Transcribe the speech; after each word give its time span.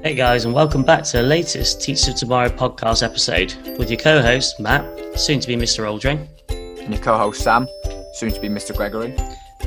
Hey 0.00 0.14
guys, 0.14 0.44
and 0.44 0.54
welcome 0.54 0.84
back 0.84 1.02
to 1.02 1.16
the 1.16 1.24
latest 1.24 1.82
Teach 1.82 2.06
of 2.06 2.14
Tomorrow 2.14 2.50
podcast 2.50 3.02
episode 3.02 3.52
with 3.80 3.90
your 3.90 3.98
co 3.98 4.22
host, 4.22 4.60
Matt, 4.60 4.86
soon 5.18 5.40
to 5.40 5.48
be 5.48 5.56
Mr. 5.56 5.84
Oldring, 5.86 6.28
and 6.48 6.94
your 6.94 7.02
co 7.02 7.18
host, 7.18 7.42
Sam, 7.42 7.66
soon 8.12 8.30
to 8.30 8.40
be 8.40 8.48
Mr. 8.48 8.76
Gregory. 8.76 9.12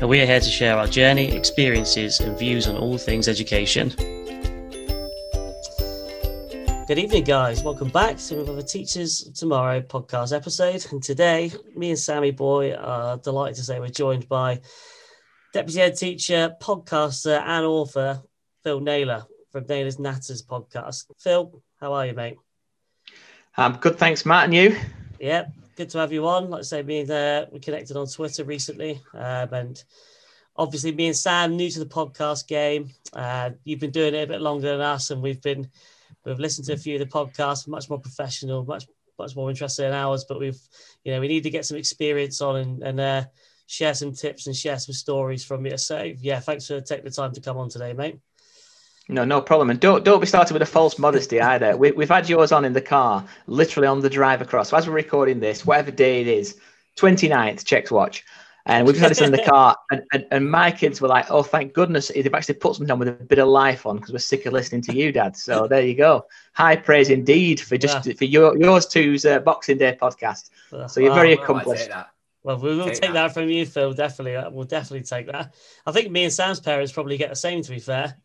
And 0.00 0.08
we 0.08 0.22
are 0.22 0.26
here 0.26 0.40
to 0.40 0.48
share 0.48 0.78
our 0.78 0.86
journey, 0.86 1.36
experiences, 1.36 2.20
and 2.20 2.38
views 2.38 2.66
on 2.66 2.78
all 2.78 2.96
things 2.96 3.28
education. 3.28 3.90
Good 6.88 6.98
evening, 6.98 7.24
guys. 7.24 7.62
Welcome 7.62 7.90
back 7.90 8.16
to 8.16 8.40
another 8.40 8.62
Teachers 8.62 9.30
Tomorrow 9.36 9.82
podcast 9.82 10.34
episode. 10.34 10.86
And 10.92 11.02
today, 11.02 11.52
me 11.76 11.90
and 11.90 11.98
Sammy 11.98 12.30
Boy 12.30 12.72
are 12.72 13.18
delighted 13.18 13.56
to 13.56 13.64
say 13.64 13.80
we're 13.80 13.88
joined 13.88 14.30
by 14.30 14.62
Deputy 15.52 15.80
Head 15.80 15.98
Teacher, 15.98 16.56
podcaster, 16.58 17.38
and 17.38 17.66
author 17.66 18.22
Phil 18.62 18.80
Naylor 18.80 19.26
from 19.52 19.66
Naylor's 19.68 19.98
Natters 19.98 20.42
podcast. 20.42 21.04
Phil, 21.18 21.62
how 21.78 21.92
are 21.92 22.06
you, 22.06 22.14
mate? 22.14 22.38
I'm 23.56 23.76
good, 23.76 23.98
thanks, 23.98 24.24
Matt. 24.24 24.44
And 24.44 24.54
you? 24.54 24.76
Yeah, 25.20 25.44
good 25.76 25.90
to 25.90 25.98
have 25.98 26.12
you 26.12 26.26
on. 26.26 26.48
Like 26.48 26.60
I 26.60 26.62
say, 26.62 26.82
me 26.82 27.00
and 27.00 27.10
uh, 27.10 27.46
we 27.52 27.60
connected 27.60 27.96
on 27.98 28.06
Twitter 28.06 28.44
recently, 28.44 29.00
um, 29.12 29.52
and 29.52 29.84
obviously 30.56 30.92
me 30.92 31.08
and 31.08 31.16
Sam 31.16 31.56
new 31.56 31.70
to 31.70 31.78
the 31.78 31.86
podcast 31.86 32.48
game. 32.48 32.90
Uh, 33.12 33.50
you've 33.64 33.78
been 33.78 33.90
doing 33.90 34.14
it 34.14 34.24
a 34.24 34.26
bit 34.26 34.40
longer 34.40 34.70
than 34.70 34.80
us, 34.80 35.10
and 35.10 35.22
we've 35.22 35.42
been 35.42 35.68
we've 36.24 36.40
listened 36.40 36.66
to 36.68 36.72
a 36.72 36.78
few 36.78 36.94
of 36.94 37.00
the 37.00 37.06
podcasts, 37.06 37.68
much 37.68 37.90
more 37.90 38.00
professional, 38.00 38.64
much 38.64 38.86
much 39.18 39.36
more 39.36 39.50
interested 39.50 39.84
in 39.84 39.92
ours. 39.92 40.24
But 40.26 40.40
we've 40.40 40.60
you 41.04 41.12
know 41.12 41.20
we 41.20 41.28
need 41.28 41.42
to 41.42 41.50
get 41.50 41.66
some 41.66 41.76
experience 41.76 42.40
on 42.40 42.56
and, 42.56 42.82
and 42.82 43.00
uh, 43.00 43.24
share 43.66 43.92
some 43.92 44.14
tips 44.14 44.46
and 44.46 44.56
share 44.56 44.78
some 44.78 44.94
stories 44.94 45.44
from 45.44 45.66
you. 45.66 45.76
So 45.76 46.10
yeah, 46.20 46.40
thanks 46.40 46.66
for 46.66 46.80
taking 46.80 47.04
the 47.04 47.10
time 47.10 47.32
to 47.34 47.40
come 47.42 47.58
on 47.58 47.68
today, 47.68 47.92
mate. 47.92 48.18
No, 49.08 49.24
no 49.24 49.40
problem. 49.40 49.70
And 49.70 49.80
don't 49.80 50.04
don't 50.04 50.20
be 50.20 50.26
starting 50.26 50.54
with 50.54 50.62
a 50.62 50.66
false 50.66 50.98
modesty 50.98 51.40
either. 51.52 51.76
We, 51.76 51.92
we've 51.92 52.08
had 52.08 52.28
yours 52.28 52.52
on 52.52 52.64
in 52.64 52.72
the 52.72 52.80
car, 52.80 53.24
literally 53.46 53.88
on 53.88 54.00
the 54.00 54.10
drive 54.10 54.40
across. 54.40 54.70
So 54.70 54.76
as 54.76 54.86
we're 54.86 54.94
recording 54.94 55.40
this, 55.40 55.66
whatever 55.66 55.90
day 55.90 56.20
it 56.20 56.28
is, 56.28 56.58
29th, 56.96 57.64
checked 57.64 57.90
watch. 57.90 58.24
And 58.64 58.86
we've 58.86 58.96
had 58.96 59.10
this 59.10 59.20
in 59.20 59.32
the 59.32 59.42
car, 59.42 59.76
and, 59.90 60.02
and, 60.12 60.24
and, 60.30 60.48
my 60.48 60.70
kids 60.70 61.00
were 61.00 61.08
like, 61.08 61.28
"Oh, 61.32 61.42
thank 61.42 61.72
goodness 61.72 62.12
they've 62.14 62.32
actually 62.32 62.54
put 62.54 62.76
something 62.76 62.92
on 62.92 63.00
with 63.00 63.08
a 63.08 63.12
bit 63.12 63.40
of 63.40 63.48
life 63.48 63.86
on 63.86 63.96
because 63.96 64.12
we're 64.12 64.18
sick 64.18 64.46
of 64.46 64.52
listening 64.52 64.82
to 64.82 64.96
you, 64.96 65.10
Dad." 65.10 65.36
So 65.36 65.66
there 65.70 65.82
you 65.82 65.96
go. 65.96 66.26
High 66.52 66.76
praise 66.76 67.10
indeed 67.10 67.60
for 67.60 67.76
just 67.76 68.06
yeah. 68.06 68.14
for 68.14 68.24
your 68.24 68.56
yours 68.56 68.86
two's 68.86 69.26
uh, 69.26 69.40
Boxing 69.40 69.78
Day 69.78 69.98
podcast. 70.00 70.50
So 70.88 71.00
you're 71.00 71.12
very 71.12 71.32
accomplished. 71.32 71.90
Well, 72.44 72.58
we 72.58 72.76
will 72.76 72.86
take, 72.86 72.94
take 72.94 73.12
that. 73.12 73.28
that. 73.28 73.34
from 73.34 73.48
you, 73.48 73.66
Phil. 73.66 73.94
Definitely, 73.94 74.50
we'll 74.52 74.64
definitely 74.64 75.04
take 75.06 75.26
that. 75.26 75.54
I 75.84 75.90
think 75.90 76.12
me 76.12 76.24
and 76.24 76.32
Sam's 76.32 76.60
parents 76.60 76.92
probably 76.92 77.16
get 77.16 77.30
the 77.30 77.36
same. 77.36 77.62
To 77.62 77.70
be 77.70 77.80
fair, 77.80 78.16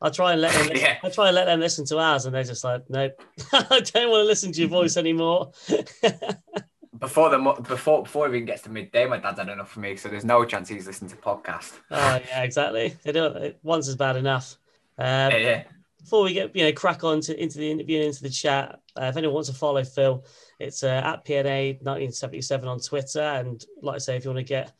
I 0.00 0.10
try 0.10 0.32
and 0.32 0.40
let 0.40 0.54
them. 0.54 0.70
yeah. 0.76 0.98
I 1.02 1.08
try 1.08 1.28
and 1.28 1.34
let 1.34 1.46
them 1.46 1.60
listen 1.60 1.84
to 1.86 1.98
ours, 1.98 2.26
and 2.26 2.34
they're 2.34 2.44
just 2.44 2.64
like, 2.64 2.84
nope, 2.88 3.20
I 3.52 3.80
don't 3.80 4.10
want 4.10 4.22
to 4.22 4.24
listen 4.24 4.52
to 4.52 4.60
your 4.60 4.68
voice 4.68 4.96
anymore. 4.96 5.52
before 6.98 7.30
the 7.30 7.62
before 7.66 8.02
before 8.04 8.28
even 8.28 8.44
gets 8.44 8.62
to 8.62 8.70
midday, 8.70 9.06
my 9.06 9.18
dad's 9.18 9.38
had 9.38 9.48
enough 9.48 9.70
for 9.70 9.80
me, 9.80 9.96
so 9.96 10.08
there's 10.08 10.24
no 10.24 10.44
chance 10.44 10.68
he's 10.68 10.86
listening 10.86 11.10
to 11.10 11.16
podcast. 11.16 11.78
Oh 11.90 12.20
yeah, 12.28 12.42
exactly. 12.42 12.96
They 13.04 13.12
do 13.12 13.54
once 13.62 13.88
is 13.88 13.96
bad 13.96 14.16
enough. 14.16 14.56
Um, 14.98 15.06
yeah, 15.06 15.36
yeah. 15.36 15.62
Before 16.00 16.22
we 16.22 16.32
get 16.32 16.54
you 16.54 16.64
know 16.64 16.72
crack 16.72 17.02
on 17.02 17.20
to, 17.22 17.40
into 17.40 17.58
the 17.58 17.70
interview 17.70 17.98
and 17.98 18.06
into 18.06 18.22
the 18.22 18.30
chat, 18.30 18.80
uh, 19.00 19.06
if 19.06 19.16
anyone 19.16 19.34
wants 19.34 19.48
to 19.50 19.54
follow 19.54 19.82
Phil, 19.82 20.24
it's 20.60 20.84
uh, 20.84 21.02
at 21.04 21.24
PNA 21.24 21.82
1977 21.82 22.68
on 22.68 22.80
Twitter, 22.80 23.20
and 23.20 23.64
like 23.82 23.96
I 23.96 23.98
say, 23.98 24.16
if 24.16 24.24
you 24.24 24.30
want 24.30 24.38
to 24.38 24.44
get 24.44 24.72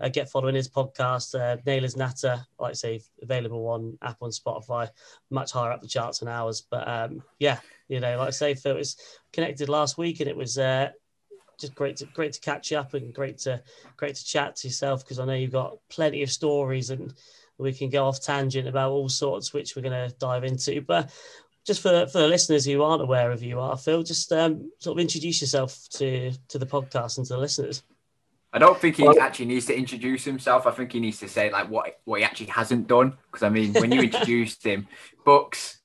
uh, 0.00 0.08
get 0.08 0.30
following 0.30 0.54
his 0.54 0.68
podcast, 0.68 1.38
uh, 1.38 1.60
Naylor's 1.66 1.96
Natter, 1.96 2.44
like 2.58 2.70
I 2.70 2.74
say, 2.74 3.00
available 3.22 3.66
on 3.68 3.98
Apple 4.02 4.26
and 4.26 4.34
Spotify, 4.34 4.88
much 5.30 5.52
higher 5.52 5.72
up 5.72 5.80
the 5.80 5.88
charts 5.88 6.18
than 6.18 6.28
ours. 6.28 6.62
But 6.68 6.86
um, 6.86 7.22
yeah, 7.38 7.58
you 7.88 8.00
know, 8.00 8.18
like 8.18 8.28
I 8.28 8.30
say, 8.30 8.54
Phil 8.54 8.76
was 8.76 8.96
connected 9.32 9.68
last 9.68 9.96
week, 9.98 10.20
and 10.20 10.28
it 10.28 10.36
was 10.36 10.58
uh, 10.58 10.90
just 11.58 11.74
great 11.74 11.96
to 11.96 12.06
great 12.06 12.32
to 12.34 12.40
catch 12.40 12.72
up 12.72 12.94
and 12.94 13.14
great 13.14 13.38
to 13.38 13.62
great 13.96 14.14
to 14.16 14.24
chat 14.24 14.56
to 14.56 14.68
yourself 14.68 15.04
because 15.04 15.18
I 15.18 15.24
know 15.24 15.34
you've 15.34 15.52
got 15.52 15.78
plenty 15.88 16.22
of 16.22 16.30
stories 16.30 16.90
and 16.90 17.14
we 17.58 17.72
can 17.72 17.88
go 17.88 18.06
off 18.06 18.20
tangent 18.20 18.68
about 18.68 18.90
all 18.90 19.08
sorts, 19.08 19.54
which 19.54 19.74
we're 19.74 19.82
going 19.82 20.10
to 20.10 20.14
dive 20.16 20.44
into. 20.44 20.82
But 20.82 21.10
just 21.66 21.80
for, 21.80 22.06
for 22.06 22.18
the 22.18 22.28
listeners 22.28 22.64
who 22.64 22.82
aren't 22.82 23.02
aware 23.02 23.30
of 23.30 23.42
you 23.42 23.58
are, 23.60 23.76
Phil, 23.76 24.02
just 24.02 24.30
um, 24.32 24.70
sort 24.78 24.98
of 24.98 25.00
introduce 25.00 25.40
yourself 25.40 25.88
to 25.94 26.32
to 26.48 26.58
the 26.58 26.66
podcast 26.66 27.18
and 27.18 27.26
to 27.26 27.34
the 27.34 27.40
listeners. 27.40 27.82
I 28.56 28.58
don't 28.58 28.78
think 28.80 28.96
he 28.96 29.02
well, 29.02 29.20
actually 29.20 29.44
needs 29.44 29.66
to 29.66 29.76
introduce 29.76 30.24
himself. 30.24 30.66
I 30.66 30.70
think 30.70 30.90
he 30.90 30.98
needs 30.98 31.20
to 31.20 31.28
say 31.28 31.52
like 31.52 31.68
what 31.68 32.00
what 32.04 32.20
he 32.20 32.24
actually 32.24 32.46
hasn't 32.46 32.86
done. 32.86 33.12
Because 33.30 33.42
I 33.42 33.50
mean, 33.50 33.74
when 33.74 33.92
you 33.92 34.00
introduced 34.00 34.64
him, 34.64 34.88
books, 35.26 35.80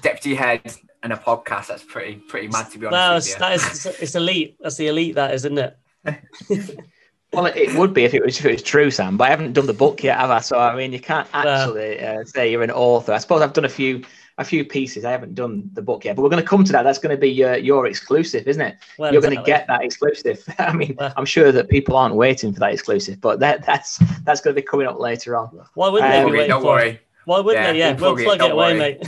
deputy 0.00 0.34
head, 0.34 0.74
and 1.04 1.12
a 1.12 1.16
podcast, 1.16 1.68
that's 1.68 1.84
pretty 1.84 2.16
pretty 2.16 2.48
mad 2.48 2.68
to 2.72 2.78
be 2.78 2.86
honest. 2.86 3.38
that 3.38 3.52
is 3.52 3.86
it's 3.86 4.16
elite. 4.16 4.56
That's 4.58 4.76
the 4.76 4.88
elite, 4.88 5.14
that 5.14 5.32
is, 5.34 5.44
isn't 5.44 5.58
it? 5.58 5.78
well, 7.32 7.46
it 7.46 7.74
would 7.76 7.94
be 7.94 8.02
if 8.02 8.12
it 8.12 8.24
was 8.24 8.40
if 8.40 8.44
it 8.44 8.52
was 8.54 8.62
true, 8.64 8.90
Sam. 8.90 9.16
But 9.16 9.28
I 9.28 9.30
haven't 9.30 9.52
done 9.52 9.66
the 9.66 9.72
book 9.72 10.02
yet, 10.02 10.18
have 10.18 10.30
I? 10.30 10.40
So 10.40 10.58
I 10.58 10.74
mean, 10.74 10.92
you 10.92 10.98
can't 10.98 11.28
actually 11.32 12.04
uh, 12.04 12.24
say 12.24 12.50
you're 12.50 12.64
an 12.64 12.72
author. 12.72 13.12
I 13.12 13.18
suppose 13.18 13.40
I've 13.40 13.52
done 13.52 13.66
a 13.66 13.68
few 13.68 14.02
a 14.40 14.44
few 14.44 14.64
pieces. 14.64 15.04
I 15.04 15.10
haven't 15.10 15.34
done 15.34 15.70
the 15.74 15.82
book 15.82 16.04
yet, 16.04 16.16
but 16.16 16.22
we're 16.22 16.30
going 16.30 16.42
to 16.42 16.48
come 16.48 16.64
to 16.64 16.72
that. 16.72 16.82
That's 16.82 16.98
going 16.98 17.14
to 17.14 17.20
be 17.20 17.28
your, 17.30 17.56
your 17.56 17.86
exclusive, 17.86 18.48
isn't 18.48 18.62
it? 18.62 18.78
Well, 18.98 19.12
You're 19.12 19.18
exactly. 19.18 19.36
going 19.36 19.44
to 19.44 19.50
get 19.50 19.66
that 19.68 19.84
exclusive. 19.84 20.42
I 20.58 20.72
mean, 20.72 20.96
well, 20.98 21.12
I'm 21.16 21.26
sure 21.26 21.52
that 21.52 21.68
people 21.68 21.94
aren't 21.96 22.14
waiting 22.14 22.52
for 22.52 22.60
that 22.60 22.72
exclusive, 22.72 23.20
but 23.20 23.38
that 23.40 23.64
that's 23.66 23.98
that's 24.24 24.40
going 24.40 24.56
to 24.56 24.60
be 24.60 24.66
coming 24.66 24.86
up 24.86 24.98
later 24.98 25.36
on. 25.36 25.48
Why 25.74 25.88
wouldn't 25.90 26.12
um, 26.12 26.32
they? 26.32 26.48
Don't 26.48 26.64
worry. 26.64 27.00
Why 27.26 27.40
wouldn't 27.40 27.64
yeah, 27.64 27.72
they? 27.72 27.78
Yeah, 27.78 27.92
we'll 27.92 28.16
plug 28.16 28.40
it, 28.40 28.46
it 28.46 28.52
away, 28.52 28.78
mate. 28.78 29.04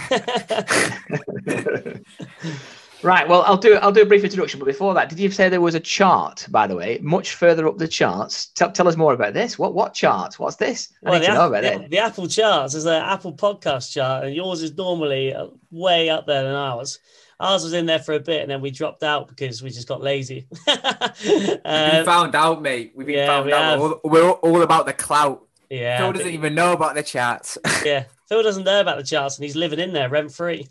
Right. 3.02 3.28
Well, 3.28 3.42
I'll 3.42 3.56
do 3.56 3.74
I'll 3.74 3.92
do 3.92 4.02
a 4.02 4.06
brief 4.06 4.24
introduction, 4.24 4.58
but 4.58 4.66
before 4.66 4.94
that, 4.94 5.08
did 5.08 5.18
you 5.18 5.30
say 5.30 5.48
there 5.48 5.60
was 5.60 5.74
a 5.74 5.80
chart? 5.80 6.46
By 6.50 6.66
the 6.66 6.76
way, 6.76 6.98
much 7.02 7.34
further 7.34 7.66
up 7.66 7.78
the 7.78 7.88
charts. 7.88 8.46
Tell, 8.46 8.70
tell 8.70 8.88
us 8.88 8.96
more 8.96 9.12
about 9.12 9.34
this. 9.34 9.58
What 9.58 9.74
what 9.74 9.94
chart? 9.94 10.38
What's 10.38 10.56
this? 10.56 10.92
I 11.04 11.10
well, 11.10 11.20
need 11.20 11.26
to 11.26 11.34
know 11.34 11.48
about 11.48 11.62
the, 11.62 11.82
it. 11.84 11.90
The 11.90 11.98
Apple 11.98 12.28
charts 12.28 12.74
is 12.74 12.86
an 12.86 13.02
Apple 13.02 13.34
podcast 13.34 13.92
chart, 13.92 14.24
and 14.24 14.34
yours 14.34 14.62
is 14.62 14.76
normally 14.76 15.34
uh, 15.34 15.48
way 15.70 16.10
up 16.10 16.26
there 16.26 16.44
than 16.44 16.54
ours. 16.54 16.98
Ours 17.40 17.64
was 17.64 17.72
in 17.72 17.86
there 17.86 17.98
for 17.98 18.14
a 18.14 18.20
bit, 18.20 18.42
and 18.42 18.50
then 18.50 18.60
we 18.60 18.70
dropped 18.70 19.02
out 19.02 19.26
because 19.26 19.62
we 19.62 19.70
just 19.70 19.88
got 19.88 20.00
lazy. 20.00 20.46
um, 20.68 20.78
We've 21.24 21.62
been 21.64 22.04
found 22.04 22.36
out, 22.36 22.62
mate. 22.62 22.92
We've 22.94 23.06
been 23.06 23.16
yeah, 23.16 23.26
found 23.26 23.46
we 23.46 23.52
out. 23.52 23.78
All, 23.78 24.00
we're 24.04 24.30
all 24.30 24.62
about 24.62 24.86
the 24.86 24.92
clout. 24.92 25.44
Yeah, 25.68 25.98
Phil 25.98 26.12
doesn't 26.12 26.26
but, 26.28 26.34
even 26.34 26.54
know 26.54 26.72
about 26.72 26.94
the 26.94 27.02
charts. 27.02 27.58
yeah, 27.84 28.04
Phil 28.28 28.44
doesn't 28.44 28.62
know 28.62 28.80
about 28.80 28.98
the 28.98 29.04
charts, 29.04 29.38
and 29.38 29.44
he's 29.44 29.56
living 29.56 29.80
in 29.80 29.92
there 29.92 30.08
rent 30.08 30.32
free. 30.32 30.68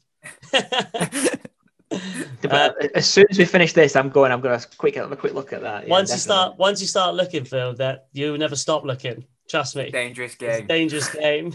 Uh, 1.92 2.72
as 2.96 3.08
soon 3.08 3.26
as 3.30 3.38
we 3.38 3.46
finish 3.46 3.74
this, 3.74 3.96
I'm 3.96 4.10
going. 4.10 4.32
I'm 4.32 4.42
going 4.42 4.60
to 4.60 4.68
quick 4.78 4.96
have 4.96 5.12
a 5.12 5.16
quick 5.16 5.34
look 5.34 5.54
at 5.54 5.62
that. 5.62 5.84
Yeah, 5.84 5.90
once 5.90 6.10
definitely. 6.10 6.16
you 6.16 6.20
start, 6.20 6.58
once 6.58 6.82
you 6.82 6.88
start 6.88 7.16
looking, 7.16 7.46
Phil, 7.46 7.74
that 7.76 8.08
you 8.14 8.38
never 8.38 8.56
stop 8.56 8.84
looking. 8.84 9.26
Trust 9.48 9.76
me. 9.76 9.92
Dangerous 9.92 10.36
game. 10.36 10.68
dangerous 10.68 11.14
game. 11.14 11.54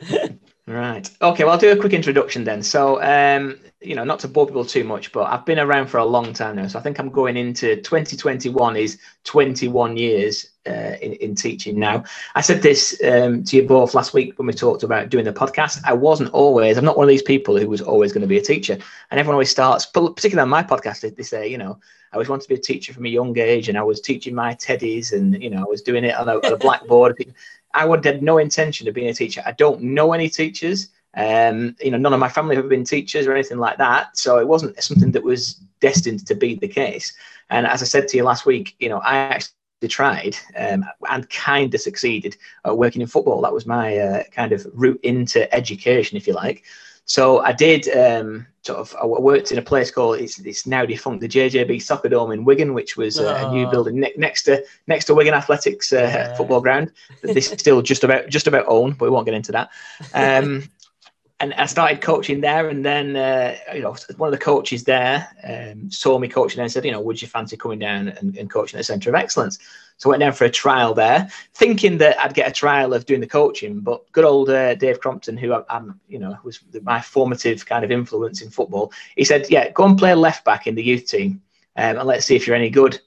right. 0.66 1.08
Okay. 1.20 1.44
Well, 1.44 1.52
I'll 1.52 1.58
do 1.58 1.72
a 1.72 1.76
quick 1.76 1.92
introduction 1.92 2.44
then. 2.44 2.62
So, 2.62 3.02
um, 3.02 3.58
you 3.80 3.94
know, 3.94 4.04
not 4.04 4.18
to 4.20 4.28
bore 4.28 4.46
people 4.46 4.64
too 4.64 4.84
much, 4.84 5.12
but 5.12 5.24
I've 5.24 5.44
been 5.44 5.58
around 5.58 5.88
for 5.88 5.98
a 5.98 6.04
long 6.04 6.32
time 6.32 6.56
now. 6.56 6.66
So 6.68 6.78
I 6.78 6.82
think 6.82 6.98
I'm 6.98 7.10
going 7.10 7.36
into 7.36 7.76
2021 7.76 8.76
is 8.76 8.98
21 9.24 9.96
years 9.96 10.50
uh, 10.66 10.96
in, 11.02 11.12
in 11.14 11.34
teaching 11.34 11.78
now. 11.78 12.04
I 12.34 12.40
said 12.40 12.62
this 12.62 12.98
um, 13.04 13.44
to 13.44 13.56
you 13.56 13.64
both 13.64 13.94
last 13.94 14.14
week 14.14 14.38
when 14.38 14.46
we 14.46 14.54
talked 14.54 14.82
about 14.82 15.10
doing 15.10 15.24
the 15.24 15.32
podcast. 15.32 15.80
I 15.84 15.92
wasn't 15.92 16.30
always, 16.30 16.78
I'm 16.78 16.84
not 16.84 16.96
one 16.96 17.04
of 17.04 17.10
these 17.10 17.22
people 17.22 17.58
who 17.58 17.68
was 17.68 17.82
always 17.82 18.12
going 18.12 18.22
to 18.22 18.26
be 18.26 18.38
a 18.38 18.42
teacher. 18.42 18.78
And 19.10 19.20
everyone 19.20 19.34
always 19.34 19.50
starts, 19.50 19.84
particularly 19.86 20.42
on 20.42 20.48
my 20.48 20.62
podcast, 20.62 21.14
they 21.14 21.22
say, 21.22 21.46
you 21.46 21.58
know, 21.58 21.78
I 22.12 22.16
always 22.16 22.28
wanted 22.28 22.44
to 22.44 22.48
be 22.48 22.54
a 22.54 22.58
teacher 22.58 22.94
from 22.94 23.06
a 23.06 23.08
young 23.08 23.36
age 23.38 23.68
and 23.68 23.76
I 23.76 23.82
was 23.82 24.00
teaching 24.00 24.34
my 24.34 24.54
teddies 24.54 25.12
and, 25.12 25.42
you 25.42 25.50
know, 25.50 25.60
I 25.60 25.68
was 25.68 25.82
doing 25.82 26.04
it 26.04 26.14
on 26.14 26.28
a, 26.28 26.36
on 26.36 26.52
a 26.52 26.56
blackboard. 26.56 27.34
I 27.74 27.84
would 27.84 28.04
had 28.04 28.22
no 28.22 28.38
intention 28.38 28.88
of 28.88 28.94
being 28.94 29.08
a 29.08 29.14
teacher. 29.14 29.42
I 29.44 29.52
don't 29.52 29.82
know 29.82 30.12
any 30.12 30.30
teachers. 30.30 30.88
Um, 31.16 31.76
you 31.80 31.90
know, 31.90 31.98
none 31.98 32.12
of 32.12 32.20
my 32.20 32.28
family 32.28 32.56
have 32.56 32.68
been 32.68 32.84
teachers 32.84 33.26
or 33.26 33.34
anything 33.34 33.58
like 33.58 33.78
that. 33.78 34.16
So 34.16 34.38
it 34.38 34.48
wasn't 34.48 34.82
something 34.82 35.12
that 35.12 35.22
was 35.22 35.54
destined 35.80 36.26
to 36.26 36.34
be 36.34 36.54
the 36.54 36.68
case. 36.68 37.12
And 37.50 37.66
as 37.66 37.82
I 37.82 37.86
said 37.86 38.08
to 38.08 38.16
you 38.16 38.24
last 38.24 38.46
week, 38.46 38.74
you 38.78 38.88
know, 38.88 38.98
I 38.98 39.16
actually 39.16 39.50
tried 39.88 40.36
um, 40.56 40.84
and 41.10 41.28
kind 41.30 41.74
of 41.74 41.80
succeeded 41.80 42.36
working 42.64 43.02
in 43.02 43.08
football. 43.08 43.42
That 43.42 43.52
was 43.52 43.66
my 43.66 43.98
uh, 43.98 44.22
kind 44.32 44.52
of 44.52 44.66
route 44.72 45.00
into 45.02 45.52
education, 45.54 46.16
if 46.16 46.26
you 46.26 46.32
like. 46.32 46.64
So 47.06 47.40
I 47.40 47.52
did 47.52 47.88
um, 47.88 48.46
sort 48.62 48.78
of. 48.78 48.96
I 49.00 49.04
worked 49.04 49.52
in 49.52 49.58
a 49.58 49.62
place 49.62 49.90
called 49.90 50.20
it's, 50.20 50.38
it's 50.38 50.66
now 50.66 50.86
defunct, 50.86 51.20
the 51.20 51.28
JJB 51.28 51.82
Soccer 51.82 52.08
Dome 52.08 52.32
in 52.32 52.44
Wigan, 52.44 52.72
which 52.72 52.96
was 52.96 53.18
uh, 53.18 53.42
oh. 53.42 53.48
a 53.48 53.54
new 53.54 53.70
building 53.70 54.00
ne- 54.00 54.14
next 54.16 54.44
to 54.44 54.64
next 54.86 55.04
to 55.06 55.14
Wigan 55.14 55.34
Athletics 55.34 55.92
uh, 55.92 55.96
yeah. 55.96 56.34
football 56.34 56.62
ground. 56.62 56.92
That 57.22 57.34
this 57.34 57.48
still 57.48 57.82
just 57.82 58.04
about 58.04 58.28
just 58.28 58.46
about 58.46 58.64
own, 58.68 58.92
but 58.92 59.04
we 59.04 59.10
won't 59.10 59.26
get 59.26 59.34
into 59.34 59.52
that. 59.52 59.70
Um, 60.14 60.68
and 61.40 61.52
I 61.54 61.66
started 61.66 62.00
coaching 62.00 62.40
there, 62.40 62.68
and 62.68 62.84
then 62.84 63.16
uh, 63.16 63.56
you 63.74 63.82
know 63.82 63.96
one 64.16 64.28
of 64.28 64.32
the 64.32 64.42
coaches 64.42 64.84
there 64.84 65.28
um, 65.46 65.90
saw 65.90 66.18
me 66.18 66.28
coaching 66.28 66.60
and 66.60 66.72
said, 66.72 66.86
you 66.86 66.92
know, 66.92 67.02
would 67.02 67.20
you 67.20 67.28
fancy 67.28 67.56
coming 67.58 67.78
down 67.78 68.08
and, 68.08 68.36
and 68.36 68.50
coaching 68.50 68.78
at 68.78 68.80
the 68.80 68.84
Centre 68.84 69.10
of 69.10 69.16
Excellence? 69.16 69.58
So 69.96 70.08
I 70.08 70.12
went 70.12 70.20
down 70.20 70.32
for 70.32 70.44
a 70.44 70.50
trial 70.50 70.92
there, 70.92 71.28
thinking 71.54 71.98
that 71.98 72.18
I'd 72.18 72.34
get 72.34 72.48
a 72.48 72.52
trial 72.52 72.94
of 72.94 73.06
doing 73.06 73.20
the 73.20 73.26
coaching. 73.26 73.80
But 73.80 74.10
good 74.12 74.24
old 74.24 74.50
uh, 74.50 74.74
Dave 74.74 75.00
Crompton, 75.00 75.36
who 75.36 75.52
I, 75.52 75.62
am 75.70 76.00
you 76.08 76.18
know, 76.18 76.36
was 76.42 76.60
my 76.82 77.00
formative 77.00 77.64
kind 77.64 77.84
of 77.84 77.90
influence 77.90 78.42
in 78.42 78.50
football, 78.50 78.92
he 79.16 79.24
said, 79.24 79.48
yeah, 79.50 79.70
go 79.70 79.84
and 79.84 79.98
play 79.98 80.14
left 80.14 80.44
back 80.44 80.66
in 80.66 80.74
the 80.74 80.82
youth 80.82 81.06
team, 81.06 81.40
um, 81.76 81.98
and 81.98 82.06
let's 82.06 82.26
see 82.26 82.36
if 82.36 82.46
you're 82.46 82.56
any 82.56 82.70
good. 82.70 83.00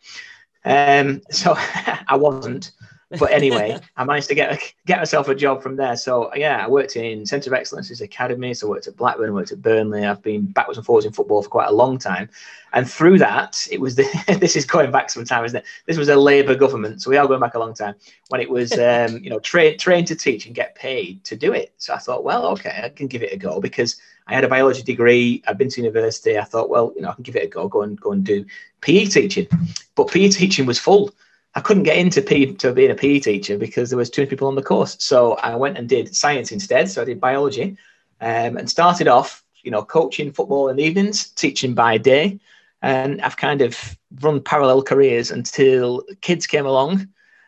Um, 0.66 1.22
so 1.30 1.56
I 2.08 2.16
wasn't. 2.16 2.72
But 3.10 3.32
anyway, 3.32 3.80
I 3.98 4.04
managed 4.04 4.28
to 4.30 4.36
get 4.36 4.74
get 4.86 4.98
myself 5.00 5.30
a 5.30 5.36
job 5.36 5.64
from 5.64 5.78
there. 5.78 5.96
So 5.96 6.34
yeah, 6.36 6.64
I 6.64 6.68
worked 6.68 6.96
in 6.96 7.26
Centre 7.26 7.50
of 7.50 7.54
Excellence's 7.54 8.02
Academy. 8.02 8.54
So 8.54 8.68
I 8.68 8.72
worked 8.72 8.88
at 8.88 8.98
Blackburn, 8.98 9.34
worked 9.34 9.52
at 9.52 9.62
Burnley. 9.62 10.06
I've 10.06 10.22
been 10.22 10.46
backwards 10.46 10.78
and 10.78 10.86
forwards 10.86 11.06
in 11.06 11.14
football 11.14 11.42
for 11.42 11.50
quite 11.50 11.70
a 11.70 11.74
long 11.74 11.98
time. 11.98 12.30
And 12.74 12.90
through 12.90 13.20
that, 13.20 13.66
it 13.72 13.80
was 13.80 13.96
the 13.96 14.06
this 14.40 14.56
is 14.56 14.66
going 14.66 14.92
back 14.92 15.10
some 15.10 15.24
time, 15.24 15.46
isn't 15.46 15.60
it? 15.60 15.66
This 15.86 15.98
was 15.98 16.10
a 16.10 16.16
Labour 16.16 16.56
government, 16.56 17.02
so 17.02 17.10
we 17.10 17.18
are 17.18 17.28
going 17.28 17.40
back 17.40 17.54
a 17.54 17.60
long 17.60 17.74
time 17.74 17.96
when 18.30 18.42
it 18.42 18.50
was 18.50 18.74
um, 18.74 19.24
you 19.24 19.30
know 19.30 19.40
trained 19.40 19.80
trained 19.80 20.08
to 20.08 20.16
teach 20.16 20.46
and 20.46 20.54
get 20.54 20.76
paid 20.76 21.24
to 21.26 21.36
do 21.36 21.54
it. 21.54 21.74
So 21.78 21.94
I 21.94 22.00
thought, 22.00 22.24
well, 22.24 22.46
okay, 22.48 22.82
I 22.84 22.90
can 22.90 23.08
give 23.08 23.24
it 23.24 23.32
a 23.32 23.38
go 23.38 23.62
because 23.62 23.96
I 24.28 24.34
had 24.34 24.44
a 24.44 24.50
biology 24.50 24.84
degree. 24.84 25.42
I'd 25.48 25.58
been 25.58 25.70
to 25.70 25.82
university. 25.82 26.38
I 26.38 26.44
thought, 26.44 26.70
well, 26.70 26.92
you 26.96 27.02
know, 27.02 27.10
I 27.10 27.14
can 27.14 27.24
give 27.24 27.38
it 27.38 27.46
a 27.46 27.48
go. 27.48 27.70
Go 27.70 27.84
and 27.84 28.00
go 28.00 28.12
and 28.12 28.26
do 28.26 28.46
PE 28.82 29.06
teaching. 29.06 29.48
But 29.96 30.10
PE 30.10 30.30
teaching 30.30 30.66
was 30.66 30.78
full. 30.78 31.14
I 31.58 31.60
couldn't 31.60 31.84
get 31.84 31.98
into 31.98 32.22
P 32.22 32.54
to 32.54 32.72
being 32.72 32.92
a 32.92 32.96
PE 32.96 33.18
teacher 33.18 33.58
because 33.58 33.90
there 33.90 33.98
was 33.98 34.12
too 34.12 34.22
many 34.22 34.30
people 34.30 34.48
on 34.48 34.54
the 34.54 34.62
course. 34.62 34.96
So 35.00 35.34
I 35.38 35.56
went 35.56 35.76
and 35.76 35.90
did 35.90 36.16
science 36.16 36.52
instead. 36.52 36.88
So 36.88 37.02
I 37.02 37.06
did 37.06 37.20
biology 37.20 37.76
um, 38.22 38.58
and 38.58 38.70
started 38.70 39.08
off, 39.08 39.44
you 39.64 39.72
know, 39.72 39.82
coaching 39.82 40.32
football 40.32 40.70
in 40.70 40.76
the 40.76 40.84
evenings, 40.84 41.30
teaching 41.30 41.74
by 41.74 41.98
day. 41.98 42.40
And 42.84 43.20
I've 43.24 43.38
kind 43.38 43.64
of 43.64 43.98
run 44.22 44.40
parallel 44.40 44.84
careers 44.84 45.32
until 45.32 46.04
kids 46.22 46.46
came 46.46 46.68
along. 46.68 47.08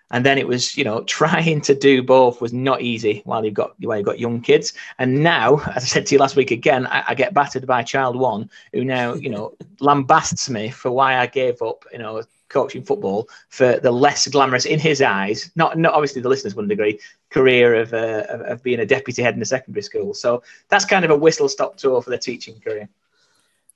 And 0.10 0.26
then 0.26 0.40
it 0.40 0.48
was, 0.48 0.76
you 0.76 0.84
know, 0.84 1.04
trying 1.20 1.62
to 1.62 1.76
do 1.76 2.02
both 2.02 2.42
was 2.42 2.52
not 2.52 2.82
easy 2.82 3.22
while 3.26 3.46
you've 3.46 3.54
got 3.54 3.76
while 3.80 3.98
you've 3.98 4.08
got 4.08 4.18
young 4.18 4.42
kids. 4.42 4.74
And 4.98 5.22
now, 5.22 5.58
as 5.76 5.84
I 5.84 5.86
said 5.86 6.08
to 6.08 6.16
you 6.16 6.20
last 6.20 6.36
week 6.36 6.50
again, 6.50 6.88
I, 6.88 7.04
I 7.10 7.14
get 7.14 7.36
battered 7.36 7.68
by 7.68 7.84
child 7.84 8.16
one 8.16 8.50
who 8.74 8.84
now, 8.84 9.14
you 9.14 9.30
know, 9.30 9.54
lambasts 9.80 10.50
me 10.50 10.72
for 10.72 10.90
why 10.90 11.20
I 11.20 11.28
gave 11.28 11.62
up, 11.62 11.86
you 11.92 12.00
know, 12.00 12.24
coaching 12.50 12.84
football 12.84 13.30
for 13.50 13.80
the 13.80 13.92
less 13.92 14.28
glamorous, 14.28 14.66
in 14.66 14.80
his 14.80 15.01
eyes, 15.01 15.51
not 15.56 15.78
not 15.78 15.94
obviously 15.94 16.22
the 16.22 16.30
listeners 16.30 16.56
wouldn't 16.56 16.72
agree, 16.72 17.00
career 17.30 17.75
of, 17.75 17.94
uh, 17.94 18.25
of, 18.30 18.63
being 18.63 18.80
a 18.80 18.86
deputy 18.86 19.22
head 19.22 19.36
in 19.36 19.42
a 19.42 19.46
secondary 19.46 19.84
school. 19.84 20.13
So 20.13 20.44
that's 20.68 20.86
kind 20.86 21.06
of 21.06 21.12
a 21.12 21.16
whistle 21.16 21.48
stop 21.48 21.78
tour 21.78 22.01
for 22.01 22.10
the 22.10 22.18
teaching 22.18 22.60
career. 22.60 22.90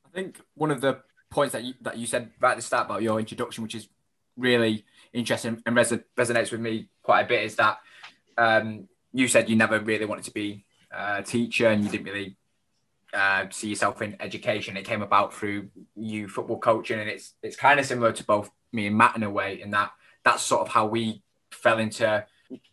I 0.06 0.10
think 0.10 0.40
one 0.56 0.72
of 0.72 0.82
the 0.82 1.00
points 1.30 1.54
that 1.54 1.64
you 1.64 1.74
that 1.82 1.98
you 1.98 2.06
said 2.06 2.32
right 2.40 2.52
at 2.52 2.58
the 2.58 2.64
start 2.64 2.88
about 2.88 3.02
your 3.02 3.20
introduction, 3.20 3.64
which 3.64 3.76
is 3.76 3.88
really 4.38 4.84
interesting 5.14 5.62
and 5.66 5.76
res- 5.76 5.94
resonates 6.18 6.52
with 6.52 6.62
me 6.62 6.88
quite 7.02 7.22
a 7.22 7.28
bit, 7.28 7.44
is 7.44 7.56
that 7.56 7.80
um, 8.38 8.88
you 9.14 9.28
said 9.28 9.50
you 9.50 9.56
never 9.56 9.80
really 9.80 10.06
wanted 10.06 10.26
to 10.26 10.32
be 10.32 10.66
a 10.92 11.24
teacher 11.24 11.68
and 11.68 11.84
you 11.84 11.90
didn't 11.90 12.06
really 12.06 12.36
uh, 13.14 13.46
see 13.52 13.70
yourself 13.70 14.02
in 14.02 14.16
education. 14.20 14.78
It 14.78 14.86
came 14.86 15.02
about 15.02 15.34
through 15.34 15.70
you 15.96 16.28
football 16.28 16.60
coaching, 16.60 17.00
and 17.00 17.10
it's 17.10 17.34
it's 17.44 17.56
kind 17.56 17.80
of 17.80 17.86
similar 17.86 18.12
to 18.12 18.24
both 18.24 18.50
me 18.72 18.88
and 18.88 18.98
Matt 18.98 19.16
in 19.16 19.24
a 19.24 19.30
way, 19.30 19.62
in 19.62 19.72
that 19.72 19.92
that's 20.24 20.44
sort 20.44 20.62
of 20.62 20.70
how 20.70 20.88
we 20.88 21.22
fell 21.52 21.80
into 21.80 22.26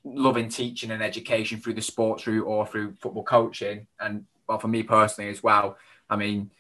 loving 0.04 0.48
teaching 0.48 0.90
and 0.90 1.02
education 1.02 1.60
through 1.60 1.75
the 1.75 1.82
sports 1.82 2.26
route 2.26 2.44
or 2.44 2.66
through 2.66 2.94
football 3.00 3.25
coaching. 3.25 3.87
And 3.98 4.25
well, 4.48 4.58
for 4.58 4.69
me 4.69 4.82
personally 4.82 5.31
as 5.31 5.42
well, 5.42 5.76
I 6.08 6.16
mean, 6.16 6.50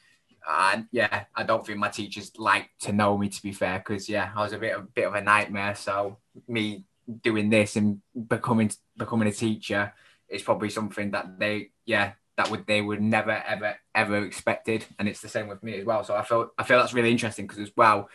uh, 0.46 0.82
yeah, 0.92 1.24
I 1.34 1.42
don't 1.42 1.66
think 1.66 1.78
my 1.78 1.88
teachers 1.88 2.32
like 2.38 2.70
to 2.80 2.92
know 2.92 3.16
me 3.16 3.28
to 3.28 3.42
be 3.42 3.52
fair, 3.52 3.78
because 3.78 4.08
yeah, 4.08 4.30
I 4.34 4.42
was 4.42 4.52
a 4.52 4.58
bit 4.58 4.76
of, 4.76 4.94
bit 4.94 5.06
of 5.06 5.14
a 5.14 5.20
nightmare. 5.20 5.74
So 5.74 6.18
me 6.46 6.84
doing 7.22 7.50
this 7.50 7.76
and 7.76 8.00
becoming 8.28 8.70
becoming 8.96 9.28
a 9.28 9.32
teacher 9.32 9.92
is 10.28 10.42
probably 10.42 10.70
something 10.70 11.10
that 11.10 11.38
they 11.38 11.70
yeah 11.84 12.12
that 12.40 12.50
would 12.50 12.66
they 12.66 12.80
would 12.80 13.02
never 13.02 13.42
ever 13.46 13.76
ever 13.94 14.24
expected, 14.24 14.86
and 14.98 15.06
it's 15.06 15.20
the 15.20 15.28
same 15.28 15.46
with 15.46 15.62
me 15.62 15.78
as 15.78 15.84
well. 15.84 16.02
So 16.04 16.14
I 16.14 16.22
feel 16.22 16.50
I 16.56 16.64
feel 16.64 16.78
that's 16.78 16.94
really 16.94 17.10
interesting 17.10 17.46
because 17.46 17.60
as 17.60 17.72
well 17.76 18.08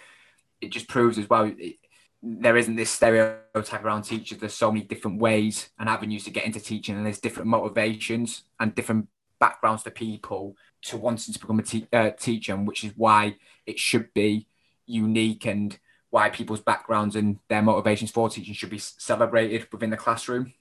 it 0.60 0.72
just 0.72 0.88
proves 0.88 1.20
as 1.20 1.30
well 1.30 1.52
it, 1.58 1.76
there 2.24 2.58
isn't 2.58 2.76
this 2.76 2.90
stereotype 2.90 3.86
around 3.86 4.02
teachers. 4.02 4.40
There's 4.40 4.56
so 4.56 4.72
many 4.72 4.84
different 4.84 5.20
ways 5.20 5.70
and 5.78 5.88
avenues 5.88 6.24
to 6.24 6.32
get 6.32 6.46
into 6.46 6.60
teaching, 6.60 6.96
and 6.96 7.06
there's 7.06 7.20
different 7.20 7.50
motivations 7.50 8.46
and 8.60 8.74
different 8.74 9.10
backgrounds 9.40 9.84
to 9.84 9.92
people 9.92 10.56
to 10.84 10.98
wanting 10.98 11.34
to 11.34 11.40
become 11.40 11.60
a 11.60 11.64
te- 11.64 11.88
uh, 11.94 12.10
teacher, 12.12 12.56
and 12.56 12.68
which 12.68 12.84
is 12.84 12.94
why 12.96 13.36
it 13.68 13.78
should 13.78 14.12
be 14.16 14.48
unique 14.88 15.46
and 15.46 15.78
why 16.10 16.30
people's 16.30 16.62
backgrounds 16.62 17.16
and 17.16 17.38
their 17.48 17.62
motivations 17.62 18.10
for 18.10 18.28
teaching 18.28 18.56
should 18.56 18.72
be 18.72 18.80
celebrated 18.80 19.68
within 19.72 19.92
the 19.92 19.98
classroom. 19.98 20.54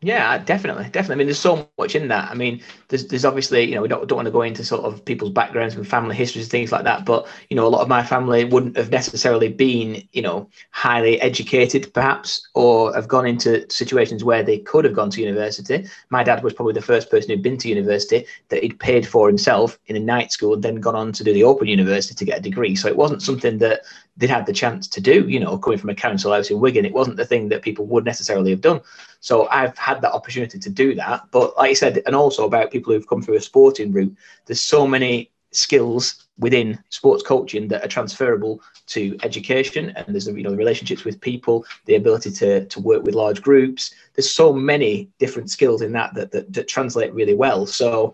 Yeah, 0.00 0.36
definitely, 0.36 0.84
definitely. 0.90 1.14
I 1.14 1.16
mean, 1.16 1.26
there's 1.28 1.38
so 1.38 1.66
much 1.78 1.94
in 1.94 2.08
that. 2.08 2.30
I 2.30 2.34
mean, 2.34 2.62
there's 2.88 3.06
there's 3.06 3.24
obviously, 3.24 3.64
you 3.64 3.74
know, 3.74 3.80
we 3.80 3.88
don't, 3.88 4.06
don't 4.06 4.16
want 4.16 4.26
to 4.26 4.32
go 4.32 4.42
into 4.42 4.62
sort 4.62 4.84
of 4.84 5.02
people's 5.06 5.30
backgrounds 5.30 5.74
and 5.74 5.88
family 5.88 6.14
histories 6.14 6.44
and 6.44 6.50
things 6.50 6.70
like 6.72 6.84
that. 6.84 7.06
But 7.06 7.26
you 7.48 7.56
know, 7.56 7.66
a 7.66 7.68
lot 7.68 7.80
of 7.80 7.88
my 7.88 8.02
family 8.02 8.44
wouldn't 8.44 8.76
have 8.76 8.90
necessarily 8.90 9.48
been, 9.48 10.06
you 10.12 10.20
know, 10.20 10.50
highly 10.72 11.18
educated, 11.22 11.90
perhaps, 11.94 12.46
or 12.54 12.92
have 12.94 13.08
gone 13.08 13.26
into 13.26 13.64
situations 13.70 14.22
where 14.24 14.42
they 14.42 14.58
could 14.58 14.84
have 14.84 14.94
gone 14.94 15.08
to 15.10 15.22
university. 15.22 15.86
My 16.10 16.22
dad 16.22 16.44
was 16.44 16.52
probably 16.52 16.74
the 16.74 16.82
first 16.82 17.10
person 17.10 17.30
who'd 17.30 17.42
been 17.42 17.56
to 17.58 17.68
university 17.70 18.26
that 18.50 18.62
he'd 18.62 18.78
paid 18.80 19.08
for 19.08 19.26
himself 19.26 19.78
in 19.86 19.96
a 19.96 20.00
night 20.00 20.32
school, 20.32 20.52
and 20.52 20.62
then 20.62 20.76
gone 20.76 20.96
on 20.96 21.12
to 21.12 21.24
do 21.24 21.32
the 21.32 21.44
Open 21.44 21.66
University 21.66 22.14
to 22.14 22.24
get 22.26 22.40
a 22.40 22.42
degree. 22.42 22.76
So 22.76 22.88
it 22.88 22.96
wasn't 22.96 23.22
something 23.22 23.56
that 23.58 23.80
they'd 24.16 24.30
had 24.30 24.46
the 24.46 24.52
chance 24.52 24.86
to 24.88 25.00
do. 25.00 25.28
You 25.28 25.40
know, 25.40 25.58
coming 25.58 25.78
from 25.78 25.90
a 25.90 25.94
council 25.94 26.32
house 26.32 26.50
in 26.50 26.60
Wigan, 26.60 26.84
it 26.84 26.92
wasn't 26.92 27.16
the 27.16 27.26
thing 27.26 27.48
that 27.48 27.62
people 27.62 27.86
would 27.86 28.04
necessarily 28.04 28.50
have 28.50 28.60
done. 28.60 28.80
So 29.20 29.48
I've 29.48 29.76
had 29.78 30.00
that 30.02 30.12
opportunity 30.12 30.58
to 30.58 30.70
do 30.70 30.94
that. 30.96 31.24
But 31.30 31.56
like 31.56 31.70
I 31.70 31.74
said, 31.74 32.02
and 32.06 32.14
also 32.14 32.44
about 32.44 32.70
people 32.70 32.92
who've 32.92 33.08
come 33.08 33.22
through 33.22 33.36
a 33.36 33.40
sporting 33.40 33.92
route, 33.92 34.14
there's 34.46 34.60
so 34.60 34.86
many 34.86 35.30
skills 35.54 36.26
within 36.38 36.78
sports 36.88 37.22
coaching 37.22 37.68
that 37.68 37.84
are 37.84 37.88
transferable 37.88 38.60
to 38.86 39.16
education 39.22 39.90
and 39.90 40.06
there's 40.08 40.26
you 40.26 40.42
know 40.42 40.50
the 40.50 40.56
relationships 40.56 41.04
with 41.04 41.20
people 41.20 41.64
the 41.84 41.94
ability 41.94 42.30
to 42.30 42.66
to 42.66 42.80
work 42.80 43.04
with 43.04 43.14
large 43.14 43.40
groups 43.40 43.94
there's 44.14 44.30
so 44.30 44.52
many 44.52 45.08
different 45.18 45.48
skills 45.48 45.80
in 45.80 45.92
that 45.92 46.12
that 46.14 46.32
that, 46.32 46.52
that 46.52 46.66
translate 46.66 47.14
really 47.14 47.34
well 47.34 47.66
so 47.66 48.12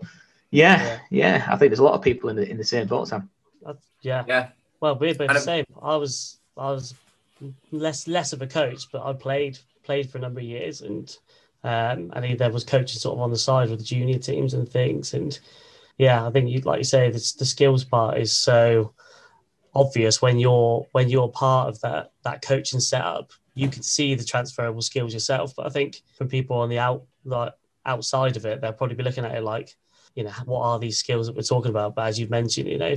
yeah, 0.51 0.83
yeah, 0.83 0.99
yeah 1.09 1.47
i 1.47 1.57
think 1.57 1.71
there's 1.71 1.79
a 1.79 1.83
lot 1.83 1.95
of 1.95 2.01
people 2.01 2.29
in 2.29 2.35
the 2.35 2.47
in 2.47 2.57
the 2.57 2.63
same 2.63 2.85
boat 2.85 3.07
sam 3.07 3.27
yeah 4.01 4.23
yeah 4.27 4.49
well 4.81 4.97
we're 4.97 5.15
both 5.15 5.29
the 5.29 5.39
same 5.39 5.65
i 5.81 5.95
was 5.95 6.39
i 6.57 6.69
was 6.69 6.93
less 7.71 8.07
less 8.07 8.33
of 8.33 8.41
a 8.41 8.47
coach 8.47 8.91
but 8.91 9.01
i 9.03 9.13
played 9.13 9.57
played 9.83 10.09
for 10.09 10.17
a 10.17 10.21
number 10.21 10.39
of 10.39 10.45
years, 10.45 10.81
and 10.81 11.17
um, 11.63 12.11
I 12.13 12.21
think 12.21 12.39
there 12.39 12.51
was 12.51 12.63
coaching 12.63 12.99
sort 12.99 13.17
of 13.17 13.21
on 13.21 13.31
the 13.31 13.37
side 13.37 13.69
with 13.69 13.79
the 13.79 13.85
junior 13.85 14.17
teams 14.17 14.53
and 14.53 14.67
things. 14.67 15.13
And 15.13 15.37
yeah, 15.97 16.25
I 16.25 16.31
think 16.31 16.49
you 16.49 16.61
like 16.61 16.79
you 16.79 16.83
say, 16.83 17.09
the, 17.09 17.33
the 17.39 17.45
skills 17.45 17.83
part 17.83 18.17
is 18.17 18.31
so 18.31 18.93
obvious 19.73 20.21
when 20.21 20.39
you're 20.39 20.85
when 20.91 21.09
you're 21.09 21.29
part 21.29 21.69
of 21.69 21.81
that 21.81 22.11
that 22.23 22.41
coaching 22.41 22.79
setup. 22.79 23.31
You 23.53 23.67
can 23.67 23.83
see 23.83 24.15
the 24.15 24.23
transferable 24.23 24.81
skills 24.81 25.13
yourself, 25.13 25.53
but 25.55 25.65
I 25.65 25.69
think 25.69 26.01
from 26.17 26.29
people 26.29 26.57
on 26.57 26.69
the 26.69 26.79
out 26.79 27.03
like 27.25 27.53
outside 27.85 28.37
of 28.37 28.45
it, 28.45 28.61
they'll 28.61 28.73
probably 28.73 28.95
be 28.95 29.03
looking 29.03 29.25
at 29.25 29.35
it 29.35 29.43
like, 29.43 29.75
you 30.15 30.23
know, 30.23 30.31
what 30.45 30.61
are 30.61 30.79
these 30.79 30.97
skills 30.97 31.27
that 31.27 31.35
we're 31.35 31.41
talking 31.41 31.71
about? 31.71 31.95
But 31.95 32.07
as 32.07 32.19
you've 32.19 32.29
mentioned, 32.29 32.69
you 32.69 32.77
know, 32.77 32.95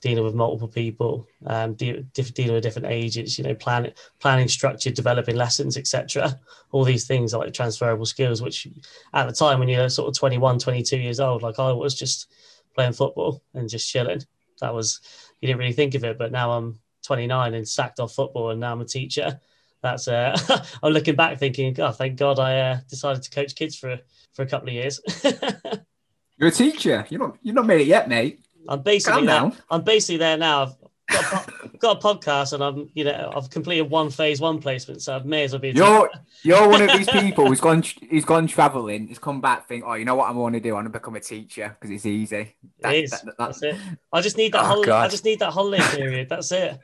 dealing 0.00 0.24
with 0.24 0.34
multiple 0.34 0.68
people, 0.68 1.26
um, 1.46 1.74
de- 1.74 2.02
dealing 2.12 2.54
with 2.54 2.62
different 2.62 2.88
ages, 2.88 3.38
you 3.38 3.44
know, 3.44 3.54
planning, 3.54 3.92
planning 4.18 4.48
structure, 4.48 4.90
developing 4.90 5.36
lessons, 5.36 5.76
etc. 5.76 6.38
All 6.72 6.84
these 6.84 7.06
things 7.06 7.34
are 7.34 7.40
like 7.40 7.52
transferable 7.52 8.06
skills, 8.06 8.40
which 8.40 8.66
at 9.12 9.28
the 9.28 9.34
time 9.34 9.58
when 9.58 9.68
you're 9.68 9.88
sort 9.88 10.08
of 10.08 10.18
21, 10.18 10.58
22 10.58 10.98
years 10.98 11.20
old, 11.20 11.42
like 11.42 11.58
I 11.58 11.72
was 11.72 11.94
just 11.94 12.32
playing 12.74 12.92
football 12.92 13.42
and 13.54 13.68
just 13.68 13.90
chilling. 13.90 14.22
That 14.60 14.74
was, 14.74 15.00
you 15.40 15.46
didn't 15.46 15.60
really 15.60 15.72
think 15.72 15.94
of 15.94 16.04
it, 16.04 16.18
but 16.18 16.32
now 16.32 16.52
I'm 16.52 16.78
29 17.04 17.54
and 17.54 17.68
sacked 17.68 18.00
off 18.00 18.14
football 18.14 18.50
and 18.50 18.60
now 18.60 18.72
I'm 18.72 18.80
a 18.80 18.86
teacher. 18.86 19.40
That's, 19.82 20.08
uh, 20.08 20.36
I'm 20.82 20.92
looking 20.92 21.16
back 21.16 21.38
thinking, 21.38 21.78
oh, 21.80 21.92
thank 21.92 22.16
God 22.16 22.38
I 22.38 22.58
uh, 22.58 22.78
decided 22.88 23.22
to 23.22 23.30
coach 23.30 23.54
kids 23.54 23.76
for, 23.76 23.98
for 24.32 24.42
a 24.42 24.46
couple 24.46 24.68
of 24.68 24.74
years. 24.74 25.00
You're 26.38 26.48
a 26.48 26.52
teacher. 26.52 27.06
You're 27.10 27.20
not, 27.20 27.36
you're 27.42 27.54
not 27.54 27.66
made 27.66 27.82
it 27.82 27.86
yet, 27.86 28.08
mate. 28.08 28.40
I'm 28.68 28.82
basically 28.82 29.26
there, 29.26 29.52
I'm 29.70 29.82
basically 29.82 30.18
there 30.18 30.36
now. 30.36 30.62
I've 30.62 30.76
got 31.10 31.48
a, 31.48 31.78
got 31.78 31.96
a 31.96 32.00
podcast 32.00 32.52
and 32.52 32.62
I'm 32.62 32.88
you 32.94 33.04
know 33.04 33.32
I've 33.34 33.50
completed 33.50 33.90
one 33.90 34.10
phase 34.10 34.40
one 34.40 34.60
placement, 34.60 35.02
so 35.02 35.16
I 35.16 35.22
may 35.22 35.44
as 35.44 35.52
well 35.52 35.60
be. 35.60 35.70
You're 35.70 36.10
you're 36.42 36.68
one 36.68 36.82
of 36.82 36.92
these 36.96 37.10
people 37.10 37.46
who's 37.46 37.60
gone 37.60 37.82
who's 38.10 38.24
gone 38.24 38.46
traveling, 38.46 39.08
he's 39.08 39.18
come 39.18 39.40
back, 39.40 39.66
think, 39.68 39.84
oh, 39.86 39.94
you 39.94 40.04
know 40.04 40.14
what 40.14 40.28
I 40.28 40.32
want 40.32 40.54
to 40.54 40.60
do? 40.60 40.70
I 40.70 40.74
want 40.74 40.86
to 40.86 40.90
become 40.90 41.16
a 41.16 41.20
teacher 41.20 41.76
because 41.78 41.94
it's 41.94 42.06
easy. 42.06 42.54
That, 42.80 42.94
it 42.94 43.04
is. 43.04 43.10
That, 43.10 43.24
that, 43.24 43.38
that's 43.38 43.62
it. 43.62 43.76
I 44.12 44.20
just 44.20 44.36
need 44.36 44.52
that 44.52 44.64
oh. 44.64 44.92
I 44.92 45.08
just 45.08 45.24
need 45.24 45.40
that 45.40 45.52
holiday 45.52 45.82
period. 45.96 46.28
That's 46.28 46.52
it. 46.52 46.78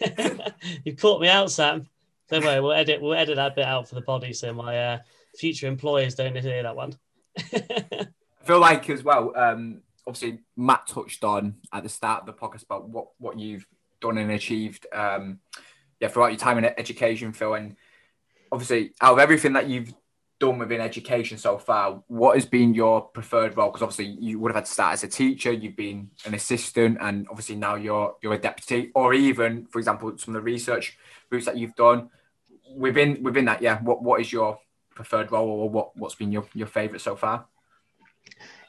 You've 0.84 0.98
caught 0.98 1.20
me 1.20 1.28
out, 1.28 1.50
Sam. 1.50 1.86
Don't 2.28 2.44
worry, 2.44 2.60
we'll 2.60 2.72
edit 2.72 3.00
we'll 3.00 3.14
edit 3.14 3.36
that 3.36 3.56
bit 3.56 3.66
out 3.66 3.88
for 3.88 3.96
the 3.96 4.02
body 4.02 4.32
so 4.32 4.52
my 4.52 4.78
uh, 4.78 4.98
future 5.36 5.66
employers 5.66 6.14
don't 6.14 6.36
hear 6.36 6.62
that 6.62 6.76
one. 6.76 6.96
I 7.38 8.06
feel 8.44 8.60
like 8.60 8.88
as 8.90 9.02
well. 9.02 9.32
Um, 9.36 9.82
obviously, 10.10 10.40
Matt 10.56 10.88
touched 10.88 11.22
on 11.22 11.54
at 11.72 11.84
the 11.84 11.88
start 11.88 12.22
of 12.22 12.26
the 12.26 12.32
podcast 12.32 12.64
about 12.64 12.88
what 12.88 13.08
what 13.18 13.38
you've 13.38 13.64
done 14.00 14.18
and 14.18 14.32
achieved. 14.32 14.86
Um, 14.92 15.38
yeah, 16.00 16.08
throughout 16.08 16.32
your 16.32 16.38
time 16.38 16.58
in 16.58 16.64
education, 16.64 17.32
Phil, 17.32 17.54
and 17.54 17.76
obviously 18.50 18.92
out 19.00 19.12
of 19.12 19.18
everything 19.20 19.52
that 19.52 19.68
you've 19.68 19.94
done 20.40 20.58
within 20.58 20.80
education 20.80 21.38
so 21.38 21.58
far, 21.58 22.02
what 22.08 22.34
has 22.34 22.44
been 22.44 22.74
your 22.74 23.02
preferred 23.02 23.56
role? 23.56 23.68
Because 23.68 23.82
obviously 23.82 24.16
you 24.18 24.40
would 24.40 24.50
have 24.50 24.56
had 24.56 24.64
to 24.64 24.72
start 24.72 24.94
as 24.94 25.04
a 25.04 25.08
teacher, 25.08 25.52
you've 25.52 25.76
been 25.76 26.10
an 26.24 26.34
assistant, 26.34 26.98
and 27.00 27.28
obviously 27.30 27.54
now 27.54 27.76
you're 27.76 28.16
you're 28.20 28.34
a 28.34 28.38
deputy, 28.38 28.90
or 28.96 29.14
even, 29.14 29.66
for 29.66 29.78
example, 29.78 30.12
some 30.18 30.34
of 30.34 30.42
the 30.42 30.44
research 30.44 30.98
routes 31.30 31.46
that 31.46 31.56
you've 31.56 31.76
done 31.76 32.10
within 32.74 33.22
within 33.22 33.44
that. 33.44 33.62
Yeah, 33.62 33.80
what 33.82 34.02
what 34.02 34.20
is 34.20 34.32
your 34.32 34.58
preferred 34.96 35.30
role, 35.30 35.48
or 35.48 35.70
what 35.70 35.96
what's 35.96 36.16
been 36.16 36.32
your 36.32 36.46
your 36.52 36.66
favourite 36.66 37.00
so 37.00 37.14
far? 37.14 37.46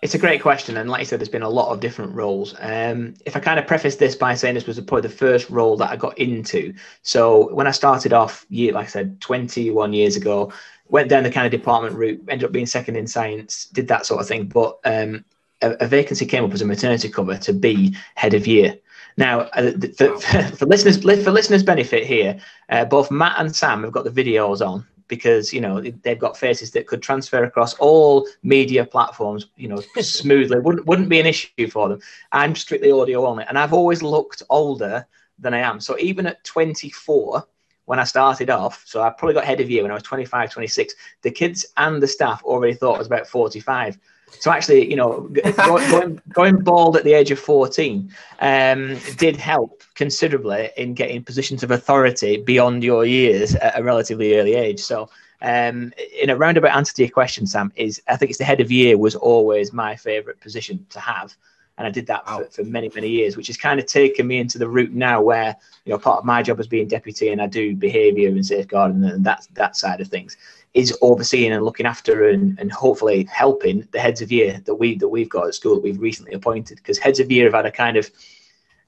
It's 0.02 0.16
a 0.16 0.20
great 0.20 0.42
question, 0.42 0.78
and 0.78 0.90
like 0.90 1.02
I 1.02 1.04
said, 1.04 1.20
there's 1.20 1.30
been 1.30 1.44
a 1.44 1.50
lot 1.50 1.72
of 1.72 1.80
different 1.80 2.16
roles. 2.16 2.56
Um, 2.60 3.14
if 3.24 3.36
I 3.36 3.40
kind 3.40 3.60
of 3.60 3.68
preface 3.68 3.98
this 3.98 4.16
by 4.16 4.34
saying 4.34 4.56
this 4.56 4.66
was 4.66 4.80
probably 4.80 5.08
the 5.08 5.10
first 5.16 5.48
role 5.52 5.78
that 5.78 5.92
I 5.92 5.96
got 5.96 6.18
into. 6.18 6.74
So 7.04 7.54
when 7.54 7.68
I 7.68 7.72
started 7.72 8.12
off, 8.12 8.46
year 8.50 8.74
like 8.74 8.88
I 8.88 8.90
said, 8.90 9.22
21 9.22 9.94
years 9.94 10.16
ago, 10.16 10.52
went 10.90 11.10
down 11.10 11.22
the 11.22 11.30
kind 11.30 11.46
of 11.46 11.52
department 11.52 11.96
route, 11.96 12.20
ended 12.30 12.46
up 12.46 12.52
being 12.52 12.66
second 12.66 12.96
in 12.96 13.06
science, 13.06 13.66
did 13.66 13.88
that 13.90 14.08
sort 14.08 14.22
of 14.22 14.28
thing. 14.28 14.46
But 14.48 14.80
um, 14.86 15.24
a, 15.62 15.72
a, 15.80 15.88
vacancy 15.88 16.26
came 16.26 16.44
up 16.44 16.54
as 16.54 16.64
a 16.64 16.66
maternity 16.66 17.08
cover 17.08 17.38
to 17.38 17.54
be 17.54 17.96
head 18.16 18.34
of 18.34 18.48
year. 18.48 18.78
Now, 19.18 19.42
uh, 19.54 19.72
for, 19.96 20.20
for, 20.56 20.66
listeners 20.66 20.98
for 20.98 21.32
listeners' 21.32 21.64
benefit 21.64 22.08
here, 22.08 22.40
uh, 22.70 22.86
both 22.86 23.12
Matt 23.12 23.36
and 23.38 23.56
Sam 23.56 23.84
have 23.84 23.92
got 23.92 24.06
the 24.06 24.10
videos 24.10 24.66
on 24.66 24.86
because 25.12 25.52
you 25.52 25.60
know 25.60 25.82
they've 25.82 26.18
got 26.26 26.38
faces 26.38 26.72
that 26.72 26.88
could 26.88 27.02
transfer 27.04 27.44
across 27.44 27.74
all 27.76 28.26
media 28.44 28.86
platforms 28.86 29.48
you 29.58 29.68
know 29.68 29.82
smoothly. 30.02 30.58
Wouldn't 30.58 30.88
wouldn't 30.88 31.10
be 31.10 31.20
an 31.20 31.26
issue 31.26 31.68
for 31.70 31.90
them. 31.90 32.00
I'm 32.32 32.56
strictly 32.56 32.92
audio 32.92 33.28
only 33.28 33.44
and 33.48 33.60
i've 33.60 33.74
always 33.74 34.02
looked 34.02 34.42
older 34.50 35.06
than 35.38 35.54
i 35.54 35.60
am. 35.60 35.80
So 35.82 35.98
even 36.00 36.26
at 36.26 36.44
24 36.46 37.46
when 37.86 38.00
i 38.00 38.06
started 38.06 38.50
off 38.50 38.84
so 38.86 39.02
i 39.02 39.10
probably 39.10 39.34
got 39.34 39.44
head 39.44 39.60
of 39.60 39.70
year 39.70 39.82
when 39.82 39.92
i 39.92 39.96
was 39.96 40.04
25 40.04 40.52
26 40.52 40.94
the 41.24 41.32
kids 41.32 41.66
and 41.76 42.02
the 42.02 42.08
staff 42.08 42.42
already 42.44 42.74
thought 42.74 42.96
i 42.96 43.00
was 43.00 43.08
about 43.08 43.28
45 43.28 43.98
so 44.40 44.52
actually, 44.52 44.90
you 44.90 44.96
know, 44.96 45.30
going, 45.58 46.22
going 46.30 46.58
bald 46.58 46.96
at 46.96 47.04
the 47.04 47.14
age 47.14 47.32
of 47.32 47.40
14 47.40 48.12
um, 48.40 48.98
did 49.18 49.36
help 49.36 49.84
considerably 49.96 50.72
in 50.78 50.94
getting 50.94 51.24
positions 51.24 51.64
of 51.64 51.72
authority 51.72 52.38
beyond 52.38 52.84
your 52.84 53.06
years 53.06 53.56
at 53.56 53.80
a 53.80 53.84
relatively 53.84 54.38
early 54.38 54.56
age. 54.56 54.80
So 54.80 55.10
um, 55.42 55.94
in 56.22 56.30
a 56.30 56.36
roundabout 56.36 56.76
answer 56.76 56.94
to 56.96 57.04
your 57.04 57.12
question, 57.12 57.48
Sam, 57.48 57.72
is 57.76 58.02
I 58.08 58.16
think 58.16 58.30
it's 58.30 58.38
the 58.38 58.46
head 58.46 58.62
of 58.62 58.72
year 58.72 58.98
was 58.98 59.16
always 59.16 59.74
my 59.74 59.96
favourite 59.96 60.40
position 60.40 60.86
to 60.90 61.00
have. 61.00 61.36
And 61.82 61.88
I 61.88 61.92
did 61.92 62.06
that 62.08 62.28
for, 62.28 62.46
for, 62.46 62.64
many, 62.64 62.92
many 62.94 63.10
years, 63.10 63.36
which 63.36 63.48
has 63.48 63.58
kind 63.58 63.80
of 63.80 63.88
taken 63.88 64.28
me 64.28 64.38
into 64.38 64.60
the 64.60 64.70
route 64.70 64.92
now 64.92 65.20
where, 65.20 65.56
you 65.84 65.92
know, 65.92 65.98
part 65.98 66.20
of 66.20 66.26
my 66.26 66.44
job 66.44 66.60
as 66.60 66.68
being 66.68 66.88
deputy 66.88 67.30
and 67.30 67.42
I 67.42 67.48
do 67.48 67.76
behaviour 67.76 68.30
and 68.30 68.46
safeguarding 68.46 69.04
and 69.04 69.26
that, 69.26 69.48
that 69.54 69.76
side 69.76 70.00
of 70.00 70.08
things 70.08 70.38
is 70.76 70.96
overseeing 71.02 71.52
and 71.52 71.66
looking 71.66 71.88
after 71.88 72.30
and, 72.30 72.60
and 72.60 72.72
hopefully 72.72 73.28
helping 73.32 73.88
the 73.94 74.00
heads 74.00 74.22
of 74.22 74.32
year 74.32 74.62
that 74.66 74.76
we 74.76 74.96
that 75.00 75.10
we've 75.10 75.28
got 75.28 75.48
at 75.48 75.56
school 75.56 75.74
that 75.74 75.84
we've 75.84 76.00
recently 76.00 76.34
appointed. 76.34 76.78
Because 76.78 77.00
heads 77.00 77.20
of 77.20 77.32
year 77.32 77.46
have 77.46 77.56
had 77.56 77.66
a 77.66 77.72
kind 77.72 77.98
of 77.98 78.12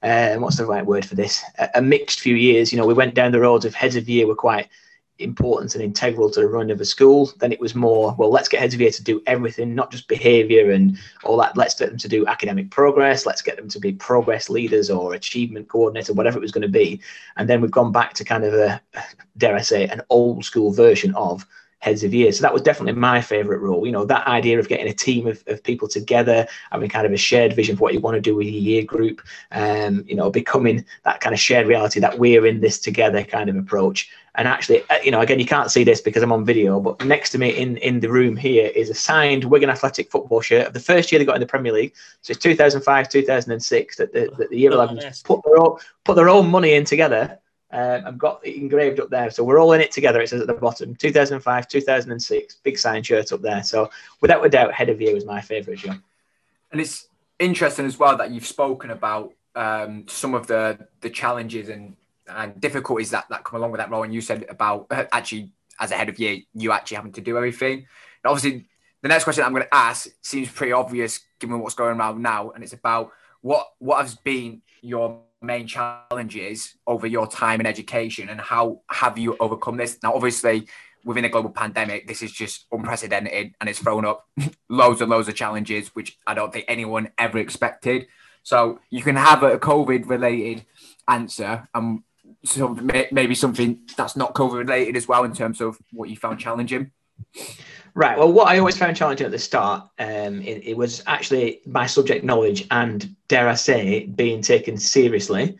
uh, 0.04 0.36
what's 0.36 0.56
the 0.56 0.66
right 0.66 0.86
word 0.86 1.04
for 1.04 1.16
this? 1.16 1.42
A, 1.58 1.70
a, 1.76 1.82
mixed 1.82 2.20
few 2.20 2.36
years. 2.36 2.72
You 2.72 2.78
know 2.78 2.86
we 2.86 2.94
went 2.94 3.14
down 3.14 3.32
the 3.32 3.40
roads 3.40 3.64
of 3.64 3.74
heads 3.74 3.96
of 3.96 4.08
year 4.08 4.26
were 4.28 4.36
quite 4.36 4.68
important 5.18 5.74
and 5.74 5.84
integral 5.84 6.28
to 6.28 6.40
the 6.40 6.48
running 6.48 6.72
of 6.72 6.80
a 6.80 6.84
school 6.84 7.32
then 7.38 7.52
it 7.52 7.60
was 7.60 7.74
more 7.74 8.14
well 8.18 8.30
let's 8.30 8.48
get 8.48 8.60
heads 8.60 8.74
of 8.74 8.80
year 8.80 8.90
to 8.90 9.02
do 9.02 9.22
everything 9.26 9.74
not 9.74 9.90
just 9.90 10.08
behavior 10.08 10.70
and 10.70 10.98
all 11.24 11.36
that. 11.36 11.56
Let's 11.56 11.74
get 11.74 11.88
them 11.88 11.98
to 11.98 12.08
do 12.08 12.26
academic 12.26 12.70
progress. 12.70 13.26
Let's 13.26 13.42
get 13.42 13.56
them 13.56 13.68
to 13.68 13.80
be 13.80 13.92
progress 13.92 14.50
leaders 14.50 14.90
or 14.90 15.14
achievement 15.14 15.68
coordinator 15.68 16.12
whatever 16.12 16.38
it 16.38 16.42
was 16.42 16.52
going 16.52 16.62
to 16.62 16.68
be. 16.68 17.00
And 17.36 17.48
then 17.48 17.60
we've 17.60 17.70
gone 17.70 17.92
back 17.92 18.14
to 18.14 18.24
kind 18.24 18.44
of 18.44 18.54
a 18.54 18.80
dare 19.36 19.56
i 19.56 19.60
say 19.60 19.86
an 19.88 20.00
old 20.10 20.44
school 20.44 20.72
version 20.72 21.14
of 21.14 21.44
heads 21.84 22.02
of 22.02 22.14
year. 22.14 22.32
So 22.32 22.40
that 22.40 22.52
was 22.54 22.62
definitely 22.62 22.98
my 22.98 23.20
favorite 23.20 23.58
role. 23.58 23.84
You 23.84 23.92
know, 23.92 24.06
that 24.06 24.26
idea 24.26 24.58
of 24.58 24.68
getting 24.68 24.88
a 24.88 24.94
team 24.94 25.26
of, 25.26 25.44
of 25.48 25.62
people 25.62 25.86
together, 25.86 26.46
having 26.72 26.88
kind 26.88 27.04
of 27.04 27.12
a 27.12 27.18
shared 27.18 27.52
vision 27.52 27.76
for 27.76 27.82
what 27.82 27.92
you 27.92 28.00
want 28.00 28.14
to 28.14 28.22
do 28.22 28.34
with 28.34 28.46
your 28.46 28.58
year 28.58 28.82
group, 28.82 29.20
um, 29.52 30.02
you 30.06 30.16
know, 30.16 30.30
becoming 30.30 30.82
that 31.02 31.20
kind 31.20 31.34
of 31.34 31.40
shared 31.40 31.66
reality 31.66 32.00
that 32.00 32.18
we're 32.18 32.46
in 32.46 32.62
this 32.62 32.78
together 32.78 33.22
kind 33.22 33.50
of 33.50 33.56
approach. 33.56 34.08
And 34.36 34.48
actually, 34.48 34.82
uh, 34.88 34.96
you 35.04 35.10
know, 35.10 35.20
again, 35.20 35.38
you 35.38 35.44
can't 35.44 35.70
see 35.70 35.84
this 35.84 36.00
because 36.00 36.22
I'm 36.22 36.32
on 36.32 36.42
video, 36.42 36.80
but 36.80 37.04
next 37.04 37.30
to 37.30 37.38
me 37.38 37.50
in, 37.50 37.76
in 37.76 38.00
the 38.00 38.08
room 38.08 38.34
here 38.34 38.68
is 38.74 38.88
a 38.88 38.94
signed 38.94 39.44
Wigan 39.44 39.68
Athletic 39.68 40.10
football 40.10 40.40
shirt 40.40 40.66
of 40.66 40.72
the 40.72 40.80
first 40.80 41.12
year 41.12 41.18
they 41.18 41.26
got 41.26 41.36
in 41.36 41.40
the 41.40 41.46
Premier 41.46 41.72
League. 41.72 41.94
So 42.22 42.30
it's 42.30 42.42
2005, 42.42 43.10
2006 43.10 43.96
that 43.96 44.12
the, 44.14 44.32
that 44.38 44.48
the 44.48 44.58
year 44.58 44.70
11s 44.70 45.22
put 45.22 45.40
their 45.44 45.58
own, 45.58 45.76
put 46.04 46.16
their 46.16 46.30
own 46.30 46.50
money 46.50 46.72
in 46.72 46.86
together 46.86 47.38
um, 47.74 48.02
I've 48.06 48.18
got 48.18 48.40
it 48.46 48.54
engraved 48.54 49.00
up 49.00 49.10
there. 49.10 49.30
So 49.30 49.42
we're 49.42 49.58
all 49.58 49.72
in 49.72 49.80
it 49.80 49.90
together. 49.90 50.20
It 50.20 50.28
says 50.28 50.40
at 50.40 50.46
the 50.46 50.54
bottom 50.54 50.94
2005, 50.94 51.68
2006, 51.68 52.54
big 52.62 52.78
sign 52.78 53.02
shirt 53.02 53.32
up 53.32 53.42
there. 53.42 53.64
So 53.64 53.90
without 54.20 54.46
a 54.46 54.48
doubt, 54.48 54.72
Head 54.72 54.90
of 54.90 55.00
Year 55.00 55.12
was 55.12 55.24
my 55.24 55.40
favourite 55.40 55.80
show. 55.80 55.94
And 56.70 56.80
it's 56.80 57.08
interesting 57.40 57.84
as 57.84 57.98
well 57.98 58.16
that 58.16 58.30
you've 58.30 58.46
spoken 58.46 58.90
about 58.90 59.32
um, 59.56 60.06
some 60.06 60.34
of 60.34 60.46
the 60.46 60.86
the 61.00 61.10
challenges 61.10 61.68
and, 61.68 61.96
and 62.28 62.60
difficulties 62.60 63.10
that, 63.10 63.28
that 63.28 63.42
come 63.42 63.58
along 63.58 63.72
with 63.72 63.80
that 63.80 63.90
role. 63.90 64.04
And 64.04 64.14
you 64.14 64.20
said 64.20 64.46
about 64.48 64.86
uh, 64.92 65.06
actually, 65.12 65.50
as 65.80 65.90
a 65.90 65.96
Head 65.96 66.08
of 66.08 66.18
Year, 66.20 66.38
you 66.54 66.70
actually 66.70 66.96
having 66.96 67.12
to 67.12 67.20
do 67.20 67.36
everything. 67.36 67.78
And 67.78 67.86
obviously, 68.26 68.66
the 69.02 69.08
next 69.08 69.24
question 69.24 69.42
I'm 69.42 69.52
going 69.52 69.64
to 69.64 69.74
ask 69.74 70.06
seems 70.22 70.48
pretty 70.48 70.72
obvious 70.72 71.20
given 71.40 71.58
what's 71.58 71.74
going 71.74 71.98
around 71.98 72.22
now. 72.22 72.50
And 72.50 72.62
it's 72.62 72.72
about 72.72 73.10
what 73.40 73.66
what 73.80 74.00
has 74.00 74.14
been 74.14 74.62
your 74.80 75.22
main 75.44 75.66
challenges 75.66 76.74
over 76.86 77.06
your 77.06 77.26
time 77.26 77.60
in 77.60 77.66
education 77.66 78.28
and 78.28 78.40
how 78.40 78.80
have 78.90 79.18
you 79.18 79.36
overcome 79.38 79.76
this? 79.76 79.98
Now, 80.02 80.14
obviously, 80.14 80.66
within 81.04 81.24
a 81.24 81.28
global 81.28 81.50
pandemic, 81.50 82.08
this 82.08 82.22
is 82.22 82.32
just 82.32 82.66
unprecedented 82.72 83.54
and 83.60 83.68
it's 83.68 83.78
thrown 83.78 84.04
up 84.04 84.26
loads 84.68 85.00
and 85.00 85.10
loads 85.10 85.28
of 85.28 85.34
challenges, 85.34 85.88
which 85.88 86.18
I 86.26 86.34
don't 86.34 86.52
think 86.52 86.64
anyone 86.68 87.10
ever 87.18 87.38
expected. 87.38 88.06
So 88.42 88.80
you 88.90 89.02
can 89.02 89.16
have 89.16 89.42
a 89.42 89.58
COVID 89.58 90.08
related 90.08 90.64
answer 91.08 91.68
and 91.74 92.02
so 92.44 92.76
maybe 93.10 93.34
something 93.34 93.80
that's 93.96 94.16
not 94.16 94.34
COVID 94.34 94.58
related 94.58 94.96
as 94.96 95.08
well 95.08 95.24
in 95.24 95.34
terms 95.34 95.60
of 95.60 95.78
what 95.92 96.08
you 96.10 96.16
found 96.16 96.40
challenging. 96.40 96.90
Right. 97.96 98.18
Well, 98.18 98.32
what 98.32 98.48
I 98.48 98.58
always 98.58 98.76
found 98.76 98.96
challenging 98.96 99.24
at 99.24 99.30
the 99.30 99.38
start, 99.38 99.88
um, 100.00 100.42
it, 100.42 100.64
it, 100.66 100.76
was 100.76 101.00
actually 101.06 101.60
my 101.64 101.86
subject 101.86 102.24
knowledge 102.24 102.66
and, 102.72 103.14
dare 103.28 103.48
I 103.48 103.54
say, 103.54 104.06
being 104.06 104.42
taken 104.42 104.76
seriously 104.76 105.56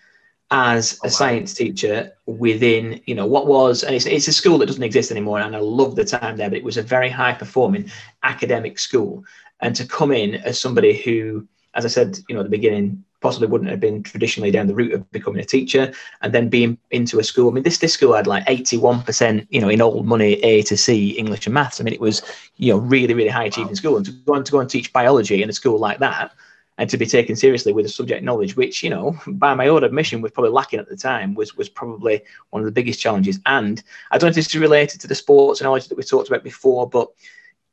as 0.50 0.94
a 0.94 0.96
oh, 0.96 1.00
wow. 1.04 1.10
science 1.10 1.54
teacher 1.54 2.12
within, 2.26 3.00
you 3.06 3.14
know, 3.14 3.26
what 3.26 3.46
was, 3.46 3.84
and 3.84 3.94
it's, 3.94 4.06
it's 4.06 4.26
a 4.26 4.32
school 4.32 4.58
that 4.58 4.66
doesn't 4.66 4.82
exist 4.82 5.12
anymore, 5.12 5.38
and 5.38 5.54
I 5.54 5.60
love 5.60 5.94
the 5.94 6.04
time 6.04 6.36
there, 6.36 6.50
but 6.50 6.58
it 6.58 6.64
was 6.64 6.76
a 6.76 6.82
very 6.82 7.08
high 7.08 7.34
performing 7.34 7.88
academic 8.24 8.80
school. 8.80 9.24
And 9.60 9.76
to 9.76 9.86
come 9.86 10.10
in 10.10 10.34
as 10.34 10.60
somebody 10.60 11.00
who, 11.00 11.46
as 11.74 11.84
I 11.84 11.88
said, 11.88 12.18
you 12.28 12.34
know, 12.34 12.40
at 12.40 12.44
the 12.44 12.50
beginning, 12.50 13.04
possibly 13.24 13.48
wouldn't 13.48 13.70
have 13.70 13.80
been 13.80 14.02
traditionally 14.02 14.50
down 14.50 14.66
the 14.66 14.74
route 14.74 14.92
of 14.92 15.10
becoming 15.10 15.40
a 15.40 15.46
teacher 15.46 15.90
and 16.20 16.34
then 16.34 16.50
being 16.50 16.76
into 16.90 17.18
a 17.18 17.24
school. 17.24 17.48
I 17.48 17.54
mean, 17.54 17.64
this 17.64 17.78
this 17.78 17.94
school 17.94 18.12
had 18.12 18.26
like 18.26 18.44
81%, 18.44 19.46
you 19.48 19.62
know, 19.62 19.70
in 19.70 19.80
old 19.80 20.04
money 20.04 20.34
A 20.44 20.60
to 20.64 20.76
C 20.76 21.12
English 21.12 21.46
and 21.46 21.54
maths. 21.54 21.80
I 21.80 21.84
mean, 21.84 21.94
it 21.94 22.02
was, 22.02 22.20
you 22.58 22.70
know, 22.74 22.78
really, 22.78 23.14
really 23.14 23.30
high 23.30 23.46
achieving 23.46 23.68
wow. 23.68 23.74
school. 23.82 23.96
And 23.96 24.04
to 24.04 24.12
go 24.12 24.34
on 24.34 24.44
to 24.44 24.52
go 24.52 24.60
and 24.60 24.68
teach 24.68 24.92
biology 24.92 25.42
in 25.42 25.48
a 25.48 25.54
school 25.54 25.78
like 25.78 26.00
that 26.00 26.32
and 26.76 26.90
to 26.90 26.98
be 26.98 27.06
taken 27.06 27.34
seriously 27.34 27.72
with 27.72 27.86
a 27.86 27.88
subject 27.88 28.22
knowledge, 28.22 28.56
which, 28.56 28.82
you 28.82 28.90
know, 28.90 29.18
by 29.26 29.54
my 29.54 29.68
own 29.68 29.84
admission 29.84 30.20
was 30.20 30.32
probably 30.32 30.50
lacking 30.50 30.78
at 30.78 30.90
the 30.90 30.96
time, 30.96 31.34
was 31.34 31.56
was 31.56 31.70
probably 31.70 32.20
one 32.50 32.60
of 32.60 32.66
the 32.66 32.78
biggest 32.78 33.00
challenges. 33.00 33.40
And 33.46 33.82
I 34.10 34.18
don't 34.18 34.26
know 34.26 34.32
if 34.32 34.34
this 34.34 34.48
is 34.48 34.56
related 34.56 35.00
to 35.00 35.06
the 35.06 35.14
sports 35.14 35.62
knowledge 35.62 35.88
that 35.88 35.96
we 35.96 36.02
talked 36.02 36.28
about 36.28 36.44
before, 36.44 36.86
but 36.86 37.08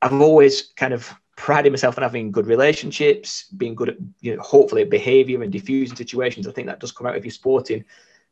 I've 0.02 0.14
always 0.14 0.72
kind 0.78 0.94
of 0.94 1.14
priding 1.42 1.72
myself 1.72 1.98
on 1.98 2.04
having 2.04 2.32
good 2.32 2.46
relationships, 2.46 3.46
being 3.58 3.74
good 3.74 3.90
at, 3.90 3.98
you 4.20 4.36
know, 4.36 4.42
hopefully 4.44 4.84
behaviour 4.84 5.42
and 5.42 5.52
diffusing 5.52 5.98
situations. 5.98 6.48
I 6.48 6.52
think 6.52 6.68
that 6.68 6.80
does 6.80 6.92
come 6.92 7.08
out 7.08 7.16
of 7.16 7.26
your 7.26 7.32
sporting 7.32 7.84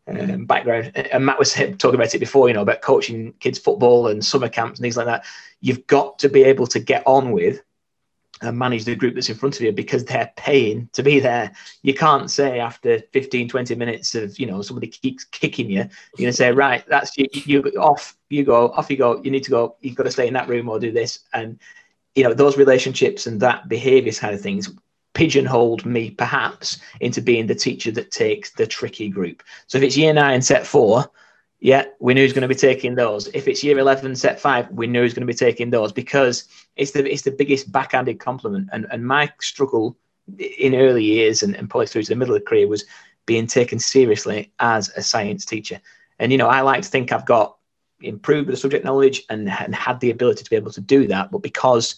um, 0.08 0.46
background. 0.46 0.92
And 0.96 1.26
Matt 1.26 1.40
was 1.40 1.54
talking 1.80 1.96
about 1.96 2.14
it 2.14 2.20
before, 2.20 2.48
you 2.48 2.54
know, 2.54 2.62
about 2.62 2.84
coaching 2.84 3.34
kids 3.40 3.58
football 3.58 4.10
and 4.10 4.24
summer 4.24 4.48
camps 4.48 4.78
and 4.78 4.84
things 4.84 4.96
like 4.96 5.08
that. 5.08 5.26
You've 5.60 5.88
got 5.88 6.20
to 6.20 6.30
be 6.30 6.44
able 6.44 6.68
to 6.68 6.80
get 6.80 7.02
on 7.08 7.32
with 7.32 7.64
and 8.44 8.60
manage 8.60 8.86
the 8.86 8.96
group 8.96 9.16
that's 9.16 9.28
in 9.28 9.36
front 9.36 9.56
of 9.56 9.64
you 9.64 9.72
because 9.72 10.06
they're 10.06 10.32
paying 10.38 10.88
to 10.94 11.02
be 11.02 11.20
there. 11.20 11.52
You 11.82 11.96
can't 11.96 12.30
say 12.30 12.60
after 12.60 13.00
15, 13.12 13.50
20 13.50 13.74
minutes 13.74 14.14
of, 14.14 14.38
you 14.38 14.46
know, 14.46 14.62
somebody 14.62 14.86
keeps 14.86 15.24
kicking 15.24 15.68
you, 15.68 15.78
you're 15.78 15.88
going 16.20 16.30
to 16.30 16.34
say, 16.34 16.52
right, 16.52 16.86
that's 16.88 17.18
you, 17.18 17.26
you 17.34 17.62
off, 17.80 18.16
you 18.30 18.44
go, 18.44 18.70
off 18.70 18.92
you 18.92 18.98
go. 18.98 19.20
You 19.24 19.32
need 19.32 19.46
to 19.46 19.50
go, 19.50 19.78
you've 19.82 19.96
got 19.96 20.04
to 20.04 20.12
stay 20.12 20.28
in 20.28 20.36
that 20.36 20.48
room 20.48 20.70
or 20.70 20.80
do 20.80 20.92
this. 20.92 21.22
And 21.34 21.60
you 22.16 22.24
know 22.24 22.34
those 22.34 22.58
relationships 22.58 23.28
and 23.28 23.40
that 23.40 23.68
behavior 23.70 24.12
side 24.12 24.34
of 24.34 24.42
things 24.42 24.70
pigeonholed 25.14 25.86
me 25.86 26.12
perhaps 26.12 26.80
into 27.00 27.22
being 27.22 27.48
the 27.48 27.56
teacher 27.56 27.92
that 27.92 28.12
takes 28.12 28.52
the 28.52 28.68
tricky 28.68 29.10
group 29.10 29.44
so 29.68 29.78
if 29.78 29.84
it's 29.84 29.98
year 29.98 30.14
nine 30.14 30.42
set 30.42 30.66
four 30.66 31.10
Yeah, 31.62 31.86
we 32.00 32.14
knew 32.14 32.24
he's 32.24 32.34
going 32.34 32.50
to 32.50 32.56
be 32.56 32.56
taking 32.56 32.96
those. 32.96 33.28
If 33.34 33.48
it's 33.48 33.64
year 33.64 33.78
11, 33.78 34.16
set 34.16 34.40
five, 34.40 34.72
we 34.72 34.88
knew 34.88 35.04
he's 35.04 35.14
going 35.14 35.28
to 35.28 35.34
be 35.34 35.46
taking 35.48 35.72
those 35.72 35.92
because 35.92 36.48
it's 36.78 36.92
the 36.92 37.04
it's 37.04 37.24
the 37.24 37.32
biggest 37.32 37.72
backhanded 37.72 38.20
compliment. 38.20 38.70
And 38.72 38.88
and 38.92 39.06
my 39.06 39.30
struggle 39.42 39.98
in 40.38 40.74
early 40.76 41.04
years 41.04 41.44
and, 41.44 41.56
and 41.56 41.70
probably 41.70 41.88
through 41.88 42.04
to 42.04 42.10
the 42.10 42.16
middle 42.16 42.36
of 42.36 42.42
the 42.42 42.48
career 42.48 42.68
was 42.68 42.86
being 43.26 43.48
taken 43.48 43.80
seriously 43.80 44.52
as 44.60 44.90
a 44.96 45.02
science 45.02 45.44
teacher. 45.46 45.82
And 46.20 46.32
you 46.32 46.38
know, 46.38 46.48
I 46.48 46.62
like 46.62 46.82
to 46.84 46.90
think 46.90 47.12
I've 47.12 47.26
got 47.26 47.58
improved 48.02 48.50
the 48.50 48.58
subject 48.58 48.86
knowledge 48.86 49.24
and, 49.30 49.50
and 49.50 49.76
had 49.76 50.00
the 50.00 50.12
ability 50.12 50.44
to 50.44 50.50
be 50.50 50.56
able 50.56 50.72
to 50.72 50.82
do 50.82 51.08
that, 51.08 51.32
but 51.32 51.42
because 51.42 51.96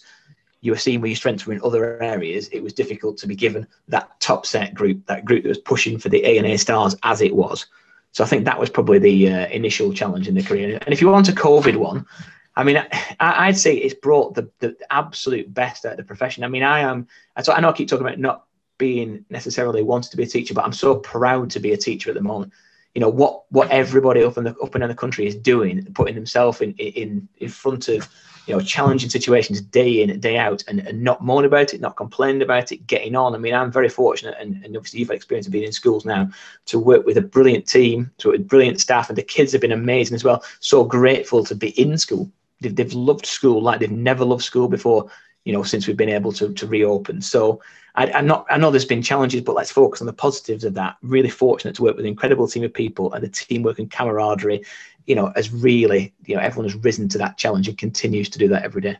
you 0.60 0.70
were 0.70 0.78
seeing 0.78 1.00
where 1.00 1.08
your 1.08 1.16
strengths 1.16 1.46
were 1.46 1.52
in 1.52 1.60
other 1.62 2.00
areas, 2.02 2.48
it 2.48 2.62
was 2.62 2.72
difficult 2.72 3.18
to 3.18 3.26
be 3.26 3.34
given 3.34 3.66
that 3.88 4.08
top 4.20 4.46
set 4.46 4.72
group, 4.74 5.04
that 5.06 5.24
group 5.24 5.42
that 5.42 5.48
was 5.48 5.58
pushing 5.58 5.98
for 5.98 6.08
the 6.08 6.24
A 6.24 6.38
and 6.38 6.46
A 6.46 6.56
stars 6.56 6.94
as 7.02 7.20
it 7.20 7.34
was. 7.34 7.66
So 8.12 8.22
I 8.22 8.26
think 8.26 8.44
that 8.44 8.60
was 8.60 8.70
probably 8.70 8.98
the 8.98 9.32
uh, 9.32 9.48
initial 9.48 9.92
challenge 9.92 10.28
in 10.28 10.34
the 10.34 10.42
career. 10.42 10.78
And 10.82 10.92
if 10.92 11.00
you 11.00 11.08
want 11.08 11.28
a 11.28 11.32
COVID 11.32 11.76
one, 11.76 12.06
I 12.54 12.64
mean, 12.64 12.84
I, 13.18 13.48
would 13.48 13.56
say 13.56 13.74
it's 13.74 13.94
brought 13.94 14.34
the, 14.34 14.50
the 14.60 14.76
absolute 14.90 15.52
best 15.52 15.84
out 15.84 15.92
of 15.92 15.96
the 15.98 16.04
profession. 16.04 16.44
I 16.44 16.48
mean, 16.48 16.62
I 16.62 16.80
am, 16.80 17.08
I 17.36 17.60
know 17.60 17.70
I 17.70 17.72
keep 17.72 17.88
talking 17.88 18.06
about 18.06 18.18
not 18.18 18.44
being 18.78 19.24
necessarily 19.30 19.82
wanted 19.82 20.10
to 20.10 20.16
be 20.16 20.24
a 20.24 20.26
teacher, 20.26 20.54
but 20.54 20.64
I'm 20.64 20.72
so 20.72 20.96
proud 20.96 21.50
to 21.50 21.60
be 21.60 21.72
a 21.72 21.76
teacher 21.76 22.10
at 22.10 22.14
the 22.14 22.22
moment. 22.22 22.52
You 22.94 23.00
know 23.00 23.08
what 23.08 23.44
what 23.50 23.70
everybody 23.70 24.22
up 24.22 24.36
in 24.36 24.44
the 24.44 24.54
up 24.56 24.74
and 24.74 24.80
down 24.82 24.88
the 24.88 24.94
country 24.94 25.26
is 25.26 25.34
doing, 25.34 25.84
putting 25.94 26.14
themselves 26.14 26.60
in 26.60 26.72
in 26.72 27.28
in 27.38 27.48
front 27.48 27.88
of 27.88 28.08
you 28.46 28.54
know 28.54 28.60
challenging 28.60 29.10
situations 29.10 29.60
day 29.60 30.02
in 30.02 30.10
and 30.10 30.20
day 30.20 30.36
out 30.36 30.64
and, 30.66 30.80
and 30.80 31.02
not 31.02 31.22
moan 31.22 31.44
about 31.44 31.72
it 31.74 31.80
not 31.80 31.96
complaining 31.96 32.42
about 32.42 32.72
it 32.72 32.86
getting 32.86 33.14
on. 33.14 33.34
I 33.34 33.38
mean 33.38 33.54
i'm 33.54 33.70
very 33.70 33.88
fortunate 33.88 34.34
and, 34.40 34.62
and 34.64 34.76
obviously 34.76 35.00
you've 35.00 35.08
had 35.08 35.16
experience 35.16 35.46
of 35.46 35.52
being 35.52 35.64
in 35.64 35.72
schools 35.72 36.04
now 36.04 36.28
to 36.66 36.78
work 36.78 37.06
with 37.06 37.16
a 37.16 37.22
brilliant 37.22 37.66
team 37.66 38.10
to 38.18 38.28
work 38.28 38.38
with 38.38 38.48
brilliant 38.48 38.80
staff 38.80 39.08
and 39.08 39.16
the 39.16 39.22
kids 39.22 39.52
have 39.52 39.60
been 39.60 39.72
amazing 39.72 40.14
as 40.14 40.24
well. 40.24 40.42
So 40.60 40.84
grateful 40.84 41.44
to 41.44 41.54
be 41.54 41.68
in 41.80 41.96
school. 41.98 42.30
They've, 42.60 42.74
they've 42.74 42.92
loved 42.92 43.26
school 43.26 43.62
like 43.62 43.80
they've 43.80 43.90
never 43.90 44.24
loved 44.24 44.44
school 44.44 44.68
before 44.68 45.10
you 45.44 45.52
know 45.52 45.62
since 45.62 45.86
we've 45.86 45.96
been 45.96 46.08
able 46.08 46.32
to, 46.32 46.52
to 46.52 46.66
reopen. 46.66 47.20
So 47.20 47.60
I, 47.94 48.06
am 48.06 48.26
not 48.26 48.46
i 48.48 48.56
know 48.56 48.70
there's 48.70 48.84
been 48.84 49.02
challenges 49.02 49.42
but 49.42 49.54
let's 49.54 49.70
focus 49.70 50.00
on 50.00 50.06
the 50.06 50.12
positives 50.12 50.64
of 50.64 50.74
that 50.74 50.96
really 51.02 51.28
fortunate 51.28 51.74
to 51.76 51.82
work 51.82 51.96
with 51.96 52.04
an 52.04 52.10
incredible 52.10 52.48
team 52.48 52.64
of 52.64 52.72
people 52.72 53.12
and 53.12 53.22
the 53.22 53.28
teamwork 53.28 53.78
and 53.78 53.90
camaraderie 53.90 54.64
you 55.06 55.14
know, 55.14 55.32
has 55.34 55.52
really, 55.52 56.12
you 56.24 56.36
know, 56.36 56.42
everyone 56.42 56.70
has 56.70 56.78
risen 56.82 57.08
to 57.10 57.18
that 57.18 57.36
challenge 57.36 57.68
and 57.68 57.76
continues 57.76 58.28
to 58.30 58.38
do 58.38 58.48
that 58.48 58.62
every 58.62 58.82
day. 58.82 58.96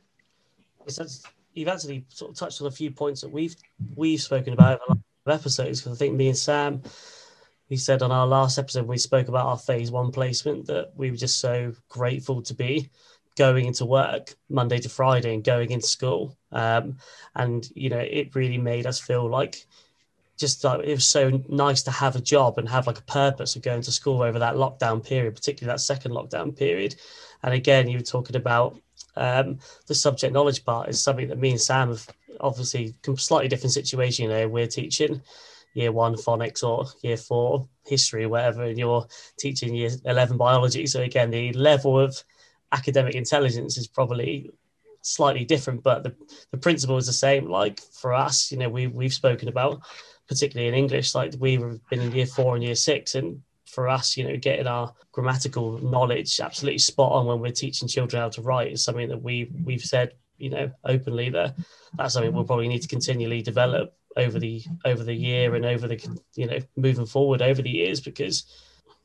You've 1.54 1.68
actually 1.68 2.04
sort 2.08 2.30
of 2.30 2.36
touched 2.36 2.60
on 2.60 2.66
a 2.66 2.70
few 2.70 2.90
points 2.90 3.20
that 3.20 3.30
we've 3.30 3.54
we've 3.94 4.20
spoken 4.20 4.54
about 4.54 4.80
in 4.88 5.02
the 5.26 5.32
episodes 5.32 5.80
because 5.80 5.96
I 5.96 5.98
think 5.98 6.14
me 6.14 6.28
and 6.28 6.36
Sam, 6.36 6.82
we 7.68 7.76
said 7.76 8.02
on 8.02 8.10
our 8.10 8.26
last 8.26 8.58
episode 8.58 8.86
we 8.86 8.98
spoke 8.98 9.28
about 9.28 9.46
our 9.46 9.58
phase 9.58 9.90
one 9.90 10.10
placement 10.10 10.66
that 10.66 10.92
we 10.96 11.10
were 11.10 11.16
just 11.16 11.40
so 11.40 11.74
grateful 11.88 12.40
to 12.42 12.54
be 12.54 12.88
going 13.36 13.66
into 13.66 13.84
work 13.84 14.34
Monday 14.48 14.78
to 14.78 14.88
Friday 14.88 15.34
and 15.34 15.44
going 15.44 15.70
into 15.70 15.86
school, 15.86 16.36
um, 16.52 16.96
and 17.34 17.68
you 17.74 17.90
know 17.90 17.98
it 17.98 18.34
really 18.34 18.58
made 18.58 18.86
us 18.86 19.00
feel 19.00 19.28
like 19.28 19.66
just 20.38 20.64
like 20.64 20.80
it 20.84 20.94
was 20.94 21.06
so 21.06 21.42
nice 21.48 21.82
to 21.84 21.90
have 21.90 22.16
a 22.16 22.20
job 22.20 22.58
and 22.58 22.68
have 22.68 22.86
like 22.86 22.98
a 22.98 23.02
purpose 23.02 23.54
of 23.54 23.62
going 23.62 23.82
to 23.82 23.92
school 23.92 24.22
over 24.22 24.38
that 24.38 24.56
lockdown 24.56 25.04
period, 25.04 25.34
particularly 25.34 25.72
that 25.72 25.80
second 25.80 26.12
lockdown 26.12 26.56
period. 26.56 26.96
And 27.42 27.54
again, 27.54 27.88
you 27.88 27.98
were 27.98 28.04
talking 28.04 28.36
about 28.36 28.76
um, 29.16 29.58
the 29.86 29.94
subject 29.94 30.32
knowledge 30.32 30.64
part 30.64 30.88
is 30.88 31.02
something 31.02 31.28
that 31.28 31.38
me 31.38 31.50
and 31.50 31.60
Sam 31.60 31.88
have 31.88 32.08
obviously 32.40 32.94
slightly 33.16 33.48
different 33.48 33.72
situation. 33.72 34.24
You 34.24 34.30
know, 34.30 34.48
we're 34.48 34.66
teaching 34.66 35.22
year 35.74 35.92
one 35.92 36.14
phonics 36.14 36.62
or 36.62 36.86
year 37.02 37.16
four 37.16 37.68
history, 37.86 38.26
whatever, 38.26 38.64
and 38.64 38.78
you're 38.78 39.06
teaching 39.38 39.74
year 39.74 39.90
11 40.04 40.36
biology. 40.36 40.86
So 40.86 41.02
again, 41.02 41.30
the 41.30 41.52
level 41.52 41.98
of 41.98 42.22
academic 42.72 43.14
intelligence 43.14 43.76
is 43.76 43.86
probably 43.86 44.50
slightly 45.02 45.44
different, 45.44 45.82
but 45.82 46.02
the, 46.02 46.14
the 46.50 46.58
principle 46.58 46.96
is 46.96 47.06
the 47.06 47.12
same. 47.12 47.48
Like 47.48 47.80
for 47.80 48.14
us, 48.14 48.50
you 48.50 48.58
know, 48.58 48.68
we, 48.68 48.86
we've 48.86 49.12
spoken 49.12 49.48
about 49.48 49.82
particularly 50.28 50.68
in 50.68 50.74
English. 50.74 51.14
Like 51.14 51.34
we've 51.38 51.60
been 51.90 52.00
in 52.00 52.12
year 52.12 52.26
four 52.26 52.54
and 52.54 52.64
year 52.64 52.74
six, 52.74 53.14
and 53.14 53.42
for 53.66 53.88
us, 53.88 54.16
you 54.16 54.26
know, 54.26 54.36
getting 54.36 54.66
our 54.66 54.92
grammatical 55.12 55.78
knowledge 55.78 56.40
absolutely 56.40 56.78
spot 56.78 57.12
on 57.12 57.26
when 57.26 57.40
we're 57.40 57.52
teaching 57.52 57.88
children 57.88 58.22
how 58.22 58.28
to 58.30 58.42
write 58.42 58.72
is 58.72 58.84
something 58.84 59.08
that 59.08 59.22
we 59.22 59.50
we've 59.64 59.82
said, 59.82 60.12
you 60.38 60.50
know, 60.50 60.70
openly 60.84 61.30
that 61.30 61.56
that's 61.96 62.14
something 62.14 62.32
we'll 62.32 62.44
probably 62.44 62.68
need 62.68 62.82
to 62.82 62.88
continually 62.88 63.42
develop 63.42 63.94
over 64.16 64.38
the 64.38 64.62
over 64.84 65.02
the 65.04 65.14
year 65.14 65.54
and 65.54 65.64
over 65.64 65.88
the 65.88 65.98
you 66.34 66.46
know 66.46 66.58
moving 66.76 67.06
forward 67.06 67.40
over 67.40 67.62
the 67.62 67.70
years 67.70 68.00
because 68.00 68.44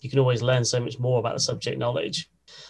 you 0.01 0.10
can 0.10 0.19
always 0.19 0.41
learn 0.41 0.63
so 0.63 0.80
much 0.80 0.99
more 0.99 1.19
about 1.19 1.34
the 1.34 1.39
subject 1.39 1.77
knowledge. 1.77 2.30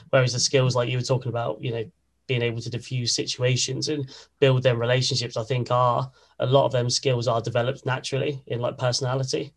Whereas 0.09 0.33
the 0.33 0.39
skills 0.39 0.75
like 0.75 0.89
you 0.89 0.97
were 0.97 1.03
talking 1.03 1.29
about, 1.29 1.61
you 1.61 1.71
know, 1.71 1.85
being 2.27 2.41
able 2.41 2.61
to 2.61 2.69
diffuse 2.69 3.15
situations 3.15 3.87
and 3.87 4.09
build 4.39 4.63
them 4.63 4.79
relationships, 4.79 5.37
I 5.37 5.43
think 5.43 5.71
are 5.71 6.11
a 6.39 6.45
lot 6.45 6.65
of 6.65 6.71
them 6.71 6.89
skills 6.89 7.27
are 7.27 7.41
developed 7.41 7.85
naturally 7.85 8.41
in 8.47 8.59
like 8.59 8.77
personality. 8.77 9.53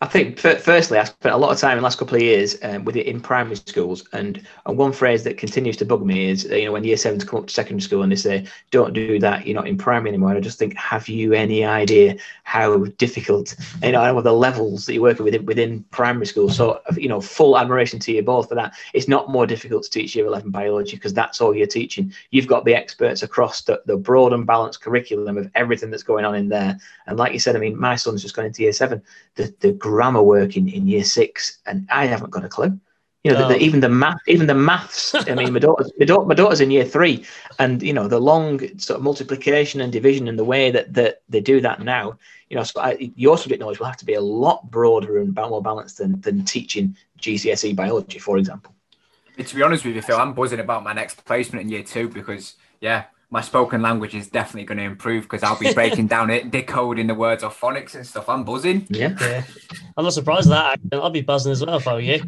I 0.00 0.06
think, 0.06 0.38
firstly, 0.38 0.98
I 0.98 1.04
spent 1.04 1.34
a 1.34 1.38
lot 1.38 1.52
of 1.52 1.58
time 1.58 1.72
in 1.72 1.78
the 1.78 1.84
last 1.84 1.98
couple 1.98 2.16
of 2.16 2.22
years 2.22 2.56
um, 2.62 2.84
with 2.84 2.96
it 2.96 3.06
in 3.06 3.20
primary 3.20 3.56
schools, 3.56 4.06
and, 4.12 4.44
and 4.66 4.76
one 4.76 4.92
phrase 4.92 5.24
that 5.24 5.38
continues 5.38 5.76
to 5.78 5.84
bug 5.84 6.04
me 6.04 6.30
is, 6.30 6.44
you 6.44 6.64
know, 6.64 6.72
when 6.72 6.84
year 6.84 6.96
sevens 6.96 7.24
come 7.24 7.40
up 7.40 7.46
to 7.46 7.54
secondary 7.54 7.80
school 7.80 8.02
and 8.02 8.10
they 8.10 8.16
say, 8.16 8.46
"Don't 8.70 8.92
do 8.92 9.18
that, 9.20 9.46
you're 9.46 9.54
not 9.54 9.68
in 9.68 9.78
primary 9.78 10.10
anymore." 10.10 10.30
And 10.30 10.38
I 10.38 10.40
just 10.40 10.58
think, 10.58 10.76
have 10.76 11.08
you 11.08 11.32
any 11.32 11.64
idea 11.64 12.16
how 12.42 12.84
difficult, 12.98 13.54
you 13.82 13.92
know, 13.92 14.14
what 14.14 14.24
the 14.24 14.32
levels 14.32 14.86
that 14.86 14.94
you're 14.94 15.02
working 15.02 15.24
with 15.24 15.40
within 15.42 15.84
primary 15.90 16.26
school? 16.26 16.48
So, 16.48 16.80
you 16.96 17.08
know, 17.08 17.20
full 17.20 17.56
admiration 17.56 17.98
to 18.00 18.12
you 18.12 18.22
both 18.22 18.48
for 18.48 18.54
that. 18.56 18.74
It's 18.92 19.08
not 19.08 19.30
more 19.30 19.46
difficult 19.46 19.84
to 19.84 19.90
teach 19.90 20.14
year 20.14 20.26
11 20.26 20.50
biology 20.50 20.96
because 20.96 21.14
that's 21.14 21.40
all 21.40 21.54
you're 21.54 21.66
teaching. 21.66 22.12
You've 22.30 22.46
got 22.46 22.64
the 22.64 22.74
experts 22.74 23.22
across 23.22 23.62
the, 23.62 23.80
the 23.86 23.96
broad 23.96 24.32
and 24.32 24.46
balanced 24.46 24.80
curriculum 24.80 25.38
of 25.38 25.50
everything 25.54 25.90
that's 25.90 26.02
going 26.02 26.24
on 26.24 26.34
in 26.34 26.48
there. 26.48 26.78
And 27.06 27.18
like 27.18 27.32
you 27.32 27.38
said, 27.38 27.56
I 27.56 27.58
mean, 27.60 27.78
my 27.78 27.96
son's 27.96 28.22
just 28.22 28.34
gone 28.34 28.46
into 28.46 28.62
year 28.62 28.72
seven. 28.72 29.02
The 29.36 29.54
the 29.60 29.72
grammar 29.84 30.22
work 30.22 30.56
in, 30.56 30.66
in 30.66 30.88
year 30.88 31.04
six, 31.04 31.58
and 31.66 31.86
I 31.90 32.06
haven't 32.06 32.30
got 32.30 32.42
a 32.42 32.48
clue. 32.48 32.80
You 33.22 33.32
know, 33.32 33.44
oh. 33.44 33.48
the, 33.48 33.54
the, 33.54 33.60
oh. 33.60 33.66
even 33.66 33.80
the 33.80 33.90
math, 33.90 34.16
even 34.26 34.46
the 34.46 34.54
maths. 34.54 35.14
I 35.14 35.34
mean, 35.34 35.52
my 35.52 35.58
daughter's, 35.58 35.92
my, 35.98 36.06
daughter, 36.06 36.26
my 36.26 36.34
daughter's 36.34 36.62
in 36.62 36.70
year 36.70 36.86
three, 36.86 37.26
and 37.58 37.82
you 37.82 37.92
know 37.92 38.08
the 38.08 38.18
long 38.18 38.60
sort 38.78 38.96
of 38.96 39.02
multiplication 39.02 39.82
and 39.82 39.92
division 39.92 40.26
and 40.26 40.38
the 40.38 40.44
way 40.44 40.70
that, 40.70 40.94
that 40.94 41.20
they 41.28 41.42
do 41.42 41.60
that 41.60 41.82
now. 41.82 42.18
You 42.48 42.56
know, 42.56 42.62
so 42.62 42.80
I, 42.80 43.12
your 43.14 43.36
subject 43.36 43.60
knowledge 43.60 43.78
will 43.78 43.86
have 43.86 43.98
to 43.98 44.06
be 44.06 44.14
a 44.14 44.22
lot 44.22 44.70
broader 44.70 45.18
and 45.18 45.34
more 45.34 45.62
balanced 45.62 45.98
than 45.98 46.18
than 46.22 46.46
teaching 46.46 46.96
GCSE 47.20 47.76
biology, 47.76 48.18
for 48.18 48.38
example. 48.38 48.74
To 49.36 49.54
be 49.54 49.62
honest 49.62 49.84
with 49.84 49.96
you, 49.96 50.02
Phil, 50.02 50.16
I'm 50.16 50.32
buzzing 50.32 50.60
about 50.60 50.82
my 50.82 50.94
next 50.94 51.22
placement 51.26 51.62
in 51.62 51.68
year 51.68 51.82
two 51.82 52.08
because 52.08 52.54
yeah, 52.80 53.04
my 53.34 53.40
spoken 53.40 53.82
language 53.82 54.14
is 54.14 54.28
definitely 54.28 54.64
going 54.64 54.78
to 54.78 54.84
improve 54.84 55.24
because 55.24 55.42
I'll 55.42 55.58
be 55.58 55.74
breaking 55.74 56.06
down 56.14 56.30
it, 56.30 56.52
decoding 56.52 57.08
the 57.08 57.16
words 57.16 57.42
of 57.42 57.58
phonics 57.58 57.96
and 57.96 58.06
stuff. 58.06 58.28
I'm 58.28 58.44
buzzing. 58.44 58.86
Yeah, 58.88 59.16
yeah. 59.20 59.42
I'm 59.96 60.04
not 60.04 60.12
surprised 60.12 60.48
at 60.52 60.78
that. 60.80 61.00
I'll 61.02 61.10
be 61.10 61.20
buzzing 61.20 61.50
as 61.50 61.66
well 61.66 61.78
if 61.78 61.88
I 61.88 61.94
were 61.94 62.00
you. 62.00 62.14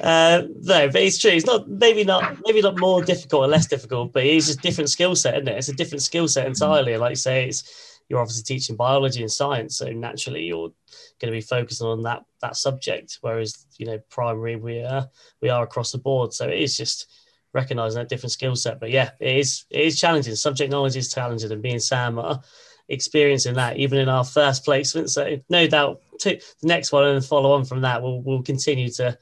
uh, 0.00 0.42
no, 0.60 0.88
but 0.88 1.02
it's 1.02 1.18
true. 1.18 1.32
It's 1.32 1.46
not 1.46 1.68
maybe 1.68 2.04
not 2.04 2.36
maybe 2.46 2.62
not 2.62 2.78
more 2.78 3.02
difficult 3.02 3.42
or 3.42 3.48
less 3.48 3.66
difficult, 3.66 4.12
but 4.12 4.24
it's 4.24 4.46
just 4.46 4.62
different 4.62 4.88
skill 4.88 5.16
set, 5.16 5.34
isn't 5.34 5.48
it? 5.48 5.58
It's 5.58 5.68
a 5.68 5.74
different 5.74 6.02
skill 6.02 6.28
set 6.28 6.46
entirely. 6.46 6.96
Like 6.96 7.10
you 7.10 7.16
say, 7.16 7.48
it's 7.48 7.87
you're 8.08 8.20
obviously 8.20 8.42
teaching 8.42 8.76
biology 8.76 9.20
and 9.20 9.30
science, 9.30 9.76
so 9.76 9.90
naturally 9.90 10.44
you're 10.44 10.72
going 11.20 11.32
to 11.32 11.38
be 11.38 11.40
focusing 11.40 11.86
on 11.86 12.02
that 12.02 12.24
that 12.40 12.56
subject. 12.56 13.18
Whereas 13.20 13.66
you 13.76 13.86
know 13.86 13.98
primary 14.10 14.56
we 14.56 14.82
are 14.82 15.08
we 15.40 15.48
are 15.50 15.62
across 15.62 15.92
the 15.92 15.98
board, 15.98 16.32
so 16.32 16.48
it 16.48 16.58
is 16.58 16.76
just 16.76 17.06
recognizing 17.52 17.98
that 17.98 18.08
different 18.08 18.32
skill 18.32 18.56
set. 18.56 18.80
But 18.80 18.90
yeah, 18.90 19.10
it 19.20 19.36
is 19.36 19.64
it 19.70 19.80
is 19.80 20.00
challenging. 20.00 20.34
Subject 20.34 20.70
knowledge 20.70 20.96
is 20.96 21.12
challenging, 21.12 21.52
and 21.52 21.62
being 21.62 21.78
Sam 21.78 22.18
are 22.18 22.40
experiencing 22.88 23.54
that 23.54 23.76
even 23.76 23.98
in 23.98 24.08
our 24.08 24.24
first 24.24 24.64
placement. 24.64 25.10
So 25.10 25.38
no 25.48 25.66
doubt, 25.66 26.00
to, 26.20 26.40
the 26.60 26.66
next 26.66 26.92
one 26.92 27.04
and 27.04 27.24
follow 27.24 27.52
on 27.52 27.64
from 27.64 27.82
that, 27.82 28.02
we'll 28.02 28.22
we'll 28.22 28.42
continue 28.42 28.90
to 28.92 29.18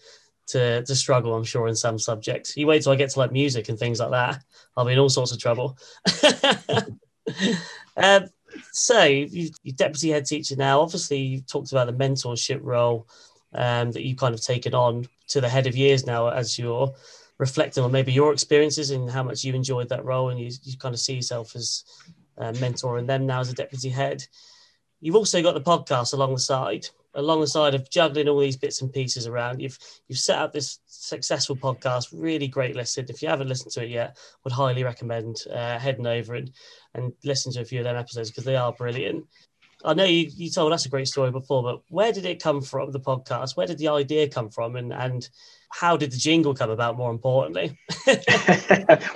to 0.49 0.83
to 0.85 0.95
struggle. 0.95 1.35
I'm 1.35 1.45
sure 1.45 1.69
in 1.69 1.77
some 1.77 1.99
subjects. 1.99 2.57
You 2.57 2.67
wait 2.67 2.83
till 2.83 2.93
I 2.93 2.97
get 2.97 3.11
to 3.11 3.19
like 3.19 3.33
music 3.33 3.69
and 3.69 3.79
things 3.79 4.01
like 4.01 4.11
that. 4.11 4.43
I'll 4.77 4.87
be 4.87 4.93
in 4.93 4.99
all 4.99 5.09
sorts 5.09 5.33
of 5.33 5.39
trouble. 5.39 5.79
um, 7.97 8.29
so 8.79 9.05
you, 9.05 9.49
are 9.67 9.71
deputy 9.73 10.11
head 10.11 10.27
teacher 10.27 10.55
now. 10.55 10.83
Obviously, 10.83 11.17
you 11.17 11.41
talked 11.41 11.73
about 11.73 11.87
the 11.87 11.95
mentorship 11.95 12.61
role 12.63 13.09
um, 13.55 13.91
that 13.93 14.05
you've 14.05 14.19
kind 14.19 14.35
of 14.35 14.43
taken 14.43 14.75
on 14.75 15.07
to 15.29 15.41
the 15.41 15.49
head 15.49 15.67
of 15.67 15.75
years 15.75 16.05
now 16.05 16.29
as 16.29 16.59
you're 16.59 16.95
reflecting 17.39 17.83
on 17.83 17.91
maybe 17.91 18.13
your 18.13 18.35
experiences 18.35 18.91
and 18.91 19.11
how 19.11 19.23
much 19.23 19.45
you 19.45 19.55
enjoyed 19.55 19.89
that 19.89 20.05
role, 20.05 20.29
and 20.29 20.39
you, 20.39 20.51
you 20.63 20.77
kind 20.77 20.95
of 20.95 21.01
see 21.01 21.15
yourself 21.15 21.57
as 21.57 21.85
uh, 22.37 22.53
mentoring 22.53 23.07
them 23.07 23.25
now 23.25 23.41
as 23.41 23.51
a 23.51 23.55
deputy 23.55 23.89
head. 23.89 24.23
You've 25.01 25.17
also 25.17 25.43
got 25.43 25.55
the 25.55 25.61
podcast 25.63 26.13
along 26.13 26.35
the 26.35 26.41
side, 26.41 26.87
along 27.17 27.41
the 27.41 27.47
side 27.47 27.75
of 27.75 27.91
juggling 27.91 28.29
all 28.29 28.39
these 28.39 28.57
bits 28.57 28.83
and 28.83 28.93
pieces 28.93 29.27
around. 29.27 29.61
You've 29.61 29.79
you've 30.09 30.19
set 30.19 30.39
up 30.39 30.53
this 30.53 30.79
successful 30.87 31.57
podcast, 31.57 32.09
really 32.13 32.47
great 32.47 32.77
listen. 32.77 33.07
If 33.09 33.23
you 33.23 33.29
haven't 33.29 33.49
listened 33.49 33.73
to 33.73 33.85
it 33.85 33.91
yet, 33.91 34.17
would 34.45 34.53
highly 34.53 34.85
recommend 34.85 35.43
uh, 35.53 35.79
heading 35.79 36.07
over 36.07 36.35
and 36.35 36.53
and 36.95 37.13
listen 37.25 37.53
to 37.53 37.61
a 37.61 37.65
few 37.65 37.81
of 37.81 37.85
them 37.85 37.97
episodes 37.97 38.31
because 38.31 38.45
they 38.45 38.57
are 38.57 38.73
brilliant. 38.73 39.27
I 39.85 39.95
know 39.95 40.05
you, 40.05 40.31
you 40.35 40.51
told 40.51 40.73
us 40.73 40.87
a 40.87 40.89
great 40.89 41.09
story 41.09 41.31
before, 41.31 41.63
but 41.63 41.83
where 41.89 42.13
did 42.13 42.25
it 42.25 42.43
come 42.43 42.63
from, 42.63 42.93
the 42.93 43.01
podcast? 43.01 43.57
Where 43.57 43.67
did 43.67 43.79
the 43.79 43.89
idea 43.89 44.29
come 44.29 44.49
from? 44.51 44.77
And, 44.77 44.93
and 44.93 45.29
how 45.71 45.97
did 45.97 46.11
the 46.11 46.17
jingle 46.17 46.55
come 46.55 46.71
about? 46.71 46.97
More 46.97 47.11
importantly, 47.11 47.79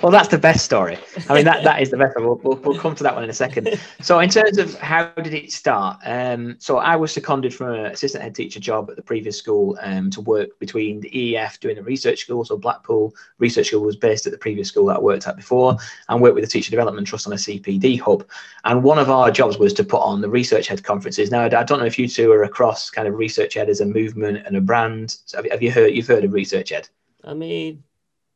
well, 0.01 0.11
that's 0.11 0.27
the 0.27 0.39
best 0.39 0.65
story. 0.65 0.97
I 1.29 1.33
mean, 1.33 1.45
that 1.45 1.63
that 1.63 1.81
is 1.81 1.89
the 1.89 1.97
best. 1.97 2.15
We'll, 2.17 2.39
we'll, 2.43 2.57
we'll, 2.57 2.79
come 2.79 2.95
to 2.95 3.03
that 3.03 3.15
one 3.15 3.23
in 3.23 3.29
a 3.29 3.33
second. 3.33 3.79
So, 4.01 4.19
in 4.19 4.29
terms 4.29 4.57
of 4.57 4.75
how 4.79 5.05
did 5.07 5.33
it 5.33 5.51
start? 5.51 5.99
Um, 6.05 6.55
so, 6.59 6.77
I 6.77 6.95
was 6.95 7.11
seconded 7.11 7.53
from 7.53 7.73
an 7.73 7.85
assistant 7.87 8.23
head 8.23 8.35
teacher 8.35 8.59
job 8.59 8.89
at 8.89 8.95
the 8.95 9.01
previous 9.01 9.37
school 9.37 9.77
um, 9.81 10.09
to 10.11 10.21
work 10.21 10.57
between 10.59 11.01
the 11.01 11.09
EEF 11.09 11.59
doing 11.59 11.77
a 11.77 11.83
research 11.83 12.19
school. 12.21 12.45
So, 12.45 12.57
Blackpool 12.57 13.13
Research 13.39 13.67
School 13.67 13.81
was 13.81 13.95
based 13.95 14.25
at 14.25 14.31
the 14.31 14.37
previous 14.37 14.67
school 14.67 14.85
that 14.87 14.97
I 14.97 14.99
worked 14.99 15.27
at 15.27 15.35
before, 15.35 15.77
and 16.09 16.21
worked 16.21 16.35
with 16.35 16.43
the 16.43 16.49
Teacher 16.49 16.71
Development 16.71 17.07
Trust 17.07 17.27
on 17.27 17.33
a 17.33 17.37
CPD 17.37 17.99
hub. 17.99 18.27
And 18.65 18.83
one 18.83 18.99
of 18.99 19.09
our 19.09 19.31
jobs 19.31 19.57
was 19.57 19.73
to 19.73 19.83
put 19.83 20.01
on 20.01 20.21
the 20.21 20.27
researchED 20.27 20.83
conferences. 20.83 21.31
Now, 21.31 21.45
I 21.45 21.49
don't 21.63 21.79
know 21.79 21.85
if 21.85 21.97
you 21.97 22.07
two 22.07 22.31
are 22.31 22.43
across 22.43 22.89
kind 22.89 23.07
of 23.07 23.15
researchED 23.15 23.67
as 23.67 23.81
a 23.81 23.85
movement 23.85 24.45
and 24.45 24.55
a 24.55 24.61
brand. 24.61 25.17
So 25.25 25.37
have, 25.37 25.51
have 25.51 25.63
you 25.63 25.71
heard? 25.71 25.93
You've 25.93 26.07
heard 26.07 26.23
of 26.23 26.31
research 26.41 26.71
ed? 26.71 26.89
I 27.23 27.33
mean, 27.33 27.83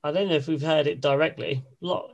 I 0.06 0.12
don't 0.12 0.30
know 0.30 0.36
if 0.36 0.48
we've 0.48 0.62
heard 0.62 0.86
it 0.86 1.02
directly. 1.02 1.64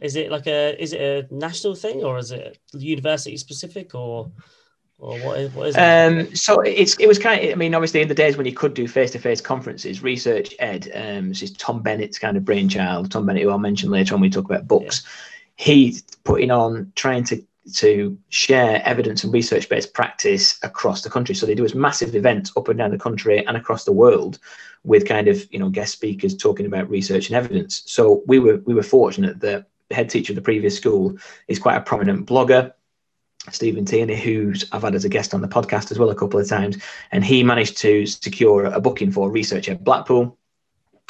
Is 0.02 0.16
it 0.16 0.32
like 0.32 0.48
a 0.48 0.82
is 0.82 0.94
it 0.94 1.02
a 1.02 1.36
national 1.48 1.76
thing 1.76 2.04
or 2.04 2.18
is 2.18 2.32
it 2.32 2.58
university 2.74 3.36
specific 3.36 3.94
or 3.94 4.32
or 4.98 5.18
what 5.20 5.40
is, 5.40 5.54
what 5.54 5.68
is 5.68 5.76
it? 5.76 5.80
Um, 5.80 6.36
so 6.36 6.62
it's 6.62 6.96
it 6.96 7.08
was 7.08 7.20
kind 7.20 7.44
of 7.44 7.52
I 7.52 7.56
mean 7.56 7.76
obviously 7.76 8.02
in 8.02 8.08
the 8.08 8.22
days 8.24 8.38
when 8.38 8.46
you 8.46 8.54
could 8.54 8.74
do 8.74 8.88
face 8.88 9.12
to 9.12 9.20
face 9.20 9.42
conferences, 9.42 10.02
research 10.02 10.56
ed, 10.60 10.90
um, 10.96 11.30
this 11.30 11.44
is 11.44 11.52
Tom 11.52 11.82
Bennett's 11.82 12.18
kind 12.18 12.38
of 12.38 12.46
brainchild. 12.46 13.12
Tom 13.12 13.26
Bennett, 13.26 13.44
who 13.44 13.50
I'll 13.50 13.60
mention 13.60 13.90
later 13.90 14.16
when 14.16 14.22
we 14.22 14.30
talk 14.30 14.46
about 14.46 14.70
books, 14.70 15.04
yeah. 15.04 15.66
he's 15.66 16.02
putting 16.24 16.52
on 16.52 16.94
trying 16.96 17.26
to 17.26 17.44
to 17.76 18.18
share 18.30 18.82
evidence 18.86 19.24
and 19.24 19.34
research 19.34 19.70
based 19.70 19.94
practice 19.94 20.58
across 20.64 21.02
the 21.02 21.10
country. 21.10 21.36
So 21.36 21.46
they 21.46 21.56
do 21.56 21.64
this 21.64 21.76
massive 21.76 22.16
event 22.16 22.52
up 22.56 22.68
and 22.68 22.78
down 22.78 22.92
the 22.92 22.98
country 22.98 23.46
and 23.46 23.58
across 23.58 23.84
the 23.84 23.92
world 23.92 24.40
with 24.84 25.08
kind 25.08 25.28
of 25.28 25.46
you 25.52 25.60
know 25.60 25.70
guest 25.70 25.94
speakers 25.94 26.36
talking 26.36 26.66
about 26.66 26.90
research 26.90 27.28
and 27.28 27.36
evidence. 27.36 27.84
So 27.86 28.24
we 28.28 28.40
were 28.40 28.58
we 28.66 28.74
were 28.74 28.84
fortunate 28.84 29.40
that 29.42 29.68
the 29.90 29.96
head 29.96 30.10
teacher 30.10 30.32
of 30.34 30.36
the 30.36 30.42
previous 30.42 30.76
school 30.76 31.18
is 31.48 31.60
quite 31.60 31.76
a 31.76 31.82
prominent 31.82 32.26
blogger. 32.26 32.74
Stephen 33.50 33.86
Tierney, 33.86 34.16
who's 34.16 34.66
I've 34.72 34.84
had 34.84 34.94
as 34.94 35.06
a 35.06 35.10
guest 35.10 35.34
on 35.34 35.42
the 35.42 35.48
podcast 35.48 35.92
as 35.92 35.98
well 35.98 36.12
a 36.12 36.16
couple 36.16 36.40
of 36.40 36.48
times, 36.48 36.78
and 37.12 37.26
he 37.26 37.44
managed 37.44 37.78
to 37.80 38.06
secure 38.06 38.66
a 38.66 38.80
booking 38.80 39.12
for 39.12 39.32
researchED 39.32 39.84
Blackpool 39.84 40.38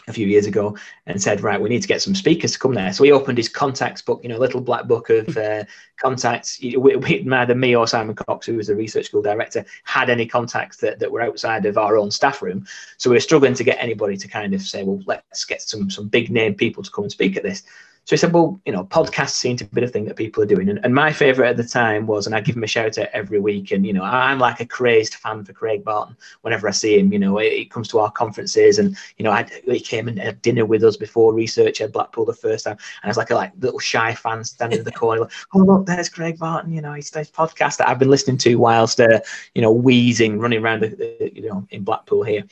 a 0.08 0.14
few 0.14 0.28
years 0.28 0.46
ago 0.46 0.76
and 1.06 1.22
said, 1.22 1.42
right, 1.42 1.62
we 1.62 1.70
need 1.70 1.82
to 1.82 1.88
get 1.88 2.02
some 2.02 2.16
speakers 2.16 2.54
to 2.54 2.60
come 2.60 2.74
there. 2.74 2.92
So 2.94 3.04
he 3.04 3.12
opened 3.12 3.38
his 3.38 3.50
contacts 3.50 4.02
book, 4.02 4.22
you 4.24 4.30
know, 4.30 4.38
little 4.38 4.62
black 4.62 4.86
book 4.86 5.10
of 5.10 5.38
uh, 5.38 5.64
contacts. 5.98 6.60
We, 6.62 6.96
we, 6.96 7.24
neither 7.24 7.56
me 7.56 7.76
or 7.76 7.88
Simon 7.88 8.16
Cox, 8.16 8.46
who 8.46 8.58
was 8.58 8.68
the 8.68 8.76
research 8.76 9.08
school 9.08 9.22
director, 9.22 9.66
had 9.84 10.10
any 10.10 10.26
contacts 10.26 10.78
that, 10.78 11.00
that 11.00 11.12
were 11.12 11.22
outside 11.22 11.66
of 11.66 11.78
our 11.78 11.98
own 11.98 12.12
staff 12.12 12.42
room. 12.42 12.66
So 12.98 13.10
we 13.10 13.16
were 13.16 13.22
struggling 13.22 13.54
to 13.54 13.64
get 13.64 13.78
anybody 13.80 14.18
to 14.18 14.28
kind 14.28 14.54
of 14.54 14.62
say, 14.62 14.84
well, 14.84 15.02
let's 15.06 15.46
get 15.46 15.62
some 15.62 15.90
some 15.90 16.08
big 16.08 16.32
name 16.32 16.56
people 16.56 16.84
to 16.84 16.92
come 16.92 17.06
and 17.06 17.12
speak 17.12 17.38
at 17.38 17.44
this. 17.44 17.64
So 18.06 18.16
he 18.16 18.18
said, 18.18 18.34
well, 18.34 18.60
you 18.66 18.74
know, 18.74 18.84
podcasts 18.86 19.36
seem 19.36 19.56
to 19.58 19.66
be 19.66 19.82
the 19.82 19.88
thing 19.88 20.06
that 20.06 20.16
people 20.16 20.42
are 20.42 20.48
doing. 20.48 20.70
And, 20.70 20.80
and 20.84 20.94
my 20.94 21.14
favorite 21.14 21.50
at 21.50 21.58
the 21.58 21.64
time 21.64 22.08
was, 22.08 22.26
and 22.26 22.36
I 22.36 22.42
give 22.42 22.56
him 22.56 22.64
a 22.64 22.68
shout 22.68 22.98
out 22.98 23.08
every 23.14 23.40
week. 23.40 23.72
And, 23.72 23.86
you 23.86 23.94
know, 23.94 24.04
I'm 24.04 24.40
like 24.40 24.60
a 24.60 24.66
crazed 24.66 25.16
fan 25.16 25.46
for 25.46 25.54
Craig 25.54 25.84
Barton 25.84 26.18
whenever 26.42 26.68
I 26.68 26.72
see 26.72 27.00
him. 27.00 27.14
You 27.14 27.20
know, 27.20 27.38
he 27.38 27.64
comes 27.66 27.88
to 27.90 28.00
our 28.00 28.12
conferences 28.12 28.80
and, 28.80 28.98
you 29.18 29.24
know, 29.24 29.32
I, 29.32 29.46
he 29.66 29.80
came 29.80 30.08
and 30.08 30.20
had 30.20 30.42
dinner 30.42 30.66
with 30.66 30.84
us 30.84 30.98
before 30.98 31.32
researchED 31.32 31.92
Blackpool 31.92 32.26
the 32.26 32.34
first 32.34 32.66
time. 32.66 32.78
And 33.04 33.06
I 33.06 33.08
was 33.08 33.18
like 33.18 33.30
a 33.30 33.36
like 33.36 33.52
little 33.60 33.80
shy 33.80 34.16
fan 34.16 34.44
standing 34.44 34.80
in 34.80 34.86
the 34.86 34.92
corner, 34.92 35.22
like, 35.22 35.32
oh, 35.54 35.60
look, 35.60 35.86
there's 35.86 36.10
Craig 36.10 36.40
Barton. 36.40 36.74
You 36.74 36.82
know, 36.82 36.94
he's 36.94 37.12
this 37.12 37.30
podcast 37.30 37.78
that 37.78 37.88
I've 37.88 38.00
been 38.00 38.10
listening 38.10 38.40
to 38.40 38.56
whilst, 38.56 39.00
uh, 39.00 39.20
you 39.54 39.62
know, 39.62 39.72
wheezing, 39.72 40.40
running 40.40 40.64
around, 40.64 40.82
the, 40.82 41.32
you 41.34 41.48
know, 41.48 41.68
in 41.70 41.84
Blackpool 41.84 42.24
here. 42.24 42.44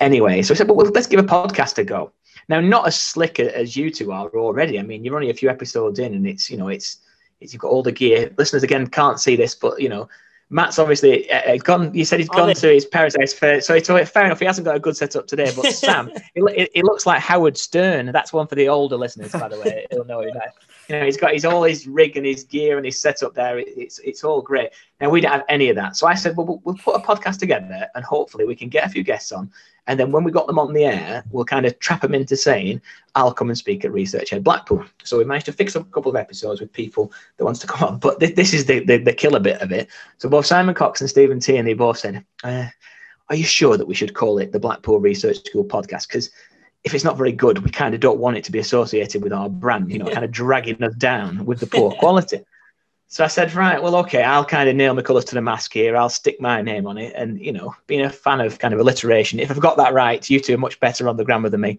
Anyway, 0.00 0.42
so 0.42 0.52
I 0.52 0.56
said, 0.56 0.68
well, 0.68 0.76
let's 0.76 1.06
give 1.06 1.20
a 1.20 1.22
podcast 1.22 1.78
a 1.78 1.84
go. 1.84 2.12
Now, 2.48 2.60
not 2.60 2.86
as 2.86 2.98
slick 2.98 3.38
as 3.40 3.76
you 3.76 3.90
two 3.90 4.12
are 4.12 4.28
already. 4.28 4.78
I 4.78 4.82
mean, 4.82 5.04
you're 5.04 5.16
only 5.16 5.30
a 5.30 5.34
few 5.34 5.50
episodes 5.50 5.98
in, 5.98 6.14
and 6.14 6.26
it's 6.26 6.50
you 6.50 6.56
know, 6.56 6.68
it's, 6.68 6.98
it's 7.40 7.52
you've 7.52 7.62
got 7.62 7.70
all 7.70 7.82
the 7.82 7.92
gear. 7.92 8.32
Listeners 8.38 8.62
again 8.62 8.86
can't 8.86 9.20
see 9.20 9.36
this, 9.36 9.54
but 9.54 9.80
you 9.80 9.88
know, 9.88 10.08
Matt's 10.50 10.78
obviously 10.78 11.30
uh, 11.30 11.54
uh 11.54 11.56
gone. 11.58 11.94
You 11.94 12.06
said 12.06 12.20
he's 12.20 12.28
gone 12.28 12.54
to 12.54 12.72
his 12.72 12.86
paradise 12.86 13.34
fair, 13.34 13.60
so 13.60 13.74
it's 13.74 13.88
fair 13.88 14.24
enough. 14.24 14.38
He 14.38 14.46
hasn't 14.46 14.64
got 14.64 14.76
a 14.76 14.80
good 14.80 14.96
setup 14.96 15.26
today. 15.26 15.52
But 15.54 15.72
Sam, 15.74 16.10
it, 16.34 16.70
it, 16.74 16.84
looks 16.84 17.04
like 17.04 17.20
Howard 17.20 17.58
Stern. 17.58 18.06
That's 18.06 18.32
one 18.32 18.46
for 18.46 18.54
the 18.54 18.68
older 18.68 18.96
listeners, 18.96 19.32
by 19.32 19.48
the 19.48 19.60
way. 19.60 19.86
He'll 19.90 20.06
know 20.06 20.22
that. 20.22 20.54
You 20.88 20.98
know, 20.98 21.04
he's 21.04 21.16
got 21.16 21.32
his 21.32 21.44
all 21.44 21.62
his 21.62 21.86
rig 21.86 22.16
and 22.16 22.24
his 22.24 22.44
gear 22.44 22.76
and 22.76 22.86
his 22.86 23.00
setup 23.00 23.34
there. 23.34 23.58
It, 23.58 23.68
it's 23.76 23.98
it's 24.00 24.24
all 24.24 24.40
great. 24.40 24.70
Now 25.00 25.10
we 25.10 25.20
don't 25.20 25.32
have 25.32 25.44
any 25.48 25.68
of 25.68 25.76
that, 25.76 25.96
so 25.96 26.06
I 26.06 26.14
said, 26.14 26.36
well, 26.36 26.46
we'll, 26.46 26.60
we'll 26.64 26.74
put 26.76 26.96
a 26.96 27.00
podcast 27.00 27.38
together, 27.38 27.88
and 27.94 28.04
hopefully 28.04 28.46
we 28.46 28.56
can 28.56 28.68
get 28.68 28.86
a 28.86 28.88
few 28.88 29.02
guests 29.02 29.32
on, 29.32 29.50
and 29.88 29.98
then 29.98 30.12
when 30.12 30.22
we 30.22 30.30
got 30.30 30.46
them 30.46 30.58
on 30.58 30.74
the 30.74 30.84
air, 30.84 31.24
we'll 31.30 31.46
kind 31.46 31.64
of 31.64 31.78
trap 31.78 32.02
them 32.02 32.14
into 32.14 32.36
saying, 32.36 32.82
I'll 33.14 33.32
come 33.32 33.48
and 33.48 33.56
speak 33.56 33.86
at 33.86 33.92
Research 33.92 34.34
Ed 34.34 34.44
Blackpool. 34.44 34.84
So 35.02 35.16
we 35.16 35.24
managed 35.24 35.46
to 35.46 35.52
fix 35.52 35.74
up 35.76 35.86
a 35.86 35.90
couple 35.90 36.10
of 36.10 36.16
episodes 36.16 36.60
with 36.60 36.70
people 36.74 37.10
that 37.38 37.44
wants 37.46 37.58
to 37.60 37.66
come 37.66 37.88
on. 37.88 37.98
But 37.98 38.20
th- 38.20 38.36
this 38.36 38.52
is 38.52 38.66
the, 38.66 38.80
the, 38.80 38.98
the, 38.98 39.14
killer 39.14 39.40
bit 39.40 39.62
of 39.62 39.72
it. 39.72 39.88
So 40.18 40.28
both 40.28 40.44
Simon 40.44 40.74
Cox 40.74 41.00
and 41.00 41.08
Stephen 41.08 41.40
Tierney 41.40 41.72
both 41.72 42.00
said, 42.00 42.22
uh, 42.44 42.66
Are 43.30 43.34
you 43.34 43.44
sure 43.44 43.78
that 43.78 43.88
we 43.88 43.94
should 43.94 44.12
call 44.12 44.38
it 44.38 44.52
the 44.52 44.60
Blackpool 44.60 45.00
Research 45.00 45.42
School 45.46 45.64
podcast? 45.64 46.06
Because 46.06 46.30
if 46.84 46.94
it's 46.94 47.04
not 47.04 47.16
very 47.16 47.32
good, 47.32 47.58
we 47.58 47.70
kind 47.70 47.94
of 47.94 48.00
don't 48.00 48.18
want 48.18 48.36
it 48.36 48.44
to 48.44 48.52
be 48.52 48.58
associated 48.58 49.22
with 49.22 49.32
our 49.32 49.48
brand, 49.48 49.90
you 49.90 49.98
know, 49.98 50.06
kind 50.06 50.24
of 50.24 50.30
dragging 50.30 50.82
us 50.82 50.94
down 50.94 51.44
with 51.44 51.60
the 51.60 51.66
poor 51.72 51.92
quality. 51.92 52.40
So 53.10 53.24
I 53.24 53.28
said, 53.28 53.54
right, 53.54 53.82
well, 53.82 53.96
okay, 53.96 54.22
I'll 54.22 54.44
kind 54.44 54.68
of 54.68 54.76
nail 54.76 54.92
my 54.92 55.00
colours 55.00 55.24
to 55.26 55.34
the 55.34 55.40
mask 55.40 55.72
here. 55.72 55.96
I'll 55.96 56.10
stick 56.10 56.38
my 56.42 56.60
name 56.60 56.86
on 56.86 56.98
it. 56.98 57.14
And, 57.16 57.40
you 57.40 57.52
know, 57.52 57.74
being 57.86 58.02
a 58.02 58.10
fan 58.10 58.42
of 58.42 58.58
kind 58.58 58.74
of 58.74 58.80
alliteration, 58.80 59.40
if 59.40 59.50
I've 59.50 59.60
got 59.60 59.78
that 59.78 59.94
right, 59.94 60.28
you 60.28 60.38
two 60.38 60.54
are 60.54 60.58
much 60.58 60.78
better 60.78 61.08
on 61.08 61.16
the 61.16 61.24
grammar 61.24 61.48
than 61.48 61.62
me. 61.62 61.78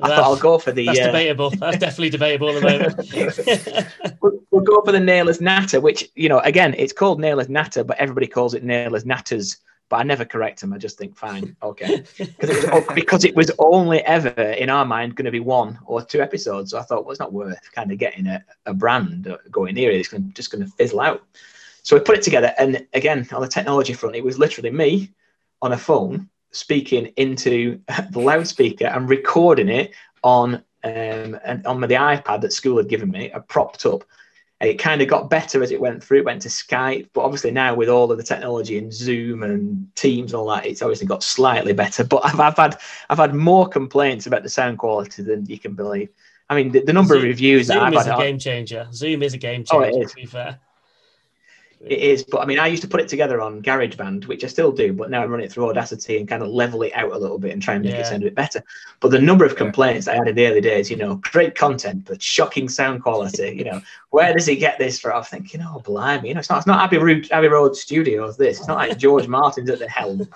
I 0.00 0.08
thought 0.08 0.20
I'll 0.20 0.36
go 0.36 0.56
for 0.56 0.72
the. 0.72 0.86
That's 0.86 1.00
uh, 1.00 1.06
debatable. 1.08 1.50
That's 1.50 1.76
definitely 1.76 2.08
debatable 2.08 2.48
at 2.48 2.54
the 2.54 3.80
moment. 3.82 4.16
we'll, 4.22 4.40
we'll, 4.50 4.62
go 4.62 4.80
for 4.80 4.92
the 4.92 5.00
Naylor's 5.00 5.42
Natter, 5.42 5.82
which, 5.82 6.10
you 6.14 6.30
know, 6.30 6.38
again, 6.40 6.74
it's 6.78 6.94
called 6.94 7.20
Naylor's 7.20 7.50
Natter, 7.50 7.84
but 7.84 7.98
everybody 7.98 8.26
calls 8.26 8.54
it 8.54 8.64
Naylor's 8.64 9.04
Natters 9.04 9.58
but 9.90 9.96
I 9.96 10.02
never 10.04 10.24
correct 10.24 10.60
them. 10.60 10.72
I 10.72 10.78
just 10.78 10.96
think, 10.96 11.16
fine, 11.16 11.56
okay, 11.62 12.04
because 12.16 12.48
it, 12.48 12.72
was, 12.72 12.84
because 12.94 13.24
it 13.24 13.34
was 13.34 13.50
only 13.58 14.00
ever 14.02 14.28
in 14.28 14.70
our 14.70 14.86
mind 14.86 15.16
going 15.16 15.26
to 15.26 15.32
be 15.32 15.40
one 15.40 15.78
or 15.84 16.00
two 16.00 16.22
episodes. 16.22 16.70
So 16.70 16.78
I 16.78 16.82
thought, 16.82 17.04
well, 17.04 17.10
it's 17.10 17.20
not 17.20 17.32
worth 17.32 17.70
kind 17.72 17.90
of 17.90 17.98
getting 17.98 18.26
a, 18.28 18.42
a 18.66 18.72
brand 18.72 19.36
going 19.50 19.74
here. 19.76 19.90
It's 19.90 20.08
gonna, 20.08 20.24
just 20.32 20.52
going 20.52 20.64
to 20.64 20.70
fizzle 20.70 21.00
out. 21.00 21.22
So 21.82 21.96
we 21.96 22.02
put 22.02 22.16
it 22.16 22.22
together, 22.22 22.54
and 22.56 22.86
again, 22.94 23.28
on 23.32 23.42
the 23.42 23.48
technology 23.48 23.92
front, 23.92 24.14
it 24.14 24.24
was 24.24 24.38
literally 24.38 24.70
me 24.70 25.10
on 25.60 25.72
a 25.72 25.78
phone 25.78 26.30
speaking 26.52 27.06
into 27.16 27.80
the 28.10 28.20
loudspeaker 28.20 28.86
and 28.86 29.08
recording 29.08 29.68
it 29.68 29.92
on 30.22 30.62
um, 30.82 31.38
and 31.44 31.66
on 31.66 31.80
the 31.80 31.88
iPad 31.88 32.40
that 32.40 32.54
school 32.54 32.78
had 32.78 32.88
given 32.88 33.10
me, 33.10 33.30
I 33.34 33.40
propped 33.40 33.84
up 33.84 34.04
it 34.60 34.74
kind 34.74 35.00
of 35.00 35.08
got 35.08 35.30
better 35.30 35.62
as 35.62 35.70
it 35.70 35.80
went 35.80 36.04
through. 36.04 36.18
It 36.18 36.24
went 36.24 36.42
to 36.42 36.48
Skype, 36.48 37.08
but 37.14 37.22
obviously 37.22 37.50
now 37.50 37.74
with 37.74 37.88
all 37.88 38.12
of 38.12 38.18
the 38.18 38.24
technology 38.24 38.76
and 38.76 38.92
Zoom 38.92 39.42
and 39.42 39.88
Teams 39.96 40.32
and 40.32 40.40
all 40.40 40.48
that, 40.48 40.66
it's 40.66 40.82
obviously 40.82 41.06
got 41.06 41.22
slightly 41.22 41.72
better. 41.72 42.04
But 42.04 42.24
I've, 42.24 42.38
I've 42.38 42.56
had 42.56 42.78
I've 43.08 43.18
had 43.18 43.34
more 43.34 43.66
complaints 43.68 44.26
about 44.26 44.42
the 44.42 44.50
sound 44.50 44.78
quality 44.78 45.22
than 45.22 45.46
you 45.46 45.58
can 45.58 45.74
believe. 45.74 46.10
I 46.50 46.56
mean, 46.56 46.72
the, 46.72 46.80
the 46.80 46.92
number 46.92 47.14
Zoom, 47.14 47.22
of 47.22 47.28
reviews 47.28 47.68
Zoom 47.68 47.76
that 47.76 47.84
I've 47.84 47.94
is 47.94 48.04
had 48.06 48.14
a 48.16 48.18
game 48.18 48.38
changer. 48.38 48.86
Zoom 48.92 49.22
is 49.22 49.34
a 49.34 49.38
game 49.38 49.64
changer. 49.64 49.86
Oh, 49.86 49.98
it 49.98 50.04
is. 50.04 50.10
To 50.10 50.16
be 50.16 50.26
fair. 50.26 50.58
It 51.82 51.98
is, 51.98 52.22
but 52.22 52.42
I 52.42 52.44
mean, 52.44 52.58
I 52.58 52.66
used 52.66 52.82
to 52.82 52.88
put 52.88 53.00
it 53.00 53.08
together 53.08 53.40
on 53.40 53.62
GarageBand, 53.62 54.26
which 54.26 54.44
I 54.44 54.48
still 54.48 54.70
do, 54.70 54.92
but 54.92 55.10
now 55.10 55.22
I 55.22 55.26
run 55.26 55.40
it 55.40 55.50
through 55.50 55.70
Audacity 55.70 56.18
and 56.18 56.28
kind 56.28 56.42
of 56.42 56.50
level 56.50 56.82
it 56.82 56.92
out 56.94 57.10
a 57.10 57.16
little 57.16 57.38
bit 57.38 57.52
and 57.52 57.62
try 57.62 57.74
and 57.74 57.82
make 57.82 57.94
yeah. 57.94 58.00
it 58.00 58.06
sound 58.06 58.22
a 58.22 58.26
bit 58.26 58.34
better. 58.34 58.62
But 59.00 59.12
the 59.12 59.18
number 59.18 59.46
of 59.46 59.56
complaints 59.56 60.06
I 60.06 60.14
had 60.14 60.28
in 60.28 60.34
the 60.34 60.46
early 60.46 60.60
days, 60.60 60.90
you 60.90 60.96
know, 60.96 61.14
great 61.16 61.54
content, 61.54 62.04
but 62.04 62.20
shocking 62.20 62.68
sound 62.68 63.02
quality, 63.02 63.54
you 63.56 63.64
know, 63.64 63.80
where 64.10 64.34
does 64.34 64.44
he 64.44 64.56
get 64.56 64.78
this 64.78 65.00
from? 65.00 65.16
I'm 65.16 65.24
thinking, 65.24 65.62
oh, 65.62 65.80
blimey, 65.80 66.28
you 66.28 66.34
know, 66.34 66.40
it's 66.40 66.50
not, 66.50 66.58
it's 66.58 66.66
not 66.66 66.84
Abbey 66.84 66.98
Road, 66.98 67.28
Abbey 67.30 67.48
Road 67.48 67.74
Studios, 67.74 68.36
this. 68.36 68.58
It's 68.58 68.68
not 68.68 68.76
like 68.76 68.98
George 68.98 69.26
Martin's 69.28 69.70
at 69.70 69.78
the 69.78 69.88
helm. 69.88 70.28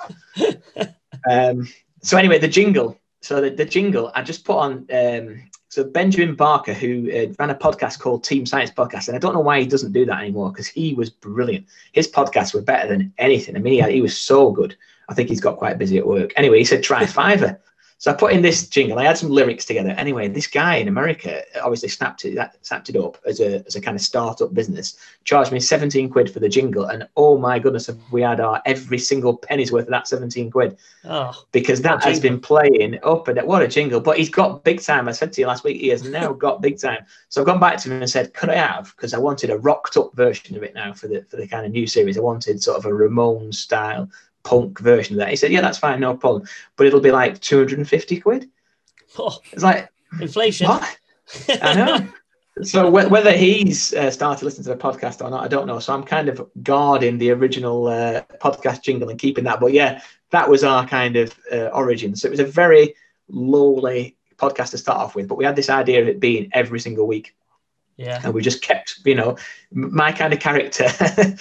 Um, 1.30 1.68
so 2.02 2.16
anyway, 2.16 2.38
the 2.38 2.48
jingle. 2.48 2.98
So 3.20 3.40
the, 3.40 3.50
the 3.50 3.64
jingle, 3.64 4.12
I 4.14 4.22
just 4.22 4.44
put 4.44 4.56
on 4.56 4.86
um, 4.92 5.42
so 5.74 5.82
Benjamin 5.82 6.36
Barker, 6.36 6.72
who 6.72 7.10
uh, 7.10 7.34
ran 7.40 7.50
a 7.50 7.54
podcast 7.56 7.98
called 7.98 8.22
Team 8.22 8.46
Science 8.46 8.70
Podcast, 8.70 9.08
and 9.08 9.16
I 9.16 9.18
don't 9.18 9.34
know 9.34 9.40
why 9.40 9.58
he 9.58 9.66
doesn't 9.66 9.90
do 9.90 10.06
that 10.06 10.20
anymore 10.20 10.52
because 10.52 10.68
he 10.68 10.94
was 10.94 11.10
brilliant. 11.10 11.66
His 11.90 12.06
podcasts 12.06 12.54
were 12.54 12.62
better 12.62 12.88
than 12.88 13.12
anything. 13.18 13.56
I 13.56 13.58
mean, 13.58 13.82
he, 13.84 13.94
he 13.94 14.00
was 14.00 14.16
so 14.16 14.52
good. 14.52 14.76
I 15.08 15.14
think 15.14 15.28
he's 15.28 15.40
got 15.40 15.56
quite 15.56 15.76
busy 15.76 15.98
at 15.98 16.06
work. 16.06 16.32
Anyway, 16.36 16.58
he 16.58 16.64
said 16.64 16.84
try 16.84 17.02
Fiverr. 17.02 17.58
So 17.98 18.10
I 18.10 18.14
put 18.14 18.32
in 18.32 18.42
this 18.42 18.68
jingle. 18.68 18.98
I 18.98 19.04
had 19.04 19.16
some 19.16 19.30
lyrics 19.30 19.64
together. 19.64 19.90
Anyway, 19.90 20.28
this 20.28 20.46
guy 20.46 20.76
in 20.76 20.88
America 20.88 21.42
obviously 21.62 21.88
snapped 21.88 22.24
it 22.24 22.34
that, 22.34 22.56
snapped 22.60 22.90
it 22.90 22.96
up 22.96 23.16
as 23.24 23.40
a, 23.40 23.64
as 23.66 23.76
a 23.76 23.80
kind 23.80 23.96
of 23.96 24.02
startup 24.02 24.52
business. 24.52 24.98
Charged 25.24 25.52
me 25.52 25.60
17 25.60 26.10
quid 26.10 26.30
for 26.30 26.40
the 26.40 26.48
jingle, 26.48 26.86
and 26.86 27.08
oh 27.16 27.38
my 27.38 27.58
goodness, 27.58 27.88
we 28.10 28.20
had 28.22 28.40
our 28.40 28.60
every 28.66 28.98
single 28.98 29.36
penny's 29.36 29.72
worth 29.72 29.84
of 29.84 29.90
that 29.90 30.08
17 30.08 30.50
quid. 30.50 30.76
Oh, 31.04 31.32
because 31.52 31.80
that 31.82 32.02
has 32.04 32.20
been 32.20 32.40
playing 32.40 32.98
up 33.04 33.28
and 33.28 33.40
what 33.46 33.62
a 33.62 33.68
jingle. 33.68 34.00
But 34.00 34.18
he's 34.18 34.28
got 34.28 34.64
big 34.64 34.82
time. 34.82 35.08
I 35.08 35.12
said 35.12 35.32
to 35.32 35.40
you 35.40 35.46
last 35.46 35.64
week, 35.64 35.80
he 35.80 35.88
has 35.88 36.02
now 36.04 36.32
got 36.44 36.60
big 36.60 36.78
time. 36.78 37.06
So 37.28 37.40
I've 37.40 37.46
gone 37.46 37.60
back 37.60 37.78
to 37.78 37.90
him 37.90 38.02
and 38.02 38.10
said, 38.10 38.34
could 38.34 38.50
I 38.50 38.56
have? 38.56 38.92
Because 38.96 39.14
I 39.14 39.18
wanted 39.18 39.50
a 39.50 39.58
rocked 39.58 39.96
up 39.96 40.14
version 40.14 40.56
of 40.56 40.62
it 40.62 40.74
now 40.74 40.92
for 40.92 41.08
the 41.08 41.24
for 41.28 41.36
the 41.36 41.46
kind 41.46 41.64
of 41.64 41.72
new 41.72 41.86
series. 41.86 42.18
I 42.18 42.20
wanted 42.20 42.62
sort 42.62 42.76
of 42.76 42.86
a 42.86 42.90
Ramones 42.90 43.54
style 43.54 44.10
punk 44.44 44.78
version 44.78 45.16
of 45.16 45.18
that. 45.18 45.30
He 45.30 45.36
said, 45.36 45.50
"Yeah, 45.50 45.60
that's 45.60 45.78
fine, 45.78 46.00
no 46.00 46.16
problem, 46.16 46.46
but 46.76 46.86
it'll 46.86 47.00
be 47.00 47.10
like 47.10 47.40
250 47.40 48.20
quid." 48.20 48.48
Oh, 49.18 49.38
it's 49.52 49.62
like 49.62 49.90
inflation. 50.20 50.68
What? 50.68 50.98
I 51.60 51.74
know. 51.74 52.08
so 52.62 52.88
whether 52.88 53.32
he's 53.32 53.92
uh, 53.94 54.10
started 54.10 54.44
listening 54.44 54.64
to 54.64 54.70
the 54.70 54.76
podcast 54.76 55.24
or 55.24 55.30
not, 55.30 55.44
I 55.44 55.48
don't 55.48 55.66
know. 55.66 55.80
So 55.80 55.92
I'm 55.92 56.04
kind 56.04 56.28
of 56.28 56.48
guarding 56.62 57.18
the 57.18 57.30
original 57.32 57.88
uh, 57.88 58.22
podcast 58.40 58.82
jingle 58.82 59.08
and 59.08 59.18
keeping 59.18 59.44
that. 59.44 59.60
But 59.60 59.72
yeah, 59.72 60.00
that 60.30 60.48
was 60.48 60.62
our 60.62 60.86
kind 60.86 61.16
of 61.16 61.36
uh, 61.50 61.66
origin. 61.66 62.14
So 62.14 62.28
it 62.28 62.30
was 62.30 62.40
a 62.40 62.44
very 62.44 62.94
lowly 63.28 64.16
podcast 64.36 64.70
to 64.70 64.78
start 64.78 64.98
off 64.98 65.14
with, 65.14 65.28
but 65.28 65.38
we 65.38 65.44
had 65.44 65.56
this 65.56 65.70
idea 65.70 66.02
of 66.02 66.08
it 66.08 66.20
being 66.20 66.50
every 66.52 66.80
single 66.80 67.06
week. 67.06 67.34
Yeah. 67.96 68.20
And 68.24 68.34
we 68.34 68.42
just 68.42 68.60
kept, 68.60 68.98
you 69.04 69.14
know, 69.14 69.36
my 69.70 70.10
kind 70.10 70.32
of 70.32 70.40
character, 70.40 70.86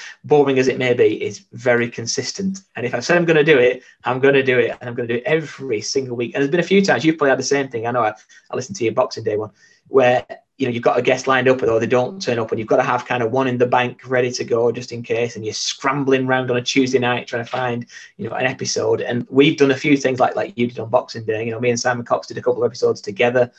boring 0.24 0.60
as 0.60 0.68
it 0.68 0.78
may 0.78 0.94
be, 0.94 1.22
is 1.22 1.46
very 1.52 1.90
consistent. 1.90 2.62
And 2.76 2.86
if 2.86 2.94
I 2.94 3.00
said 3.00 3.18
I'm 3.18 3.26
going 3.26 3.38
to 3.38 3.44
do 3.44 3.58
it, 3.58 3.84
I'm 4.04 4.20
going 4.20 4.36
to 4.36 4.44
do 4.44 4.60
it. 4.60 4.78
And 4.80 4.90
I'm 4.90 4.94
going 4.94 5.08
to 5.08 5.16
do 5.16 5.18
it 5.20 5.24
every 5.26 5.82
single 5.82 6.16
week. 6.16 6.34
And 6.34 6.42
there's 6.42 6.52
been 6.52 6.60
a 6.60 6.64
few 6.64 6.84
times 6.84 7.04
you've 7.04 7.18
probably 7.18 7.32
had 7.32 7.40
the 7.40 7.44
same 7.44 7.70
thing. 7.70 7.88
I 7.88 7.92
know 7.92 8.04
I, 8.04 8.14
I 8.52 8.56
listened 8.56 8.76
to 8.78 8.84
your 8.84 8.94
Boxing 8.94 9.24
Day 9.24 9.36
one 9.36 9.52
where, 9.88 10.26
you 10.58 10.68
know, 10.68 10.72
you've 10.72 10.84
got 10.84 11.00
a 11.00 11.02
guest 11.02 11.26
lined 11.26 11.48
up 11.48 11.64
or 11.64 11.80
they 11.80 11.88
don't 11.88 12.22
turn 12.22 12.38
up 12.38 12.52
and 12.52 12.60
you've 12.60 12.68
got 12.68 12.78
to 12.78 12.84
have 12.84 13.06
kind 13.06 13.24
of 13.24 13.32
one 13.32 13.48
in 13.48 13.58
the 13.58 13.66
bank 13.66 14.02
ready 14.08 14.32
to 14.32 14.44
go 14.44 14.72
just 14.72 14.92
in 14.92 15.02
case. 15.02 15.36
And 15.36 15.44
you're 15.44 15.56
scrambling 15.56 16.28
around 16.28 16.52
on 16.52 16.58
a 16.58 16.62
Tuesday 16.62 17.00
night 17.00 17.26
trying 17.26 17.44
to 17.44 17.50
find, 17.50 17.88
you 18.18 18.30
know, 18.30 18.36
an 18.36 18.46
episode. 18.46 19.02
And 19.02 19.26
we've 19.32 19.58
done 19.58 19.72
a 19.72 19.76
few 19.76 19.98
things 19.98 20.20
like, 20.20 20.36
like 20.36 20.54
you 20.56 20.68
did 20.68 20.78
on 20.78 20.90
Boxing 20.90 21.26
Day. 21.26 21.46
You 21.46 21.52
know, 21.52 21.60
me 21.60 21.72
and 21.72 21.80
Simon 21.80 22.06
Cox 22.06 22.28
did 22.28 22.38
a 22.38 22.44
couple 22.44 22.64
of 22.64 22.70
episodes 22.70 23.02
together 23.02 23.52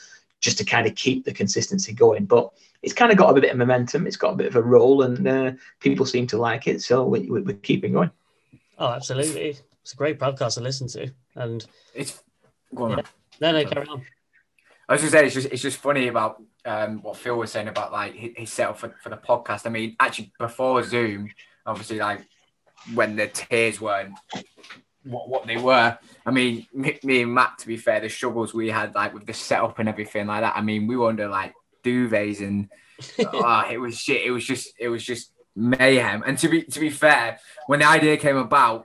just 0.45 0.59
to 0.59 0.65
kind 0.65 0.87
of 0.87 0.95
keep 0.95 1.25
the 1.25 1.33
consistency 1.33 1.93
going. 1.95 2.27
But 2.27 2.53
it's 2.83 2.93
kind 2.93 3.11
of 3.11 3.17
got 3.17 3.31
a 3.31 3.41
bit 3.41 3.51
of 3.51 3.57
momentum. 3.57 4.07
It's 4.07 4.19
got 4.19 4.35
a 4.35 4.37
bit 4.37 4.47
of 4.47 4.57
a 4.57 4.63
role, 4.63 5.03
and 5.03 5.27
uh, 5.27 5.53
people 5.81 6.05
seem 6.05 6.27
to 6.29 6.37
like 6.37 6.67
it. 6.67 6.83
So 6.83 7.05
we, 7.05 7.31
we, 7.31 7.41
are 7.41 7.57
keeping 7.57 7.95
going. 7.95 8.11
Oh, 8.79 8.89
absolutely! 8.89 9.57
It's 9.83 9.95
a 9.95 9.97
great 9.97 10.21
podcast 10.21 10.55
to 10.55 10.61
listen 10.61 10.87
to, 10.89 11.11
and 11.35 11.65
it's 11.95 12.23
go 12.75 12.85
on. 12.85 12.91
Yeah. 12.91 13.03
No, 13.41 13.53
no, 13.53 13.65
carry 13.65 13.87
on. 13.89 14.03
I 14.87 14.93
was 14.93 15.01
going 15.01 15.13
to 15.13 15.19
say 15.19 15.25
it's 15.27 15.35
just 15.35 15.49
it's 15.51 15.63
just 15.63 15.79
funny 15.79 16.09
about 16.09 16.43
um, 16.67 17.01
what 17.01 17.17
Phil 17.17 17.37
was 17.37 17.51
saying 17.51 17.69
about 17.69 17.91
like 17.91 18.15
his 18.15 18.53
setup 18.53 18.79
for, 18.79 18.95
for 19.03 19.09
the 19.09 19.17
podcast. 19.17 19.67
I 19.67 19.71
mean, 19.71 19.97
actually, 19.99 20.31
before 20.39 20.83
Zoom, 20.83 21.31
obviously, 21.65 21.99
like 21.99 22.27
when 22.93 23.17
the 23.17 23.29
tiers 23.29 23.81
weren't 23.81 24.15
what, 25.05 25.29
what 25.29 25.47
they 25.47 25.57
were. 25.57 25.97
I 26.27 26.31
mean, 26.31 26.67
me, 26.73 26.99
me, 27.03 27.23
and 27.23 27.35
Matt, 27.35 27.59
to 27.59 27.67
be 27.67 27.77
fair, 27.77 28.01
the 28.01 28.09
struggles 28.09 28.55
we 28.55 28.71
had 28.71 28.95
like 28.95 29.15
with 29.15 29.27
the 29.27 29.35
setup 29.35 29.79
and 29.79 29.89
everything 29.89 30.27
like 30.27 30.43
that. 30.43 30.57
I 30.57 30.63
mean, 30.63 30.87
we 30.87 30.97
were 30.97 31.09
under 31.09 31.29
like 31.29 31.55
duvets 31.83 32.41
and 32.41 32.69
oh, 33.33 33.65
it 33.71 33.79
was 33.79 33.99
shit. 33.99 34.25
It 34.25 34.31
was 34.31 34.45
just 34.45 34.73
it 34.79 34.89
was 34.89 35.05
just 35.05 35.33
mayhem. 35.55 36.23
And 36.27 36.39
to 36.39 36.49
be 36.49 36.63
to 36.63 36.81
be 36.81 36.91
fair, 36.91 37.39
when 37.67 37.81
the 37.81 37.87
idea 37.87 38.17
came 38.17 38.37
about, 38.37 38.85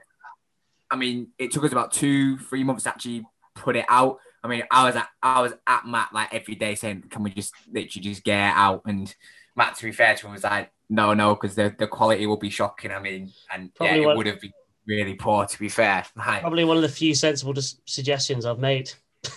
I 0.90 0.96
mean, 0.96 1.28
it 1.38 1.50
took 1.50 1.64
us 1.64 1.72
about 1.72 1.92
two 1.92 2.38
three 2.38 2.64
months 2.64 2.84
to 2.84 2.90
actually 2.90 3.24
put 3.54 3.76
it 3.76 3.86
out. 3.88 4.18
I 4.42 4.48
mean, 4.48 4.62
I 4.70 4.86
was 4.86 4.96
at 4.96 5.08
I 5.22 5.40
was 5.40 5.52
at 5.66 5.86
Matt 5.86 6.12
like 6.12 6.32
every 6.32 6.54
day 6.54 6.74
saying, 6.74 7.04
"Can 7.10 7.22
we 7.22 7.30
just 7.30 7.52
literally 7.70 8.02
just 8.02 8.24
get 8.24 8.50
it 8.50 8.56
out?" 8.56 8.82
And 8.86 9.14
Matt, 9.56 9.76
to 9.76 9.84
be 9.84 9.92
fair 9.92 10.14
to 10.14 10.26
him, 10.26 10.32
was 10.32 10.44
like, 10.44 10.72
"No, 10.88 11.12
no, 11.12 11.34
because 11.34 11.54
the, 11.54 11.74
the 11.78 11.86
quality 11.86 12.26
will 12.26 12.38
be 12.38 12.48
shocking." 12.48 12.90
I 12.90 13.00
mean, 13.00 13.32
and 13.52 13.74
Probably 13.74 14.00
yeah, 14.00 14.10
it 14.12 14.16
would 14.16 14.26
have 14.26 14.40
been 14.40 14.52
really 14.90 15.14
poor. 15.14 15.46
To 15.46 15.58
be 15.58 15.68
fair, 15.68 16.04
like, 16.16 16.40
Probably 16.40 16.64
one 16.64 16.76
of 16.76 16.82
the 16.82 16.88
few 16.88 17.14
sensible 17.14 17.54
suggestions 17.86 18.44
I've 18.44 18.58
made. 18.58 18.90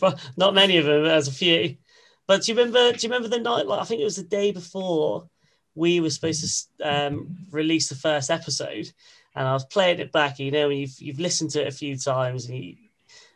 but 0.00 0.18
not 0.36 0.54
many 0.54 0.78
of 0.78 0.86
them. 0.86 1.04
There's 1.04 1.28
a 1.28 1.32
few. 1.32 1.76
But 2.26 2.42
do 2.42 2.52
you 2.52 2.58
remember? 2.58 2.92
Do 2.92 3.06
you 3.06 3.12
remember 3.12 3.28
the 3.28 3.42
night? 3.42 3.66
Like 3.66 3.80
I 3.80 3.84
think 3.84 4.00
it 4.00 4.04
was 4.04 4.16
the 4.16 4.22
day 4.22 4.52
before 4.52 5.28
we 5.74 6.00
were 6.00 6.10
supposed 6.10 6.68
to 6.78 7.06
um, 7.06 7.36
release 7.50 7.88
the 7.88 7.94
first 7.94 8.30
episode, 8.30 8.90
and 9.34 9.46
I 9.46 9.52
was 9.52 9.64
playing 9.64 9.98
it 9.98 10.12
back. 10.12 10.38
You 10.38 10.50
know, 10.50 10.68
you've 10.68 10.98
you've 11.00 11.20
listened 11.20 11.50
to 11.50 11.62
it 11.62 11.68
a 11.68 11.72
few 11.72 11.96
times, 11.96 12.46
and 12.46 12.56
you, 12.56 12.76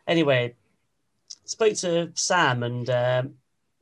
anyway, 0.07 0.55
spoke 1.43 1.73
to 1.75 2.11
Sam 2.15 2.63
and 2.63 2.89
um, 2.89 3.33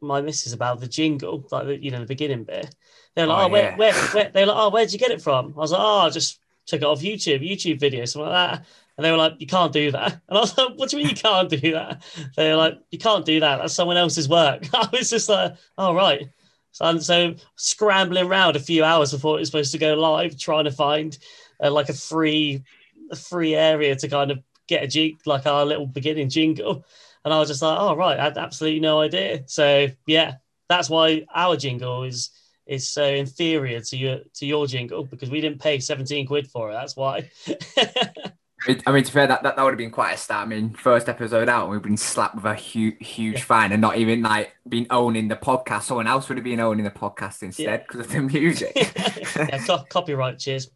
my 0.02 0.22
missus 0.22 0.54
about 0.54 0.80
the 0.80 0.88
jingle, 0.88 1.48
like 1.52 1.68
the, 1.68 1.84
you 1.84 1.92
know 1.92 2.00
the 2.00 2.06
beginning 2.06 2.44
bit. 2.44 2.74
They're 3.16 3.28
like, 3.28 3.38
oh, 3.38 3.54
oh 3.54 3.56
yeah. 3.56 3.76
where, 3.76 3.94
where, 3.94 3.94
where, 3.94 4.30
they're 4.32 4.46
like, 4.48 4.58
oh, 4.58 4.70
where'd 4.72 4.92
you 4.92 4.98
get 5.00 5.12
it 5.12 5.22
from? 5.22 5.54
I 5.56 5.60
was 5.60 5.72
like, 5.72 5.82
oh, 5.84 6.10
just 6.10 6.40
took 6.66 6.82
it 6.82 6.86
off 6.86 7.02
YouTube, 7.02 7.48
YouTube 7.48 7.80
video, 7.80 8.06
something 8.06 8.30
like 8.30 8.52
that. 8.52 8.66
And 8.98 9.06
they 9.06 9.12
were 9.12 9.18
like, 9.18 9.36
you 9.40 9.48
can't 9.48 9.74
do 9.74 9.92
that. 9.92 10.22
And 10.28 10.38
I 10.38 10.42
was 10.42 10.58
like, 10.58 10.76
what 10.76 10.90
do 10.90 10.98
you 10.98 11.04
mean 11.04 11.16
you 11.16 11.22
can't 11.22 11.50
do 11.50 11.72
that? 11.72 12.04
They 12.36 12.50
were 12.52 12.58
like, 12.58 12.80
you 12.92 13.00
can't 13.00 13.26
do 13.26 13.40
that. 13.40 13.58
That's 13.58 13.74
someone 13.74 13.98
else's 13.98 14.30
work. 14.30 14.66
I 14.74 14.88
was 14.92 15.10
just 15.10 15.30
like, 15.30 15.56
oh, 15.78 15.94
right. 15.94 16.30
So, 16.72 16.98
so 17.00 17.36
scrambling 17.56 18.28
around 18.28 18.56
a 18.56 18.60
few 18.60 18.84
hours 18.84 19.12
before 19.12 19.38
it 19.38 19.42
was 19.42 19.50
supposed 19.50 19.72
to 19.74 19.78
go 19.78 19.94
live, 19.96 20.38
trying 20.38 20.66
to 20.66 20.72
find 20.72 21.18
uh, 21.64 21.72
like 21.72 21.90
a 21.90 21.94
free, 21.94 22.64
a 23.12 23.16
free 23.16 23.56
area 23.56 23.96
to 23.96 24.08
kind 24.08 24.32
of 24.32 24.40
get 24.68 24.84
a 24.84 24.88
jig, 24.88 25.18
like 25.26 25.46
our 25.46 25.66
little 25.66 25.88
beginning 25.88 26.30
jingle. 26.30 26.86
And 27.26 27.34
I 27.34 27.40
was 27.40 27.50
just 27.50 27.62
like, 27.62 27.78
oh, 27.80 27.96
right. 27.96 28.20
I 28.20 28.24
had 28.24 28.38
absolutely 28.38 28.80
no 28.80 29.00
idea. 29.02 29.44
So, 29.48 29.88
yeah, 30.08 30.36
that's 30.70 30.90
why 30.90 31.26
our 31.34 31.56
jingle 31.56 32.04
is 32.04 32.32
is 32.66 32.90
so 32.90 33.04
inferior 33.04 33.82
to 33.82 33.98
your 33.98 34.20
to 34.36 34.46
your 34.46 34.68
jingle 34.68 35.04
because 35.04 35.30
we 35.30 35.42
didn't 35.42 35.62
pay 35.62 35.80
17 35.80 36.26
quid 36.28 36.48
for 36.48 36.72
it. 36.72 36.74
That's 36.74 36.96
why. 36.96 37.30
I 38.86 38.92
mean, 38.92 39.04
to 39.04 39.12
fair, 39.12 39.28
that, 39.28 39.44
that, 39.44 39.56
that 39.56 39.64
would 39.64 39.72
have 39.72 39.78
been 39.78 39.92
quite 39.92 40.14
a 40.14 40.18
start. 40.18 40.48
I 40.48 40.50
mean, 40.50 40.74
first 40.74 41.10
episode 41.10 41.50
out, 41.50 41.70
we've 41.70 41.82
been 41.82 41.98
slapped 41.98 42.36
with 42.36 42.46
a 42.46 42.56
huge, 42.56 42.96
huge 43.06 43.40
yeah. 43.40 43.44
fine 43.44 43.72
and 43.74 43.82
not 43.82 43.98
even 43.98 44.22
like 44.22 44.54
been 44.68 44.88
owning 44.90 45.28
the 45.28 45.36
podcast. 45.36 45.84
Someone 45.84 46.08
else 46.08 46.30
would 46.30 46.38
have 46.38 46.46
been 46.46 46.62
owning 46.62 46.86
the 46.86 46.92
podcast 46.92 47.44
instead 47.44 47.84
because 47.86 48.08
yeah. 48.10 48.20
of 48.20 48.32
the 48.32 48.40
music. 48.40 48.72
yeah, 49.36 49.66
co- 49.66 49.84
copyright. 49.90 50.40
Cheers. 50.40 50.72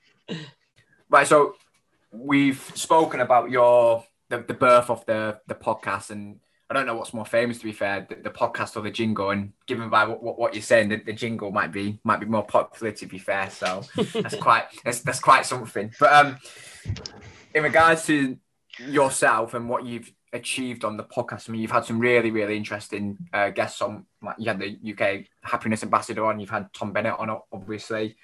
right. 1.08 1.26
So 1.26 1.54
we've 2.12 2.60
spoken 2.74 3.20
about 3.20 3.50
your 3.50 4.04
the, 4.28 4.44
the 4.46 4.54
birth 4.54 4.90
of 4.90 5.06
the 5.06 5.40
the 5.46 5.54
podcast 5.54 6.10
and 6.10 6.40
I 6.70 6.74
don't 6.74 6.86
know 6.86 6.96
what's 6.96 7.12
more 7.12 7.26
famous 7.26 7.58
to 7.58 7.64
be 7.64 7.72
fair, 7.72 8.06
the, 8.08 8.16
the 8.16 8.30
podcast 8.30 8.76
or 8.76 8.80
the 8.80 8.90
jingle. 8.90 9.30
And 9.30 9.52
given 9.66 9.90
by 9.90 10.04
what, 10.06 10.22
what, 10.22 10.38
what 10.38 10.54
you're 10.54 10.62
saying, 10.62 10.88
the, 10.88 10.96
the, 10.96 11.12
jingle 11.12 11.50
might 11.50 11.72
be 11.72 11.98
might 12.04 12.20
be 12.20 12.26
more 12.26 12.44
popular 12.44 12.92
to 12.92 13.06
be 13.06 13.18
fair. 13.18 13.50
So 13.50 13.82
that's 14.14 14.36
quite 14.40 14.64
that's, 14.82 15.00
that's 15.00 15.20
quite 15.20 15.44
something. 15.44 15.92
But 16.00 16.12
um, 16.12 16.38
in 17.54 17.62
regards 17.62 18.06
to 18.06 18.38
yourself 18.78 19.54
and 19.54 19.68
what 19.68 19.84
you've 19.84 20.10
achieved 20.32 20.84
on 20.84 20.96
the 20.96 21.04
podcast, 21.04 21.48
I 21.48 21.52
mean, 21.52 21.60
you've 21.60 21.70
had 21.70 21.84
some 21.84 21.98
really 21.98 22.30
really 22.30 22.56
interesting 22.56 23.18
uh, 23.32 23.50
guests 23.50 23.82
on. 23.82 24.06
Like 24.22 24.36
you 24.38 24.48
had 24.48 24.58
the 24.58 24.78
UK 24.92 25.26
Happiness 25.42 25.82
Ambassador 25.82 26.24
on. 26.24 26.40
You've 26.40 26.50
had 26.50 26.72
Tom 26.72 26.92
Bennett 26.92 27.18
on, 27.18 27.38
obviously. 27.52 28.16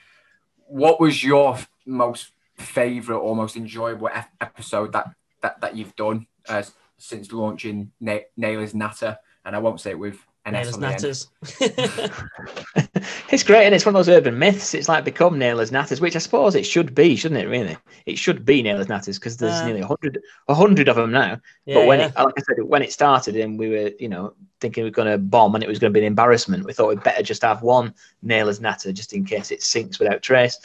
What 0.66 0.98
was 0.98 1.22
your 1.22 1.59
most 1.85 2.33
favorite 2.57 3.18
or 3.18 3.37
most 3.37 3.57
enjoyable 3.57 4.09
episode 4.40 4.92
that 4.92 5.11
that 5.42 5.61
that 5.61 5.76
you've 5.76 5.94
done? 5.94 6.26
Uh, 6.48 6.62
since 7.00 7.32
launching 7.32 7.90
Na- 8.00 8.18
Naylor's 8.36 8.74
Natter, 8.74 9.18
and 9.44 9.56
I 9.56 9.58
won't 9.58 9.80
say 9.80 9.90
it 9.90 9.98
with 9.98 10.24
Naylor's 10.46 10.76
Natters. 10.76 11.28
it's 13.30 13.42
great, 13.42 13.66
and 13.66 13.74
it's 13.74 13.84
one 13.84 13.94
of 13.94 13.98
those 13.98 14.14
urban 14.14 14.38
myths. 14.38 14.74
It's 14.74 14.88
like 14.88 15.04
become 15.04 15.38
Naylor's 15.38 15.70
Natters, 15.70 16.00
which 16.00 16.16
I 16.16 16.18
suppose 16.18 16.54
it 16.54 16.64
should 16.64 16.94
be, 16.94 17.16
shouldn't 17.16 17.40
it? 17.40 17.48
Really, 17.48 17.76
it 18.06 18.18
should 18.18 18.44
be 18.44 18.62
Naylor's 18.62 18.86
Natters 18.86 19.18
because 19.18 19.36
there's 19.36 19.60
uh, 19.60 19.66
nearly 19.66 19.80
a 19.80 19.86
hundred, 19.86 20.20
a 20.48 20.54
hundred 20.54 20.88
of 20.88 20.96
them 20.96 21.10
now. 21.10 21.40
Yeah, 21.66 21.76
but 21.76 21.86
when, 21.86 22.00
yeah. 22.00 22.06
it, 22.06 22.16
like 22.16 22.34
I 22.38 22.42
said, 22.42 22.64
when 22.64 22.82
it 22.82 22.92
started, 22.92 23.36
and 23.36 23.58
we 23.58 23.68
were, 23.68 23.92
you 23.98 24.08
know, 24.08 24.34
thinking 24.60 24.84
we 24.84 24.90
were 24.90 24.94
going 24.94 25.10
to 25.10 25.18
bomb 25.18 25.54
and 25.54 25.64
it 25.64 25.68
was 25.68 25.78
going 25.78 25.92
to 25.92 25.98
be 25.98 26.04
an 26.04 26.10
embarrassment, 26.10 26.64
we 26.64 26.72
thought 26.72 26.88
we'd 26.88 27.02
better 27.02 27.22
just 27.22 27.42
have 27.42 27.62
one 27.62 27.94
Naylor's 28.22 28.60
Natter 28.60 28.92
just 28.92 29.12
in 29.12 29.24
case 29.24 29.50
it 29.50 29.62
sinks 29.62 29.98
without 29.98 30.22
trace. 30.22 30.58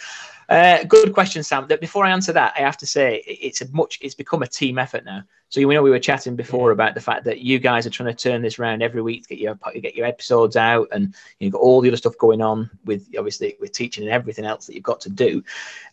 Uh, 0.47 0.83
good 0.83 1.13
question, 1.13 1.43
Sam. 1.43 1.67
Before 1.67 2.05
I 2.05 2.11
answer 2.11 2.31
that, 2.33 2.53
I 2.55 2.61
have 2.61 2.77
to 2.77 2.85
say 2.85 3.23
it's 3.25 3.61
a 3.61 3.71
much. 3.71 3.97
It's 4.01 4.15
become 4.15 4.43
a 4.43 4.47
team 4.47 4.77
effort 4.77 5.03
now. 5.03 5.23
So 5.55 5.61
you 5.61 5.69
know 5.69 5.81
we 5.81 5.89
were 5.89 5.99
chatting 5.99 6.35
before 6.35 6.71
about 6.71 6.95
the 6.95 6.99
fact 6.99 7.23
that 7.23 7.39
you 7.39 7.59
guys 7.59 7.87
are 7.87 7.89
trying 7.89 8.13
to 8.13 8.29
turn 8.29 8.41
this 8.41 8.59
around 8.59 8.83
every 8.83 9.01
week 9.01 9.23
to 9.23 9.29
get 9.29 9.39
your 9.39 9.55
get 9.79 9.95
your 9.95 10.05
episodes 10.05 10.57
out, 10.57 10.89
and 10.91 11.15
you've 11.39 11.53
got 11.53 11.61
all 11.61 11.79
the 11.79 11.87
other 11.87 11.95
stuff 11.95 12.17
going 12.17 12.41
on 12.41 12.69
with 12.83 13.07
obviously 13.17 13.55
with 13.61 13.71
teaching 13.71 14.03
and 14.03 14.11
everything 14.11 14.43
else 14.43 14.67
that 14.67 14.75
you've 14.75 14.83
got 14.83 14.99
to 14.99 15.09
do. 15.09 15.41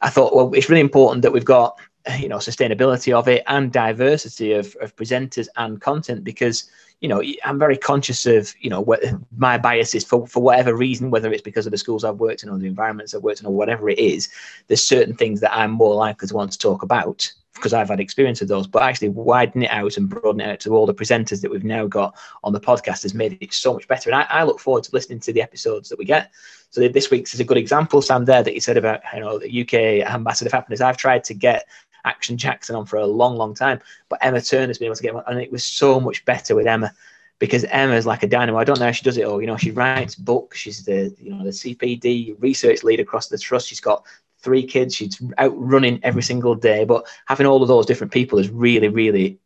I 0.00 0.10
thought, 0.10 0.34
well, 0.34 0.52
it's 0.52 0.68
really 0.68 0.80
important 0.80 1.22
that 1.22 1.32
we've 1.32 1.44
got 1.44 1.78
you 2.18 2.28
know 2.28 2.38
sustainability 2.38 3.12
of 3.12 3.28
it 3.28 3.44
and 3.46 3.72
diversity 3.72 4.52
of, 4.54 4.76
of 4.80 4.96
presenters 4.96 5.46
and 5.54 5.80
content 5.80 6.24
because 6.24 6.68
you 6.98 7.08
know, 7.08 7.22
I'm 7.44 7.58
very 7.58 7.76
conscious 7.76 8.26
of, 8.26 8.54
you 8.60 8.70
know, 8.70 8.80
what 8.80 9.02
my 9.36 9.58
biases 9.58 10.04
for, 10.04 10.24
for 10.28 10.40
whatever 10.40 10.74
reason, 10.76 11.10
whether 11.10 11.32
it's 11.32 11.42
because 11.42 11.66
of 11.66 11.72
the 11.72 11.78
schools 11.78 12.04
I've 12.04 12.20
worked 12.20 12.44
in 12.44 12.48
or 12.48 12.58
the 12.58 12.68
environments 12.68 13.12
I've 13.12 13.24
worked 13.24 13.40
in 13.40 13.46
or 13.46 13.52
whatever 13.52 13.88
it 13.88 13.98
is, 13.98 14.28
there's 14.68 14.84
certain 14.84 15.16
things 15.16 15.40
that 15.40 15.52
I'm 15.52 15.72
more 15.72 15.96
likely 15.96 16.28
to 16.28 16.34
want 16.34 16.52
to 16.52 16.58
talk 16.58 16.84
about 16.84 17.32
because 17.54 17.72
I've 17.72 17.88
had 17.88 18.00
experience 18.00 18.40
of 18.40 18.48
those, 18.48 18.66
but 18.66 18.82
actually 18.82 19.10
widening 19.10 19.64
it 19.64 19.70
out 19.70 19.96
and 19.96 20.08
broadening 20.08 20.46
it 20.46 20.52
out 20.52 20.60
to 20.60 20.74
all 20.74 20.86
the 20.86 20.94
presenters 20.94 21.42
that 21.42 21.50
we've 21.50 21.64
now 21.64 21.86
got 21.86 22.16
on 22.42 22.52
the 22.52 22.60
podcast 22.60 23.02
has 23.02 23.14
made 23.14 23.36
it 23.40 23.52
so 23.52 23.74
much 23.74 23.86
better. 23.88 24.10
And 24.10 24.16
I, 24.16 24.26
I 24.30 24.44
look 24.44 24.58
forward 24.58 24.84
to 24.84 24.90
listening 24.92 25.20
to 25.20 25.32
the 25.32 25.42
episodes 25.42 25.88
that 25.88 25.98
we 25.98 26.04
get. 26.04 26.30
So 26.70 26.88
this 26.88 27.10
week's 27.10 27.34
is 27.34 27.40
a 27.40 27.44
good 27.44 27.58
example, 27.58 28.00
Sam, 28.00 28.24
there 28.24 28.42
that 28.42 28.54
you 28.54 28.60
said 28.60 28.78
about 28.78 29.00
you 29.12 29.20
know 29.20 29.38
the 29.38 29.62
UK 29.62 30.08
ambassador 30.10 30.48
of 30.48 30.52
happiness. 30.52 30.80
I've 30.80 30.96
tried 30.96 31.24
to 31.24 31.34
get 31.34 31.68
Action 32.04 32.36
Jackson 32.36 32.74
on 32.74 32.86
for 32.86 32.96
a 32.96 33.06
long, 33.06 33.36
long 33.36 33.54
time, 33.54 33.80
but 34.08 34.18
Emma 34.22 34.40
Turner's 34.40 34.78
been 34.78 34.86
able 34.86 34.96
to 34.96 35.02
get 35.02 35.14
one, 35.14 35.24
and 35.26 35.38
it 35.38 35.52
was 35.52 35.64
so 35.64 36.00
much 36.00 36.24
better 36.24 36.54
with 36.54 36.66
Emma 36.66 36.92
because 37.38 37.64
Emma's 37.64 38.06
like 38.06 38.22
a 38.22 38.26
dynamo. 38.28 38.58
I 38.58 38.64
don't 38.64 38.78
know 38.78 38.86
how 38.86 38.92
she 38.92 39.02
does 39.02 39.18
it 39.18 39.26
all. 39.26 39.40
You 39.40 39.48
know, 39.48 39.56
she 39.56 39.72
writes 39.72 40.14
books. 40.14 40.58
She's 40.58 40.84
the 40.84 41.14
you 41.20 41.34
know 41.34 41.44
the 41.44 41.50
CPD 41.50 42.36
research 42.38 42.84
lead 42.84 43.00
across 43.00 43.28
the 43.28 43.36
trust. 43.36 43.68
She's 43.68 43.80
got 43.80 44.06
three 44.42 44.66
kids. 44.66 44.94
She's 44.94 45.20
out 45.38 45.54
running 45.56 46.00
every 46.02 46.22
single 46.22 46.54
day. 46.54 46.84
But 46.84 47.06
having 47.26 47.46
all 47.46 47.62
of 47.62 47.68
those 47.68 47.86
different 47.86 48.12
people 48.12 48.38
has 48.38 48.50
really, 48.50 48.88
really 48.88 49.38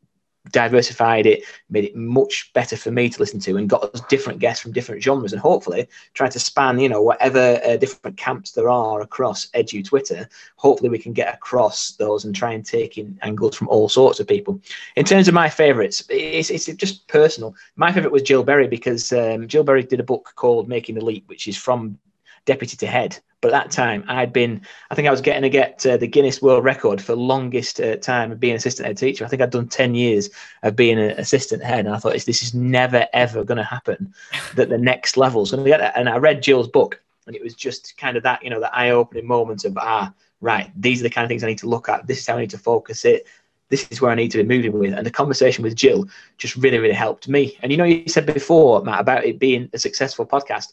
diversified 0.53 1.27
it, 1.27 1.45
made 1.71 1.85
it 1.85 1.97
much 1.97 2.53
better 2.53 2.77
for 2.77 2.91
me 2.91 3.09
to 3.09 3.21
listen 3.21 3.41
to, 3.41 3.57
and 3.57 3.69
got 3.69 3.95
us 3.95 4.01
different 4.03 4.39
guests 4.39 4.63
from 4.63 4.73
different 4.73 5.03
genres, 5.03 5.33
and 5.33 5.41
hopefully 5.41 5.89
trying 6.15 6.31
to 6.31 6.39
span, 6.39 6.79
you 6.79 6.89
know, 6.89 7.03
whatever 7.03 7.61
uh, 7.65 7.77
different 7.77 8.17
camps 8.17 8.53
there 8.53 8.69
are 8.69 9.01
across 9.01 9.47
Edu 9.47 9.85
Twitter. 9.85 10.29
Hopefully, 10.57 10.91
we 10.91 10.99
can 10.99 11.13
get 11.13 11.35
across 11.35 11.93
those 11.93 12.25
and 12.25 12.35
try 12.35 12.53
and 12.53 12.65
take 12.65 12.99
in 12.99 13.19
angles 13.23 13.57
from 13.57 13.69
all 13.69 13.89
sorts 13.89 14.21
of 14.21 14.29
people. 14.29 14.61
In 14.97 15.05
terms 15.05 15.29
of 15.29 15.35
my 15.35 15.49
favourites, 15.49 16.05
it's, 16.09 16.51
it's 16.51 16.67
just 16.67 17.07
personal. 17.09 17.55
My 17.77 17.93
favourite 17.93 18.13
was 18.13 18.23
Jill 18.23 18.45
Berry 18.45 18.69
because 18.69 19.13
um, 19.13 19.49
Jill 19.49 19.65
Berry 19.65 19.83
did 19.83 20.01
a 20.01 20.05
book 20.05 20.33
called 20.37 20.69
Making 20.69 20.97
the 20.97 21.05
Leap, 21.05 21.29
which 21.29 21.49
is 21.49 21.57
from 21.57 21.99
deputy 22.47 22.77
to 22.79 22.87
head. 22.87 23.19
But 23.43 23.53
at 23.53 23.65
that 23.65 23.71
time, 23.71 24.03
I'd 24.09 24.33
been, 24.33 24.63
I 24.91 24.95
think 24.95 25.07
I 25.07 25.11
was 25.11 25.21
getting 25.21 25.43
to 25.43 25.51
get 25.51 25.85
uh, 25.85 25.99
the 25.99 26.07
Guinness 26.07 26.41
World 26.41 26.65
Record 26.65 27.03
for 27.03 27.15
longest 27.15 27.81
uh, 27.81 27.97
time 27.97 28.33
of 28.33 28.41
being 28.41 28.55
assistant 28.55 28.87
head 28.87 28.97
teacher. 28.97 29.25
I 29.25 29.29
think 29.29 29.43
I'd 29.43 29.51
done 29.51 29.69
10 29.69 29.95
years 29.95 30.31
of 30.63 30.75
being 30.75 30.99
an 30.99 31.11
assistant 31.11 31.63
head. 31.63 31.85
And 31.85 31.95
I 31.95 31.99
thought, 31.99 32.15
this 32.15 32.43
is 32.43 32.55
never, 32.55 33.07
ever 33.13 33.45
going 33.45 33.59
to 33.59 33.65
happen, 33.65 34.15
that 34.55 34.71
the 34.71 34.79
next 34.79 35.19
level's 35.19 35.51
going 35.51 35.65
to 35.65 35.71
get 35.71 35.81
that. 35.81 35.99
And 35.99 36.09
I 36.09 36.17
read 36.17 36.43
Jill's 36.43 36.69
book, 36.69 37.01
and 37.27 37.37
it 37.37 37.43
was 37.43 37.55
just 37.55 37.97
kind 37.99 38.17
of 38.17 38.23
that, 38.23 38.43
you 38.43 38.49
know, 38.49 38.61
the 38.61 38.75
eye 38.75 38.91
opening 38.91 39.27
moment 39.27 39.65
of, 39.65 39.77
ah, 39.77 40.13
right, 40.41 40.71
these 40.75 41.01
are 41.01 41.05
the 41.05 41.11
kind 41.11 41.25
of 41.25 41.29
things 41.29 41.45
I 41.45 41.49
need 41.49 41.59
to 41.59 41.69
look 41.69 41.89
at. 41.89 42.07
This 42.07 42.21
is 42.21 42.27
how 42.27 42.37
I 42.37 42.41
need 42.41 42.51
to 42.51 42.59
focus 42.59 43.05
it 43.05 43.27
this 43.69 43.89
is 43.91 44.01
where 44.01 44.13
I 44.13 44.15
need 44.15 44.31
to 44.31 44.39
be 44.39 44.45
moving 44.45 44.79
with. 44.79 44.95
And 44.95 45.05
the 45.05 45.11
conversation 45.11 45.65
with 45.65 45.75
Jill 45.75 46.07
just 46.39 46.55
really, 46.55 46.79
really 46.79 46.95
helped 46.95 47.29
me. 47.29 47.59
And 47.63 47.73
you 47.73 47.79
know, 47.79 47.85
you 47.85 48.05
said 48.07 48.25
before, 48.25 48.83
Matt, 48.83 49.01
about 49.01 49.25
it 49.25 49.41
being 49.41 49.69
a 49.73 49.79
successful 49.79 50.25
podcast 50.25 50.73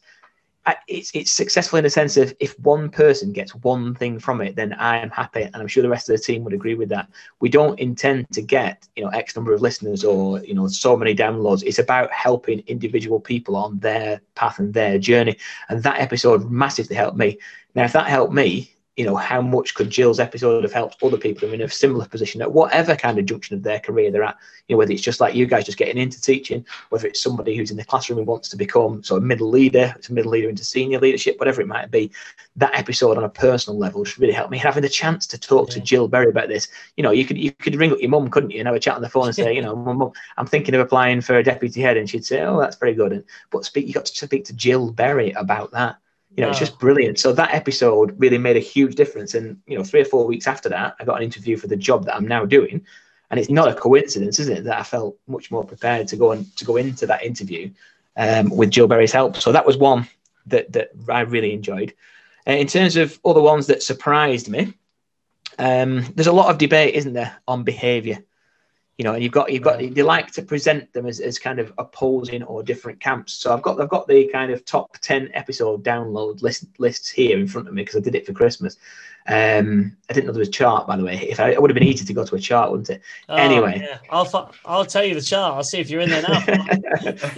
it's 0.88 1.12
it's 1.14 1.32
successful 1.32 1.78
in 1.78 1.84
the 1.84 1.90
sense 1.90 2.16
of 2.16 2.34
if 2.40 2.58
one 2.60 2.90
person 2.90 3.34
gets 3.34 3.54
one 3.56 3.96
thing 3.96 4.20
from 4.20 4.42
it, 4.42 4.56
then 4.56 4.74
I 4.74 4.98
am 4.98 5.10
happy, 5.10 5.44
and 5.44 5.56
I'm 5.56 5.68
sure 5.68 5.84
the 5.84 5.90
rest 5.90 6.10
of 6.10 6.16
the 6.16 6.24
team 6.24 6.44
would 6.44 6.54
agree 6.54 6.76
with 6.76 6.90
that. 6.90 7.10
We 7.42 7.50
don't 7.50 7.80
intend 7.80 8.28
to 8.32 8.42
get 8.42 8.88
you 8.96 9.04
know 9.04 9.10
X 9.10 9.36
number 9.36 9.54
of 9.54 9.62
listeners 9.62 10.04
or 10.04 10.40
you 10.40 10.54
know 10.54 10.68
so 10.68 10.96
many 10.96 11.14
downloads. 11.14 11.64
It's 11.66 11.80
about 11.80 12.12
helping 12.12 12.64
individual 12.68 13.20
people 13.20 13.56
on 13.56 13.80
their 13.80 14.22
path 14.36 14.60
and 14.60 14.74
their 14.74 14.98
journey, 14.98 15.38
and 15.70 15.84
that 15.84 16.00
episode 16.00 16.50
massively 16.50 16.96
helped 16.96 17.18
me. 17.18 17.38
Now, 17.76 17.84
if 17.84 17.94
that 17.94 18.08
helped 18.08 18.34
me, 18.34 18.73
you 18.96 19.06
know, 19.06 19.16
how 19.16 19.42
much 19.42 19.74
could 19.74 19.90
Jill's 19.90 20.20
episode 20.20 20.64
have 20.64 20.74
helped 20.74 21.02
other 21.02 21.18
people 21.18 21.48
who 21.48 21.52
are 21.52 21.56
in 21.56 21.62
a 21.62 21.70
similar 21.70 22.06
position 22.06 22.44
at 22.44 22.52
whatever 22.52 22.96
kind 22.96 23.18
of 23.18 23.26
junction 23.26 23.56
of 23.56 23.64
their 23.64 23.80
career 23.80 24.12
they're 24.12 24.24
at? 24.24 24.38
You 24.68 24.76
know, 24.76 24.78
whether 24.78 24.92
it's 24.92 25.02
just 25.02 25.20
like 25.20 25.34
you 25.34 25.48
guys 25.48 25.66
just 25.66 25.80
getting 25.80 25.98
into 25.98 26.22
teaching, 26.22 26.64
whether 26.90 27.08
it's 27.08 27.22
somebody 27.22 27.56
who's 27.56 27.72
in 27.72 27.78
the 27.78 27.84
classroom 27.84 28.20
and 28.20 28.28
wants 28.28 28.50
to 28.50 28.58
become 28.58 29.04
sort 29.04 29.18
of 29.18 29.24
middle 29.24 29.50
leader, 29.50 29.96
to 30.04 30.14
middle 30.14 30.32
leader 30.32 30.48
into 30.48 30.64
senior 30.64 31.00
leadership, 31.00 31.40
whatever 31.40 31.60
it 31.60 31.68
might 31.68 31.90
be. 31.90 32.12
That 32.56 32.76
episode 32.76 33.18
on 33.18 33.24
a 33.24 33.30
personal 33.30 33.80
level 33.80 34.04
just 34.04 34.20
really 34.20 34.34
helped 34.34 34.52
me. 34.52 34.60
Having 34.60 34.84
the 34.84 34.90
chance 34.90 35.26
to 35.28 35.40
talk 35.40 35.70
yeah. 35.70 35.74
to 35.76 35.80
Jill 35.80 36.08
Berry 36.08 36.30
about 36.30 36.50
this, 36.50 36.68
you 36.96 37.04
know, 37.04 37.12
you 37.12 37.26
could 37.26 37.38
you 37.38 37.52
could 37.52 37.76
ring 37.76 37.92
up 37.92 38.00
your 38.00 38.12
mum, 38.12 38.30
couldn't 38.30 38.52
you, 38.52 38.60
and 38.60 38.68
have 38.68 38.76
a 38.76 38.80
chat 38.80 38.96
on 38.96 39.02
the 39.02 39.10
phone 39.10 39.26
and 39.26 39.36
say, 39.36 39.54
you 39.56 39.62
know, 39.64 39.76
mum, 39.76 40.12
I'm 40.38 40.46
thinking 40.46 40.76
of 40.76 40.82
applying 40.82 41.22
for 41.22 41.36
a 41.36 41.44
deputy 41.44 41.82
head, 41.82 41.98
and 41.98 42.08
she'd 42.08 42.26
say, 42.26 42.42
oh, 42.42 42.60
that's 42.60 42.78
very 42.78 42.94
good. 42.94 43.12
And 43.12 43.24
but 43.50 43.66
speak, 43.66 43.88
you 43.88 43.94
got 43.94 44.06
to 44.06 44.28
speak 44.28 44.46
to 44.46 44.54
Jill 44.54 44.92
Berry 44.92 45.32
about 45.32 45.72
that 45.72 45.98
you 46.36 46.42
know, 46.42 46.48
wow. 46.48 46.52
it's 46.52 46.60
just 46.60 46.80
brilliant. 46.80 47.20
So 47.20 47.32
that 47.34 47.54
episode 47.54 48.16
really 48.20 48.38
made 48.38 48.58
a 48.58 48.62
huge 48.62 48.96
difference. 48.96 49.36
And 49.36 49.60
you 49.68 49.78
know, 49.78 49.84
three 49.84 50.02
or 50.02 50.06
four 50.06 50.26
weeks 50.26 50.48
after 50.48 50.70
that, 50.70 50.96
I 51.00 51.06
got 51.06 51.18
an 51.18 51.24
interview 51.24 51.58
for 51.58 51.68
the 51.68 51.76
job 51.76 52.06
that 52.06 52.16
I'm 52.16 52.28
now 52.28 52.46
doing. 52.46 52.86
And 53.30 53.40
it's 53.40 53.50
not 53.50 53.68
a 53.68 53.74
coincidence, 53.74 54.40
is 54.40 54.50
it, 54.50 54.64
that 54.66 54.80
I 54.80 54.84
felt 54.84 55.18
much 55.28 55.52
more 55.52 55.64
prepared 55.64 56.08
to 56.10 56.16
go 56.16 56.32
and 56.32 56.56
to 56.58 56.66
go 56.66 56.78
into 56.78 57.06
that 57.08 57.24
interview 57.24 57.72
um, 58.16 58.50
with 58.50 58.72
Jill 58.72 58.88
Berry's 58.88 59.12
help. 59.12 59.38
So 59.38 59.52
that 59.52 59.66
was 59.66 59.78
one 59.78 60.08
that 60.48 60.72
that 60.74 60.92
I 61.08 61.22
really 61.22 61.54
enjoyed. 61.54 61.94
Uh, 62.48 62.54
in 62.54 62.68
terms 62.68 62.96
of 62.96 63.20
other 63.24 63.42
ones 63.42 63.68
that 63.68 63.84
surprised 63.84 64.50
me, 64.50 64.74
um, 65.60 66.06
there's 66.16 66.28
a 66.28 66.34
lot 66.34 66.50
of 66.50 66.58
debate, 66.58 66.96
isn't 66.96 67.14
there, 67.14 67.36
on 67.48 67.64
behaviour 67.64 68.24
you 68.98 69.04
know, 69.04 69.14
and 69.14 69.24
you've 69.24 69.32
got 69.32 69.52
you've 69.52 69.64
got 69.64 69.80
they 69.80 70.04
like 70.04 70.32
to 70.34 70.44
present 70.44 70.92
them 70.94 71.08
as, 71.08 71.20
as 71.20 71.40
kind 71.40 71.60
of 71.60 71.74
opposing 71.80 72.44
or 72.44 72.62
different 72.62 73.00
camps. 73.00 73.34
So 73.34 73.52
I've 73.52 73.64
got 73.64 73.82
I've 73.82 73.90
got 73.90 74.08
the 74.08 74.28
kind 74.28 74.52
of 74.52 74.64
top 74.66 74.98
ten 75.00 75.32
episode 75.34 75.84
download 75.84 76.44
list 76.44 76.66
lists 76.78 77.10
here 77.10 77.40
in 77.40 77.48
front 77.48 77.68
of 77.68 77.74
me 77.74 77.82
because 77.82 77.96
I 77.96 78.04
did 78.04 78.14
it 78.14 78.26
for 78.26 78.34
Christmas. 78.34 78.78
Um, 79.26 79.96
I 80.10 80.14
didn't 80.14 80.28
know 80.28 80.34
there 80.34 80.40
was 80.40 80.50
a 80.50 80.52
chart, 80.52 80.86
by 80.86 80.98
the 80.98 81.04
way. 81.04 81.16
If 81.16 81.40
I, 81.40 81.52
it 81.52 81.62
would 81.62 81.72
have 81.72 81.76
been 81.76 81.88
easy 81.88 82.06
to 82.06 82.14
go 82.14 82.26
to 82.26 82.36
a 82.36 82.40
chart, 82.40 82.70
wouldn't 82.70 82.90
it? 82.90 83.02
Oh, 83.30 83.36
anyway, 83.36 83.80
yeah. 83.82 83.98
I'll 84.12 84.52
I'll 84.66 84.86
tell 84.86 85.04
you 85.04 85.16
the 85.16 85.22
chart. 85.22 85.56
I'll 85.56 85.64
see 85.64 85.80
if 85.80 85.90
you're 85.90 86.02
in 86.02 86.10
there 86.10 86.22
now. 86.22 86.44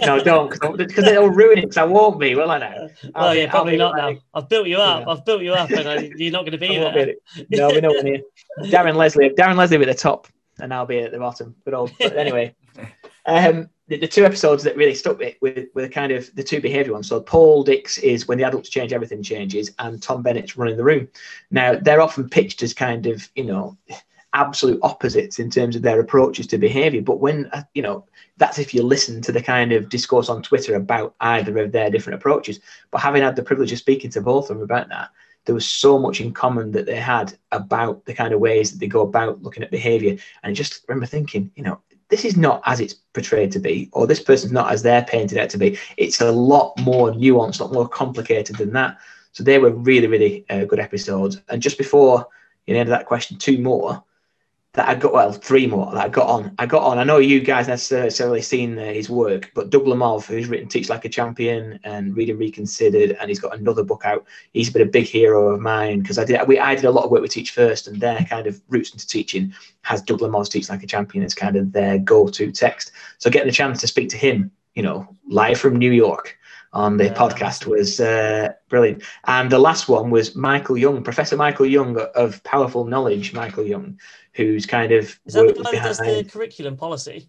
no, 0.00 0.22
don't, 0.22 0.50
because 0.76 1.04
it'll 1.04 1.30
ruin 1.30 1.58
it. 1.58 1.62
Because 1.62 1.76
I 1.76 1.84
won't 1.84 2.18
be, 2.18 2.34
will 2.34 2.50
I? 2.50 2.58
Now. 2.58 2.88
Well, 3.14 3.34
yeah, 3.34 3.48
probably 3.48 3.76
not 3.76 3.96
like, 3.96 4.16
now. 4.16 4.22
I've 4.34 4.48
built 4.48 4.66
you 4.66 4.78
up. 4.78 5.06
Yeah. 5.06 5.12
I've 5.12 5.24
built 5.24 5.42
you 5.42 5.54
up, 5.54 5.70
and 5.70 5.88
I, 5.88 6.10
you're 6.16 6.32
not 6.32 6.42
going 6.42 6.52
to 6.52 6.58
be 6.58 6.76
there. 6.76 7.14
Be 7.48 7.56
no, 7.56 7.68
we're 7.68 7.80
not 7.80 8.04
here. 8.04 8.20
Darren 8.62 8.96
Leslie, 8.96 9.30
Darren 9.30 9.56
Leslie 9.56 9.80
at 9.80 9.86
the 9.86 9.94
top 9.94 10.26
and 10.60 10.72
I'll 10.72 10.86
be 10.86 11.00
at 11.00 11.12
the 11.12 11.18
bottom. 11.18 11.54
But, 11.64 11.74
all, 11.74 11.90
but 11.98 12.16
anyway, 12.16 12.54
um, 13.26 13.68
the, 13.88 13.98
the, 13.98 14.08
two 14.08 14.24
episodes 14.24 14.64
that 14.64 14.76
really 14.76 14.94
stuck 14.94 15.18
with 15.40 15.68
were 15.74 15.88
kind 15.88 16.12
of 16.12 16.34
the 16.34 16.42
two 16.42 16.60
behaviour 16.60 16.92
ones. 16.92 17.08
So 17.08 17.20
Paul 17.20 17.62
Dix 17.62 17.98
is 17.98 18.26
when 18.26 18.38
the 18.38 18.44
adults 18.44 18.68
change, 18.68 18.92
everything 18.92 19.22
changes, 19.22 19.72
and 19.78 20.02
Tom 20.02 20.22
Bennett's 20.22 20.56
running 20.56 20.76
the 20.76 20.84
room. 20.84 21.08
Now 21.50 21.74
they're 21.74 22.00
often 22.00 22.28
pitched 22.28 22.62
as 22.62 22.74
kind 22.74 23.06
of 23.06 23.28
you 23.34 23.44
know 23.44 23.76
absolute 24.32 24.78
opposites 24.82 25.38
in 25.38 25.50
terms 25.50 25.76
of 25.76 25.82
their 25.82 26.00
approaches 26.00 26.46
to 26.48 26.58
behaviour. 26.58 27.00
But 27.00 27.20
when 27.20 27.46
uh, 27.52 27.62
you 27.74 27.82
know 27.82 28.04
that's 28.36 28.58
if 28.58 28.74
you 28.74 28.82
listen 28.82 29.22
to 29.22 29.32
the 29.32 29.42
kind 29.42 29.72
of 29.72 29.88
discourse 29.88 30.28
on 30.28 30.42
Twitter 30.42 30.74
about 30.74 31.14
either 31.20 31.56
of 31.58 31.72
their 31.72 31.90
different 31.90 32.18
approaches. 32.18 32.60
But 32.90 33.00
having 33.00 33.22
had 33.22 33.36
the 33.36 33.42
privilege 33.42 33.72
of 33.72 33.78
speaking 33.78 34.10
to 34.10 34.20
both 34.20 34.50
of 34.50 34.56
them 34.56 34.64
about 34.64 34.88
that, 34.88 35.10
there 35.46 35.54
was 35.54 35.68
so 35.68 35.98
much 35.98 36.20
in 36.20 36.32
common 36.32 36.72
that 36.72 36.86
they 36.86 36.96
had 36.96 37.36
about 37.52 38.04
the 38.04 38.14
kind 38.14 38.34
of 38.34 38.40
ways 38.40 38.70
that 38.70 38.78
they 38.78 38.86
go 38.86 39.02
about 39.02 39.42
looking 39.42 39.62
at 39.62 39.70
behavior. 39.70 40.10
And 40.10 40.50
I 40.50 40.52
just 40.52 40.84
remember 40.88 41.06
thinking, 41.06 41.50
you 41.54 41.62
know, 41.62 41.80
this 42.08 42.24
is 42.24 42.36
not 42.36 42.62
as 42.66 42.80
it's 42.80 42.94
portrayed 42.94 43.50
to 43.52 43.58
be, 43.58 43.88
or 43.92 44.06
this 44.06 44.22
person's 44.22 44.52
not 44.52 44.70
as 44.70 44.82
they're 44.82 45.04
painted 45.04 45.38
out 45.38 45.50
to 45.50 45.58
be. 45.58 45.78
It's 45.96 46.20
a 46.20 46.30
lot 46.30 46.78
more 46.80 47.10
nuanced, 47.12 47.60
a 47.60 47.64
lot 47.64 47.72
more 47.72 47.88
complicated 47.88 48.56
than 48.56 48.72
that. 48.74 48.98
So 49.32 49.42
they 49.42 49.58
were 49.58 49.70
really, 49.70 50.06
really 50.06 50.44
uh, 50.50 50.64
good 50.64 50.78
episodes. 50.78 51.40
And 51.48 51.62
just 51.62 51.78
before 51.78 52.26
you 52.66 52.74
know, 52.74 52.84
that 52.84 53.06
question, 53.06 53.38
two 53.38 53.58
more 53.58 54.02
that 54.76 54.88
I 54.88 54.94
got 54.94 55.14
well 55.14 55.32
three 55.32 55.66
more 55.66 55.90
that 55.92 56.04
I 56.04 56.08
got 56.08 56.28
on. 56.28 56.54
I 56.58 56.66
got 56.66 56.82
on. 56.82 56.98
I 56.98 57.04
know 57.04 57.16
you 57.16 57.40
guys 57.40 57.66
necessarily 57.66 58.42
seen 58.42 58.78
uh, 58.78 58.84
his 58.84 59.08
work, 59.08 59.50
but 59.54 59.70
Doug 59.70 59.84
Lemov, 59.84 60.26
who's 60.26 60.48
written 60.48 60.68
Teach 60.68 60.90
Like 60.90 61.06
a 61.06 61.08
Champion 61.08 61.80
and 61.82 62.14
Reading 62.14 62.36
Reconsidered, 62.36 63.16
and 63.18 63.30
he's 63.30 63.40
got 63.40 63.56
another 63.56 63.82
book 63.82 64.02
out. 64.04 64.26
He's 64.52 64.68
been 64.68 64.82
a 64.82 64.90
big 64.90 65.06
hero 65.06 65.48
of 65.48 65.60
mine 65.60 66.00
because 66.00 66.18
I 66.18 66.24
did 66.24 66.46
we 66.46 66.58
I 66.58 66.74
did 66.74 66.84
a 66.84 66.90
lot 66.90 67.06
of 67.06 67.10
work 67.10 67.22
with 67.22 67.30
Teach 67.30 67.52
First, 67.52 67.88
and 67.88 67.98
their 67.98 68.22
kind 68.24 68.46
of 68.46 68.60
roots 68.68 68.92
into 68.92 69.06
teaching 69.06 69.52
has 69.80 70.02
Doug 70.02 70.20
Teach 70.50 70.68
Like 70.68 70.82
a 70.82 70.86
Champion 70.86 71.24
as 71.24 71.34
kind 71.34 71.56
of 71.56 71.72
their 71.72 71.98
go-to 71.98 72.52
text. 72.52 72.92
So 73.16 73.30
getting 73.30 73.48
a 73.48 73.52
chance 73.52 73.80
to 73.80 73.86
speak 73.86 74.10
to 74.10 74.18
him, 74.18 74.50
you 74.74 74.82
know, 74.82 75.08
live 75.26 75.58
from 75.58 75.76
New 75.76 75.92
York 75.92 76.36
on 76.72 76.96
the 76.96 77.06
yeah. 77.06 77.14
podcast 77.14 77.66
was 77.66 78.00
uh, 78.00 78.52
brilliant. 78.68 79.02
And 79.24 79.50
the 79.50 79.58
last 79.58 79.88
one 79.88 80.10
was 80.10 80.34
Michael 80.34 80.76
Young, 80.76 81.02
Professor 81.02 81.36
Michael 81.36 81.66
Young 81.66 81.98
of 82.14 82.42
Powerful 82.44 82.84
Knowledge, 82.84 83.32
Michael 83.32 83.64
Young, 83.64 83.98
who's 84.32 84.66
kind 84.66 84.92
of 84.92 85.18
is 85.24 85.34
that 85.34 85.54
the 85.56 85.62
does 85.62 85.98
the 85.98 86.24
curriculum 86.30 86.76
policy? 86.76 87.28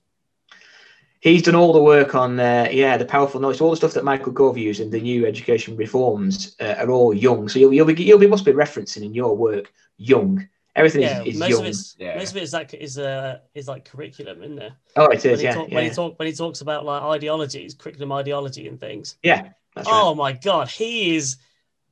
He's 1.20 1.42
done 1.42 1.56
all 1.56 1.74
the 1.74 1.82
work 1.82 2.14
on, 2.14 2.40
uh, 2.40 2.68
yeah, 2.72 2.96
the 2.96 3.06
powerful 3.06 3.42
knowledge, 3.42 3.60
all 3.60 3.72
the 3.72 3.78
stuff 3.78 3.94
that 3.94 4.04
Michael 4.04 4.32
Gove 4.32 4.58
used 4.58 4.80
in 4.80 4.92
the 4.92 5.02
new 5.02 5.26
education 5.26 5.76
reforms 5.76 6.56
uh, 6.60 6.76
are 6.78 6.92
all 6.92 7.14
young. 7.14 7.50
So 7.50 7.58
you'll, 7.58 7.74
you'll 7.74 7.88
be 7.88 8.04
you'll 8.04 8.20
be 8.20 8.28
must 8.28 8.46
be 8.46 8.54
referencing 8.54 9.04
in 9.04 9.14
your 9.14 9.36
work 9.36 9.72
young. 9.98 10.48
Everything 10.78 11.02
yeah, 11.02 11.24
is, 11.24 11.34
is 11.34 11.40
most 11.40 11.50
young. 11.50 11.60
Of 11.62 11.66
it's, 11.66 11.96
yeah. 11.98 12.16
Most 12.16 12.32
of 12.32 12.38
it 12.38 12.44
is 12.44 12.54
like 12.54 12.74
is 12.76 13.00
uh 13.00 13.40
is 13.56 13.68
like 13.68 13.84
curriculum, 13.84 14.44
isn't 14.44 14.56
there? 14.56 14.76
Oh, 14.96 15.08
it 15.08 15.26
is. 15.26 15.38
When 15.38 15.40
yeah, 15.40 15.54
talk, 15.56 15.70
yeah. 15.70 15.76
When 15.76 15.84
he 15.84 15.90
talk 15.90 16.20
when 16.20 16.28
he 16.28 16.34
talks 16.34 16.62
about 16.62 16.86
like 16.86 17.02
ideologies, 17.02 17.74
curriculum 17.74 18.12
ideology 18.12 18.68
and 18.68 18.80
things. 18.80 19.18
Yeah. 19.24 19.50
oh 19.88 20.10
right. 20.10 20.18
my 20.18 20.32
god, 20.34 20.70
he 20.70 21.16
is 21.16 21.38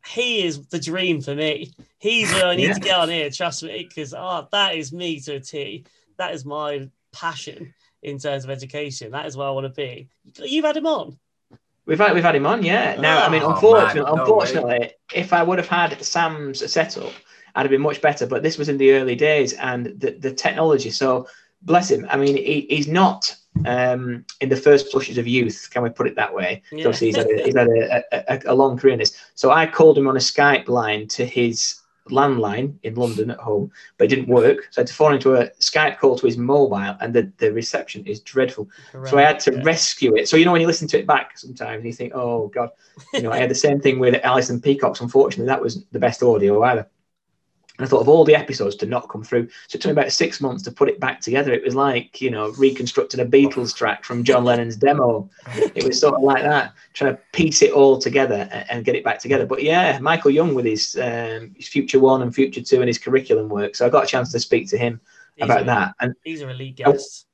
he 0.06 0.46
is 0.46 0.68
the 0.68 0.80
dream 0.80 1.20
for 1.20 1.34
me. 1.34 1.74
He's 1.98 2.32
where 2.32 2.46
I 2.46 2.56
need 2.56 2.68
yeah. 2.68 2.74
to 2.74 2.80
get 2.80 3.00
on 3.00 3.10
here. 3.10 3.32
Trust 3.32 3.64
me, 3.64 3.88
because 3.90 4.14
oh, 4.14 4.20
ah, 4.20 4.48
that 4.52 4.76
is 4.76 4.94
me 4.94 5.20
to 5.22 5.36
a 5.36 5.40
T. 5.40 5.86
That 6.18 6.36
is 6.36 6.46
my 6.46 6.88
passion 7.12 7.74
in 8.04 8.20
terms 8.20 8.44
of 8.44 8.52
education. 8.52 9.12
That 9.12 9.26
is 9.26 9.36
where 9.36 9.48
I 9.48 9.52
want 9.52 9.66
to 9.66 9.70
be. 9.70 10.10
You've 10.38 10.66
had 10.66 10.78
him 10.78 10.86
on. 10.86 11.18
We've 11.88 12.00
had 12.00 12.14
we've 12.14 12.24
had 12.24 12.36
him 12.36 12.46
on, 12.46 12.64
yeah. 12.64 13.00
Now, 13.00 13.24
oh, 13.24 13.26
I 13.26 13.30
mean, 13.30 13.44
unfortunately, 13.44 14.12
man, 14.12 14.20
unfortunately, 14.20 14.92
if 15.14 15.34
I 15.34 15.44
would 15.44 15.58
have 15.60 15.68
had 15.68 16.04
Sam's 16.04 16.72
setup, 16.72 17.14
I'd 17.56 17.62
have 17.62 17.72
been 17.72 17.82
much 17.82 18.02
better. 18.02 18.28
But 18.28 18.44
this 18.44 18.58
was 18.58 18.70
in 18.70 18.78
the 18.78 18.92
early 18.94 19.16
days, 19.16 19.54
and 19.54 19.88
the, 20.00 20.12
the 20.12 20.34
technology. 20.34 20.92
So 20.92 21.28
bless 21.62 21.90
him. 21.90 22.06
I 22.10 22.18
mean, 22.18 22.38
he, 22.38 22.68
he's 22.70 22.88
not 22.88 23.36
um, 23.66 24.26
in 24.42 24.50
the 24.50 24.56
first 24.56 24.92
flushes 24.92 25.18
of 25.18 25.28
youth. 25.28 25.70
Can 25.72 25.84
we 25.84 25.90
put 25.90 26.08
it 26.08 26.16
that 26.16 26.34
way? 26.34 26.62
Yeah. 26.72 26.86
Obviously, 26.86 27.08
he's 27.08 27.16
had, 27.16 27.28
a, 27.28 27.44
he's 27.44 27.56
had 27.56 27.68
a, 27.68 28.34
a, 28.34 28.54
a, 28.54 28.56
long 28.56 28.78
career 28.78 28.94
in 28.94 29.00
this. 29.00 29.18
So 29.36 29.52
I 29.52 29.66
called 29.66 29.98
him 29.98 30.08
on 30.08 30.16
a 30.16 30.20
Skype 30.20 30.68
line 30.68 31.08
to 31.10 31.26
his 31.26 31.82
landline 32.10 32.76
in 32.84 32.94
London 32.94 33.32
at 33.32 33.40
home, 33.40 33.72
but 33.98 34.06
it 34.06 34.08
didn't 34.10 34.28
work. 34.28 34.68
So 34.72 34.80
I 34.80 34.82
had 34.82 34.88
to 34.88 34.94
phone 34.94 35.16
into 35.16 35.36
a 35.36 35.50
Skype 35.60 35.98
call 35.98 36.18
to 36.18 36.26
his 36.26 36.38
mobile, 36.38 36.96
and 37.00 37.14
the, 37.14 37.32
the 37.38 37.52
reception 37.52 38.06
is 38.06 38.20
dreadful. 38.20 38.70
Right, 38.94 39.10
so 39.10 39.18
I 39.18 39.24
had 39.24 39.40
to 39.42 39.54
yeah. 39.54 39.62
rescue 39.64 40.16
it. 40.16 40.30
So 40.30 40.38
you 40.38 40.46
know 40.46 40.52
when 40.52 40.62
you 40.62 40.68
listen 40.68 40.88
to 40.90 41.00
it 41.00 41.08
back 41.08 41.38
sometimes, 41.38 41.84
you 41.86 41.94
think, 41.94 42.14
"Oh 42.14 42.48
God," 42.50 42.70
you 43.14 43.22
know. 43.22 43.32
I 43.32 43.38
had 43.38 43.50
the 43.50 43.56
same 43.56 43.80
thing 43.80 44.00
with 44.00 44.16
Alison 44.24 44.62
Peacocks. 44.62 45.02
Unfortunately, 45.02 45.48
that 45.48 45.62
was 45.62 45.84
the 45.92 46.00
best 46.00 46.22
audio 46.22 46.62
either. 46.64 46.88
And 47.78 47.86
I 47.86 47.90
thought 47.90 48.02
of 48.02 48.10
all 48.10 48.24
the 48.24 48.36
episodes 48.36 48.76
to 48.78 48.86
not 48.86 49.10
come 49.10 49.24
through. 49.24 49.50
So 49.68 49.76
it 49.76 49.82
took 49.82 49.90
me 49.90 50.02
about 50.02 50.12
six 50.12 50.40
months 50.40 50.64
to 50.64 50.72
put 50.72 50.90
it 50.90 51.00
back 51.00 51.20
together. 51.20 51.54
It 51.54 51.64
was 51.64 51.76
like, 51.76 52.22
you 52.22 52.30
know, 52.32 52.52
reconstructing 52.52 53.20
a 53.20 53.26
Beatles 53.26 53.76
track 53.76 54.04
from 54.04 54.24
John 54.24 54.46
Lennon's 54.46 54.78
demo. 54.78 55.30
It 55.56 55.84
was 55.84 56.00
sort 56.00 56.16
of 56.16 56.22
like 56.22 56.44
that, 56.44 56.74
trying 56.94 57.16
to 57.16 57.22
piece 57.34 57.62
it 57.62 57.72
all 57.72 58.00
together 58.00 58.48
and 58.70 58.86
get 58.86 58.96
it 58.96 59.04
back 59.04 59.20
together. 59.20 59.46
But 59.46 59.64
yeah, 59.64 60.00
Michael 60.00 60.32
Young 60.32 60.56
with 60.56 60.66
his, 60.66 60.96
um, 60.96 61.54
his 61.56 61.68
Future 61.68 62.00
One 62.00 62.22
and 62.22 62.34
Future 62.34 62.62
Two 62.62 62.82
and 62.82 62.88
his 62.88 62.98
curriculum 62.98 63.50
work. 63.50 63.76
So 63.76 63.86
I 63.86 63.90
got 63.90 64.06
a 64.06 64.08
chance 64.08 64.32
to 64.32 64.40
speak 64.40 64.70
to 64.70 64.78
him 64.78 65.02
he's 65.36 65.46
about 65.46 65.64
a, 65.64 65.66
that. 65.66 65.96
And 66.00 66.16
these 66.24 66.42
are 66.42 66.50
elite 66.50 66.78
guests. 66.78 67.26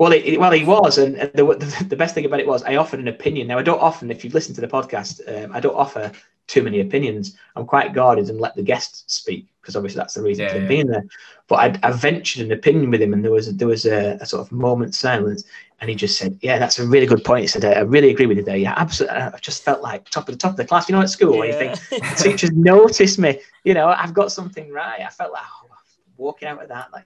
Well, 0.00 0.12
it, 0.12 0.40
well, 0.40 0.50
he 0.50 0.64
was, 0.64 0.96
and 0.96 1.14
the, 1.14 1.84
the, 1.86 1.94
best 1.94 2.14
thing 2.14 2.24
about 2.24 2.40
it 2.40 2.46
was 2.46 2.62
I 2.62 2.76
offered 2.76 3.00
an 3.00 3.08
opinion. 3.08 3.48
Now, 3.48 3.58
I 3.58 3.62
don't 3.62 3.82
often, 3.82 4.10
if 4.10 4.24
you've 4.24 4.32
listened 4.32 4.54
to 4.54 4.62
the 4.62 4.66
podcast, 4.66 5.20
um, 5.28 5.54
I 5.54 5.60
don't 5.60 5.74
offer 5.74 6.10
too 6.46 6.62
many 6.62 6.80
opinions. 6.80 7.36
I'm 7.54 7.66
quite 7.66 7.92
guarded 7.92 8.30
and 8.30 8.40
let 8.40 8.56
the 8.56 8.62
guests 8.62 9.04
speak 9.12 9.48
because 9.60 9.76
obviously 9.76 9.98
that's 9.98 10.14
the 10.14 10.22
reason 10.22 10.46
yeah, 10.46 10.52
for 10.54 10.60
yeah. 10.60 10.68
being 10.68 10.86
there. 10.86 11.04
But 11.48 11.56
I, 11.56 11.88
I, 11.88 11.92
ventured 11.92 12.46
an 12.46 12.50
opinion 12.50 12.90
with 12.90 13.02
him, 13.02 13.12
and 13.12 13.22
there 13.22 13.30
was 13.30 13.48
a, 13.48 13.52
there 13.52 13.68
was 13.68 13.84
a, 13.84 14.16
a, 14.22 14.24
sort 14.24 14.40
of 14.40 14.50
moment 14.50 14.94
silence, 14.94 15.44
and 15.82 15.90
he 15.90 15.96
just 15.96 16.16
said, 16.16 16.38
"Yeah, 16.40 16.58
that's 16.58 16.78
a 16.78 16.86
really 16.86 17.04
good 17.04 17.22
point." 17.22 17.42
He 17.42 17.46
said, 17.46 17.66
"I 17.66 17.80
really 17.80 18.08
agree 18.08 18.24
with 18.24 18.38
you 18.38 18.42
there. 18.42 18.56
Yeah, 18.56 18.72
absolutely. 18.78 19.18
I 19.18 19.38
just 19.42 19.62
felt 19.64 19.82
like 19.82 20.08
top 20.08 20.30
of 20.30 20.32
the 20.32 20.38
top 20.38 20.52
of 20.52 20.56
the 20.56 20.64
class. 20.64 20.88
You 20.88 20.94
know, 20.94 21.02
at 21.02 21.10
school, 21.10 21.34
yeah. 21.34 21.38
where 21.40 21.48
you 21.48 21.76
think 21.76 22.16
teachers 22.16 22.52
notice 22.52 23.18
me. 23.18 23.38
You 23.64 23.74
know, 23.74 23.88
I've 23.88 24.14
got 24.14 24.32
something 24.32 24.72
right. 24.72 25.02
I 25.02 25.10
felt 25.10 25.34
like 25.34 25.42
oh, 25.62 25.76
walking 26.16 26.48
out 26.48 26.62
of 26.62 26.70
that 26.70 26.90
like." 26.90 27.04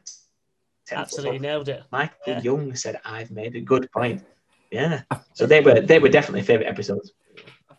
Absolutely 0.92 1.38
nailed 1.38 1.68
it. 1.68 1.82
Michael 1.90 2.16
yeah. 2.26 2.40
Young 2.42 2.74
said, 2.74 3.00
"I've 3.04 3.30
made 3.30 3.56
a 3.56 3.60
good 3.60 3.90
point." 3.90 4.24
Yeah, 4.70 5.02
so 5.32 5.46
they 5.46 5.60
were 5.60 5.80
they 5.80 5.98
were 5.98 6.08
definitely 6.08 6.42
favorite 6.42 6.66
episodes 6.66 7.12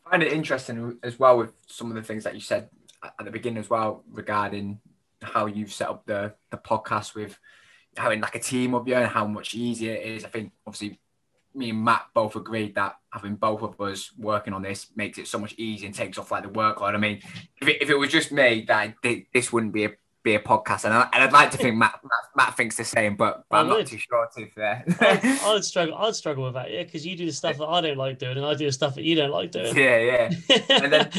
I 0.05 0.09
find 0.09 0.23
it 0.23 0.33
interesting 0.33 0.97
as 1.03 1.19
well 1.19 1.37
with 1.37 1.51
some 1.67 1.89
of 1.89 1.95
the 1.95 2.03
things 2.03 2.23
that 2.23 2.35
you 2.35 2.41
said 2.41 2.69
at 3.03 3.25
the 3.25 3.31
beginning 3.31 3.59
as 3.59 3.69
well 3.69 4.03
regarding 4.11 4.79
how 5.21 5.45
you've 5.45 5.73
set 5.73 5.89
up 5.89 6.05
the 6.05 6.33
the 6.51 6.57
podcast 6.57 7.15
with 7.15 7.37
having 7.97 8.21
like 8.21 8.35
a 8.35 8.39
team 8.39 8.75
of 8.75 8.87
you 8.87 8.95
and 8.95 9.07
how 9.07 9.25
much 9.25 9.55
easier 9.55 9.93
it 9.93 10.03
is. 10.03 10.25
I 10.25 10.29
think 10.29 10.51
obviously 10.67 10.99
me 11.53 11.69
and 11.69 11.83
Matt 11.83 12.07
both 12.13 12.35
agreed 12.35 12.75
that 12.75 12.97
having 13.11 13.35
both 13.35 13.61
of 13.61 13.79
us 13.79 14.11
working 14.17 14.53
on 14.53 14.61
this 14.61 14.87
makes 14.95 15.17
it 15.17 15.27
so 15.27 15.39
much 15.39 15.55
easier 15.57 15.87
and 15.87 15.95
takes 15.95 16.17
off 16.17 16.31
like 16.31 16.43
the 16.43 16.49
workload. 16.49 16.93
I 16.93 16.97
mean, 16.97 17.21
if 17.61 17.67
it, 17.67 17.81
if 17.81 17.89
it 17.89 17.97
was 17.97 18.09
just 18.09 18.31
me, 18.31 18.65
that 18.67 18.95
this 19.33 19.53
wouldn't 19.53 19.73
be 19.73 19.85
a 19.85 19.91
be 20.25 20.35
a 20.35 20.39
podcast, 20.39 20.83
and, 20.83 20.93
I, 20.93 21.07
and 21.13 21.23
I'd 21.23 21.31
like 21.31 21.51
to 21.51 21.57
think 21.57 21.77
Matt, 21.77 21.99
Matt, 22.03 22.35
Matt 22.35 22.57
thinks 22.57 22.75
the 22.75 22.83
same, 22.83 23.15
but, 23.15 23.45
but 23.49 23.57
I'm 23.59 23.67
not 23.69 23.87
too 23.87 23.97
sure 23.97 24.27
to 24.35 24.47
there. 24.57 24.83
I'd, 24.99 25.23
I'd, 25.43 25.63
struggle. 25.63 25.95
I'd 25.95 26.15
struggle 26.15 26.43
with 26.43 26.55
that, 26.55 26.69
yeah, 26.71 26.83
because 26.83 27.05
you 27.05 27.15
do 27.15 27.25
the 27.25 27.31
stuff 27.31 27.57
that 27.57 27.65
I 27.65 27.79
don't 27.79 27.97
like 27.97 28.19
doing, 28.19 28.35
and 28.35 28.45
I 28.45 28.55
do 28.55 28.65
the 28.65 28.73
stuff 28.73 28.95
that 28.95 29.03
you 29.03 29.15
don't 29.15 29.31
like 29.31 29.51
doing. 29.51 29.73
Yeah, 29.77 29.99
yeah, 29.99 30.59
and 30.69 30.91
then 30.91 31.11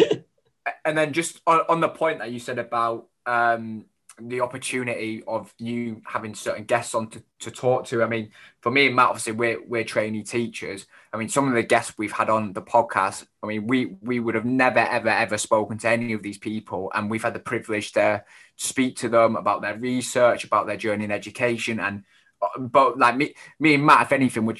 and 0.84 0.98
then 0.98 1.12
just 1.12 1.40
on, 1.46 1.60
on 1.68 1.80
the 1.80 1.88
point 1.88 2.18
that 2.18 2.30
you 2.32 2.38
said 2.38 2.58
about 2.58 3.08
um, 3.24 3.86
the 4.20 4.40
opportunity 4.40 5.22
of 5.26 5.52
you 5.58 6.00
having 6.06 6.34
certain 6.34 6.64
guests 6.64 6.94
on 6.94 7.08
to, 7.10 7.22
to 7.40 7.50
talk 7.50 7.84
to. 7.86 8.02
I 8.02 8.06
mean, 8.06 8.30
for 8.62 8.70
me 8.70 8.86
and 8.86 8.96
Matt, 8.96 9.10
obviously 9.10 9.32
we're 9.32 9.60
we're 9.66 9.84
trainee 9.84 10.22
teachers. 10.22 10.86
I 11.12 11.18
mean, 11.18 11.28
some 11.28 11.48
of 11.48 11.54
the 11.54 11.62
guests 11.62 11.94
we've 11.98 12.12
had 12.12 12.30
on 12.30 12.54
the 12.54 12.62
podcast, 12.62 13.26
I 13.42 13.46
mean, 13.46 13.66
we 13.66 13.96
we 14.00 14.18
would 14.20 14.34
have 14.34 14.46
never 14.46 14.78
ever 14.78 15.08
ever 15.08 15.36
spoken 15.36 15.76
to 15.78 15.88
any 15.88 16.14
of 16.14 16.22
these 16.22 16.38
people, 16.38 16.90
and 16.94 17.10
we've 17.10 17.22
had 17.22 17.34
the 17.34 17.40
privilege 17.40 17.92
to 17.92 18.24
speak 18.56 18.96
to 18.96 19.08
them 19.08 19.36
about 19.36 19.60
their 19.60 19.76
research, 19.76 20.44
about 20.44 20.66
their 20.66 20.78
journey 20.78 21.04
in 21.04 21.10
education, 21.10 21.78
and 21.78 22.04
uh, 22.40 22.58
but 22.58 22.98
like 22.98 23.16
me, 23.16 23.34
me 23.60 23.74
and 23.74 23.84
Matt, 23.84 24.02
if 24.02 24.12
anything, 24.12 24.46
we're, 24.46 24.56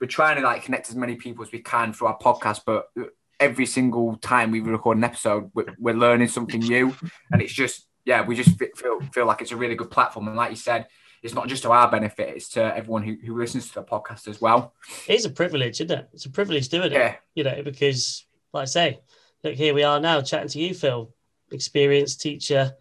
we're 0.00 0.06
trying 0.06 0.36
to 0.36 0.42
like 0.42 0.64
connect 0.64 0.90
as 0.90 0.96
many 0.96 1.16
people 1.16 1.44
as 1.44 1.52
we 1.52 1.60
can 1.60 1.94
through 1.94 2.08
our 2.08 2.18
podcast, 2.18 2.60
but 2.66 2.88
every 3.40 3.66
single 3.66 4.16
time 4.16 4.50
we 4.50 4.60
record 4.60 4.98
an 4.98 5.04
episode, 5.04 5.50
we're 5.54 5.94
learning 5.94 6.28
something 6.28 6.60
new, 6.60 6.94
and 7.32 7.40
it's 7.40 7.52
just 7.52 7.87
yeah, 8.08 8.24
we 8.24 8.34
just 8.34 8.58
feel 8.74 9.00
feel 9.12 9.26
like 9.26 9.42
it's 9.42 9.52
a 9.52 9.56
really 9.56 9.74
good 9.74 9.90
platform. 9.90 10.28
And 10.28 10.36
like 10.36 10.48
you 10.48 10.56
said, 10.56 10.86
it's 11.22 11.34
not 11.34 11.46
just 11.46 11.62
to 11.64 11.72
our 11.72 11.90
benefit; 11.90 12.30
it's 12.36 12.48
to 12.50 12.74
everyone 12.74 13.02
who, 13.02 13.16
who 13.22 13.38
listens 13.38 13.68
to 13.68 13.74
the 13.74 13.82
podcast 13.82 14.26
as 14.28 14.40
well. 14.40 14.72
It 15.06 15.16
is 15.16 15.26
a 15.26 15.30
privilege, 15.30 15.82
isn't 15.82 15.90
it? 15.90 16.08
It's 16.14 16.24
a 16.24 16.30
privilege 16.30 16.70
doing 16.70 16.90
it. 16.90 16.92
yeah. 16.92 17.08
it. 17.08 17.20
You 17.34 17.44
know, 17.44 17.62
because 17.62 18.24
like 18.54 18.62
I 18.62 18.64
say, 18.64 19.00
look 19.44 19.54
here 19.54 19.74
we 19.74 19.82
are 19.82 20.00
now 20.00 20.22
chatting 20.22 20.48
to 20.48 20.58
you, 20.58 20.72
Phil, 20.72 21.12
experienced 21.52 22.22
teacher, 22.22 22.72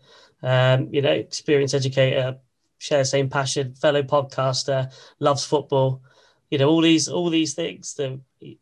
um, 0.42 0.88
you 0.94 1.02
know, 1.02 1.12
experienced 1.12 1.76
educator, 1.76 2.38
share 2.78 3.00
the 3.00 3.06
same 3.06 3.30
passion, 3.30 3.76
fellow 3.76 4.04
podcaster, 4.04 4.94
loves 5.20 5.44
football. 5.44 6.04
You 6.50 6.58
know, 6.58 6.70
all 6.70 6.80
these 6.80 7.10
all 7.10 7.30
these 7.30 7.54
things 7.54 7.96
that 7.96 8.18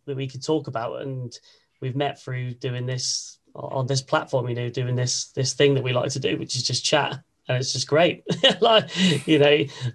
that 0.07 0.17
we 0.17 0.27
could 0.27 0.43
talk 0.43 0.65
about, 0.65 1.03
and 1.03 1.31
we've 1.79 1.95
met 1.95 2.19
through 2.19 2.55
doing 2.55 2.87
this 2.87 3.37
on 3.55 3.87
this 3.87 4.01
platform, 4.01 4.49
you 4.49 4.55
know, 4.55 4.69
doing 4.69 4.95
this 4.95 5.27
this 5.31 5.53
thing 5.53 5.73
that 5.75 5.83
we 5.83 5.93
like 5.93 6.11
to 6.11 6.19
do, 6.19 6.37
which 6.37 6.55
is 6.55 6.63
just 6.63 6.85
chat. 6.85 7.19
And 7.47 7.59
it's 7.59 7.73
just 7.73 7.87
great. 7.87 8.23
like, 8.61 8.89
you 9.27 9.37
know, 9.37 9.45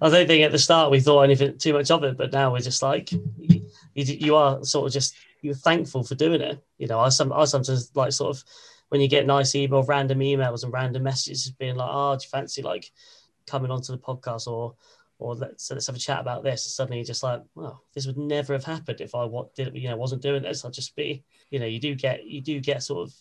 I 0.00 0.08
don't 0.08 0.28
think 0.28 0.44
at 0.44 0.52
the 0.52 0.58
start 0.58 0.92
we 0.92 1.00
thought 1.00 1.22
anything 1.22 1.58
too 1.58 1.72
much 1.72 1.90
of 1.90 2.04
it, 2.04 2.16
but 2.16 2.32
now 2.32 2.52
we're 2.52 2.60
just 2.60 2.80
like, 2.80 3.10
you, 3.10 3.64
you 3.94 4.36
are 4.36 4.64
sort 4.64 4.86
of 4.86 4.92
just 4.92 5.16
you're 5.42 5.54
thankful 5.54 6.04
for 6.04 6.14
doing 6.14 6.40
it. 6.40 6.62
You 6.78 6.86
know, 6.86 7.00
I 7.00 7.08
some 7.08 7.32
I 7.32 7.44
sometimes 7.44 7.90
like 7.94 8.12
sort 8.12 8.36
of 8.36 8.44
when 8.88 9.00
you 9.00 9.08
get 9.08 9.26
nice 9.26 9.54
email, 9.54 9.82
random 9.82 10.20
emails 10.20 10.64
and 10.64 10.72
random 10.72 11.02
messages 11.02 11.50
being 11.50 11.76
like, 11.76 11.90
oh, 11.90 12.16
do 12.16 12.24
you 12.24 12.28
fancy 12.30 12.62
like 12.62 12.90
coming 13.46 13.70
onto 13.70 13.92
the 13.92 13.98
podcast 13.98 14.46
or 14.46 14.74
or 15.18 15.34
let's 15.34 15.70
let's 15.70 15.86
have 15.86 15.96
a 15.96 15.98
chat 15.98 16.20
about 16.20 16.42
this. 16.42 16.64
Suddenly 16.74 16.98
you're 16.98 17.04
just 17.04 17.22
like, 17.22 17.42
well, 17.54 17.82
this 17.94 18.06
would 18.06 18.16
never 18.16 18.52
have 18.52 18.64
happened 18.64 19.00
if 19.00 19.14
I 19.14 19.24
what 19.24 19.54
did 19.54 19.74
you 19.76 19.88
know 19.88 19.96
wasn't 19.96 20.22
doing 20.22 20.42
this. 20.42 20.64
I'd 20.64 20.72
just 20.72 20.96
be, 20.96 21.24
you 21.50 21.58
know, 21.58 21.66
you 21.66 21.78
do 21.78 21.94
get 21.94 22.24
you 22.24 22.40
do 22.40 22.60
get 22.60 22.82
sort 22.82 23.08
of 23.08 23.14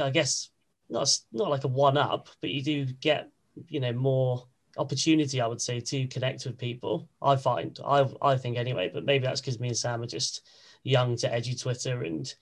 I 0.00 0.10
guess 0.10 0.50
not 0.88 1.08
not 1.32 1.50
like 1.50 1.64
a 1.64 1.68
one 1.68 1.96
up, 1.96 2.28
but 2.40 2.50
you 2.50 2.62
do 2.62 2.84
get 2.84 3.30
you 3.68 3.80
know 3.80 3.92
more 3.92 4.46
opportunity, 4.78 5.40
I 5.40 5.46
would 5.46 5.60
say, 5.60 5.80
to 5.80 6.06
connect 6.06 6.46
with 6.46 6.58
people. 6.58 7.08
I 7.20 7.36
find, 7.36 7.78
I 7.84 8.08
I 8.20 8.36
think 8.36 8.56
anyway, 8.56 8.90
but 8.92 9.04
maybe 9.04 9.24
that's 9.24 9.40
because 9.40 9.60
me 9.60 9.68
and 9.68 9.76
Sam 9.76 10.02
are 10.02 10.06
just 10.06 10.46
young 10.82 11.16
to 11.16 11.32
edgy 11.32 11.54
Twitter 11.54 12.02
and 12.02 12.32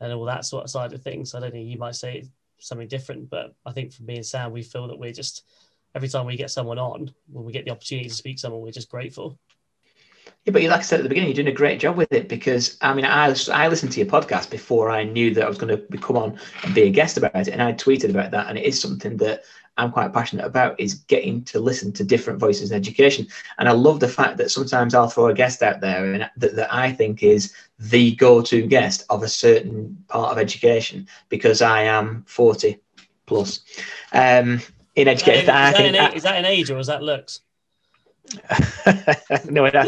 and 0.00 0.12
all 0.12 0.24
that 0.24 0.44
sort 0.44 0.64
of 0.64 0.70
side 0.70 0.92
of 0.92 1.02
things. 1.02 1.34
I 1.34 1.40
don't 1.40 1.54
know. 1.54 1.60
you 1.60 1.78
might 1.78 1.96
say 1.96 2.24
something 2.58 2.88
different, 2.88 3.30
but 3.30 3.54
I 3.66 3.72
think 3.72 3.92
for 3.92 4.02
me 4.02 4.16
and 4.16 4.26
Sam, 4.26 4.52
we 4.52 4.62
feel 4.62 4.88
that 4.88 4.98
we're 4.98 5.12
just 5.12 5.44
every 5.94 6.08
time 6.08 6.26
we 6.26 6.36
get 6.36 6.50
someone 6.50 6.78
on, 6.78 7.12
when 7.30 7.44
we 7.44 7.52
get 7.52 7.64
the 7.64 7.70
opportunity 7.70 8.08
to 8.08 8.14
speak 8.14 8.36
to 8.36 8.42
someone, 8.42 8.60
we're 8.60 8.70
just 8.70 8.90
grateful. 8.90 9.38
Yeah, 10.48 10.52
but 10.52 10.62
like 10.62 10.78
I 10.78 10.82
said 10.82 11.00
at 11.00 11.02
the 11.02 11.10
beginning, 11.10 11.28
you're 11.28 11.44
doing 11.44 11.54
a 11.54 11.56
great 11.56 11.78
job 11.78 11.98
with 11.98 12.10
it 12.10 12.26
because 12.26 12.78
I 12.80 12.94
mean, 12.94 13.04
I 13.04 13.34
I 13.52 13.68
listened 13.68 13.92
to 13.92 14.00
your 14.00 14.08
podcast 14.08 14.48
before 14.48 14.90
I 14.90 15.04
knew 15.04 15.34
that 15.34 15.44
I 15.44 15.48
was 15.48 15.58
going 15.58 15.76
to 15.76 15.98
come 15.98 16.16
on 16.16 16.38
and 16.64 16.74
be 16.74 16.84
a 16.84 16.90
guest 16.90 17.18
about 17.18 17.36
it, 17.36 17.48
and 17.48 17.62
I 17.62 17.74
tweeted 17.74 18.08
about 18.08 18.30
that, 18.30 18.48
and 18.48 18.56
it 18.56 18.64
is 18.64 18.80
something 18.80 19.18
that 19.18 19.42
I'm 19.76 19.92
quite 19.92 20.14
passionate 20.14 20.46
about 20.46 20.80
is 20.80 20.94
getting 20.94 21.44
to 21.44 21.60
listen 21.60 21.92
to 21.92 22.02
different 22.02 22.40
voices 22.40 22.70
in 22.70 22.78
education, 22.78 23.26
and 23.58 23.68
I 23.68 23.72
love 23.72 24.00
the 24.00 24.08
fact 24.08 24.38
that 24.38 24.50
sometimes 24.50 24.94
I'll 24.94 25.10
throw 25.10 25.26
a 25.26 25.34
guest 25.34 25.62
out 25.62 25.82
there 25.82 26.14
and 26.14 26.30
that, 26.38 26.56
that 26.56 26.72
I 26.72 26.92
think 26.92 27.22
is 27.22 27.52
the 27.78 28.14
go-to 28.14 28.66
guest 28.66 29.04
of 29.10 29.22
a 29.22 29.28
certain 29.28 30.02
part 30.08 30.32
of 30.32 30.38
education 30.38 31.08
because 31.28 31.60
I 31.60 31.82
am 31.82 32.24
40 32.26 32.78
plus 33.26 33.60
um, 34.14 34.62
in 34.94 35.08
education. 35.08 35.40
Is 35.40 35.46
that, 35.46 35.78
is, 35.78 35.92
that, 35.92 36.16
is 36.16 36.22
that 36.22 36.36
an 36.36 36.46
age 36.46 36.70
or 36.70 36.78
is 36.78 36.86
that 36.86 37.02
looks? 37.02 37.42
no, 39.50 39.62
we're 39.62 39.70
not, 39.72 39.86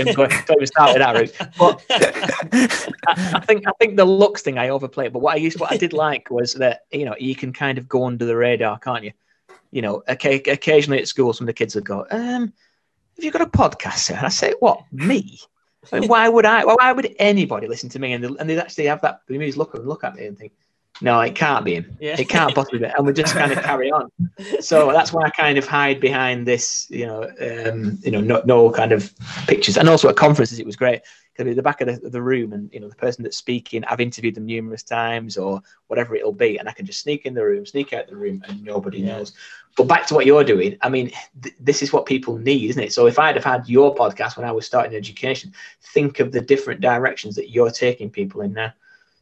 even 0.00 0.14
going. 0.14 0.30
Don't 0.46 0.56
even 0.56 0.66
start 0.66 0.94
with 0.94 0.98
that 0.98 1.14
route. 1.14 1.50
But 1.58 1.84
I, 1.90 3.34
I, 3.34 3.40
think 3.40 3.66
I 3.66 3.72
think 3.78 3.96
the 3.96 4.04
looks 4.04 4.42
thing 4.42 4.58
I 4.58 4.68
overplayed. 4.68 5.12
But 5.12 5.20
what 5.20 5.34
I 5.34 5.38
used, 5.38 5.58
what 5.58 5.72
I 5.72 5.76
did 5.76 5.92
like 5.92 6.30
was 6.30 6.54
that 6.54 6.86
you 6.90 7.04
know 7.04 7.14
you 7.18 7.34
can 7.34 7.52
kind 7.52 7.78
of 7.78 7.88
go 7.88 8.04
under 8.04 8.24
the 8.24 8.36
radar, 8.36 8.78
can't 8.78 9.04
you? 9.04 9.12
You 9.70 9.82
know, 9.82 10.02
occasionally 10.08 10.98
at 11.00 11.08
school, 11.08 11.32
some 11.32 11.44
of 11.44 11.46
the 11.46 11.52
kids 11.52 11.74
would 11.74 11.84
go, 11.84 12.06
um, 12.10 12.52
"Have 13.16 13.24
you 13.24 13.30
got 13.30 13.42
a 13.42 13.46
podcast?" 13.46 14.10
And 14.10 14.24
I 14.24 14.28
say, 14.28 14.54
"What 14.60 14.82
me?" 14.92 15.38
I 15.92 16.00
mean, 16.00 16.08
why 16.08 16.28
would 16.28 16.44
I? 16.44 16.64
Why 16.64 16.92
would 16.92 17.14
anybody 17.18 17.66
listen 17.66 17.88
to 17.90 17.98
me? 17.98 18.12
And 18.12 18.22
they, 18.22 18.28
and 18.38 18.50
they 18.50 18.58
actually 18.58 18.86
have 18.86 19.00
that 19.02 19.22
bemused 19.26 19.56
look 19.56 19.74
and 19.74 19.86
look 19.86 20.04
at 20.04 20.14
me 20.14 20.26
and 20.26 20.38
think, 20.38 20.52
no, 21.02 21.20
it 21.20 21.34
can't 21.34 21.64
be 21.64 21.76
him. 21.76 21.96
Yeah. 22.00 22.16
It 22.18 22.28
can't 22.28 22.54
possibly 22.54 22.80
be. 22.80 22.84
And 22.84 23.06
we 23.06 23.12
just 23.12 23.34
kind 23.34 23.52
of 23.52 23.58
carry 23.64 23.90
on. 23.90 24.10
So 24.60 24.92
that's 24.92 25.12
why 25.12 25.24
I 25.24 25.30
kind 25.30 25.56
of 25.56 25.66
hide 25.66 26.00
behind 26.00 26.46
this, 26.46 26.86
you 26.90 27.06
know, 27.06 27.22
um, 27.22 27.98
you 28.02 28.10
know, 28.10 28.20
no, 28.20 28.42
no 28.44 28.70
kind 28.70 28.92
of 28.92 29.12
pictures. 29.46 29.78
And 29.78 29.88
also 29.88 30.08
at 30.08 30.16
conferences, 30.16 30.58
it 30.58 30.66
was 30.66 30.76
great. 30.76 31.02
Could 31.36 31.46
be 31.46 31.54
the 31.54 31.62
back 31.62 31.80
of 31.80 31.86
the, 31.86 32.10
the 32.10 32.20
room, 32.20 32.52
and 32.52 32.68
you 32.70 32.80
know 32.80 32.88
the 32.88 32.96
person 32.96 33.22
that's 33.22 33.36
speaking. 33.36 33.82
I've 33.84 34.00
interviewed 34.00 34.34
them 34.34 34.44
numerous 34.44 34.82
times, 34.82 35.38
or 35.38 35.62
whatever 35.86 36.14
it'll 36.14 36.32
be, 36.32 36.58
and 36.58 36.68
I 36.68 36.72
can 36.72 36.84
just 36.84 37.00
sneak 37.00 37.24
in 37.24 37.32
the 37.32 37.42
room, 37.42 37.64
sneak 37.64 37.92
out 37.92 38.08
the 38.08 38.16
room, 38.16 38.42
and 38.46 38.62
nobody 38.62 38.98
yeah. 38.98 39.16
knows. 39.16 39.32
But 39.76 39.86
back 39.86 40.06
to 40.08 40.14
what 40.14 40.26
you're 40.26 40.44
doing. 40.44 40.76
I 40.82 40.90
mean, 40.90 41.12
th- 41.40 41.54
this 41.60 41.82
is 41.82 41.92
what 41.92 42.04
people 42.04 42.36
need, 42.36 42.68
isn't 42.70 42.82
it? 42.82 42.92
So 42.92 43.06
if 43.06 43.18
I'd 43.18 43.36
have 43.36 43.44
had 43.44 43.68
your 43.68 43.94
podcast 43.94 44.36
when 44.36 44.46
I 44.46 44.52
was 44.52 44.66
starting 44.66 44.94
education, 44.94 45.54
think 45.94 46.20
of 46.20 46.32
the 46.32 46.42
different 46.42 46.80
directions 46.80 47.36
that 47.36 47.48
you're 47.48 47.70
taking 47.70 48.10
people 48.10 48.42
in 48.42 48.52
now. 48.52 48.74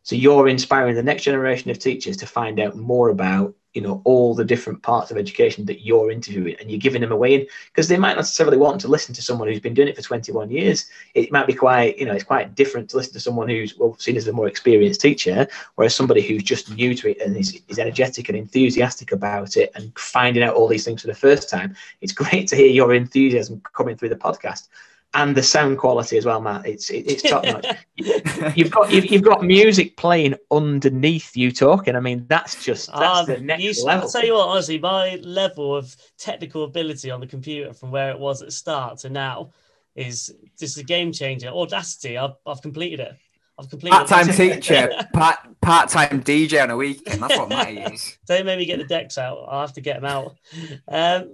So 0.08 0.16
you're 0.16 0.48
inspiring 0.48 0.94
the 0.94 1.02
next 1.02 1.24
generation 1.24 1.70
of 1.70 1.78
teachers 1.78 2.16
to 2.16 2.26
find 2.26 2.58
out 2.58 2.74
more 2.74 3.10
about 3.10 3.54
you 3.74 3.82
know 3.82 4.00
all 4.04 4.34
the 4.34 4.42
different 4.42 4.82
parts 4.82 5.10
of 5.10 5.18
education 5.18 5.66
that 5.66 5.84
you're 5.84 6.10
interviewing 6.10 6.56
and 6.58 6.70
you're 6.70 6.80
giving 6.80 7.02
them 7.02 7.12
away 7.12 7.34
in 7.34 7.46
because 7.66 7.88
they 7.88 7.98
might 7.98 8.14
not 8.14 8.20
necessarily 8.20 8.56
want 8.56 8.80
to 8.80 8.88
listen 8.88 9.14
to 9.16 9.20
someone 9.20 9.48
who's 9.48 9.60
been 9.60 9.74
doing 9.74 9.86
it 9.86 9.96
for 9.96 10.00
21 10.00 10.50
years. 10.50 10.86
It 11.12 11.30
might 11.30 11.46
be 11.46 11.52
quite 11.52 11.98
you 11.98 12.06
know 12.06 12.14
it's 12.14 12.24
quite 12.24 12.54
different 12.54 12.88
to 12.88 12.96
listen 12.96 13.12
to 13.12 13.20
someone 13.20 13.50
who's 13.50 13.76
well 13.76 13.98
seen 13.98 14.16
as 14.16 14.26
a 14.26 14.32
more 14.32 14.48
experienced 14.48 15.02
teacher 15.02 15.46
whereas 15.74 15.94
somebody 15.94 16.22
who's 16.22 16.42
just 16.42 16.74
new 16.74 16.94
to 16.94 17.10
it 17.10 17.20
and 17.20 17.36
is, 17.36 17.60
is 17.68 17.78
energetic 17.78 18.30
and 18.30 18.38
enthusiastic 18.38 19.12
about 19.12 19.58
it 19.58 19.70
and 19.74 19.92
finding 19.98 20.42
out 20.42 20.54
all 20.54 20.68
these 20.68 20.86
things 20.86 21.02
for 21.02 21.08
the 21.08 21.14
first 21.14 21.50
time. 21.50 21.76
It's 22.00 22.12
great 22.22 22.48
to 22.48 22.56
hear 22.56 22.68
your 22.68 22.94
enthusiasm 22.94 23.60
coming 23.74 23.94
through 23.94 24.08
the 24.08 24.16
podcast 24.16 24.68
and 25.14 25.36
the 25.36 25.42
sound 25.42 25.78
quality 25.78 26.18
as 26.18 26.26
well, 26.26 26.40
Matt. 26.40 26.66
It's 26.66 26.90
it, 26.90 27.10
it's 27.10 27.22
top 27.22 27.44
notch. 27.44 27.66
you've 28.56 28.70
got 28.70 28.90
you've, 28.92 29.06
you've, 29.06 29.22
got 29.22 29.42
music 29.42 29.96
playing 29.96 30.34
underneath 30.50 31.36
you 31.36 31.50
talking. 31.50 31.96
I 31.96 32.00
mean, 32.00 32.26
that's 32.28 32.62
just 32.62 32.90
that's 32.92 33.20
um, 33.20 33.26
the 33.26 33.40
next 33.40 33.62
you, 33.62 33.84
level. 33.84 34.04
I'll 34.04 34.10
tell 34.10 34.24
you 34.24 34.34
what, 34.34 34.48
honestly, 34.48 34.78
my 34.78 35.16
level 35.22 35.74
of 35.74 35.96
technical 36.18 36.64
ability 36.64 37.10
on 37.10 37.20
the 37.20 37.26
computer 37.26 37.72
from 37.72 37.90
where 37.90 38.10
it 38.10 38.18
was 38.18 38.42
at 38.42 38.48
the 38.48 38.52
start 38.52 38.98
to 38.98 39.10
now 39.10 39.50
is 39.96 40.34
just 40.58 40.78
a 40.78 40.84
game 40.84 41.12
changer. 41.12 41.48
Audacity, 41.48 42.18
I've 42.18 42.34
I've 42.46 42.60
completed 42.60 43.00
it. 43.00 43.16
I've 43.58 43.68
completed 43.68 43.96
part-time 43.96 44.28
teacher, 44.36 44.90
part 45.12 45.38
part-time 45.60 46.22
DJ 46.22 46.62
on 46.62 46.70
a 46.70 46.76
weekend. 46.76 47.22
That's 47.22 47.36
what 47.36 47.48
my 47.48 47.70
is. 47.92 48.16
Don't 48.26 48.46
make 48.46 48.58
me 48.58 48.66
get 48.66 48.78
the 48.78 48.84
decks 48.84 49.18
out. 49.18 49.38
I'll 49.48 49.62
have 49.62 49.72
to 49.72 49.80
get 49.80 50.00
them 50.00 50.04
out. 50.04 50.36
Um, 50.86 51.32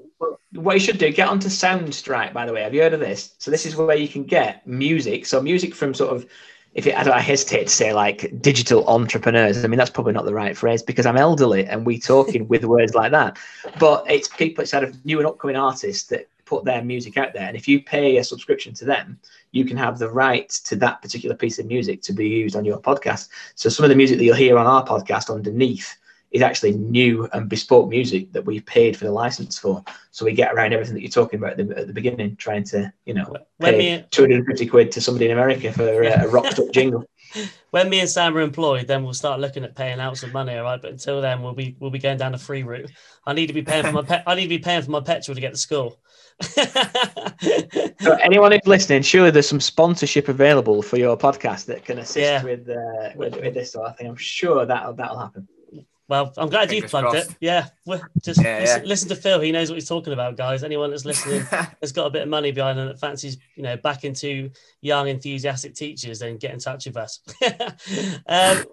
what 0.53 0.75
you 0.75 0.81
should 0.81 0.99
do, 0.99 1.13
get 1.13 1.29
onto 1.29 1.49
Soundstripe, 1.49 2.33
by 2.33 2.47
the 2.47 2.53
way. 2.53 2.63
Have 2.63 2.75
you 2.75 2.83
heard 2.83 2.95
of 2.95 3.01
this? 3.01 3.35
So 3.39 3.51
this 3.51 3.67
is 3.67 3.77
where 3.77 3.97
you 3.97 4.09
can 4.09 4.25
get 4.25 4.67
music. 4.67 5.27
So 5.27 5.41
music 5.41 5.75
from 5.75 5.95
sort 5.95 6.15
of, 6.15 6.27
if 6.75 6.87
it, 6.87 6.95
I, 6.95 7.17
I 7.17 7.21
hesitate 7.21 7.65
to 7.65 7.73
say 7.73 7.93
like 7.93 8.41
digital 8.41 8.87
entrepreneurs. 8.89 9.65
I 9.65 9.69
mean, 9.69 9.79
that's 9.79 9.91
probably 9.91 10.13
not 10.13 10.25
the 10.25 10.35
right 10.35 10.57
phrase 10.57 10.83
because 10.83 11.07
I'm 11.07 11.17
elderly 11.17 11.67
and 11.67 11.87
we 11.87 11.99
talking 11.99 12.49
with 12.49 12.65
words 12.65 12.95
like 12.95 13.13
that. 13.13 13.39
But 13.79 14.05
it's 14.11 14.29
people, 14.29 14.63
it's 14.63 14.71
sort 14.71 14.85
of 14.85 15.05
new 15.05 15.19
and 15.19 15.27
upcoming 15.27 15.57
artists 15.57 16.09
that 16.09 16.29
put 16.45 16.65
their 16.65 16.85
music 16.85 17.17
out 17.17 17.33
there. 17.33 17.47
And 17.47 17.57
if 17.57 17.67
you 17.67 17.83
pay 17.83 18.19
a 18.19 18.25
subscription 18.25 18.75
to 18.75 18.85
them, 18.85 19.19
you 19.53 19.65
can 19.65 19.77
have 19.77 19.99
the 19.99 20.11
right 20.11 20.49
to 20.49 20.77
that 20.77 21.01
particular 21.01 21.35
piece 21.35 21.59
of 21.59 21.67
music 21.67 22.03
to 22.03 22.13
be 22.13 22.29
used 22.29 22.57
on 22.57 22.65
your 22.65 22.81
podcast. 22.81 23.29
So 23.55 23.69
some 23.69 23.85
of 23.85 23.89
the 23.89 23.97
music 23.97 24.19
that 24.19 24.25
you'll 24.25 24.37
hear 24.37 24.59
on 24.59 24.67
our 24.67 24.85
podcast 24.87 25.35
underneath 25.35 25.97
is 26.35 26.43
actually 26.43 26.73
new 26.73 27.29
and 27.33 27.49
bespoke 27.49 27.89
music 27.89 28.33
that 28.33 28.45
we 28.45 28.59
paid 28.61 28.97
for 28.97 29.05
the 29.05 29.13
license 29.13 29.57
for. 29.57 29.85
So 30.11 30.25
we 30.25 30.33
get 30.33 30.53
around 30.53 30.73
everything 30.73 30.95
that 30.95 31.01
you're 31.01 31.09
talking 31.09 31.39
about 31.39 31.61
at 31.61 31.69
the, 31.69 31.79
at 31.79 31.87
the 31.87 31.93
beginning, 31.93 32.35
trying 32.35 32.65
to, 32.65 32.93
you 33.07 33.15
know, 33.15 33.37
pay 33.61 33.99
me, 33.99 34.05
250 34.11 34.67
quid 34.67 34.91
to 34.93 35.01
somebody 35.01 35.27
in 35.27 35.31
America 35.31 35.73
for 35.73 36.03
a, 36.03 36.25
a 36.25 36.29
rocked 36.29 36.59
up 36.59 36.71
jingle. 36.73 37.05
When 37.71 37.89
me 37.89 37.99
and 37.99 38.09
Sam 38.09 38.37
are 38.37 38.43
employed, 38.43 38.87
then 38.87 39.03
we'll 39.03 39.13
start 39.13 39.41
looking 39.41 39.65
at 39.65 39.75
paying 39.75 39.99
out 39.99 40.17
some 40.17 40.31
money, 40.31 40.57
all 40.57 40.63
right? 40.63 40.81
But 40.81 40.93
until 40.93 41.21
then, 41.21 41.43
we'll 41.43 41.55
be 41.55 41.75
we'll 41.81 41.91
be 41.91 41.99
going 41.99 42.17
down 42.17 42.31
the 42.31 42.39
free 42.39 42.63
route. 42.63 42.93
I 43.27 43.33
need 43.33 43.49
to 43.49 43.53
be 43.53 43.63
paying 43.63 43.83
for 43.83 43.91
my 43.91 44.03
pe- 44.03 44.23
I 44.25 44.37
need 44.37 44.45
to 44.45 44.49
be 44.49 44.61
paying 44.61 44.83
for 44.83 44.93
my 44.93 45.01
petrol 45.01 45.35
to 45.35 45.41
get 45.41 45.51
to 45.51 45.59
school. 45.59 45.99
so 46.41 48.13
anyone 48.23 48.53
who's 48.53 48.61
listening, 48.67 49.03
surely 49.03 49.33
there's 49.33 49.49
some 49.49 49.59
sponsorship 49.59 50.29
available 50.29 50.81
for 50.81 50.97
your 50.97 51.19
podcast 51.19 51.65
that 51.65 51.85
can 51.85 51.99
assist 51.99 52.19
yeah. 52.19 52.45
with, 52.45 52.69
uh, 52.69 53.11
with, 53.17 53.35
with 53.41 53.55
this 53.55 53.73
sort 53.73 53.89
of 53.89 53.97
thing. 53.97 54.07
I'm 54.07 54.15
sure 54.15 54.65
that'll 54.65 54.95
that'll 54.95 55.19
happen. 55.19 55.49
Well, 56.07 56.35
I'm 56.37 56.51
glad 56.51 56.71
you've 56.71 56.91
plugged 56.91 57.11
crossed. 57.11 57.31
it. 57.31 57.37
Yeah, 57.41 57.69
just 58.23 58.43
yeah, 58.43 58.59
listen, 58.61 58.83
yeah. 58.83 58.89
listen, 58.89 59.09
to 59.09 59.17
Phil. 59.17 59.41
He 59.41 59.53
knows 59.53 59.71
what 59.71 59.77
he's 59.77 59.89
talking 59.89 60.13
about, 60.13 60.37
guys. 60.37 60.63
Anyone 60.63 60.91
that's 60.91 61.07
listening 61.07 61.41
has 61.81 61.93
got 61.93 62.07
a 62.07 62.11
bit 62.11 62.23
of 62.23 62.29
money 62.29 62.53
behind 62.53 62.79
them 62.79 62.89
that 62.89 63.01
fancies, 63.01 63.39
you 63.55 63.63
know, 63.63 63.77
back 63.79 64.05
into 64.05 64.51
young, 64.83 65.09
enthusiastic 65.09 65.75
teachers, 65.75 66.19
then 66.19 66.37
get 66.37 66.53
in 66.53 66.59
touch 66.59 66.85
with 66.85 66.99
us. 66.99 67.21
um, 68.27 68.65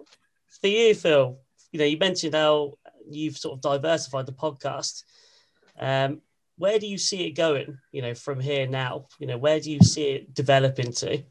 for 0.60 0.66
you, 0.66 0.94
Phil, 0.94 1.38
you 1.72 1.78
know, 1.78 1.86
you 1.86 1.96
mentioned 1.96 2.34
how 2.34 2.74
you've 3.08 3.38
sort 3.38 3.54
of 3.54 3.62
diversified 3.62 4.26
the 4.26 4.32
podcast. 4.32 5.04
Um, 5.78 6.20
where 6.58 6.78
do 6.78 6.86
you 6.86 6.98
see 6.98 7.24
it 7.24 7.32
going? 7.32 7.78
You 7.92 8.02
know, 8.02 8.14
from 8.14 8.40
here 8.40 8.66
now. 8.66 9.06
You 9.18 9.26
know, 9.26 9.38
where 9.38 9.58
do 9.58 9.70
you 9.70 9.80
see 9.80 10.10
it 10.10 10.34
developing 10.34 10.92
to? 10.92 11.22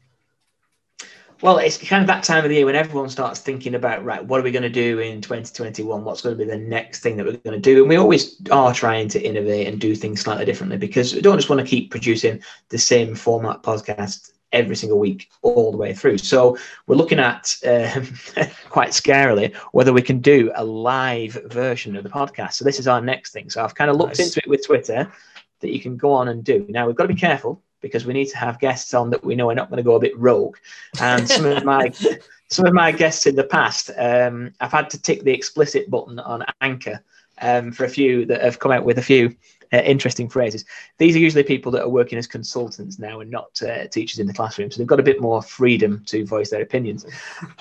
Well, 1.42 1.58
it's 1.58 1.76
kind 1.76 2.00
of 2.00 2.06
that 2.06 2.22
time 2.22 2.44
of 2.44 2.50
the 2.50 2.54
year 2.54 2.66
when 2.66 2.76
everyone 2.76 3.08
starts 3.08 3.40
thinking 3.40 3.74
about, 3.74 4.04
right, 4.04 4.24
what 4.24 4.38
are 4.38 4.44
we 4.44 4.52
going 4.52 4.62
to 4.62 4.68
do 4.68 5.00
in 5.00 5.20
2021? 5.20 6.04
What's 6.04 6.22
going 6.22 6.38
to 6.38 6.44
be 6.44 6.48
the 6.48 6.56
next 6.56 7.00
thing 7.00 7.16
that 7.16 7.26
we're 7.26 7.32
going 7.38 7.54
to 7.54 7.58
do? 7.58 7.80
And 7.80 7.88
we 7.88 7.96
always 7.96 8.40
are 8.52 8.72
trying 8.72 9.08
to 9.08 9.20
innovate 9.20 9.66
and 9.66 9.80
do 9.80 9.96
things 9.96 10.20
slightly 10.20 10.44
differently 10.44 10.76
because 10.76 11.12
we 11.12 11.20
don't 11.20 11.36
just 11.36 11.50
want 11.50 11.60
to 11.60 11.66
keep 11.66 11.90
producing 11.90 12.40
the 12.68 12.78
same 12.78 13.16
format 13.16 13.64
podcast 13.64 14.30
every 14.52 14.76
single 14.76 15.00
week 15.00 15.30
all 15.42 15.72
the 15.72 15.78
way 15.78 15.92
through. 15.92 16.18
So 16.18 16.56
we're 16.86 16.94
looking 16.94 17.18
at 17.18 17.56
um, 17.66 18.06
quite 18.68 18.90
scarily 18.90 19.52
whether 19.72 19.92
we 19.92 20.02
can 20.02 20.20
do 20.20 20.52
a 20.54 20.64
live 20.64 21.32
version 21.46 21.96
of 21.96 22.04
the 22.04 22.10
podcast. 22.10 22.52
So 22.52 22.64
this 22.64 22.78
is 22.78 22.86
our 22.86 23.00
next 23.00 23.32
thing. 23.32 23.50
So 23.50 23.64
I've 23.64 23.74
kind 23.74 23.90
of 23.90 23.96
looked 23.96 24.18
nice. 24.18 24.28
into 24.28 24.40
it 24.44 24.48
with 24.48 24.64
Twitter 24.64 25.12
that 25.58 25.72
you 25.72 25.80
can 25.80 25.96
go 25.96 26.12
on 26.12 26.28
and 26.28 26.44
do. 26.44 26.64
Now 26.68 26.86
we've 26.86 26.94
got 26.94 27.04
to 27.04 27.12
be 27.12 27.18
careful 27.18 27.60
because 27.82 28.06
we 28.06 28.14
need 28.14 28.28
to 28.28 28.38
have 28.38 28.58
guests 28.60 28.94
on 28.94 29.10
that 29.10 29.22
we 29.22 29.34
know 29.34 29.50
are 29.50 29.54
not 29.54 29.68
going 29.68 29.76
to 29.76 29.82
go 29.82 29.96
a 29.96 30.00
bit 30.00 30.18
rogue. 30.18 30.56
And 31.00 31.28
some 31.28 31.44
of 31.44 31.64
my 31.64 31.92
some 32.48 32.66
of 32.66 32.72
my 32.72 32.92
guests 32.92 33.26
in 33.26 33.36
the 33.36 33.44
past, 33.44 33.90
um, 33.98 34.54
I've 34.60 34.72
had 34.72 34.88
to 34.90 35.02
tick 35.02 35.22
the 35.22 35.32
explicit 35.32 35.90
button 35.90 36.18
on 36.18 36.44
Anchor 36.60 37.02
um, 37.40 37.72
for 37.72 37.84
a 37.84 37.88
few 37.88 38.24
that 38.26 38.42
have 38.42 38.58
come 38.58 38.72
out 38.72 38.84
with 38.84 38.98
a 38.98 39.02
few 39.02 39.36
uh, 39.72 39.78
interesting 39.78 40.28
phrases. 40.28 40.64
These 40.98 41.16
are 41.16 41.20
usually 41.20 41.42
people 41.42 41.72
that 41.72 41.82
are 41.82 41.88
working 41.88 42.18
as 42.18 42.26
consultants 42.26 42.98
now 42.98 43.20
and 43.20 43.30
not 43.30 43.60
uh, 43.62 43.86
teachers 43.88 44.18
in 44.18 44.26
the 44.26 44.32
classroom, 44.32 44.70
so 44.70 44.78
they've 44.78 44.86
got 44.86 45.00
a 45.00 45.04
bit 45.04 45.20
more 45.20 45.42
freedom 45.42 46.02
to 46.06 46.26
voice 46.26 46.50
their 46.50 46.62
opinions. 46.62 47.06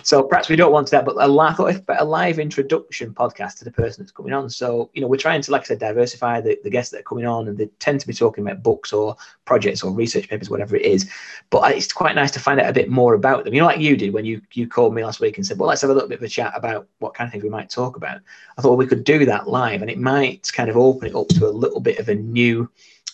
So 0.03 0.23
perhaps 0.23 0.49
we 0.49 0.55
don't 0.55 0.71
want 0.71 0.89
that, 0.91 1.05
but 1.05 1.15
a 1.17 1.27
live, 1.27 1.83
a 1.87 2.05
live 2.05 2.39
introduction 2.39 3.13
podcast 3.13 3.57
to 3.59 3.65
the 3.65 3.71
person 3.71 4.03
that's 4.03 4.11
coming 4.11 4.33
on. 4.33 4.49
So 4.49 4.89
you 4.93 5.01
know, 5.01 5.07
we're 5.07 5.17
trying 5.17 5.41
to, 5.41 5.51
like 5.51 5.61
I 5.61 5.65
said, 5.65 5.79
diversify 5.79 6.41
the, 6.41 6.57
the 6.63 6.69
guests 6.69 6.91
that 6.91 6.99
are 6.99 7.03
coming 7.03 7.25
on, 7.25 7.47
and 7.47 7.57
they 7.57 7.67
tend 7.79 7.99
to 8.01 8.07
be 8.07 8.13
talking 8.13 8.45
about 8.45 8.63
books 8.63 8.93
or 8.93 9.15
projects 9.45 9.83
or 9.83 9.91
research 9.91 10.29
papers, 10.29 10.49
whatever 10.49 10.75
it 10.75 10.83
is. 10.83 11.09
But 11.49 11.75
it's 11.75 11.91
quite 11.93 12.15
nice 12.15 12.31
to 12.31 12.39
find 12.39 12.59
out 12.59 12.69
a 12.69 12.73
bit 12.73 12.89
more 12.89 13.13
about 13.13 13.43
them. 13.43 13.53
You 13.53 13.61
know, 13.61 13.67
like 13.67 13.79
you 13.79 13.95
did 13.95 14.13
when 14.13 14.25
you 14.25 14.41
you 14.53 14.67
called 14.67 14.93
me 14.93 15.03
last 15.03 15.19
week 15.19 15.37
and 15.37 15.45
said, 15.45 15.57
"Well, 15.57 15.69
let's 15.69 15.81
have 15.81 15.89
a 15.89 15.93
little 15.93 16.09
bit 16.09 16.19
of 16.19 16.23
a 16.23 16.29
chat 16.29 16.53
about 16.55 16.87
what 16.99 17.13
kind 17.13 17.27
of 17.27 17.31
things 17.31 17.43
we 17.43 17.49
might 17.49 17.69
talk 17.69 17.95
about." 17.95 18.19
I 18.57 18.61
thought 18.61 18.69
well, 18.69 18.77
we 18.77 18.87
could 18.87 19.03
do 19.03 19.25
that 19.25 19.47
live, 19.47 19.81
and 19.81 19.89
it 19.89 19.99
might 19.99 20.51
kind 20.53 20.69
of 20.69 20.77
open 20.77 21.07
it 21.07 21.15
up 21.15 21.27
to 21.29 21.47
a 21.47 21.49
little 21.49 21.79
bit 21.79 21.99
of 22.01 22.09
a 22.09 22.15
new 22.15 22.69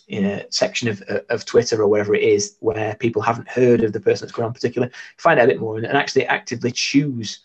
you 0.08 0.22
know, 0.22 0.42
section 0.50 0.88
of, 0.88 1.04
uh, 1.10 1.20
of 1.30 1.46
Twitter 1.46 1.82
or 1.82 1.88
wherever 1.88 2.16
it 2.16 2.24
is 2.24 2.56
where 2.62 2.96
people 2.96 3.22
haven't 3.22 3.50
heard 3.50 3.84
of 3.84 3.92
the 3.92 4.00
person 4.00 4.26
that's 4.26 4.36
going 4.36 4.46
on 4.46 4.54
particular, 4.54 4.90
find 5.18 5.40
out 5.40 5.46
a 5.46 5.50
bit 5.50 5.60
more 5.60 5.78
and, 5.78 5.86
and 5.86 5.98
actually 5.98 6.26
actively 6.26 6.72
choose 6.72 7.40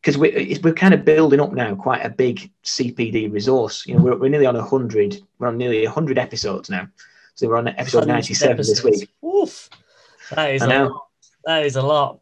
because 0.00 0.18
we, 0.18 0.58
we're 0.62 0.74
kind 0.74 0.94
of 0.94 1.04
building 1.04 1.40
up 1.40 1.52
now 1.52 1.74
quite 1.74 2.04
a 2.04 2.10
big 2.10 2.50
CPD 2.64 3.32
resource. 3.32 3.86
You 3.86 3.94
know, 3.96 4.02
we're, 4.02 4.16
we're 4.16 4.28
nearly 4.28 4.46
on 4.46 4.56
100, 4.56 5.22
we're 5.38 5.48
on 5.48 5.56
nearly 5.56 5.84
100 5.84 6.18
episodes 6.18 6.68
now. 6.68 6.88
So 7.34 7.48
we're 7.48 7.56
on 7.56 7.68
episode 7.68 8.06
97 8.08 8.52
episodes. 8.52 8.82
this 8.82 8.84
week. 8.84 9.08
Oof. 9.24 9.70
That 10.34 10.54
is, 10.54 10.62
a 10.62 10.66
lot. 10.66 11.06
that 11.44 11.64
is 11.64 11.76
a 11.76 11.82
lot. 11.82 12.18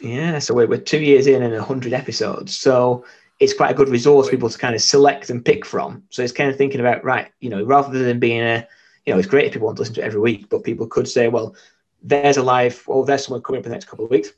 Yeah, 0.00 0.38
so 0.38 0.54
we're, 0.54 0.66
we're 0.66 0.80
two 0.80 1.00
years 1.00 1.26
in 1.26 1.42
and 1.42 1.52
100 1.52 1.92
episodes. 1.92 2.56
So 2.56 3.04
it's 3.38 3.54
quite 3.54 3.70
a 3.70 3.74
good 3.74 3.88
resource 3.88 4.26
for 4.26 4.30
people 4.30 4.48
to 4.48 4.58
kind 4.58 4.74
of 4.74 4.80
select 4.80 5.30
and 5.30 5.44
pick 5.44 5.64
from. 5.64 6.02
So 6.10 6.22
it's 6.22 6.32
kind 6.32 6.50
of 6.50 6.56
thinking 6.56 6.80
about 6.80 7.04
right, 7.04 7.30
you 7.40 7.50
know, 7.50 7.62
rather 7.64 7.98
than 7.98 8.18
being 8.18 8.40
a, 8.40 8.66
you 9.04 9.12
know, 9.12 9.18
it's 9.18 9.28
great 9.28 9.46
if 9.46 9.52
people 9.52 9.66
want 9.66 9.76
to 9.76 9.82
listen 9.82 9.94
to 9.96 10.00
it 10.00 10.06
every 10.06 10.20
week, 10.20 10.48
but 10.48 10.64
people 10.64 10.86
could 10.86 11.06
say, 11.06 11.28
well, 11.28 11.54
there's 12.02 12.38
a 12.38 12.42
live, 12.42 12.82
or 12.86 13.04
there's 13.04 13.26
someone 13.26 13.42
coming 13.42 13.60
up 13.60 13.66
in 13.66 13.70
the 13.70 13.74
next 13.74 13.88
couple 13.88 14.04
of 14.04 14.10
weeks. 14.10 14.30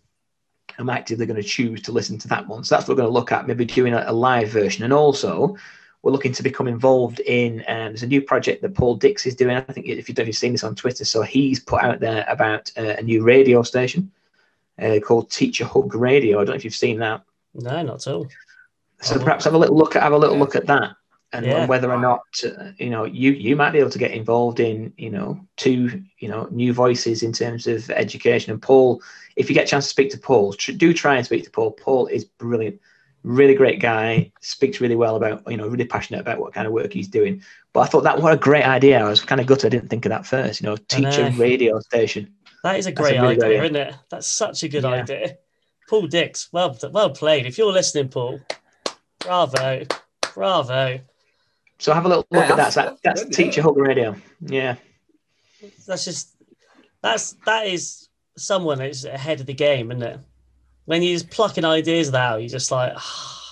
I'm 0.78 0.90
actively 0.90 1.26
going 1.26 1.40
to 1.40 1.48
choose 1.48 1.82
to 1.82 1.92
listen 1.92 2.18
to 2.18 2.28
that 2.28 2.46
one. 2.46 2.64
So 2.64 2.74
that's 2.74 2.86
what 2.86 2.96
we're 2.96 3.02
going 3.02 3.12
to 3.12 3.18
look 3.18 3.32
at, 3.32 3.46
maybe 3.46 3.64
doing 3.64 3.94
a, 3.94 4.04
a 4.06 4.12
live 4.12 4.48
version. 4.48 4.84
And 4.84 4.92
also, 4.92 5.56
we're 6.02 6.12
looking 6.12 6.32
to 6.32 6.42
become 6.42 6.68
involved 6.68 7.20
in. 7.20 7.60
Um, 7.66 7.88
there's 7.88 8.02
a 8.02 8.06
new 8.06 8.22
project 8.22 8.62
that 8.62 8.74
Paul 8.74 8.96
Dix 8.96 9.26
is 9.26 9.34
doing. 9.34 9.56
I 9.56 9.60
think 9.60 9.86
if 9.86 10.08
you've 10.08 10.36
seen 10.36 10.52
this 10.52 10.64
on 10.64 10.74
Twitter, 10.74 11.04
so 11.04 11.22
he's 11.22 11.60
put 11.60 11.82
out 11.82 12.00
there 12.00 12.24
about 12.28 12.70
uh, 12.76 12.94
a 12.98 13.02
new 13.02 13.22
radio 13.24 13.62
station 13.62 14.10
uh, 14.80 14.98
called 15.00 15.30
Teacher 15.30 15.64
Hug 15.64 15.94
Radio. 15.94 16.36
I 16.36 16.44
don't 16.44 16.50
know 16.50 16.56
if 16.56 16.64
you've 16.64 16.74
seen 16.74 16.98
that. 17.00 17.22
No, 17.54 17.82
not 17.82 18.06
at 18.06 18.12
all. 18.12 18.28
So 19.00 19.18
perhaps 19.18 19.44
have 19.44 19.54
a 19.54 19.58
little 19.58 19.76
look 19.76 19.96
at 19.96 20.02
have 20.02 20.12
a 20.12 20.18
little 20.18 20.36
look 20.36 20.56
at 20.56 20.66
that, 20.66 20.96
and, 21.32 21.46
yeah. 21.46 21.66
whether 21.66 21.92
or 21.92 22.00
not 22.00 22.22
uh, 22.44 22.72
you 22.78 22.90
know 22.90 23.04
you 23.04 23.32
you 23.32 23.54
might 23.54 23.70
be 23.70 23.78
able 23.78 23.90
to 23.90 23.98
get 23.98 24.10
involved 24.10 24.60
in 24.60 24.92
you 24.96 25.10
know 25.10 25.40
two 25.56 26.02
you 26.18 26.28
know 26.28 26.48
new 26.50 26.72
voices 26.72 27.22
in 27.22 27.32
terms 27.32 27.66
of 27.66 27.90
education. 27.90 28.52
And 28.52 28.60
Paul, 28.60 29.02
if 29.36 29.48
you 29.48 29.54
get 29.54 29.66
a 29.66 29.68
chance 29.68 29.84
to 29.84 29.90
speak 29.90 30.10
to 30.10 30.18
Paul, 30.18 30.52
tr- 30.52 30.72
do 30.72 30.92
try 30.92 31.16
and 31.16 31.24
speak 31.24 31.44
to 31.44 31.50
Paul. 31.50 31.72
Paul 31.72 32.06
is 32.08 32.24
brilliant, 32.24 32.80
really 33.22 33.54
great 33.54 33.80
guy. 33.80 34.32
Speaks 34.40 34.80
really 34.80 34.96
well 34.96 35.16
about 35.16 35.42
you 35.48 35.56
know 35.56 35.68
really 35.68 35.84
passionate 35.84 36.20
about 36.20 36.38
what 36.40 36.52
kind 36.52 36.66
of 36.66 36.72
work 36.72 36.92
he's 36.92 37.08
doing. 37.08 37.42
But 37.72 37.80
I 37.80 37.86
thought 37.86 38.04
that 38.04 38.20
what 38.20 38.32
a 38.32 38.36
great 38.36 38.64
idea. 38.64 39.04
I 39.04 39.08
was 39.08 39.22
kind 39.22 39.40
of 39.40 39.46
gutted 39.46 39.66
I 39.66 39.76
didn't 39.76 39.90
think 39.90 40.06
of 40.06 40.10
that 40.10 40.26
first. 40.26 40.60
You 40.60 40.66
know, 40.66 40.76
teacher 40.76 41.30
radio 41.36 41.78
station. 41.80 42.34
That 42.64 42.78
is 42.78 42.86
a 42.86 42.92
great 42.92 43.16
a 43.16 43.22
really 43.22 43.36
idea, 43.36 43.46
idea, 43.46 43.62
isn't 43.62 43.76
it? 43.76 43.94
That's 44.10 44.26
such 44.26 44.64
a 44.64 44.68
good 44.68 44.82
yeah. 44.82 44.90
idea. 44.90 45.36
Paul 45.88 46.06
Dix, 46.06 46.48
well 46.52 46.76
well 46.90 47.10
played. 47.10 47.46
If 47.46 47.58
you're 47.58 47.72
listening, 47.72 48.08
Paul, 48.08 48.40
bravo, 49.28 49.86
bravo. 50.34 51.00
So 51.78 51.92
have 51.92 52.06
a 52.06 52.08
little 52.08 52.26
look 52.30 52.44
yeah, 52.44 52.52
at 52.52 52.56
that. 52.56 52.74
That's, 52.74 53.00
that's 53.02 53.24
good, 53.24 53.32
Teacher 53.32 53.60
yeah. 53.60 53.64
Hug 53.64 53.76
Radio. 53.76 54.16
Yeah. 54.40 54.76
That's 55.86 56.04
just 56.04 56.34
that's 57.02 57.34
that 57.46 57.66
is 57.66 58.08
someone 58.36 58.78
that's 58.78 59.04
ahead 59.04 59.40
of 59.40 59.46
the 59.46 59.54
game, 59.54 59.92
isn't 59.92 60.02
it? 60.02 60.20
When 60.86 61.02
you're 61.02 61.14
just 61.14 61.30
plucking 61.30 61.64
ideas 61.64 62.12
out, 62.14 62.40
you're 62.40 62.48
just 62.48 62.70
like, 62.70 62.92
oh, 62.96 63.44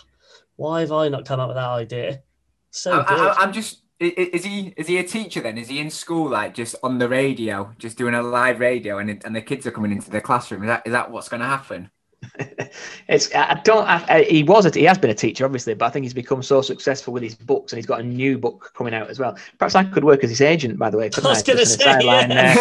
why 0.56 0.80
have 0.80 0.92
I 0.92 1.08
not 1.08 1.26
come 1.26 1.38
up 1.38 1.48
with 1.48 1.56
that 1.56 1.68
idea? 1.68 2.22
So 2.70 2.92
I, 2.92 3.04
good. 3.04 3.18
I, 3.18 3.32
I'm 3.34 3.52
just 3.52 3.82
is 4.00 4.44
he 4.44 4.74
is 4.76 4.86
he 4.86 4.98
a 4.98 5.04
teacher 5.04 5.40
then? 5.40 5.58
Is 5.58 5.68
he 5.68 5.78
in 5.78 5.90
school 5.90 6.30
like 6.30 6.54
just 6.54 6.76
on 6.82 6.98
the 6.98 7.08
radio, 7.08 7.72
just 7.78 7.96
doing 7.96 8.14
a 8.14 8.22
live 8.22 8.60
radio, 8.60 8.98
and 8.98 9.22
and 9.24 9.36
the 9.36 9.42
kids 9.42 9.66
are 9.66 9.70
coming 9.70 9.92
into 9.92 10.10
the 10.10 10.20
classroom? 10.20 10.64
Is 10.64 10.68
that 10.68 10.82
is 10.86 10.92
that 10.92 11.10
what's 11.10 11.28
going 11.28 11.40
to 11.40 11.46
happen? 11.46 11.90
it's 13.08 13.34
I 13.34 13.60
don't 13.64 13.86
I, 13.86 14.22
he 14.24 14.42
was 14.42 14.66
a, 14.66 14.70
he 14.70 14.84
has 14.84 14.98
been 14.98 15.10
a 15.10 15.14
teacher 15.14 15.44
obviously, 15.44 15.74
but 15.74 15.86
I 15.86 15.90
think 15.90 16.04
he's 16.04 16.14
become 16.14 16.42
so 16.42 16.60
successful 16.62 17.12
with 17.12 17.22
his 17.22 17.34
books 17.34 17.72
and 17.72 17.78
he's 17.78 17.86
got 17.86 18.00
a 18.00 18.02
new 18.02 18.38
book 18.38 18.72
coming 18.74 18.94
out 18.94 19.08
as 19.08 19.18
well. 19.18 19.36
Perhaps 19.58 19.74
I 19.74 19.84
could 19.84 20.04
work 20.04 20.24
as 20.24 20.30
his 20.30 20.40
agent, 20.40 20.78
by 20.78 20.90
the 20.90 20.98
way. 20.98 21.10
I 21.16 21.28
was 21.28 21.42
going 21.42 21.58
to 21.58 21.66
say 21.66 21.84
sideline, 21.84 22.30
yeah. 22.30 22.54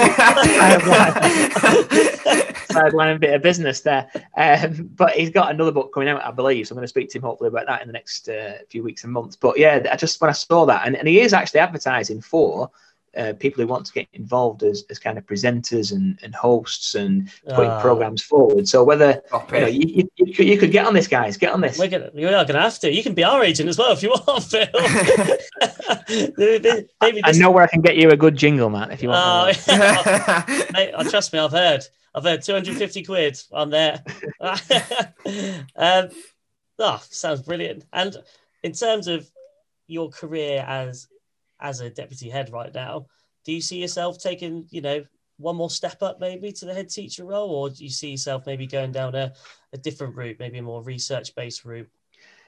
uh, 1.63 2.53
sideline 2.71 3.19
bit 3.19 3.33
of 3.33 3.41
business 3.41 3.81
there. 3.81 4.09
Um, 4.37 4.89
but 4.95 5.11
he's 5.11 5.29
got 5.29 5.51
another 5.51 5.71
book 5.71 5.93
coming 5.93 6.09
out, 6.09 6.23
I 6.23 6.31
believe. 6.31 6.67
So 6.67 6.73
I'm 6.73 6.77
going 6.77 6.83
to 6.83 6.89
speak 6.89 7.09
to 7.09 7.17
him 7.17 7.23
hopefully 7.23 7.47
about 7.47 7.67
that 7.67 7.81
in 7.81 7.87
the 7.87 7.93
next 7.93 8.29
uh, 8.29 8.59
few 8.69 8.83
weeks 8.83 9.03
and 9.03 9.13
months. 9.13 9.35
But 9.35 9.57
yeah, 9.57 9.85
I 9.91 9.95
just 9.95 10.21
when 10.21 10.29
I 10.29 10.33
saw 10.33 10.65
that, 10.65 10.85
and, 10.85 10.95
and 10.95 11.07
he 11.07 11.19
is 11.19 11.33
actually 11.33 11.61
advertising 11.61 12.21
for 12.21 12.71
uh, 13.17 13.33
people 13.39 13.61
who 13.61 13.67
want 13.67 13.85
to 13.85 13.93
get 13.93 14.07
involved 14.13 14.63
as, 14.63 14.83
as 14.89 14.99
kind 14.99 15.17
of 15.17 15.25
presenters 15.25 15.91
and, 15.91 16.19
and 16.21 16.35
hosts 16.35 16.95
and 16.95 17.29
putting 17.47 17.71
uh, 17.71 17.81
programs 17.81 18.21
forward. 18.21 18.67
So 18.67 18.83
whether 18.83 19.21
you, 19.51 19.59
know, 19.59 19.67
you, 19.67 20.09
you, 20.15 20.33
could, 20.33 20.45
you, 20.45 20.57
could 20.57 20.71
get 20.71 20.85
on 20.85 20.93
this, 20.93 21.07
guys, 21.07 21.37
get 21.37 21.53
on 21.53 21.61
this. 21.61 21.79
We're 21.79 21.89
gonna, 21.89 22.09
we 22.13 22.25
are 22.25 22.31
going 22.31 22.47
to 22.47 22.61
have 22.61 22.79
to. 22.79 22.91
You 22.91 23.03
can 23.03 23.13
be 23.13 23.23
our 23.23 23.43
agent 23.43 23.69
as 23.69 23.77
well 23.77 23.91
if 23.91 24.03
you 24.03 24.09
want, 24.09 24.43
Phil. 24.51 24.67
Maybe 26.37 26.87
I, 27.01 27.21
I 27.23 27.31
know 27.33 27.51
where 27.51 27.63
I 27.63 27.67
can 27.67 27.81
get 27.81 27.95
you 27.95 28.09
a 28.09 28.17
good 28.17 28.35
jingle, 28.35 28.69
man. 28.69 28.91
If 28.91 29.01
you 29.01 29.09
want. 29.09 29.67
Uh, 29.67 30.43
mate, 30.73 30.93
trust 31.09 31.33
me, 31.33 31.39
I've 31.39 31.51
heard. 31.51 31.85
I've 32.13 32.23
heard 32.23 32.41
250 32.43 33.03
quid 33.03 33.37
on 33.51 33.69
there. 33.69 34.01
um, 35.75 36.09
oh, 36.79 37.01
sounds 37.09 37.41
brilliant. 37.41 37.85
And 37.91 38.15
in 38.63 38.71
terms 38.71 39.07
of 39.07 39.29
your 39.87 40.09
career 40.09 40.63
as 40.67 41.07
as 41.59 41.81
a 41.81 41.89
deputy 41.89 42.29
head 42.29 42.51
right 42.51 42.73
now. 42.73 43.07
Do 43.45 43.53
you 43.53 43.61
see 43.61 43.79
yourself 43.79 44.17
taking, 44.19 44.67
you 44.69 44.81
know, 44.81 45.03
one 45.37 45.55
more 45.55 45.69
step 45.69 46.01
up 46.01 46.19
maybe 46.19 46.51
to 46.51 46.65
the 46.65 46.73
head 46.73 46.89
teacher 46.89 47.25
role, 47.25 47.49
or 47.49 47.69
do 47.69 47.83
you 47.83 47.89
see 47.89 48.11
yourself 48.11 48.45
maybe 48.45 48.67
going 48.67 48.91
down 48.91 49.15
a, 49.15 49.33
a 49.73 49.77
different 49.77 50.15
route, 50.15 50.37
maybe 50.39 50.59
a 50.59 50.63
more 50.63 50.81
research 50.81 51.35
based 51.35 51.65
route? 51.65 51.89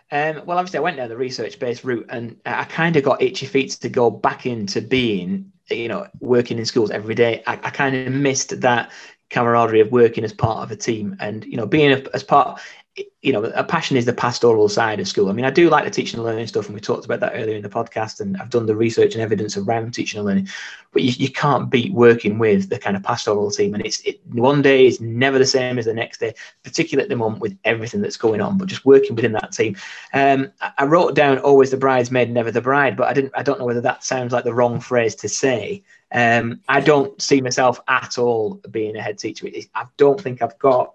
Um, 0.10 0.44
well, 0.46 0.58
obviously, 0.58 0.78
I 0.78 0.82
went 0.82 0.98
down 0.98 1.10
the 1.10 1.18
research 1.18 1.60
based 1.60 1.84
route 1.84 2.06
and 2.10 2.38
I 2.46 2.64
kind 2.64 2.96
of 2.96 3.04
got 3.04 3.22
itchy 3.22 3.46
feet 3.46 3.72
to 3.72 3.90
go 3.90 4.10
back 4.10 4.46
into 4.46 4.82
being, 4.82 5.52
you 5.70 5.90
know, 5.90 6.08
working 6.22 6.58
in 6.58 6.66
schools 6.66 6.92
every 6.92 7.14
day. 7.14 7.44
I, 7.46 7.54
I 7.62 7.70
kind 7.72 7.96
of 7.96 8.14
missed 8.14 8.62
that 8.62 8.92
camaraderie 9.30 9.82
of 9.82 9.92
working 9.92 10.24
as 10.24 10.32
part 10.32 10.64
of 10.64 10.72
a 10.72 10.78
team 10.78 11.18
and, 11.20 11.44
you 11.44 11.58
know, 11.58 11.66
being 11.66 11.92
a, 11.92 12.04
as 12.14 12.24
part, 12.24 12.62
you 13.22 13.34
know, 13.34 13.44
a 13.44 13.64
passion 13.64 13.98
is 13.98 14.06
the 14.06 14.14
pastoral 14.14 14.70
side 14.70 15.00
of 15.00 15.08
school. 15.08 15.30
I 15.30 15.34
mean, 15.34 15.46
I 15.46 15.50
do 15.50 15.70
like 15.70 15.84
the 15.84 15.92
teaching 15.92 16.18
and 16.18 16.26
learning 16.26 16.48
stuff, 16.48 16.66
and 16.66 16.76
we 16.76 16.80
talked 16.80 17.06
about 17.06 17.20
that 17.20 17.34
earlier 17.36 17.56
in 17.56 17.62
the 17.62 17.70
podcast. 17.70 18.22
And 18.22 18.38
I've 18.38 18.50
done 18.50 18.66
the 18.66 18.76
research 18.76 19.14
and 19.14 19.22
evidence 19.22 19.58
around 19.58 19.94
teaching 19.94 20.20
and 20.20 20.26
learning, 20.26 20.48
but 20.92 21.04
you, 21.04 21.12
you 21.18 21.32
can't 21.32 21.70
beat 21.70 21.94
working 21.94 22.40
with 22.40 22.70
the 22.70 22.80
kind 22.80 22.96
of 22.96 23.04
pastoral 23.04 23.52
team. 23.52 23.74
And 23.74 23.86
it's 23.86 24.00
it, 24.02 24.20
one 24.32 24.62
day 24.62 24.86
is 24.86 25.02
never 25.02 25.38
the 25.38 25.46
same 25.46 25.78
as 25.78 25.86
the 25.86 25.94
next 25.94 26.20
day, 26.20 26.34
particularly 26.64 27.04
at 27.04 27.10
the 27.10 27.16
moment 27.16 27.42
with 27.42 27.58
everything 27.66 28.02
that's 28.02 28.18
going 28.18 28.40
on. 28.40 28.58
But 28.58 28.68
just 28.68 28.86
working 28.86 29.16
within 29.16 29.34
that 29.34 29.52
team, 29.52 29.76
um, 30.14 30.52
I, 30.62 30.72
I 30.80 30.86
wrote 30.86 31.16
down 31.16 31.40
always 31.40 31.72
the 31.72 31.78
bridesmaid, 31.78 32.32
never 32.32 32.52
the 32.52 32.62
bride. 32.62 32.96
But 32.96 33.08
I 33.08 33.14
didn't. 33.14 33.34
I 33.36 33.44
don't 33.44 33.60
know 33.60 33.66
whether 33.66 33.82
that 33.82 34.04
sounds 34.04 34.32
like 34.32 34.44
the 34.44 34.54
wrong 34.54 34.80
phrase 34.80 35.16
to 35.16 35.30
say. 35.30 35.84
Um, 36.12 36.62
I 36.70 36.80
don't 36.80 37.22
see 37.22 37.42
myself 37.42 37.82
at 37.88 38.18
all 38.18 38.62
being 38.72 38.96
a 38.96 39.02
head 39.02 39.18
teacher. 39.18 39.48
I 39.76 39.86
don't 39.98 40.22
think 40.22 40.42
I've 40.42 40.58
got 40.58 40.94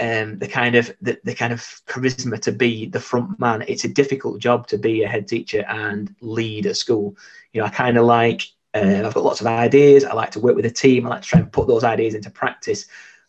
um, 0.00 0.38
the 0.38 0.48
kind 0.48 0.74
of 0.74 0.90
the, 1.02 1.20
the 1.24 1.34
kind 1.34 1.52
of 1.52 1.60
charisma 1.86 2.40
to 2.40 2.52
be 2.52 2.86
the 2.86 3.00
front 3.00 3.38
man. 3.38 3.64
It's 3.68 3.84
a 3.84 3.88
difficult 3.88 4.40
job 4.40 4.66
to 4.68 4.78
be 4.78 5.02
a 5.02 5.08
head 5.08 5.28
teacher 5.28 5.64
and 5.68 6.14
lead 6.20 6.66
a 6.66 6.74
school. 6.74 7.16
You 7.52 7.60
know, 7.60 7.66
I 7.66 7.70
kind 7.70 7.98
of 7.98 8.06
like 8.06 8.42
uh, 8.74 9.02
I've 9.04 9.14
got 9.14 9.24
lots 9.24 9.40
of 9.40 9.46
ideas. 9.46 10.04
I 10.04 10.14
like 10.14 10.30
to 10.32 10.40
work 10.40 10.56
with 10.56 10.64
a 10.64 10.70
team. 10.70 11.06
I 11.06 11.10
like 11.10 11.22
to 11.22 11.28
try 11.28 11.40
and 11.40 11.52
put 11.52 11.68
those 11.68 11.84
ideas 11.84 12.14
into 12.14 12.30
practice. 12.30 12.86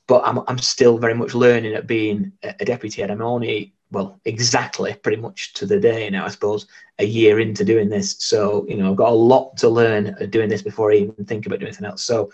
But 0.07 0.23
I'm 0.25 0.39
I'm 0.47 0.57
still 0.57 0.97
very 0.97 1.13
much 1.13 1.35
learning 1.35 1.73
at 1.73 1.87
being 1.87 2.31
a 2.43 2.65
deputy 2.65 3.01
head. 3.01 3.11
I'm 3.11 3.21
only 3.21 3.73
well 3.91 4.19
exactly 4.23 4.93
pretty 4.93 5.21
much 5.21 5.53
to 5.53 5.65
the 5.65 5.79
day 5.79 6.09
now, 6.09 6.25
I 6.25 6.29
suppose, 6.29 6.67
a 6.99 7.05
year 7.05 7.41
into 7.41 7.65
doing 7.65 7.89
this. 7.89 8.15
So 8.19 8.65
you 8.69 8.77
know, 8.77 8.91
I've 8.91 8.97
got 8.97 9.11
a 9.11 9.15
lot 9.15 9.57
to 9.57 9.69
learn 9.69 10.15
doing 10.29 10.49
this 10.49 10.61
before 10.61 10.91
I 10.91 10.95
even 10.95 11.25
think 11.25 11.45
about 11.45 11.59
doing 11.59 11.67
anything 11.67 11.87
else. 11.87 12.03
So 12.03 12.31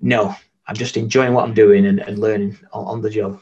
no, 0.00 0.34
I'm 0.66 0.76
just 0.76 0.96
enjoying 0.96 1.32
what 1.32 1.44
I'm 1.44 1.54
doing 1.54 1.86
and, 1.86 2.00
and 2.00 2.18
learning 2.18 2.58
on, 2.72 2.84
on 2.86 3.02
the 3.02 3.10
job. 3.10 3.40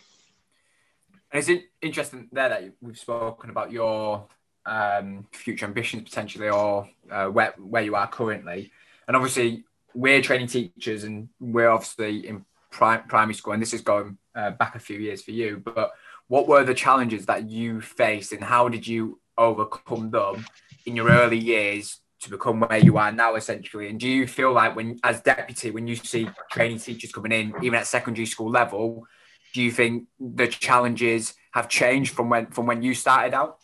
It's 1.33 1.51
interesting 1.83 2.29
there 2.33 2.49
that 2.49 2.73
we've 2.81 2.99
spoken 2.99 3.51
about 3.51 3.71
your 3.71 4.27
um, 4.65 5.27
future 5.33 5.67
ambitions 5.67 6.05
potentially, 6.05 6.49
or 6.49 6.89
uh, 7.11 7.27
where 7.27 7.55
where 7.59 7.83
you 7.83 7.95
are 7.97 8.09
currently. 8.09 8.73
And 9.07 9.17
obviously, 9.17 9.65
we're 9.95 10.23
training 10.23 10.49
teachers, 10.49 11.05
and 11.05 11.29
we're 11.41 11.71
obviously 11.71 12.27
in 12.27 12.45
pri- 12.71 12.99
primary 13.09 13.35
school, 13.35 13.53
and 13.53 13.63
this 13.63 13.75
is 13.75 13.83
going 13.83 14.19
uh, 14.35 14.53
back 14.53 14.75
a 14.75 14.79
few 14.79 14.99
years 14.99 15.23
for 15.23 15.33
you. 15.33 15.63
But 15.65 15.93
what 16.29 16.49
were 16.49 16.65
the 16.65 16.75
challenges 16.75 17.27
that 17.27 17.49
you 17.49 17.81
faced, 17.81 18.33
and 18.33 18.45
how 18.45 18.69
did 18.69 18.87
you 18.87 19.21
overcome 19.37 20.11
them 20.11 20.47
in 20.87 20.97
your 20.97 21.09
early 21.09 21.39
years 21.39 22.01
to 22.21 22.31
become 22.31 22.61
where 22.61 22.79
you 22.79 22.99
are 22.99 23.13
now, 23.13 23.35
essentially? 23.35 23.89
And 23.89 24.01
do 24.01 24.09
you 24.09 24.27
feel 24.27 24.53
like 24.53 24.75
when, 24.75 24.99
as 25.05 25.21
deputy, 25.21 25.71
when 25.71 25.87
you 25.87 25.97
see 25.97 26.29
training 26.51 26.79
teachers 26.79 27.13
coming 27.13 27.33
in, 27.33 27.55
even 27.63 27.79
at 27.79 27.87
secondary 27.87 28.27
school 28.27 28.51
level, 28.51 29.07
do 29.55 29.63
you 29.63 29.71
think 29.71 30.07
the 30.21 30.47
challenges 30.47 31.35
have 31.53 31.69
changed 31.69 32.15
from 32.15 32.29
when 32.29 32.47
from 32.47 32.67
when 32.67 32.83
you 32.83 32.95
started 32.95 33.35
out? 33.35 33.59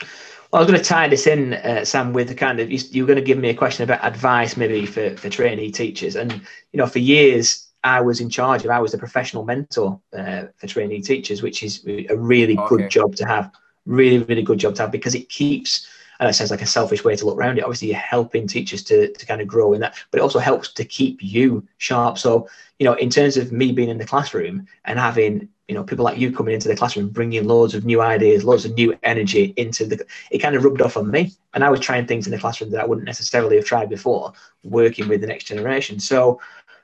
Well, 0.00 0.60
I 0.62 0.64
was 0.64 0.68
going 0.70 0.82
to 0.82 0.88
tie 0.88 1.08
this 1.08 1.26
in, 1.26 1.54
uh, 1.54 1.84
Sam, 1.84 2.12
with 2.12 2.28
the 2.28 2.34
kind 2.34 2.60
of 2.60 2.70
you, 2.70 2.78
you 2.90 3.02
were 3.02 3.08
going 3.08 3.18
to 3.18 3.24
give 3.24 3.38
me 3.38 3.50
a 3.50 3.54
question 3.54 3.82
about 3.82 4.04
advice, 4.04 4.56
maybe 4.56 4.86
for 4.86 5.16
for 5.16 5.28
trainee 5.28 5.70
teachers, 5.70 6.16
and 6.16 6.32
you 6.72 6.78
know, 6.78 6.86
for 6.86 7.00
years 7.00 7.68
I 7.82 8.00
was 8.00 8.20
in 8.20 8.30
charge 8.30 8.64
of. 8.64 8.70
I 8.70 8.80
was 8.80 8.92
the 8.92 8.98
professional 8.98 9.44
mentor 9.44 10.00
uh, 10.16 10.44
for 10.56 10.66
trainee 10.66 11.02
teachers, 11.02 11.42
which 11.42 11.62
is 11.62 11.84
a 11.86 12.16
really 12.16 12.56
okay. 12.56 12.68
good 12.68 12.90
job 12.90 13.14
to 13.16 13.26
have. 13.26 13.52
Really, 13.86 14.18
really 14.24 14.42
good 14.42 14.58
job 14.58 14.74
to 14.76 14.82
have 14.82 14.90
because 14.90 15.14
it 15.14 15.28
keeps 15.28 15.86
and 16.18 16.28
that 16.28 16.34
sounds 16.34 16.50
like 16.50 16.62
a 16.62 16.66
selfish 16.66 17.04
way 17.04 17.16
to 17.16 17.26
look 17.26 17.36
around 17.36 17.58
it. 17.58 17.64
Obviously, 17.64 17.88
you're 17.88 17.96
helping 17.96 18.46
teachers 18.46 18.82
to, 18.84 19.12
to 19.12 19.26
kind 19.26 19.40
of 19.40 19.48
grow 19.48 19.72
in 19.72 19.80
that, 19.80 19.96
but 20.10 20.18
it 20.18 20.22
also 20.22 20.38
helps 20.38 20.72
to 20.72 20.84
keep 20.84 21.22
you 21.22 21.66
sharp. 21.78 22.18
So, 22.18 22.48
you 22.78 22.84
know, 22.84 22.94
in 22.94 23.10
terms 23.10 23.36
of 23.36 23.52
me 23.52 23.72
being 23.72 23.88
in 23.88 23.98
the 23.98 24.06
classroom 24.06 24.66
and 24.84 24.98
having, 24.98 25.48
you 25.68 25.74
know, 25.74 25.82
people 25.82 26.04
like 26.04 26.18
you 26.18 26.30
coming 26.30 26.54
into 26.54 26.68
the 26.68 26.76
classroom, 26.76 27.08
bringing 27.08 27.46
loads 27.46 27.74
of 27.74 27.84
new 27.84 28.00
ideas, 28.00 28.44
loads 28.44 28.64
of 28.64 28.74
new 28.74 28.96
energy 29.02 29.54
into 29.56 29.86
the, 29.86 30.04
it 30.30 30.38
kind 30.38 30.54
of 30.54 30.64
rubbed 30.64 30.82
off 30.82 30.96
on 30.96 31.10
me. 31.10 31.32
And 31.54 31.64
I 31.64 31.70
was 31.70 31.80
trying 31.80 32.06
things 32.06 32.26
in 32.26 32.32
the 32.32 32.38
classroom 32.38 32.70
that 32.70 32.80
I 32.80 32.86
wouldn't 32.86 33.06
necessarily 33.06 33.56
have 33.56 33.64
tried 33.64 33.88
before, 33.88 34.32
working 34.62 35.08
with 35.08 35.20
the 35.20 35.26
next 35.26 35.44
generation. 35.44 35.98
So, 35.98 36.40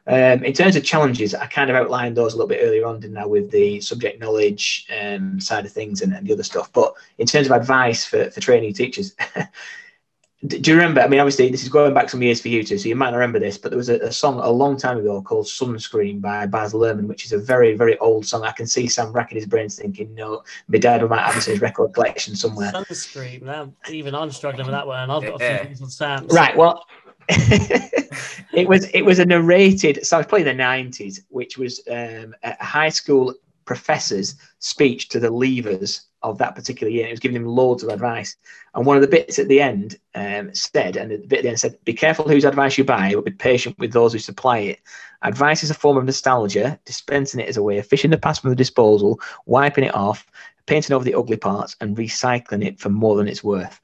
um, 0.07 0.44
in 0.44 0.53
terms 0.53 0.76
of 0.76 0.84
challenges, 0.84 1.34
I 1.34 1.46
kind 1.46 1.70
of 1.70 1.76
outlined 1.76 2.16
those 2.16 2.34
a 2.34 2.36
little 2.36 2.48
bit 2.48 2.61
earlier 2.62 2.86
on, 2.86 3.01
didn't 3.01 3.18
I, 3.18 3.26
with 3.26 3.51
the 3.51 3.80
subject 3.80 4.20
knowledge 4.20 4.86
um, 5.01 5.40
side 5.40 5.66
of 5.66 5.72
things 5.72 6.03
and, 6.03 6.12
and, 6.12 6.26
the 6.26 6.32
other 6.32 6.42
stuff. 6.42 6.72
But 6.72 6.94
in 7.18 7.26
terms 7.26 7.46
of 7.46 7.53
advice 7.53 8.05
for, 8.05 8.30
for 8.30 8.40
training 8.40 8.74
teachers, 8.74 9.14
do 10.46 10.59
you 10.70 10.74
remember? 10.74 11.03
I 11.03 11.07
mean, 11.07 11.20
obviously, 11.20 11.51
this 11.51 11.62
is 11.62 11.68
going 11.68 11.92
back 11.92 12.09
some 12.09 12.22
years 12.22 12.40
for 12.40 12.48
you 12.48 12.64
too, 12.64 12.78
so 12.78 12.88
you 12.88 12.96
might 12.96 13.11
not 13.11 13.18
remember 13.18 13.38
this, 13.38 13.59
but 13.59 13.70
there 13.70 13.76
was 13.76 13.90
a, 13.90 13.98
a 13.98 14.11
song 14.11 14.40
a 14.40 14.48
long 14.48 14.78
time 14.78 14.96
ago 14.96 15.20
called 15.20 15.44
Sunscreen 15.44 16.20
by 16.20 16.46
Baz 16.46 16.72
Luhrmann, 16.72 17.07
which 17.07 17.26
is 17.26 17.32
a 17.32 17.38
very, 17.38 17.76
very 17.76 17.98
old 17.98 18.24
song. 18.24 18.44
I 18.44 18.53
can 18.53 18.66
see 18.66 18.88
Sam 18.88 19.12
racking 19.12 19.36
his 19.36 19.46
brains 19.46 19.76
thinking, 19.76 20.14
no, 20.14 20.42
my 20.68 20.78
dad 20.78 21.07
might 21.11 21.30
have 21.30 21.44
his 21.44 21.61
record 21.61 21.92
collection 21.92 22.34
somewhere. 22.34 22.72
Sunscreen, 22.72 23.42
now, 23.42 23.70
even 23.90 24.14
I'm 24.14 24.30
struggling 24.30 24.66
with 24.66 24.72
that 24.72 24.86
one. 24.86 25.11
I've 25.11 25.22
got 25.22 25.42
a 25.42 25.57
few 25.59 25.64
things 25.66 25.82
on 25.82 25.90
Sam's. 25.90 26.32
Right, 26.32 26.57
well, 26.57 26.86
it 28.53 28.68
was 28.68 28.87
it 28.91 29.03
was 29.03 29.18
a 29.18 29.24
narrated. 29.24 30.05
So 30.05 30.16
I 30.16 30.20
was 30.20 30.26
playing 30.26 30.47
the 30.47 30.55
nineties, 30.55 31.24
which 31.28 31.57
was 31.59 31.81
um, 31.91 32.35
a 32.43 32.62
high 32.62 32.89
school 32.89 33.35
professor's 33.64 34.35
speech 34.59 35.09
to 35.11 35.20
the 35.20 35.28
leavers 35.31 36.03
of 36.22 36.39
that 36.39 36.57
particular 36.57 36.91
year. 36.91 37.07
It 37.07 37.12
was 37.12 37.20
giving 37.20 37.41
them 37.41 37.51
loads 37.51 37.83
of 37.83 37.89
advice, 37.89 38.37
and 38.74 38.85
one 38.85 38.97
of 38.97 39.03
the 39.03 39.09
bits 39.09 39.39
at 39.39 39.49
the 39.49 39.61
end 39.61 39.97
um, 40.14 40.53
said, 40.55 40.97
and 40.97 41.11
the 41.11 41.18
bit 41.18 41.39
at 41.39 41.43
the 41.45 41.49
end 41.51 41.61
said, 41.61 41.78
"Be 41.85 41.93
careful 41.93 42.28
whose 42.28 42.45
advice 42.45 42.76
you 42.76 42.85
buy, 42.85 43.14
but 43.14 43.24
be 43.24 43.31
patient 43.31 43.78
with 43.78 43.93
those 43.93 44.12
who 44.12 44.18
supply 44.18 44.59
it. 44.59 44.81
Advice 45.22 45.62
is 45.62 45.70
a 45.70 45.74
form 45.74 45.97
of 45.97 46.05
nostalgia. 46.05 46.78
Dispensing 46.85 47.41
it 47.41 47.49
is 47.49 47.57
a 47.57 47.62
way 47.62 47.78
of 47.78 47.87
fishing 47.87 48.11
the 48.11 48.18
past 48.18 48.41
from 48.41 48.51
the 48.51 48.57
disposal, 48.57 49.20
wiping 49.47 49.85
it 49.85 49.95
off, 49.95 50.26
painting 50.66 50.95
over 50.95 51.05
the 51.05 51.14
ugly 51.14 51.37
parts, 51.37 51.76
and 51.81 51.97
recycling 51.97 52.64
it 52.64 52.81
for 52.81 52.89
more 52.89 53.16
than 53.16 53.28
it's 53.28 53.45
worth." 53.45 53.81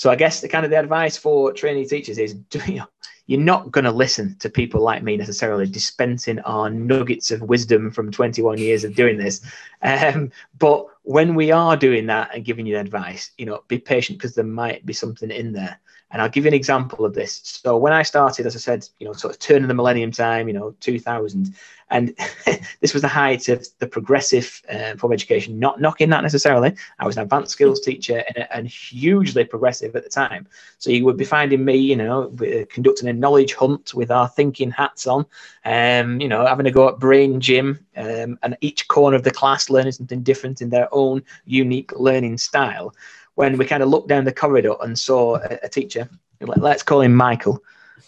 So 0.00 0.10
I 0.10 0.16
guess 0.16 0.40
the 0.40 0.48
kind 0.48 0.64
of 0.64 0.70
the 0.70 0.78
advice 0.78 1.18
for 1.18 1.52
trainee 1.52 1.84
teachers 1.84 2.16
is, 2.16 2.32
do 2.48 2.58
you 2.66 2.78
know, 2.78 2.86
you're 3.26 3.38
not 3.38 3.70
going 3.70 3.84
to 3.84 3.92
listen 3.92 4.34
to 4.38 4.48
people 4.48 4.80
like 4.80 5.02
me 5.02 5.18
necessarily 5.18 5.66
dispensing 5.66 6.38
our 6.40 6.70
nuggets 6.70 7.30
of 7.30 7.42
wisdom 7.42 7.90
from 7.90 8.10
21 8.10 8.56
years 8.56 8.82
of 8.82 8.94
doing 8.94 9.18
this. 9.18 9.42
Um, 9.82 10.32
but 10.58 10.86
when 11.02 11.34
we 11.34 11.52
are 11.52 11.76
doing 11.76 12.06
that 12.06 12.34
and 12.34 12.46
giving 12.46 12.64
you 12.64 12.78
advice, 12.78 13.32
you 13.36 13.44
know, 13.44 13.62
be 13.68 13.78
patient 13.78 14.18
because 14.18 14.34
there 14.34 14.42
might 14.42 14.86
be 14.86 14.94
something 14.94 15.30
in 15.30 15.52
there. 15.52 15.78
And 16.10 16.20
I'll 16.20 16.28
give 16.28 16.44
you 16.44 16.48
an 16.48 16.54
example 16.54 17.04
of 17.04 17.14
this. 17.14 17.40
So 17.62 17.76
when 17.76 17.92
I 17.92 18.02
started, 18.02 18.46
as 18.46 18.56
I 18.56 18.58
said, 18.58 18.88
you 18.98 19.06
know, 19.06 19.12
sort 19.12 19.34
of 19.34 19.38
turning 19.38 19.68
the 19.68 19.74
millennium 19.74 20.10
time, 20.10 20.48
you 20.48 20.54
know, 20.54 20.74
2000, 20.80 21.54
and 21.90 22.14
this 22.80 22.92
was 22.92 23.02
the 23.02 23.08
height 23.08 23.48
of 23.48 23.66
the 23.78 23.86
progressive 23.86 24.62
uh, 24.70 24.94
form 24.96 25.12
of 25.12 25.16
education, 25.16 25.58
not 25.58 25.80
knocking 25.80 26.10
that 26.10 26.22
necessarily. 26.22 26.74
I 26.98 27.06
was 27.06 27.16
an 27.16 27.22
advanced 27.22 27.52
skills 27.52 27.80
teacher 27.80 28.24
and, 28.34 28.48
and, 28.50 28.68
hugely 28.68 29.44
progressive 29.44 29.96
at 29.96 30.04
the 30.04 30.10
time. 30.10 30.46
So 30.78 30.90
you 30.90 31.04
would 31.04 31.16
be 31.16 31.24
finding 31.24 31.64
me, 31.64 31.76
you 31.76 31.96
know, 31.96 32.32
conducting 32.70 33.08
a 33.08 33.12
knowledge 33.12 33.54
hunt 33.54 33.94
with 33.94 34.10
our 34.10 34.28
thinking 34.28 34.70
hats 34.70 35.06
on, 35.06 35.26
um, 35.64 36.20
you 36.20 36.28
know, 36.28 36.46
having 36.46 36.66
a 36.66 36.70
go 36.70 36.88
at 36.88 36.98
brain 36.98 37.40
gym, 37.40 37.84
um, 37.96 38.38
and 38.42 38.56
each 38.60 38.88
corner 38.88 39.16
of 39.16 39.24
the 39.24 39.30
class 39.30 39.68
learning 39.68 39.92
something 39.92 40.22
different 40.22 40.62
in 40.62 40.70
their 40.70 40.88
own 40.92 41.22
unique 41.44 41.92
learning 41.98 42.38
style. 42.38 42.94
When 43.40 43.56
we 43.58 43.64
kind 43.64 43.82
of 43.82 43.88
looked 43.88 44.08
down 44.08 44.24
the 44.24 44.32
corridor 44.32 44.74
and 44.82 44.98
saw 44.98 45.36
a, 45.36 45.58
a 45.62 45.68
teacher, 45.68 46.08
let's 46.40 46.82
call 46.82 47.00
him 47.00 47.14
Michael, 47.14 47.62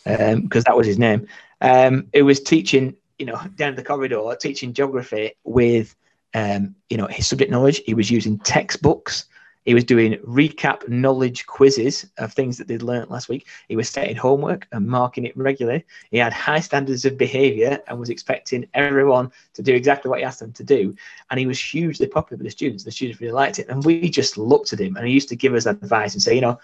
because 0.05 0.35
um, 0.35 0.65
that 0.67 0.77
was 0.77 0.87
his 0.87 0.99
name, 0.99 1.27
um, 1.61 2.07
who 2.15 2.25
was 2.25 2.41
teaching 2.41 2.97
you 3.23 3.27
know, 3.27 3.41
down 3.55 3.77
the 3.77 3.85
corridor 3.85 4.37
teaching 4.41 4.73
geography 4.73 5.33
with, 5.45 5.95
um, 6.35 6.75
you 6.91 6.97
know, 6.97 7.07
his 7.07 7.29
subject 7.29 7.53
knowledge. 7.53 7.81
He 7.87 7.95
was 7.95 8.11
using 8.11 8.37
textbooks 8.41 9.27
he 9.65 9.75
was 9.75 9.85
doing 9.85 10.15
recap 10.19 10.89
knowledge 10.89 11.47
quizzes 11.47 12.07
of 12.19 12.33
things 12.33 12.59
that 12.59 12.67
they'd 12.67 12.83
learnt 12.83 13.11
last 13.11 13.29
week. 13.29 13.47
He 13.69 13.77
was 13.77 13.89
setting 13.89 14.17
homework 14.17 14.67
and 14.73 14.87
marking 14.87 15.25
it 15.25 15.37
regularly. 15.37 15.85
He 16.11 16.19
had 16.19 16.33
high 16.33 16.61
standards 16.61 17.05
of 17.05 17.17
behaviour 17.17 17.79
and 17.87 17.99
was 17.99 18.11
expecting 18.11 18.67
everyone 18.75 19.31
to 19.55 19.63
do 19.63 19.75
exactly 19.75 20.09
what 20.09 20.19
he 20.19 20.25
asked 20.25 20.41
them 20.41 20.53
to 20.53 20.65
do. 20.65 20.95
And 21.31 21.39
he 21.39 21.47
was 21.47 21.61
hugely 21.61 22.07
popular 22.07 22.39
with 22.39 22.47
the 22.47 22.51
students. 22.51 22.85
The 22.85 22.91
students 22.91 23.21
really 23.21 23.33
liked 23.33 23.59
it. 23.59 23.69
And 23.69 23.85
we 23.85 24.09
just 24.09 24.37
looked 24.37 24.73
at 24.73 24.81
him 24.81 24.97
and 24.97 25.07
he 25.07 25.13
used 25.13 25.29
to 25.29 25.37
give 25.37 25.55
us 25.55 25.67
advice 25.67 26.15
and 26.15 26.23
say, 26.23 26.35
you 26.35 26.41
know, 26.41 26.59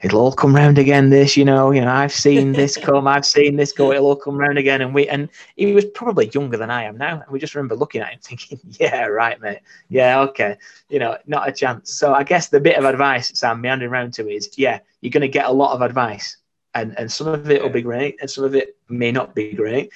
it'll 0.00 0.20
all 0.20 0.32
come 0.32 0.54
round 0.54 0.78
again, 0.78 1.10
this, 1.10 1.36
you 1.36 1.44
know, 1.44 1.70
you 1.70 1.82
know, 1.82 1.92
I've 1.92 2.12
seen 2.12 2.52
this 2.52 2.76
come, 2.82 3.06
I've 3.06 3.26
seen 3.26 3.56
this 3.56 3.72
go, 3.72 3.92
it'll 3.92 4.06
all 4.06 4.16
come 4.16 4.38
round 4.38 4.56
again. 4.56 4.80
And 4.80 4.94
we 4.94 5.08
and 5.08 5.28
he 5.56 5.72
was 5.72 5.84
probably 5.84 6.30
younger 6.32 6.56
than 6.56 6.70
I 6.70 6.84
am 6.84 6.96
now. 6.96 7.20
And 7.20 7.30
we 7.30 7.38
just 7.38 7.54
remember 7.54 7.76
looking 7.76 8.00
at 8.00 8.12
him 8.12 8.20
thinking, 8.22 8.60
Yeah, 8.80 9.04
right, 9.04 9.38
mate. 9.40 9.60
Yeah, 9.90 10.20
okay. 10.20 10.56
You 10.88 10.98
know, 10.98 11.18
not 11.26 11.48
a 11.48 11.52
chance. 11.52 11.92
So 11.92 12.14
I 12.14 12.22
guess 12.22 12.37
guess 12.38 12.48
the 12.48 12.60
bit 12.60 12.76
of 12.76 12.84
advice 12.84 13.32
Sam 13.34 13.60
meandering 13.60 13.90
around 13.90 14.14
to 14.14 14.28
is, 14.30 14.56
yeah, 14.56 14.78
you're 15.00 15.10
going 15.10 15.22
to 15.22 15.28
get 15.28 15.46
a 15.46 15.52
lot 15.52 15.74
of 15.74 15.82
advice, 15.82 16.36
and 16.72 16.96
and 16.96 17.10
some 17.10 17.26
of 17.26 17.50
it 17.50 17.60
will 17.60 17.70
be 17.70 17.82
great, 17.82 18.16
and 18.20 18.30
some 18.30 18.44
of 18.44 18.54
it 18.54 18.76
may 18.88 19.10
not 19.10 19.34
be 19.34 19.52
great, 19.52 19.90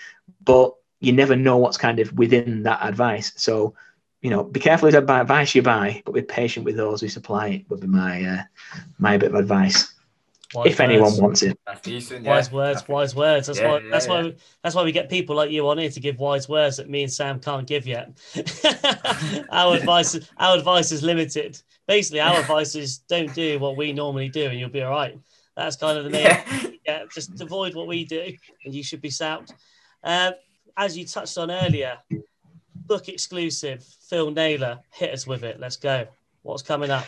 but 0.44 0.74
you 0.98 1.12
never 1.12 1.36
know 1.36 1.56
what's 1.58 1.76
kind 1.76 2.00
of 2.00 2.12
within 2.18 2.64
that 2.64 2.80
advice. 2.82 3.32
So, 3.36 3.74
you 4.22 4.30
know, 4.30 4.42
be 4.42 4.60
careful 4.60 4.86
with 4.86 4.94
the 4.94 5.20
advice 5.20 5.54
you 5.54 5.62
buy, 5.62 6.02
but 6.04 6.14
be 6.14 6.22
patient 6.22 6.64
with 6.64 6.76
those 6.76 7.00
who 7.00 7.08
supply 7.08 7.48
it. 7.48 7.70
Would 7.70 7.80
be 7.80 7.86
my 7.86 8.24
uh, 8.24 8.42
my 8.98 9.16
bit 9.18 9.30
of 9.30 9.36
advice. 9.36 9.94
Wise 10.54 10.66
if 10.66 10.78
words. 10.80 10.80
anyone 10.80 11.16
wants 11.16 11.42
it. 11.42 11.58
That's 11.64 11.80
decent. 11.80 12.26
Wise 12.26 12.50
words, 12.52 12.86
wise 12.88 13.14
words. 13.14 13.46
That's 13.46 13.60
yeah, 13.60 13.68
why. 13.68 13.78
Yeah, 13.78 13.90
that's 13.90 14.08
why. 14.08 14.22
We, 14.22 14.36
That's 14.62 14.74
why 14.74 14.82
we 14.82 14.92
get 14.92 15.08
people 15.08 15.36
like 15.36 15.50
you 15.50 15.66
on 15.68 15.78
here 15.78 15.90
to 15.90 16.00
give 16.00 16.18
wise 16.18 16.48
words 16.48 16.76
that 16.76 16.90
me 16.90 17.04
and 17.04 17.12
Sam 17.12 17.38
can't 17.38 17.66
give 17.66 17.86
yet. 17.86 18.10
our 19.50 19.76
advice, 19.80 20.18
our 20.36 20.58
advice 20.58 20.90
is 20.92 21.02
limited. 21.02 21.62
Basically, 21.92 22.20
our 22.20 22.40
advice 22.40 22.74
is 22.74 23.00
don't 23.00 23.34
do 23.34 23.58
what 23.58 23.76
we 23.76 23.92
normally 23.92 24.30
do, 24.30 24.46
and 24.46 24.58
you'll 24.58 24.70
be 24.70 24.80
all 24.80 24.92
right. 24.92 25.18
That's 25.54 25.76
kind 25.76 25.98
of 25.98 26.04
the 26.04 26.10
main. 26.10 26.78
Yeah. 26.86 27.04
just 27.14 27.38
avoid 27.42 27.74
what 27.74 27.86
we 27.86 28.06
do, 28.06 28.32
and 28.64 28.74
you 28.74 28.82
should 28.82 29.02
be 29.02 29.10
sound. 29.10 29.52
Uh, 30.02 30.30
as 30.74 30.96
you 30.96 31.06
touched 31.06 31.36
on 31.36 31.50
earlier, 31.50 31.98
book 32.86 33.10
exclusive. 33.10 33.84
Phil 34.08 34.30
Naylor, 34.30 34.80
hit 34.90 35.12
us 35.12 35.26
with 35.26 35.44
it. 35.44 35.60
Let's 35.60 35.76
go. 35.76 36.06
What's 36.40 36.62
coming 36.62 36.90
up? 36.90 37.04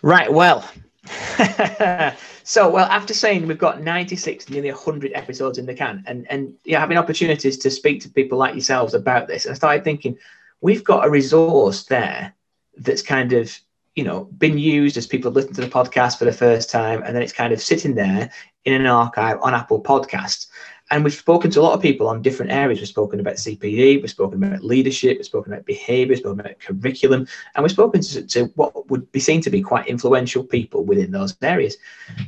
Right. 0.00 0.32
Well, 0.32 0.66
so, 2.44 2.70
well, 2.70 2.86
after 2.86 3.12
saying 3.12 3.46
we've 3.46 3.58
got 3.58 3.82
96, 3.82 4.48
nearly 4.48 4.72
100 4.72 5.12
episodes 5.14 5.58
in 5.58 5.66
the 5.66 5.74
can, 5.74 6.02
and 6.06 6.26
and 6.30 6.54
yeah, 6.64 6.80
having 6.80 6.96
opportunities 6.96 7.58
to 7.58 7.70
speak 7.70 8.00
to 8.00 8.08
people 8.08 8.38
like 8.38 8.54
yourselves 8.54 8.94
about 8.94 9.28
this, 9.28 9.46
I 9.46 9.52
started 9.52 9.84
thinking 9.84 10.16
we've 10.62 10.82
got 10.82 11.06
a 11.06 11.10
resource 11.10 11.84
there 11.84 12.34
that's 12.76 13.02
kind 13.02 13.32
of 13.32 13.58
you 13.94 14.04
know 14.04 14.24
been 14.38 14.58
used 14.58 14.96
as 14.96 15.06
people 15.06 15.30
listen 15.30 15.54
to 15.54 15.60
the 15.60 15.66
podcast 15.66 16.18
for 16.18 16.24
the 16.24 16.32
first 16.32 16.70
time, 16.70 17.02
and 17.04 17.14
then 17.14 17.22
it's 17.22 17.32
kind 17.32 17.52
of 17.52 17.60
sitting 17.60 17.94
there 17.94 18.30
in 18.64 18.74
an 18.74 18.86
archive 18.86 19.38
on 19.42 19.54
Apple 19.54 19.82
podcast 19.82 20.48
And 20.90 21.02
we've 21.04 21.14
spoken 21.14 21.50
to 21.52 21.60
a 21.60 21.62
lot 21.62 21.72
of 21.72 21.80
people 21.80 22.08
on 22.08 22.20
different 22.20 22.52
areas. 22.52 22.80
We've 22.80 22.88
spoken 22.88 23.20
about 23.20 23.36
CPD, 23.36 24.00
we've 24.00 24.10
spoken 24.10 24.42
about 24.42 24.62
leadership, 24.62 25.16
we've 25.16 25.24
spoken 25.24 25.52
about 25.52 25.64
behavior, 25.64 26.10
we've 26.10 26.18
spoken 26.18 26.40
about 26.40 26.58
curriculum, 26.58 27.26
and 27.54 27.62
we've 27.62 27.72
spoken 27.72 28.00
to, 28.02 28.26
to, 28.26 28.44
what 28.56 28.90
would 28.90 29.10
be 29.12 29.20
seen 29.20 29.40
to 29.42 29.50
be 29.50 29.62
quite 29.62 29.86
influential 29.86 30.44
people 30.44 30.84
within 30.84 31.10
those 31.10 31.36
areas. 31.42 31.76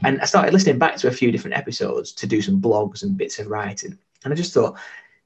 And 0.05 0.21
I 0.21 0.25
started 0.25 0.53
listening 0.53 0.79
back 0.79 0.97
to 0.97 1.09
a 1.09 1.13
few 1.13 1.33
different 1.33 1.57
episodes 1.57 2.13
to 2.13 2.27
do 2.27 2.41
some 2.41 2.61
blogs 2.61 3.03
and 3.03 3.17
bits 3.17 3.39
of 3.39 3.49
writing. 3.49 3.99
And 4.25 4.33
I 4.33 4.37
just 4.37 4.55
thought, 4.55 4.79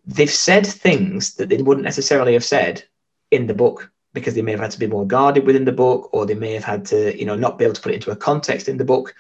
they've 0.07 0.31
said 0.31 0.67
things 0.67 1.35
that 1.35 1.49
they 1.49 1.59
wouldn't 1.59 1.85
necessarily 1.85 2.33
have 2.33 2.45
said 2.45 2.85
in 3.31 3.47
the 3.47 3.55
book 3.55 3.91
because 4.17 4.35
they 4.35 4.43
may 4.43 4.51
have 4.51 4.61
had 4.61 4.73
to 4.73 4.79
be 4.79 4.89
more 4.89 5.07
guarded 5.07 5.47
within 5.47 5.65
the 5.65 5.73
book 5.73 6.09
or 6.13 6.27
they 6.27 6.35
may 6.35 6.53
have 6.55 6.65
had 6.65 6.85
to, 6.87 7.17
you 7.17 7.25
know, 7.25 7.37
not 7.37 7.59
be 7.59 7.65
able 7.65 7.75
to 7.75 7.81
put 7.81 7.93
it 7.93 7.97
into 7.97 8.11
a 8.11 8.17
context 8.17 8.69
in 8.69 8.79
the 8.79 8.85
book 8.85 9.15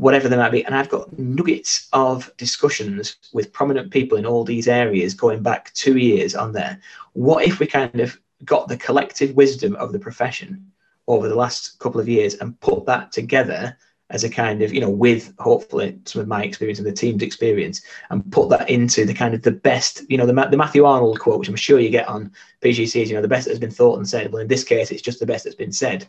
whatever 0.00 0.28
they 0.28 0.36
might 0.36 0.50
be. 0.50 0.64
And 0.64 0.74
I've 0.74 0.88
got 0.88 1.18
nuggets 1.18 1.86
of 1.92 2.34
discussions 2.38 3.16
with 3.34 3.52
prominent 3.52 3.90
people 3.90 4.16
in 4.16 4.24
all 4.24 4.44
these 4.44 4.66
areas 4.66 5.12
going 5.12 5.42
back 5.42 5.72
two 5.74 5.98
years 5.98 6.34
on 6.34 6.52
there. 6.52 6.80
What 7.12 7.44
if 7.44 7.60
we 7.60 7.66
kind 7.66 8.00
of 8.00 8.18
got 8.46 8.68
the 8.68 8.78
collective 8.78 9.36
wisdom 9.36 9.76
of 9.76 9.92
the 9.92 9.98
profession 9.98 10.72
over 11.06 11.28
the 11.28 11.34
last 11.34 11.78
couple 11.80 12.00
of 12.00 12.08
years 12.08 12.34
and 12.36 12.58
put 12.60 12.86
that 12.86 13.12
together 13.12 13.76
as 14.10 14.24
a 14.24 14.28
kind 14.28 14.62
of, 14.62 14.74
you 14.74 14.80
know, 14.80 14.90
with 14.90 15.32
hopefully 15.38 15.98
some 16.04 16.20
of 16.20 16.28
my 16.28 16.44
experience 16.44 16.78
and 16.78 16.86
the 16.86 16.92
team's 16.92 17.22
experience 17.22 17.80
and 18.10 18.30
put 18.32 18.48
that 18.50 18.68
into 18.68 19.04
the 19.04 19.14
kind 19.14 19.34
of 19.34 19.42
the 19.42 19.50
best, 19.50 20.02
you 20.10 20.18
know, 20.18 20.26
the, 20.26 20.32
the 20.50 20.56
Matthew 20.56 20.84
Arnold 20.84 21.20
quote, 21.20 21.38
which 21.38 21.48
I'm 21.48 21.56
sure 21.56 21.78
you 21.78 21.90
get 21.90 22.08
on 22.08 22.32
PGCs, 22.62 23.06
you 23.06 23.14
know, 23.14 23.22
the 23.22 23.28
best 23.28 23.46
that 23.46 23.52
has 23.52 23.60
been 23.60 23.70
thought 23.70 23.96
and 23.96 24.08
said. 24.08 24.32
Well, 24.32 24.42
in 24.42 24.48
this 24.48 24.64
case, 24.64 24.90
it's 24.90 25.02
just 25.02 25.20
the 25.20 25.26
best 25.26 25.44
that's 25.44 25.56
been 25.56 25.72
said 25.72 26.06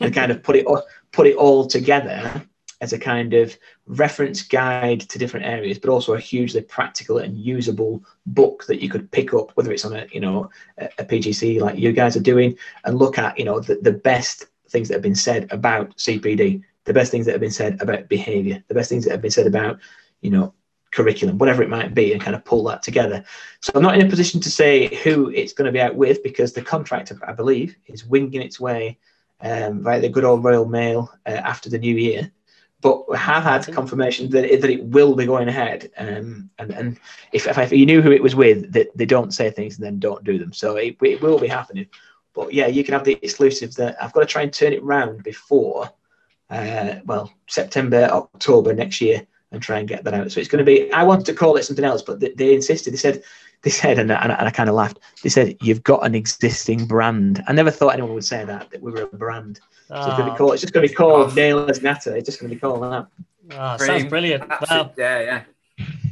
and 0.00 0.14
kind 0.14 0.32
of 0.32 0.42
put 0.42 0.56
it, 0.56 0.66
put 1.12 1.26
it 1.26 1.36
all 1.36 1.66
together 1.66 2.44
as 2.80 2.92
a 2.92 2.98
kind 2.98 3.32
of 3.34 3.56
reference 3.86 4.42
guide 4.42 5.00
to 5.00 5.18
different 5.18 5.46
areas, 5.46 5.78
but 5.78 5.90
also 5.90 6.14
a 6.14 6.20
hugely 6.20 6.60
practical 6.60 7.18
and 7.18 7.38
usable 7.38 8.04
book 8.26 8.66
that 8.66 8.82
you 8.82 8.88
could 8.90 9.10
pick 9.10 9.32
up, 9.32 9.50
whether 9.54 9.72
it's 9.72 9.84
on 9.84 9.94
a 9.94 10.06
you 10.12 10.20
know 10.20 10.50
a, 10.78 10.88
a 10.98 11.04
PGC 11.04 11.60
like 11.60 11.78
you 11.78 11.92
guys 11.92 12.16
are 12.16 12.20
doing, 12.20 12.56
and 12.84 12.98
look 12.98 13.16
at 13.16 13.38
you 13.38 13.44
know 13.44 13.60
the, 13.60 13.76
the 13.76 13.92
best 13.92 14.46
things 14.68 14.88
that 14.88 14.94
have 14.94 15.02
been 15.02 15.14
said 15.14 15.46
about 15.50 15.96
CPD, 15.96 16.62
the 16.84 16.92
best 16.92 17.10
things 17.10 17.26
that 17.26 17.32
have 17.32 17.40
been 17.40 17.50
said 17.50 17.80
about 17.80 18.08
behaviour, 18.08 18.62
the 18.68 18.74
best 18.74 18.88
things 18.88 19.04
that 19.04 19.12
have 19.12 19.22
been 19.22 19.30
said 19.30 19.46
about 19.46 19.78
you 20.20 20.30
know 20.30 20.54
curriculum, 20.90 21.38
whatever 21.38 21.62
it 21.62 21.68
might 21.68 21.94
be, 21.94 22.12
and 22.12 22.22
kind 22.22 22.36
of 22.36 22.44
pull 22.44 22.64
that 22.64 22.82
together. 22.82 23.24
So 23.60 23.72
I'm 23.74 23.82
not 23.82 23.96
in 23.98 24.06
a 24.06 24.10
position 24.10 24.40
to 24.40 24.50
say 24.50 24.94
who 25.02 25.30
it's 25.30 25.52
going 25.52 25.66
to 25.66 25.72
be 25.72 25.80
out 25.80 25.96
with 25.96 26.22
because 26.22 26.52
the 26.52 26.62
contract, 26.62 27.12
I 27.26 27.32
believe, 27.32 27.76
is 27.86 28.06
winging 28.06 28.42
its 28.42 28.60
way 28.60 28.98
um, 29.40 29.82
via 29.82 30.00
the 30.00 30.08
good 30.08 30.24
old 30.24 30.44
Royal 30.44 30.66
Mail 30.66 31.12
uh, 31.26 31.30
after 31.30 31.68
the 31.68 31.78
new 31.78 31.96
year 31.96 32.30
but 32.84 33.08
we 33.08 33.16
have 33.16 33.44
had 33.44 33.66
confirmation 33.72 34.28
that 34.28 34.44
it, 34.44 34.60
that 34.60 34.68
it 34.68 34.84
will 34.84 35.14
be 35.14 35.24
going 35.24 35.48
ahead. 35.48 35.90
Um, 35.96 36.50
and 36.58 36.70
and 36.70 37.00
if, 37.32 37.46
if, 37.46 37.56
if 37.56 37.72
you 37.72 37.86
knew 37.86 38.02
who 38.02 38.12
it 38.12 38.22
was 38.22 38.36
with, 38.36 38.70
that 38.74 38.94
they 38.94 39.06
don't 39.06 39.32
say 39.32 39.50
things 39.50 39.76
and 39.76 39.86
then 39.86 39.98
don't 39.98 40.22
do 40.22 40.38
them, 40.38 40.52
so 40.52 40.76
it, 40.76 40.98
it 41.02 41.22
will 41.22 41.38
be 41.38 41.48
happening. 41.48 41.86
But 42.34 42.52
yeah, 42.52 42.66
you 42.66 42.84
can 42.84 42.92
have 42.92 43.04
the 43.04 43.18
exclusives. 43.22 43.74
That 43.76 43.96
I've 44.02 44.12
got 44.12 44.20
to 44.20 44.26
try 44.26 44.42
and 44.42 44.52
turn 44.52 44.74
it 44.74 44.82
round 44.82 45.22
before, 45.22 45.90
uh, 46.54 47.00
well, 47.04 47.32
September, 47.46 48.04
October 48.04 48.74
next 48.74 49.00
year, 49.00 49.26
and 49.52 49.62
try 49.62 49.78
and 49.78 49.88
get 49.88 50.04
that 50.04 50.14
out. 50.14 50.30
So 50.32 50.40
it's 50.40 50.48
going 50.48 50.64
to 50.64 50.70
be. 50.70 50.92
I 50.92 51.02
wanted 51.02 51.26
to 51.26 51.34
call 51.34 51.56
it 51.56 51.64
something 51.64 51.84
else, 51.84 52.02
but 52.02 52.20
they, 52.20 52.30
they 52.30 52.54
insisted. 52.54 52.92
They 52.92 52.98
said 52.98 53.22
they 53.64 53.70
said, 53.70 53.98
and, 53.98 54.12
and, 54.12 54.30
and 54.30 54.46
I 54.46 54.50
kind 54.50 54.68
of 54.68 54.74
laughed. 54.74 55.00
They 55.22 55.30
said, 55.30 55.56
"You've 55.62 55.82
got 55.82 56.04
an 56.04 56.14
existing 56.14 56.86
brand." 56.86 57.42
I 57.48 57.52
never 57.52 57.70
thought 57.70 57.94
anyone 57.94 58.14
would 58.14 58.24
say 58.24 58.44
that 58.44 58.70
that 58.70 58.82
we 58.82 58.92
were 58.92 59.02
a 59.02 59.16
brand. 59.16 59.60
So 59.88 59.96
it's, 59.96 60.06
gonna 60.06 60.24
be 60.24 60.30
ah. 60.30 60.36
called, 60.36 60.52
it's 60.54 60.62
just 60.62 60.72
going 60.72 60.86
to 60.86 60.88
be 60.88 60.94
called 60.94 61.34
Naylor's 61.34 61.82
Natter. 61.82 62.16
It's 62.16 62.26
just 62.26 62.40
going 62.40 62.50
to 62.50 62.56
be 62.56 62.60
called 62.60 62.82
that. 62.82 63.06
Oh, 63.52 63.76
sounds 63.76 64.04
brilliant. 64.06 64.48
Well, 64.48 64.92
yeah, 64.96 65.20
yeah. 65.20 65.42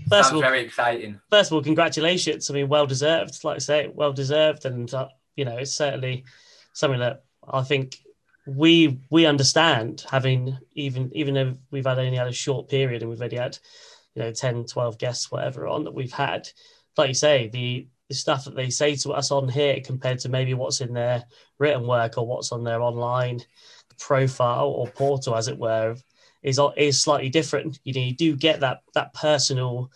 First 0.08 0.28
sounds 0.28 0.28
of 0.28 0.34
all, 0.36 0.40
very 0.42 0.60
exciting. 0.60 1.20
First 1.30 1.50
of 1.50 1.56
all, 1.56 1.62
congratulations. 1.62 2.50
I 2.50 2.54
mean, 2.54 2.68
well 2.68 2.86
deserved. 2.86 3.42
Like 3.44 3.56
I 3.56 3.58
say, 3.58 3.90
well 3.92 4.12
deserved, 4.12 4.66
and 4.66 4.92
uh, 4.92 5.08
you 5.36 5.44
know, 5.44 5.56
it's 5.56 5.72
certainly 5.72 6.24
something 6.72 7.00
that 7.00 7.24
I 7.48 7.62
think 7.62 7.98
we 8.46 9.00
we 9.10 9.26
understand. 9.26 10.04
Having 10.10 10.58
even 10.74 11.10
even 11.14 11.34
though 11.34 11.54
we've 11.70 11.86
had 11.86 11.98
only 11.98 12.16
had 12.16 12.28
a 12.28 12.32
short 12.32 12.68
period 12.68 13.02
and 13.02 13.10
we've 13.10 13.20
already 13.20 13.36
had 13.36 13.58
you 14.14 14.22
know 14.22 14.32
10, 14.32 14.64
12 14.64 14.98
guests, 14.98 15.30
whatever 15.30 15.66
on 15.66 15.84
that 15.84 15.94
we've 15.94 16.12
had. 16.12 16.48
Like 16.96 17.08
you 17.08 17.14
say, 17.14 17.48
the 17.48 17.86
the 18.08 18.14
stuff 18.14 18.44
that 18.44 18.54
they 18.54 18.68
say 18.68 18.94
to 18.96 19.12
us 19.12 19.30
on 19.30 19.48
here 19.48 19.80
compared 19.82 20.18
to 20.20 20.28
maybe 20.28 20.54
what's 20.54 20.80
in 20.80 20.92
their 20.92 21.24
written 21.58 21.86
work 21.86 22.18
or 22.18 22.26
what's 22.26 22.52
on 22.52 22.64
their 22.64 22.82
online 22.82 23.40
profile 23.98 24.68
or 24.68 24.86
portal, 24.88 25.36
as 25.36 25.48
it 25.48 25.58
were, 25.58 25.96
is 26.42 26.60
is 26.76 27.02
slightly 27.02 27.28
different. 27.28 27.78
You 27.84 27.94
know, 27.94 28.00
you 28.00 28.14
do 28.14 28.36
get 28.36 28.60
that 28.60 28.80
that 28.94 29.14
personal 29.14 29.90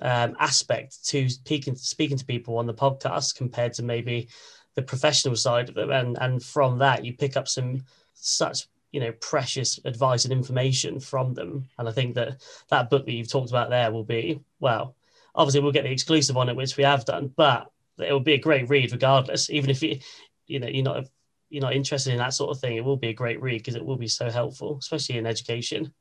um, 0.00 0.36
aspect 0.38 1.04
to 1.06 1.28
speaking 1.28 1.74
speaking 1.74 2.18
to 2.18 2.24
people 2.24 2.58
on 2.58 2.66
the 2.66 2.74
podcast 2.74 3.36
compared 3.36 3.72
to 3.74 3.82
maybe 3.82 4.28
the 4.74 4.82
professional 4.82 5.36
side 5.36 5.68
of 5.68 5.74
them, 5.74 5.90
and 5.90 6.18
and 6.20 6.42
from 6.42 6.78
that 6.78 7.04
you 7.04 7.16
pick 7.16 7.36
up 7.36 7.48
some 7.48 7.82
such 8.14 8.66
you 8.92 9.00
know 9.00 9.12
precious 9.20 9.80
advice 9.84 10.24
and 10.24 10.32
information 10.32 11.00
from 11.00 11.34
them. 11.34 11.68
And 11.78 11.88
I 11.88 11.92
think 11.92 12.14
that 12.14 12.42
that 12.68 12.90
book 12.90 13.06
that 13.06 13.12
you've 13.12 13.30
talked 13.30 13.50
about 13.50 13.70
there 13.70 13.90
will 13.90 14.04
be 14.04 14.40
well, 14.60 14.96
obviously 15.34 15.60
we'll 15.60 15.72
get 15.72 15.84
the 15.84 15.90
exclusive 15.90 16.36
on 16.36 16.48
it, 16.48 16.56
which 16.56 16.76
we 16.76 16.84
have 16.84 17.04
done, 17.04 17.32
but 17.36 17.70
it 17.98 18.12
will 18.12 18.20
be 18.20 18.34
a 18.34 18.38
great 18.38 18.68
read 18.68 18.92
regardless. 18.92 19.50
Even 19.50 19.70
if 19.70 19.82
you 19.82 19.98
you 20.46 20.60
know 20.60 20.68
you're 20.68 20.84
not 20.84 21.06
you're 21.48 21.62
not 21.62 21.74
interested 21.74 22.12
in 22.12 22.18
that 22.18 22.34
sort 22.34 22.50
of 22.50 22.60
thing, 22.60 22.76
it 22.76 22.84
will 22.84 22.96
be 22.96 23.08
a 23.08 23.14
great 23.14 23.40
read 23.42 23.58
because 23.58 23.74
it 23.74 23.84
will 23.84 23.96
be 23.96 24.08
so 24.08 24.30
helpful, 24.30 24.78
especially 24.78 25.18
in 25.18 25.26
education. 25.26 25.92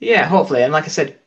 Yeah, 0.00 0.26
hopefully. 0.26 0.62
And 0.62 0.72
like 0.72 0.84
I 0.84 0.88
said, 0.88 1.18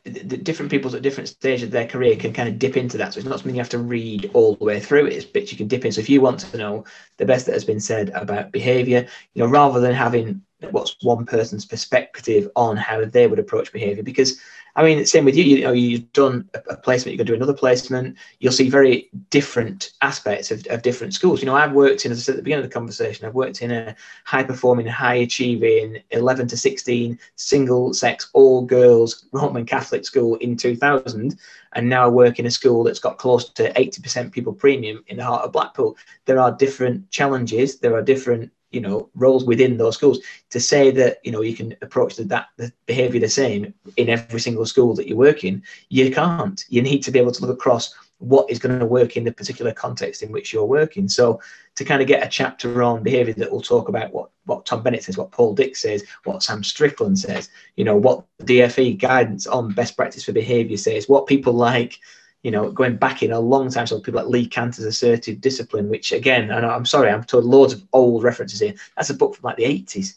different 0.44 0.70
people 0.70 0.94
at 0.96 1.02
different 1.02 1.28
stages 1.28 1.64
of 1.64 1.70
their 1.72 1.86
career 1.86 2.16
can 2.16 2.32
kind 2.32 2.48
of 2.48 2.58
dip 2.58 2.76
into 2.76 2.96
that. 2.98 3.12
So 3.12 3.18
it's 3.18 3.28
not 3.28 3.38
something 3.38 3.54
you 3.54 3.60
have 3.60 3.68
to 3.70 3.78
read 3.78 4.30
all 4.32 4.56
the 4.56 4.64
way 4.64 4.80
through. 4.80 5.06
It's 5.06 5.26
bits 5.26 5.52
you 5.52 5.58
can 5.58 5.68
dip 5.68 5.84
in. 5.84 5.92
So 5.92 6.00
if 6.00 6.08
you 6.08 6.22
want 6.22 6.40
to 6.40 6.56
know 6.56 6.84
the 7.18 7.26
best 7.26 7.44
that 7.46 7.52
has 7.52 7.66
been 7.66 7.80
said 7.80 8.10
about 8.14 8.50
behavior, 8.50 9.06
you 9.34 9.42
know, 9.42 9.50
rather 9.50 9.78
than 9.78 9.92
having 9.92 10.42
what's 10.70 10.96
one 11.02 11.26
person's 11.26 11.66
perspective 11.66 12.48
on 12.56 12.76
how 12.78 13.04
they 13.04 13.26
would 13.26 13.38
approach 13.38 13.72
behavior, 13.72 14.02
because 14.02 14.40
I 14.74 14.82
mean, 14.82 15.04
same 15.04 15.26
with 15.26 15.36
you. 15.36 15.44
You 15.44 15.64
know, 15.64 15.72
you've 15.72 16.10
done 16.12 16.48
a 16.54 16.76
placement, 16.76 17.12
you're 17.12 17.18
going 17.18 17.26
to 17.26 17.32
do 17.32 17.36
another 17.36 17.52
placement. 17.52 18.16
You'll 18.38 18.52
see 18.52 18.70
very 18.70 19.10
different 19.28 19.90
aspects 20.00 20.50
of, 20.50 20.66
of 20.70 20.80
different 20.80 21.12
schools. 21.12 21.40
You 21.40 21.46
know, 21.46 21.54
I've 21.54 21.72
worked 21.72 22.06
in, 22.06 22.12
as 22.12 22.18
I 22.18 22.22
said 22.22 22.32
at 22.32 22.36
the 22.36 22.42
beginning 22.42 22.64
of 22.64 22.70
the 22.70 22.74
conversation, 22.74 23.26
I've 23.26 23.34
worked 23.34 23.60
in 23.60 23.70
a 23.70 23.94
high 24.24 24.44
performing, 24.44 24.86
high 24.86 25.16
achieving 25.16 26.02
11 26.10 26.48
to 26.48 26.56
16 26.56 27.18
single 27.36 27.92
sex, 27.92 28.30
all 28.32 28.64
girls 28.64 29.26
Roman 29.32 29.66
Catholic 29.66 30.06
school 30.06 30.36
in 30.36 30.56
2000. 30.56 31.38
And 31.74 31.88
now 31.88 32.04
I 32.04 32.08
work 32.08 32.38
in 32.38 32.46
a 32.46 32.50
school 32.50 32.84
that's 32.84 32.98
got 32.98 33.18
close 33.18 33.48
to 33.50 33.72
80% 33.72 34.32
pupil 34.32 34.52
premium 34.52 35.02
in 35.06 35.16
the 35.16 35.24
heart 35.24 35.44
of 35.44 35.52
Blackpool. 35.52 35.96
There 36.26 36.38
are 36.38 36.52
different 36.52 37.10
challenges, 37.10 37.78
there 37.78 37.94
are 37.94 38.02
different 38.02 38.50
you 38.72 38.80
know 38.80 39.08
roles 39.14 39.44
within 39.44 39.76
those 39.76 39.94
schools 39.94 40.18
to 40.50 40.58
say 40.58 40.90
that 40.90 41.18
you 41.22 41.30
know 41.30 41.42
you 41.42 41.54
can 41.54 41.76
approach 41.82 42.16
the, 42.16 42.24
that 42.24 42.48
the 42.56 42.72
behavior 42.86 43.20
the 43.20 43.28
same 43.28 43.72
in 43.96 44.08
every 44.08 44.40
single 44.40 44.66
school 44.66 44.94
that 44.94 45.06
you 45.06 45.14
work 45.16 45.44
in 45.44 45.62
you 45.90 46.10
can't 46.10 46.64
you 46.68 46.82
need 46.82 47.02
to 47.02 47.10
be 47.10 47.18
able 47.18 47.32
to 47.32 47.44
look 47.44 47.54
across 47.54 47.94
what 48.22 48.50
is 48.50 48.58
going 48.58 48.78
to 48.78 48.86
work 48.86 49.16
in 49.16 49.24
the 49.24 49.32
particular 49.32 49.72
context 49.72 50.22
in 50.22 50.30
which 50.32 50.52
you're 50.52 50.64
working 50.64 51.08
so 51.08 51.40
to 51.74 51.84
kind 51.84 52.00
of 52.00 52.08
get 52.08 52.24
a 52.24 52.28
chapter 52.28 52.82
on 52.82 53.02
behavior 53.02 53.34
that 53.34 53.50
will 53.50 53.62
talk 53.62 53.88
about 53.88 54.12
what 54.12 54.30
what 54.44 54.64
tom 54.64 54.82
bennett 54.82 55.02
says 55.02 55.18
what 55.18 55.32
Paul 55.32 55.54
Dix 55.54 55.82
says 55.82 56.04
what 56.24 56.42
sam 56.42 56.62
strickland 56.62 57.18
says 57.18 57.50
you 57.76 57.84
know 57.84 57.96
what 57.96 58.24
dfe 58.42 58.98
guidance 58.98 59.46
on 59.46 59.72
best 59.72 59.96
practice 59.96 60.24
for 60.24 60.32
behavior 60.32 60.76
says 60.76 61.08
what 61.08 61.26
people 61.26 61.52
like 61.52 61.98
you 62.42 62.50
know, 62.50 62.70
going 62.70 62.96
back 62.96 63.22
in 63.22 63.32
a 63.32 63.40
long 63.40 63.70
time. 63.70 63.86
So 63.86 64.00
people 64.00 64.20
like 64.20 64.30
Lee 64.30 64.46
Canter's 64.46 64.84
Assertive 64.84 65.40
Discipline, 65.40 65.88
which 65.88 66.12
again, 66.12 66.50
and 66.50 66.66
I'm 66.66 66.86
sorry, 66.86 67.10
I'm 67.10 67.24
told 67.24 67.44
loads 67.44 67.72
of 67.72 67.84
old 67.92 68.22
references 68.24 68.60
here. 68.60 68.74
That's 68.96 69.10
a 69.10 69.14
book 69.14 69.36
from 69.36 69.48
like 69.48 69.56
the 69.56 69.64
80s. 69.64 70.14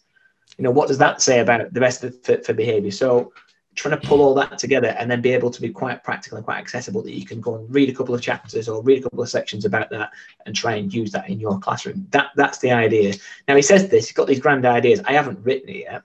You 0.58 0.64
know, 0.64 0.72
what 0.72 0.88
does 0.88 0.98
that 1.00 1.22
say 1.22 1.40
about 1.40 1.74
the 1.74 1.80
best 1.80 2.04
for, 2.24 2.38
for 2.38 2.54
behavior? 2.54 2.92
So 2.92 3.32
trying 3.76 4.00
to 4.00 4.08
pull 4.08 4.22
all 4.22 4.34
that 4.34 4.58
together 4.58 4.96
and 4.98 5.12
then 5.12 5.22
be 5.22 5.34
able 5.34 5.52
to 5.52 5.62
be 5.62 5.70
quite 5.70 6.04
practical 6.04 6.38
and 6.38 6.46
quite 6.46 6.58
accessible 6.58 7.02
that 7.02 7.14
you 7.14 7.26
can 7.26 7.42
go 7.42 7.56
and 7.56 7.74
read 7.74 7.90
a 7.90 7.94
couple 7.94 8.16
of 8.16 8.22
chapters 8.22 8.70
or 8.70 8.82
read 8.82 9.00
a 9.00 9.04
couple 9.04 9.22
of 9.22 9.30
sections 9.30 9.66
about 9.66 9.90
that 9.90 10.12
and 10.46 10.56
try 10.56 10.76
and 10.76 10.94
use 10.94 11.12
that 11.12 11.30
in 11.30 11.40
your 11.40 11.60
classroom. 11.60 12.08
That 12.12 12.32
that's 12.36 12.60
the 12.60 12.72
idea. 12.72 13.14
Now 13.48 13.56
he 13.56 13.62
says 13.62 13.90
this, 13.90 14.08
he's 14.08 14.16
got 14.16 14.28
these 14.28 14.40
grand 14.40 14.66
ideas. 14.66 15.02
I 15.06 15.14
haven't 15.14 15.44
written 15.44 15.70
it 15.70 15.78
yet. 15.78 16.04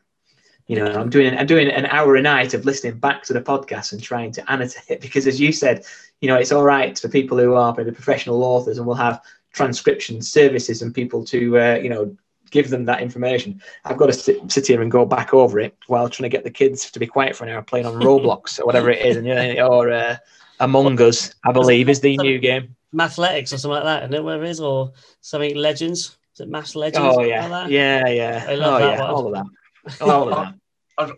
You 0.66 0.76
know, 0.76 0.86
I'm 0.86 1.10
doing 1.10 1.36
I'm 1.36 1.46
doing 1.46 1.68
an 1.68 1.86
hour 1.86 2.16
a 2.16 2.22
night 2.22 2.54
of 2.54 2.64
listening 2.64 2.98
back 2.98 3.22
to 3.24 3.32
the 3.32 3.40
podcast 3.40 3.92
and 3.92 4.02
trying 4.02 4.32
to 4.32 4.52
annotate 4.52 4.90
it 4.90 5.00
because 5.06 5.26
as 5.26 5.40
you 5.40 5.52
said, 5.52 5.84
you 6.20 6.28
know, 6.28 6.36
it's 6.36 6.52
all 6.52 6.64
right 6.64 6.98
for 6.98 7.08
people 7.08 7.38
who 7.38 7.54
are 7.54 7.74
maybe 7.76 7.92
professional 7.92 8.42
authors 8.42 8.78
and 8.78 8.86
will 8.86 8.94
have 8.94 9.22
transcription 9.52 10.22
services 10.22 10.82
and 10.82 10.94
people 10.94 11.24
to, 11.24 11.58
uh, 11.58 11.74
you 11.74 11.88
know, 11.88 12.16
give 12.50 12.70
them 12.70 12.84
that 12.84 13.00
information. 13.00 13.62
I've 13.84 13.96
got 13.96 14.06
to 14.06 14.12
sit, 14.12 14.50
sit, 14.50 14.66
here 14.66 14.82
and 14.82 14.90
go 14.90 15.04
back 15.04 15.32
over 15.32 15.58
it 15.58 15.76
while 15.86 16.08
trying 16.08 16.30
to 16.30 16.36
get 16.36 16.44
the 16.44 16.50
kids 16.50 16.90
to 16.90 16.98
be 16.98 17.06
quiet 17.06 17.36
for 17.36 17.44
an 17.44 17.50
hour 17.50 17.62
playing 17.62 17.86
on 17.86 17.94
Roblox 18.02 18.60
or 18.60 18.66
whatever 18.66 18.90
it 18.90 19.04
is, 19.04 19.16
and 19.16 19.26
you 19.26 19.34
know, 19.34 19.66
or 19.66 19.90
uh, 19.90 20.16
Among 20.60 21.00
Us, 21.00 21.34
I 21.44 21.52
believe, 21.52 21.88
is 21.88 22.00
the 22.00 22.16
new 22.18 22.38
game. 22.38 22.74
Mathletics 22.94 23.52
or 23.52 23.58
something 23.58 23.70
like 23.70 23.84
that, 23.84 24.02
isn't 24.04 24.14
it? 24.14 24.24
Where 24.24 24.42
it 24.42 24.50
is, 24.50 24.60
or 24.60 24.92
something 25.20 25.56
Legends. 25.56 26.16
Is 26.34 26.40
it 26.40 26.48
Math 26.48 26.74
Legends? 26.74 27.16
Oh 27.16 27.22
yeah, 27.22 27.46
like 27.46 27.70
yeah, 27.70 28.06
yeah. 28.08 28.46
I 28.48 28.54
love 28.54 28.74
oh, 28.74 28.84
that 28.84 28.92
yeah. 28.92 29.00
One. 29.00 29.10
All 29.10 29.26
of 29.26 29.32
that. 29.32 30.02
All 30.02 30.28
of 30.28 30.34
that 30.36 30.54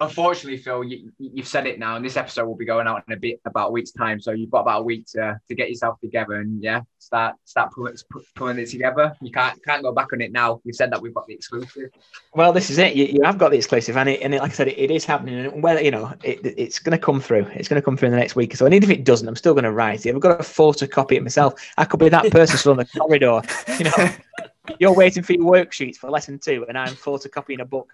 unfortunately, 0.00 0.58
Phil, 0.58 0.84
you, 0.84 1.12
have 1.36 1.46
said 1.46 1.66
it 1.66 1.78
now, 1.78 1.96
and 1.96 2.04
this 2.04 2.16
episode 2.16 2.46
will 2.46 2.56
be 2.56 2.64
going 2.64 2.86
out 2.86 3.02
in 3.06 3.14
a 3.14 3.16
bit 3.16 3.40
about 3.44 3.68
a 3.68 3.70
week's 3.72 3.92
time. 3.92 4.20
So 4.20 4.32
you've 4.32 4.50
got 4.50 4.60
about 4.60 4.80
a 4.80 4.84
week 4.84 5.06
to, 5.12 5.40
to 5.48 5.54
get 5.54 5.68
yourself 5.68 6.00
together 6.00 6.34
and 6.34 6.62
yeah, 6.62 6.82
start 6.98 7.36
start 7.44 7.72
pulling, 7.72 7.96
pulling 8.34 8.58
it 8.58 8.70
together. 8.70 9.16
You 9.20 9.30
can't 9.30 9.62
can't 9.64 9.82
go 9.82 9.92
back 9.92 10.12
on 10.12 10.20
it 10.20 10.32
now. 10.32 10.60
We've 10.64 10.74
said 10.74 10.90
that 10.92 11.00
we've 11.00 11.14
got 11.14 11.26
the 11.26 11.34
exclusive. 11.34 11.90
Well, 12.34 12.52
this 12.52 12.70
is 12.70 12.78
it. 12.78 12.94
You, 12.94 13.06
you 13.06 13.22
have 13.24 13.38
got 13.38 13.50
the 13.50 13.56
exclusive, 13.56 13.96
and 13.96 14.08
it, 14.08 14.20
and 14.22 14.34
it, 14.34 14.40
like 14.40 14.52
I 14.52 14.54
said, 14.54 14.68
it, 14.68 14.78
it 14.78 14.90
is 14.90 15.04
happening. 15.04 15.46
And 15.46 15.62
well, 15.62 15.80
you 15.80 15.90
know, 15.90 16.12
it, 16.22 16.40
it's 16.44 16.78
going 16.78 16.96
to 16.96 17.04
come 17.04 17.20
through. 17.20 17.46
It's 17.54 17.68
going 17.68 17.80
to 17.80 17.84
come 17.84 17.96
through 17.96 18.06
in 18.06 18.12
the 18.12 18.18
next 18.20 18.36
week. 18.36 18.56
So, 18.56 18.64
and 18.66 18.74
even 18.74 18.90
if 18.90 18.98
it 18.98 19.04
doesn't, 19.04 19.26
I'm 19.26 19.36
still 19.36 19.54
going 19.54 19.64
to 19.64 19.72
write 19.72 20.06
it. 20.06 20.14
I've 20.14 20.20
got 20.20 20.38
to 20.38 20.44
photocopy 20.44 21.12
it 21.12 21.22
myself. 21.22 21.54
I 21.76 21.84
could 21.84 22.00
be 22.00 22.08
that 22.08 22.30
person 22.30 22.56
still 22.56 22.72
on 22.72 22.78
the 22.78 22.86
corridor. 22.86 23.42
You 23.78 23.84
know, 23.84 24.10
you're 24.78 24.94
waiting 24.94 25.22
for 25.22 25.32
your 25.32 25.50
worksheets 25.50 25.96
for 25.96 26.10
lesson 26.10 26.38
two, 26.38 26.66
and 26.68 26.78
I'm 26.78 26.94
photocopying 26.94 27.60
a 27.60 27.64
book. 27.64 27.92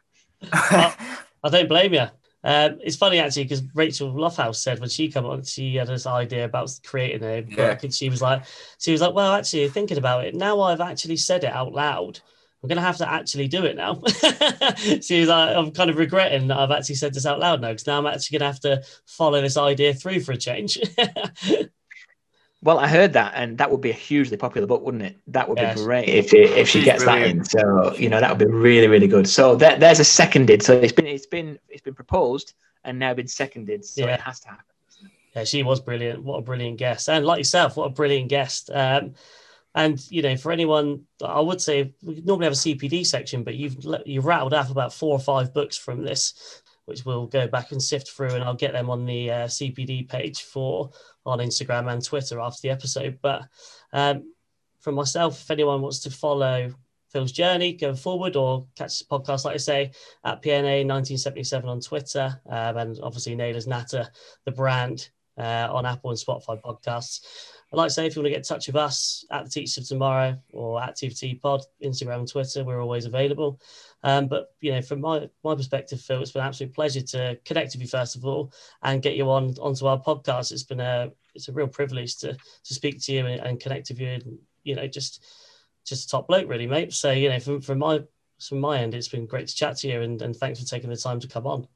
I 1.43 1.49
don't 1.51 1.69
blame 1.69 1.95
you. 1.95 2.07
Um, 2.45 2.79
it's 2.83 2.97
funny 2.97 3.19
actually 3.19 3.45
because 3.45 3.63
Rachel 3.75 4.13
Lofthouse 4.13 4.57
said 4.57 4.79
when 4.79 4.89
she 4.89 5.09
came 5.09 5.27
on, 5.27 5.43
she 5.43 5.75
had 5.77 5.89
this 5.89 6.07
idea 6.07 6.45
about 6.45 6.71
creating 6.85 7.25
a 7.25 7.41
book, 7.43 7.57
yeah. 7.57 7.79
and 7.83 7.93
she 7.93 8.09
was 8.09 8.23
like, 8.23 8.43
she 8.79 8.93
was 8.93 9.01
like, 9.01 9.15
well, 9.15 9.35
actually, 9.35 9.69
thinking 9.69 9.99
about 9.99 10.25
it 10.25 10.35
now, 10.35 10.61
I've 10.61 10.81
actually 10.81 11.17
said 11.17 11.45
it 11.45 11.53
out 11.53 11.73
loud. 11.73 12.21
I'm 12.63 12.69
gonna 12.69 12.81
have 12.81 12.97
to 12.99 13.11
actually 13.11 13.49
do 13.49 13.65
it 13.65 13.77
now. 13.77 14.03
she 15.01 15.21
was 15.21 15.29
like, 15.29 15.57
I'm 15.57 15.71
kind 15.71 15.91
of 15.91 15.97
regretting 15.97 16.49
that 16.49 16.59
I've 16.59 16.71
actually 16.71 16.97
said 16.97 17.15
this 17.15 17.27
out 17.27 17.39
loud 17.39 17.61
now 17.61 17.69
because 17.69 17.87
now 17.87 17.99
I'm 17.99 18.07
actually 18.07 18.39
gonna 18.39 18.51
have 18.51 18.61
to 18.61 18.83
follow 19.07 19.41
this 19.41 19.57
idea 19.57 19.95
through 19.95 20.21
for 20.21 20.33
a 20.33 20.37
change. 20.37 20.79
Well, 22.61 22.79
I 22.81 22.89
heard 22.89 23.13
that, 23.13 23.35
and 23.37 23.57
that 23.59 23.71
would 23.71 23.81
be 23.81 23.91
a 23.91 23.95
hugely 23.95 24.37
popular 24.37 24.67
book, 24.67 24.83
wouldn't 24.83 25.05
it? 25.05 25.17
That 25.29 25.49
would 25.49 25.59
yes. 25.59 25.79
be 25.79 25.85
great 25.85 26.09
if 26.09 26.35
it, 26.35 26.51
if 26.59 26.69
she 26.69 26.83
gets 26.83 27.05
brilliant. 27.05 27.51
that 27.53 27.63
in. 27.63 27.93
So 27.93 27.95
you 27.97 28.09
know 28.09 28.21
that 28.21 28.31
would 28.31 28.39
be 28.39 28.53
really 28.53 28.89
really 28.89 29.07
good. 29.07 29.29
So 29.29 29.55
there, 29.55 29.79
there's 29.79 30.01
a 30.01 30.05
seconded. 30.05 30.63
So 30.63 30.75
it's 30.75 30.93
been 30.93 31.07
it's 31.07 31.27
been 31.27 31.59
it's 31.69 31.83
been 31.83 31.95
proposed 31.95 32.55
and 32.85 32.99
now 32.99 33.15
been 33.15 33.29
seconded. 33.29 33.85
So 33.85 34.07
yeah. 34.07 34.15
it 34.15 34.21
has 34.21 34.41
to 34.41 34.49
happen. 34.49 34.65
Yeah, 35.37 35.45
she 35.45 35.63
was 35.63 35.81
brilliant. 35.81 36.25
What 36.25 36.39
a 36.39 36.43
brilliant 36.43 36.79
guest, 36.79 37.09
and 37.09 37.25
like 37.25 37.39
yourself, 37.39 37.77
what 37.77 37.85
a 37.85 37.91
brilliant 37.91 38.29
guest. 38.29 38.71
Um, 38.73 39.15
and 39.75 40.05
you 40.11 40.23
know, 40.23 40.37
for 40.37 40.51
anyone, 40.51 41.05
I 41.25 41.41
would 41.41 41.61
say 41.61 41.93
we 42.03 42.21
normally 42.23 42.47
have 42.47 42.55
a 42.55 42.57
CPD 42.57 43.07
section, 43.07 43.45
but 43.45 43.55
you've 43.55 43.77
you've 44.05 44.25
rattled 44.25 44.55
off 44.55 44.71
about 44.71 44.93
four 44.93 45.13
or 45.13 45.21
five 45.21 45.55
books 45.55 45.77
from 45.77 46.03
this, 46.03 46.63
which 46.89 47.05
we'll 47.05 47.27
go 47.27 47.47
back 47.47 47.73
and 47.73 47.83
sift 47.83 48.11
through, 48.11 48.31
and 48.31 48.43
I'll 48.43 48.55
get 48.55 48.73
them 48.73 48.91
on 48.91 49.05
the 49.05 49.31
uh, 49.31 49.47
CPD 49.47 50.09
page 50.09 50.43
for 50.43 50.91
on 51.25 51.39
Instagram 51.39 51.93
and 51.93 52.05
Twitter 52.05 52.41
after 52.41 52.61
the 52.63 52.71
episode. 52.71 53.19
But 53.23 53.43
um, 53.93 54.33
myself, 54.87 55.43
if 55.43 55.51
anyone 55.51 55.83
wants 55.83 56.01
to 56.01 56.11
follow 56.11 56.73
Phil's 57.11 57.33
journey 57.33 57.75
going 57.75 57.97
forward 57.97 58.37
or 58.37 58.67
catch 58.77 58.99
the 58.99 59.05
podcast, 59.05 59.45
like 59.45 59.55
I 59.55 59.59
say, 59.59 59.93
at 60.25 60.43
PNA 60.43 60.87
1977 60.87 61.69
on 61.69 61.81
Twitter, 61.81 62.41
um, 62.49 62.77
and 62.77 62.99
obviously 63.03 63.35
Naylor's 63.35 63.67
Natter, 63.67 64.09
the 64.45 64.53
brand 64.53 65.11
uh, 65.39 65.69
on 65.71 65.87
Apple 65.87 66.11
and 66.11 66.19
Spotify 66.19 66.61
podcasts. 66.61 67.21
I'd 67.73 67.77
like 67.77 67.89
to 67.89 67.95
say 67.95 68.07
if 68.07 68.17
you 68.17 68.21
want 68.23 68.27
to 68.27 68.31
get 68.31 68.39
in 68.39 68.43
touch 68.45 68.67
with 68.67 68.77
us 68.77 69.27
at 69.31 69.45
the 69.45 69.51
Teachers 69.51 69.77
of 69.77 69.89
Tomorrow 69.89 70.39
or 70.53 70.83
at 70.83 70.97
TFT 70.97 71.41
Pod, 71.41 71.63
Instagram 71.85 72.21
and 72.21 72.29
Twitter, 72.29 72.65
we're 72.65 72.81
always 72.81 73.05
available. 73.05 73.61
Um, 74.03 74.27
but 74.27 74.55
you 74.61 74.73
know, 74.73 74.81
from 74.81 75.01
my 75.01 75.29
my 75.45 75.55
perspective, 75.55 76.01
Phil, 76.01 76.23
it's 76.23 76.31
been 76.31 76.41
an 76.41 76.49
absolute 76.49 76.75
pleasure 76.75 77.03
to 77.03 77.39
connect 77.45 77.75
with 77.75 77.83
you 77.83 77.89
first 77.89 78.17
of 78.17 78.25
all 78.25 78.53
and 78.83 79.03
get 79.03 79.17
you 79.17 79.31
on 79.31 79.55
onto 79.61 79.87
our 79.87 80.01
podcast. 80.01 80.53
It's 80.53 80.63
been 80.63 80.81
a 80.81 81.11
it's 81.35 81.49
a 81.49 81.53
real 81.53 81.69
privilege 81.69 82.17
to 82.19 82.33
to 82.33 82.75
speak 82.75 83.03
to 83.03 83.13
you 83.13 83.27
and, 83.27 83.41
and 83.41 83.61
connect 83.61 83.91
with 83.91 84.01
you, 84.01 84.09
and 84.09 84.39
you 84.63 84.75
know, 84.75 84.87
just 84.87 85.25
just 85.85 86.07
a 86.07 86.09
top 86.09 86.29
bloke, 86.29 86.49
really, 86.49 86.67
mate. 86.67 86.95
So 86.95 87.13
you 87.13 87.29
know, 87.29 87.41
from 87.41 87.61
from 87.61 87.79
my 87.81 88.03
from 88.41 88.61
my 88.61 88.79
end, 88.79 88.95
it's 88.95 89.09
been 89.09 89.27
great 89.27 89.49
to 89.49 89.55
chat 89.55 89.77
to 89.79 89.89
you, 89.89 90.01
and, 90.01 90.23
and 90.23 90.35
thanks 90.35 90.61
for 90.61 90.67
taking 90.67 90.91
the 90.91 90.97
time 90.97 91.21
to 91.21 91.29
come 91.29 91.47
on. 91.47 91.67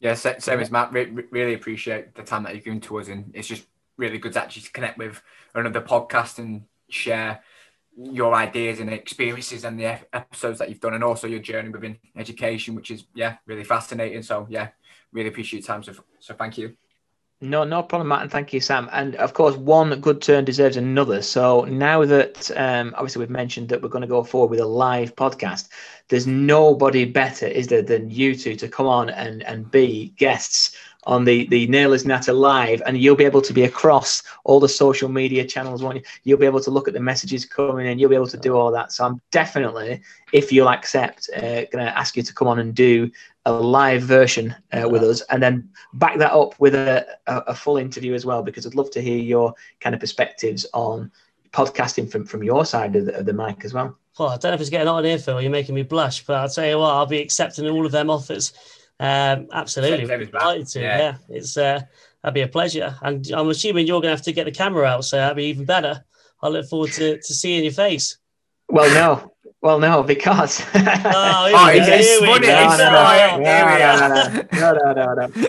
Yeah, 0.00 0.14
same 0.14 0.60
as 0.60 0.70
Matt. 0.70 0.92
Re- 0.92 1.10
really 1.30 1.54
appreciate 1.54 2.14
the 2.14 2.22
time 2.22 2.44
that 2.44 2.54
you've 2.54 2.64
given 2.64 2.80
to 2.82 2.98
us, 2.98 3.08
and 3.08 3.30
it's 3.34 3.48
just 3.48 3.66
really 3.98 4.18
good 4.18 4.32
to 4.32 4.40
actually 4.40 4.62
connect 4.72 4.96
with 4.96 5.20
another 5.54 5.82
podcast 5.82 6.38
and 6.38 6.64
share 6.88 7.42
your 7.96 8.32
ideas 8.34 8.78
and 8.78 8.90
experiences 8.90 9.64
and 9.64 9.78
the 9.78 9.98
episodes 10.14 10.60
that 10.60 10.68
you've 10.68 10.80
done, 10.80 10.94
and 10.94 11.04
also 11.04 11.26
your 11.26 11.40
journey 11.40 11.68
within 11.68 11.98
education, 12.16 12.74
which 12.74 12.90
is 12.90 13.04
yeah 13.14 13.36
really 13.44 13.64
fascinating. 13.64 14.22
So 14.22 14.46
yeah, 14.48 14.68
really 15.12 15.28
appreciate 15.28 15.60
your 15.60 15.66
time. 15.66 15.82
So 15.82 15.92
so 16.20 16.34
thank 16.34 16.56
you. 16.56 16.76
No, 17.40 17.62
no 17.62 17.84
problem, 17.84 18.08
Matt, 18.08 18.22
and 18.22 18.30
thank 18.32 18.52
you, 18.52 18.60
Sam. 18.60 18.88
And 18.90 19.14
of 19.14 19.32
course, 19.32 19.56
one 19.56 20.00
good 20.00 20.20
turn 20.20 20.44
deserves 20.44 20.76
another. 20.76 21.22
So 21.22 21.62
now 21.66 22.04
that 22.04 22.50
um, 22.56 22.94
obviously 22.96 23.20
we've 23.20 23.30
mentioned 23.30 23.68
that 23.68 23.80
we're 23.80 23.88
going 23.90 24.02
to 24.02 24.08
go 24.08 24.24
forward 24.24 24.50
with 24.50 24.58
a 24.58 24.66
live 24.66 25.14
podcast, 25.14 25.68
there's 26.08 26.26
nobody 26.26 27.04
better, 27.04 27.46
is 27.46 27.68
there, 27.68 27.82
than 27.82 28.10
you 28.10 28.34
two 28.34 28.56
to 28.56 28.68
come 28.68 28.86
on 28.86 29.10
and 29.10 29.44
and 29.44 29.70
be 29.70 30.14
guests 30.16 30.76
on 31.08 31.24
the 31.24 31.46
the 31.48 31.66
Naylor's 31.66 32.04
Natter 32.04 32.34
live, 32.34 32.80
and 32.86 32.96
you'll 32.98 33.16
be 33.16 33.24
able 33.24 33.42
to 33.42 33.52
be 33.52 33.64
across 33.64 34.22
all 34.44 34.60
the 34.60 34.68
social 34.68 35.08
media 35.08 35.44
channels. 35.44 35.82
Won't 35.82 35.96
you? 35.96 36.02
You'll 36.24 36.38
be 36.38 36.46
able 36.46 36.60
to 36.60 36.70
look 36.70 36.86
at 36.86 36.94
the 36.94 37.00
messages 37.00 37.44
coming 37.46 37.86
in. 37.86 37.98
You'll 37.98 38.10
be 38.10 38.20
able 38.22 38.28
to 38.28 38.36
do 38.36 38.54
all 38.54 38.70
that. 38.72 38.92
So 38.92 39.06
I'm 39.06 39.20
definitely, 39.30 40.02
if 40.32 40.52
you'll 40.52 40.68
accept, 40.68 41.30
uh, 41.34 41.64
going 41.72 41.86
to 41.86 41.98
ask 41.98 42.16
you 42.16 42.22
to 42.22 42.34
come 42.34 42.46
on 42.46 42.58
and 42.58 42.74
do 42.74 43.10
a 43.46 43.52
live 43.52 44.02
version 44.02 44.54
uh, 44.72 44.86
with 44.88 45.02
us, 45.02 45.22
and 45.30 45.42
then 45.42 45.70
back 45.94 46.18
that 46.18 46.32
up 46.32 46.60
with 46.60 46.74
a, 46.74 47.06
a, 47.26 47.36
a 47.48 47.54
full 47.54 47.78
interview 47.78 48.12
as 48.14 48.26
well, 48.26 48.42
because 48.42 48.66
I'd 48.66 48.74
love 48.74 48.90
to 48.90 49.00
hear 49.00 49.18
your 49.18 49.54
kind 49.80 49.94
of 49.94 50.00
perspectives 50.00 50.66
on 50.74 51.10
podcasting 51.52 52.10
from 52.10 52.26
from 52.26 52.42
your 52.42 52.66
side 52.66 52.94
of 52.96 53.06
the, 53.06 53.18
of 53.18 53.24
the 53.24 53.32
mic 53.32 53.64
as 53.64 53.72
well. 53.72 53.96
Well, 54.18 54.28
I 54.28 54.36
don't 54.36 54.50
know 54.50 54.56
if 54.56 54.60
it's 54.60 54.68
getting 54.68 54.88
on 54.88 55.04
here, 55.04 55.18
Phil. 55.18 55.40
You're 55.40 55.50
making 55.50 55.74
me 55.74 55.84
blush, 55.84 56.26
but 56.26 56.36
I'll 56.36 56.48
tell 56.50 56.66
you 56.66 56.78
what, 56.78 56.92
I'll 56.92 57.06
be 57.06 57.22
accepting 57.22 57.66
all 57.66 57.86
of 57.86 57.92
them 57.92 58.10
offers. 58.10 58.52
Um, 59.00 59.48
absolutely, 59.52 60.06
delighted 60.26 60.66
to. 60.68 60.80
Yeah, 60.80 60.98
yeah. 60.98 61.16
it's 61.28 61.56
uh, 61.56 61.80
that'd 62.22 62.34
be 62.34 62.42
a 62.42 62.48
pleasure. 62.48 62.96
And 63.02 63.26
I'm 63.32 63.48
assuming 63.48 63.86
you're 63.86 64.00
going 64.00 64.10
to 64.10 64.16
have 64.16 64.24
to 64.24 64.32
get 64.32 64.44
the 64.44 64.52
camera 64.52 64.84
out, 64.84 65.04
so 65.04 65.16
that'd 65.16 65.36
be 65.36 65.44
even 65.44 65.64
better. 65.64 66.04
I 66.42 66.48
look 66.48 66.66
forward 66.66 66.92
to, 66.92 67.16
to 67.16 67.34
seeing 67.34 67.64
your 67.64 67.72
face. 67.72 68.18
Well, 68.68 68.92
no, 68.92 69.32
well, 69.60 69.78
no, 69.78 70.02
because 70.02 70.60
oh, 70.74 71.50
oh 71.54 71.70
it's 71.72 72.18
funny. 72.20 72.46
No, 74.60 74.72
no, 74.72 74.92
no, 74.92 75.14
no, 75.14 75.26
no. 75.26 75.48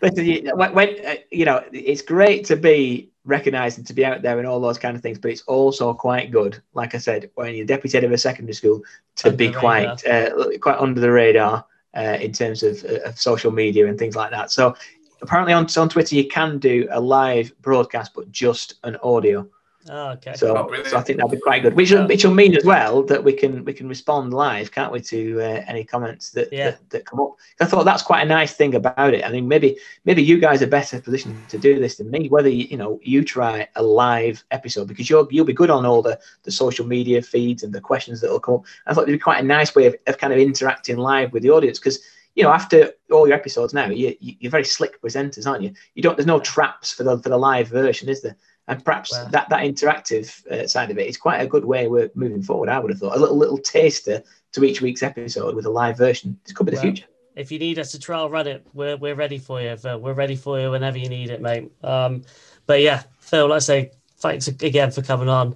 But 0.00 0.74
when 0.74 1.06
uh, 1.06 1.14
you 1.30 1.44
know, 1.44 1.64
it's 1.72 2.02
great 2.02 2.44
to 2.46 2.56
be 2.56 3.10
recognised 3.24 3.78
and 3.78 3.86
to 3.86 3.92
be 3.92 4.04
out 4.04 4.22
there 4.22 4.38
and 4.38 4.46
all 4.46 4.60
those 4.60 4.78
kind 4.78 4.96
of 4.96 5.02
things, 5.02 5.18
but 5.18 5.30
it's 5.30 5.42
also 5.42 5.92
quite 5.94 6.30
good, 6.30 6.62
like 6.74 6.94
I 6.94 6.98
said, 6.98 7.30
when 7.34 7.54
you're 7.54 7.66
deputy 7.66 7.96
head 7.96 8.04
of 8.04 8.12
a 8.12 8.18
secondary 8.18 8.54
school, 8.54 8.82
to 9.16 9.28
under 9.28 9.36
be 9.36 9.52
quite 9.52 10.06
uh, 10.06 10.58
quite 10.60 10.78
under 10.78 11.00
the 11.00 11.10
radar 11.10 11.64
uh, 11.96 12.18
in 12.20 12.32
terms 12.32 12.62
of, 12.62 12.84
uh, 12.84 13.00
of, 13.04 13.18
social 13.18 13.50
media 13.50 13.86
and 13.86 13.98
things 13.98 14.16
like 14.16 14.30
that. 14.30 14.50
So 14.50 14.74
apparently 15.22 15.52
on, 15.52 15.66
on 15.76 15.88
Twitter 15.88 16.14
you 16.14 16.28
can 16.28 16.58
do 16.58 16.86
a 16.90 17.00
live 17.00 17.52
broadcast, 17.62 18.12
but 18.14 18.30
just 18.30 18.74
an 18.84 18.96
audio. 19.02 19.48
Oh, 19.88 20.10
okay. 20.12 20.34
So, 20.34 20.56
oh, 20.56 20.82
so 20.84 20.96
I 20.96 21.02
think 21.02 21.18
that'll 21.18 21.30
be 21.30 21.38
quite 21.38 21.62
good. 21.62 21.74
Which, 21.74 21.90
will, 21.90 22.06
which 22.06 22.24
will 22.24 22.34
mean 22.34 22.56
as 22.56 22.64
well 22.64 23.02
that 23.04 23.22
we 23.22 23.32
can 23.32 23.64
we 23.64 23.72
can 23.72 23.88
respond 23.88 24.32
live, 24.32 24.72
can't 24.72 24.92
we, 24.92 25.00
to 25.02 25.40
uh, 25.40 25.64
any 25.66 25.84
comments 25.84 26.30
that, 26.30 26.52
yeah. 26.52 26.70
that, 26.70 26.90
that 26.90 27.06
come 27.06 27.20
up? 27.20 27.36
I 27.60 27.66
thought 27.66 27.84
that's 27.84 28.02
quite 28.02 28.22
a 28.22 28.26
nice 28.26 28.54
thing 28.54 28.74
about 28.74 29.14
it. 29.14 29.24
I 29.24 29.30
mean, 29.30 29.46
maybe 29.46 29.76
maybe 30.04 30.22
you 30.22 30.38
guys 30.38 30.62
are 30.62 30.66
better 30.66 31.00
positioned 31.00 31.48
to 31.50 31.58
do 31.58 31.78
this 31.78 31.96
than 31.96 32.10
me. 32.10 32.28
Whether 32.28 32.48
you, 32.48 32.64
you 32.64 32.76
know 32.76 32.98
you 33.02 33.24
try 33.24 33.68
a 33.76 33.82
live 33.82 34.44
episode 34.50 34.88
because 34.88 35.08
you'll 35.08 35.28
you'll 35.30 35.44
be 35.44 35.52
good 35.52 35.70
on 35.70 35.86
all 35.86 36.02
the 36.02 36.18
the 36.42 36.50
social 36.50 36.86
media 36.86 37.22
feeds 37.22 37.62
and 37.62 37.72
the 37.72 37.80
questions 37.80 38.20
that 38.20 38.30
will 38.30 38.40
come 38.40 38.56
up. 38.56 38.64
I 38.86 38.94
thought 38.94 39.02
it'd 39.02 39.14
be 39.14 39.18
quite 39.18 39.42
a 39.42 39.46
nice 39.46 39.74
way 39.74 39.86
of, 39.86 39.96
of 40.06 40.18
kind 40.18 40.32
of 40.32 40.38
interacting 40.38 40.96
live 40.98 41.32
with 41.32 41.42
the 41.42 41.50
audience 41.50 41.78
because 41.78 42.00
you 42.34 42.42
know, 42.42 42.52
after 42.52 42.92
all 43.10 43.26
your 43.26 43.34
episodes 43.34 43.72
now, 43.72 43.86
you, 43.86 44.14
you, 44.20 44.48
are 44.48 44.50
very 44.50 44.64
slick 44.64 45.00
presenters, 45.00 45.46
aren't 45.46 45.62
you? 45.62 45.72
You 45.94 46.02
don't. 46.02 46.18
There's 46.18 46.26
no 46.26 46.38
traps 46.38 46.92
for 46.92 47.02
the 47.02 47.18
for 47.18 47.30
the 47.30 47.38
live 47.38 47.68
version, 47.68 48.10
is 48.10 48.20
there? 48.20 48.36
And 48.68 48.84
perhaps 48.84 49.12
wow. 49.12 49.28
that 49.30 49.48
that 49.48 49.60
interactive 49.60 50.46
uh, 50.48 50.66
side 50.66 50.90
of 50.90 50.98
it 50.98 51.06
is 51.06 51.16
quite 51.16 51.38
a 51.38 51.46
good 51.46 51.64
way 51.64 51.88
we're 51.88 52.10
moving 52.14 52.42
forward. 52.42 52.68
I 52.68 52.78
would 52.78 52.90
have 52.90 53.00
thought 53.00 53.16
a 53.16 53.20
little 53.20 53.36
little 53.36 53.58
taster 53.58 54.22
to 54.52 54.64
each 54.64 54.80
week's 54.80 55.02
episode 55.02 55.54
with 55.54 55.66
a 55.66 55.70
live 55.70 55.96
version. 55.96 56.38
This 56.44 56.52
could 56.52 56.66
be 56.66 56.74
the 56.74 56.80
future. 56.80 57.04
If 57.34 57.52
you 57.52 57.58
need 57.58 57.78
us 57.78 57.92
to 57.92 58.00
trial 58.00 58.30
run 58.30 58.46
it, 58.46 58.66
we're 58.72 58.96
we're 58.96 59.14
ready 59.14 59.38
for 59.38 59.60
you. 59.60 59.76
We're 59.84 60.14
ready 60.14 60.36
for 60.36 60.58
you 60.60 60.70
whenever 60.70 60.98
you 60.98 61.08
need 61.08 61.30
it, 61.30 61.40
mate. 61.40 61.70
Um, 61.84 62.24
but 62.66 62.80
yeah, 62.80 63.02
Phil, 63.20 63.46
let's 63.46 63.66
say 63.66 63.92
thanks 64.18 64.48
again 64.48 64.90
for 64.90 65.02
coming 65.02 65.28
on. 65.28 65.54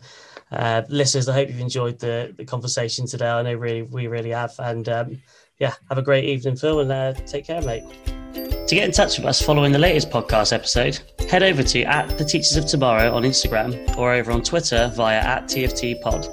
Uh, 0.52 0.82
listeners, 0.88 1.28
I 1.28 1.34
hope 1.34 1.48
you've 1.48 1.60
enjoyed 1.60 1.98
the, 2.00 2.34
the 2.36 2.44
conversation 2.44 3.06
today. 3.06 3.28
I 3.28 3.42
know 3.42 3.54
really 3.54 3.82
we 3.82 4.08
really 4.08 4.30
have, 4.30 4.54
and 4.58 4.88
um, 4.88 5.22
yeah, 5.58 5.74
have 5.88 5.98
a 5.98 6.02
great 6.02 6.24
evening, 6.24 6.56
Phil, 6.56 6.80
and 6.80 6.90
uh, 6.90 7.12
take 7.12 7.46
care, 7.46 7.62
mate. 7.62 7.84
To 8.70 8.76
get 8.76 8.84
in 8.84 8.92
touch 8.92 9.18
with 9.18 9.26
us 9.26 9.42
following 9.42 9.72
the 9.72 9.80
latest 9.80 10.10
podcast 10.10 10.52
episode, 10.52 11.00
head 11.28 11.42
over 11.42 11.60
to 11.60 11.82
at 11.82 12.16
the 12.16 12.24
Teachers 12.24 12.56
of 12.56 12.66
Tomorrow 12.66 13.12
on 13.12 13.24
Instagram 13.24 13.96
or 13.96 14.12
over 14.12 14.30
on 14.30 14.44
Twitter 14.44 14.92
via 14.94 15.18
at 15.18 15.46
TFT 15.46 16.00
Pod. 16.00 16.28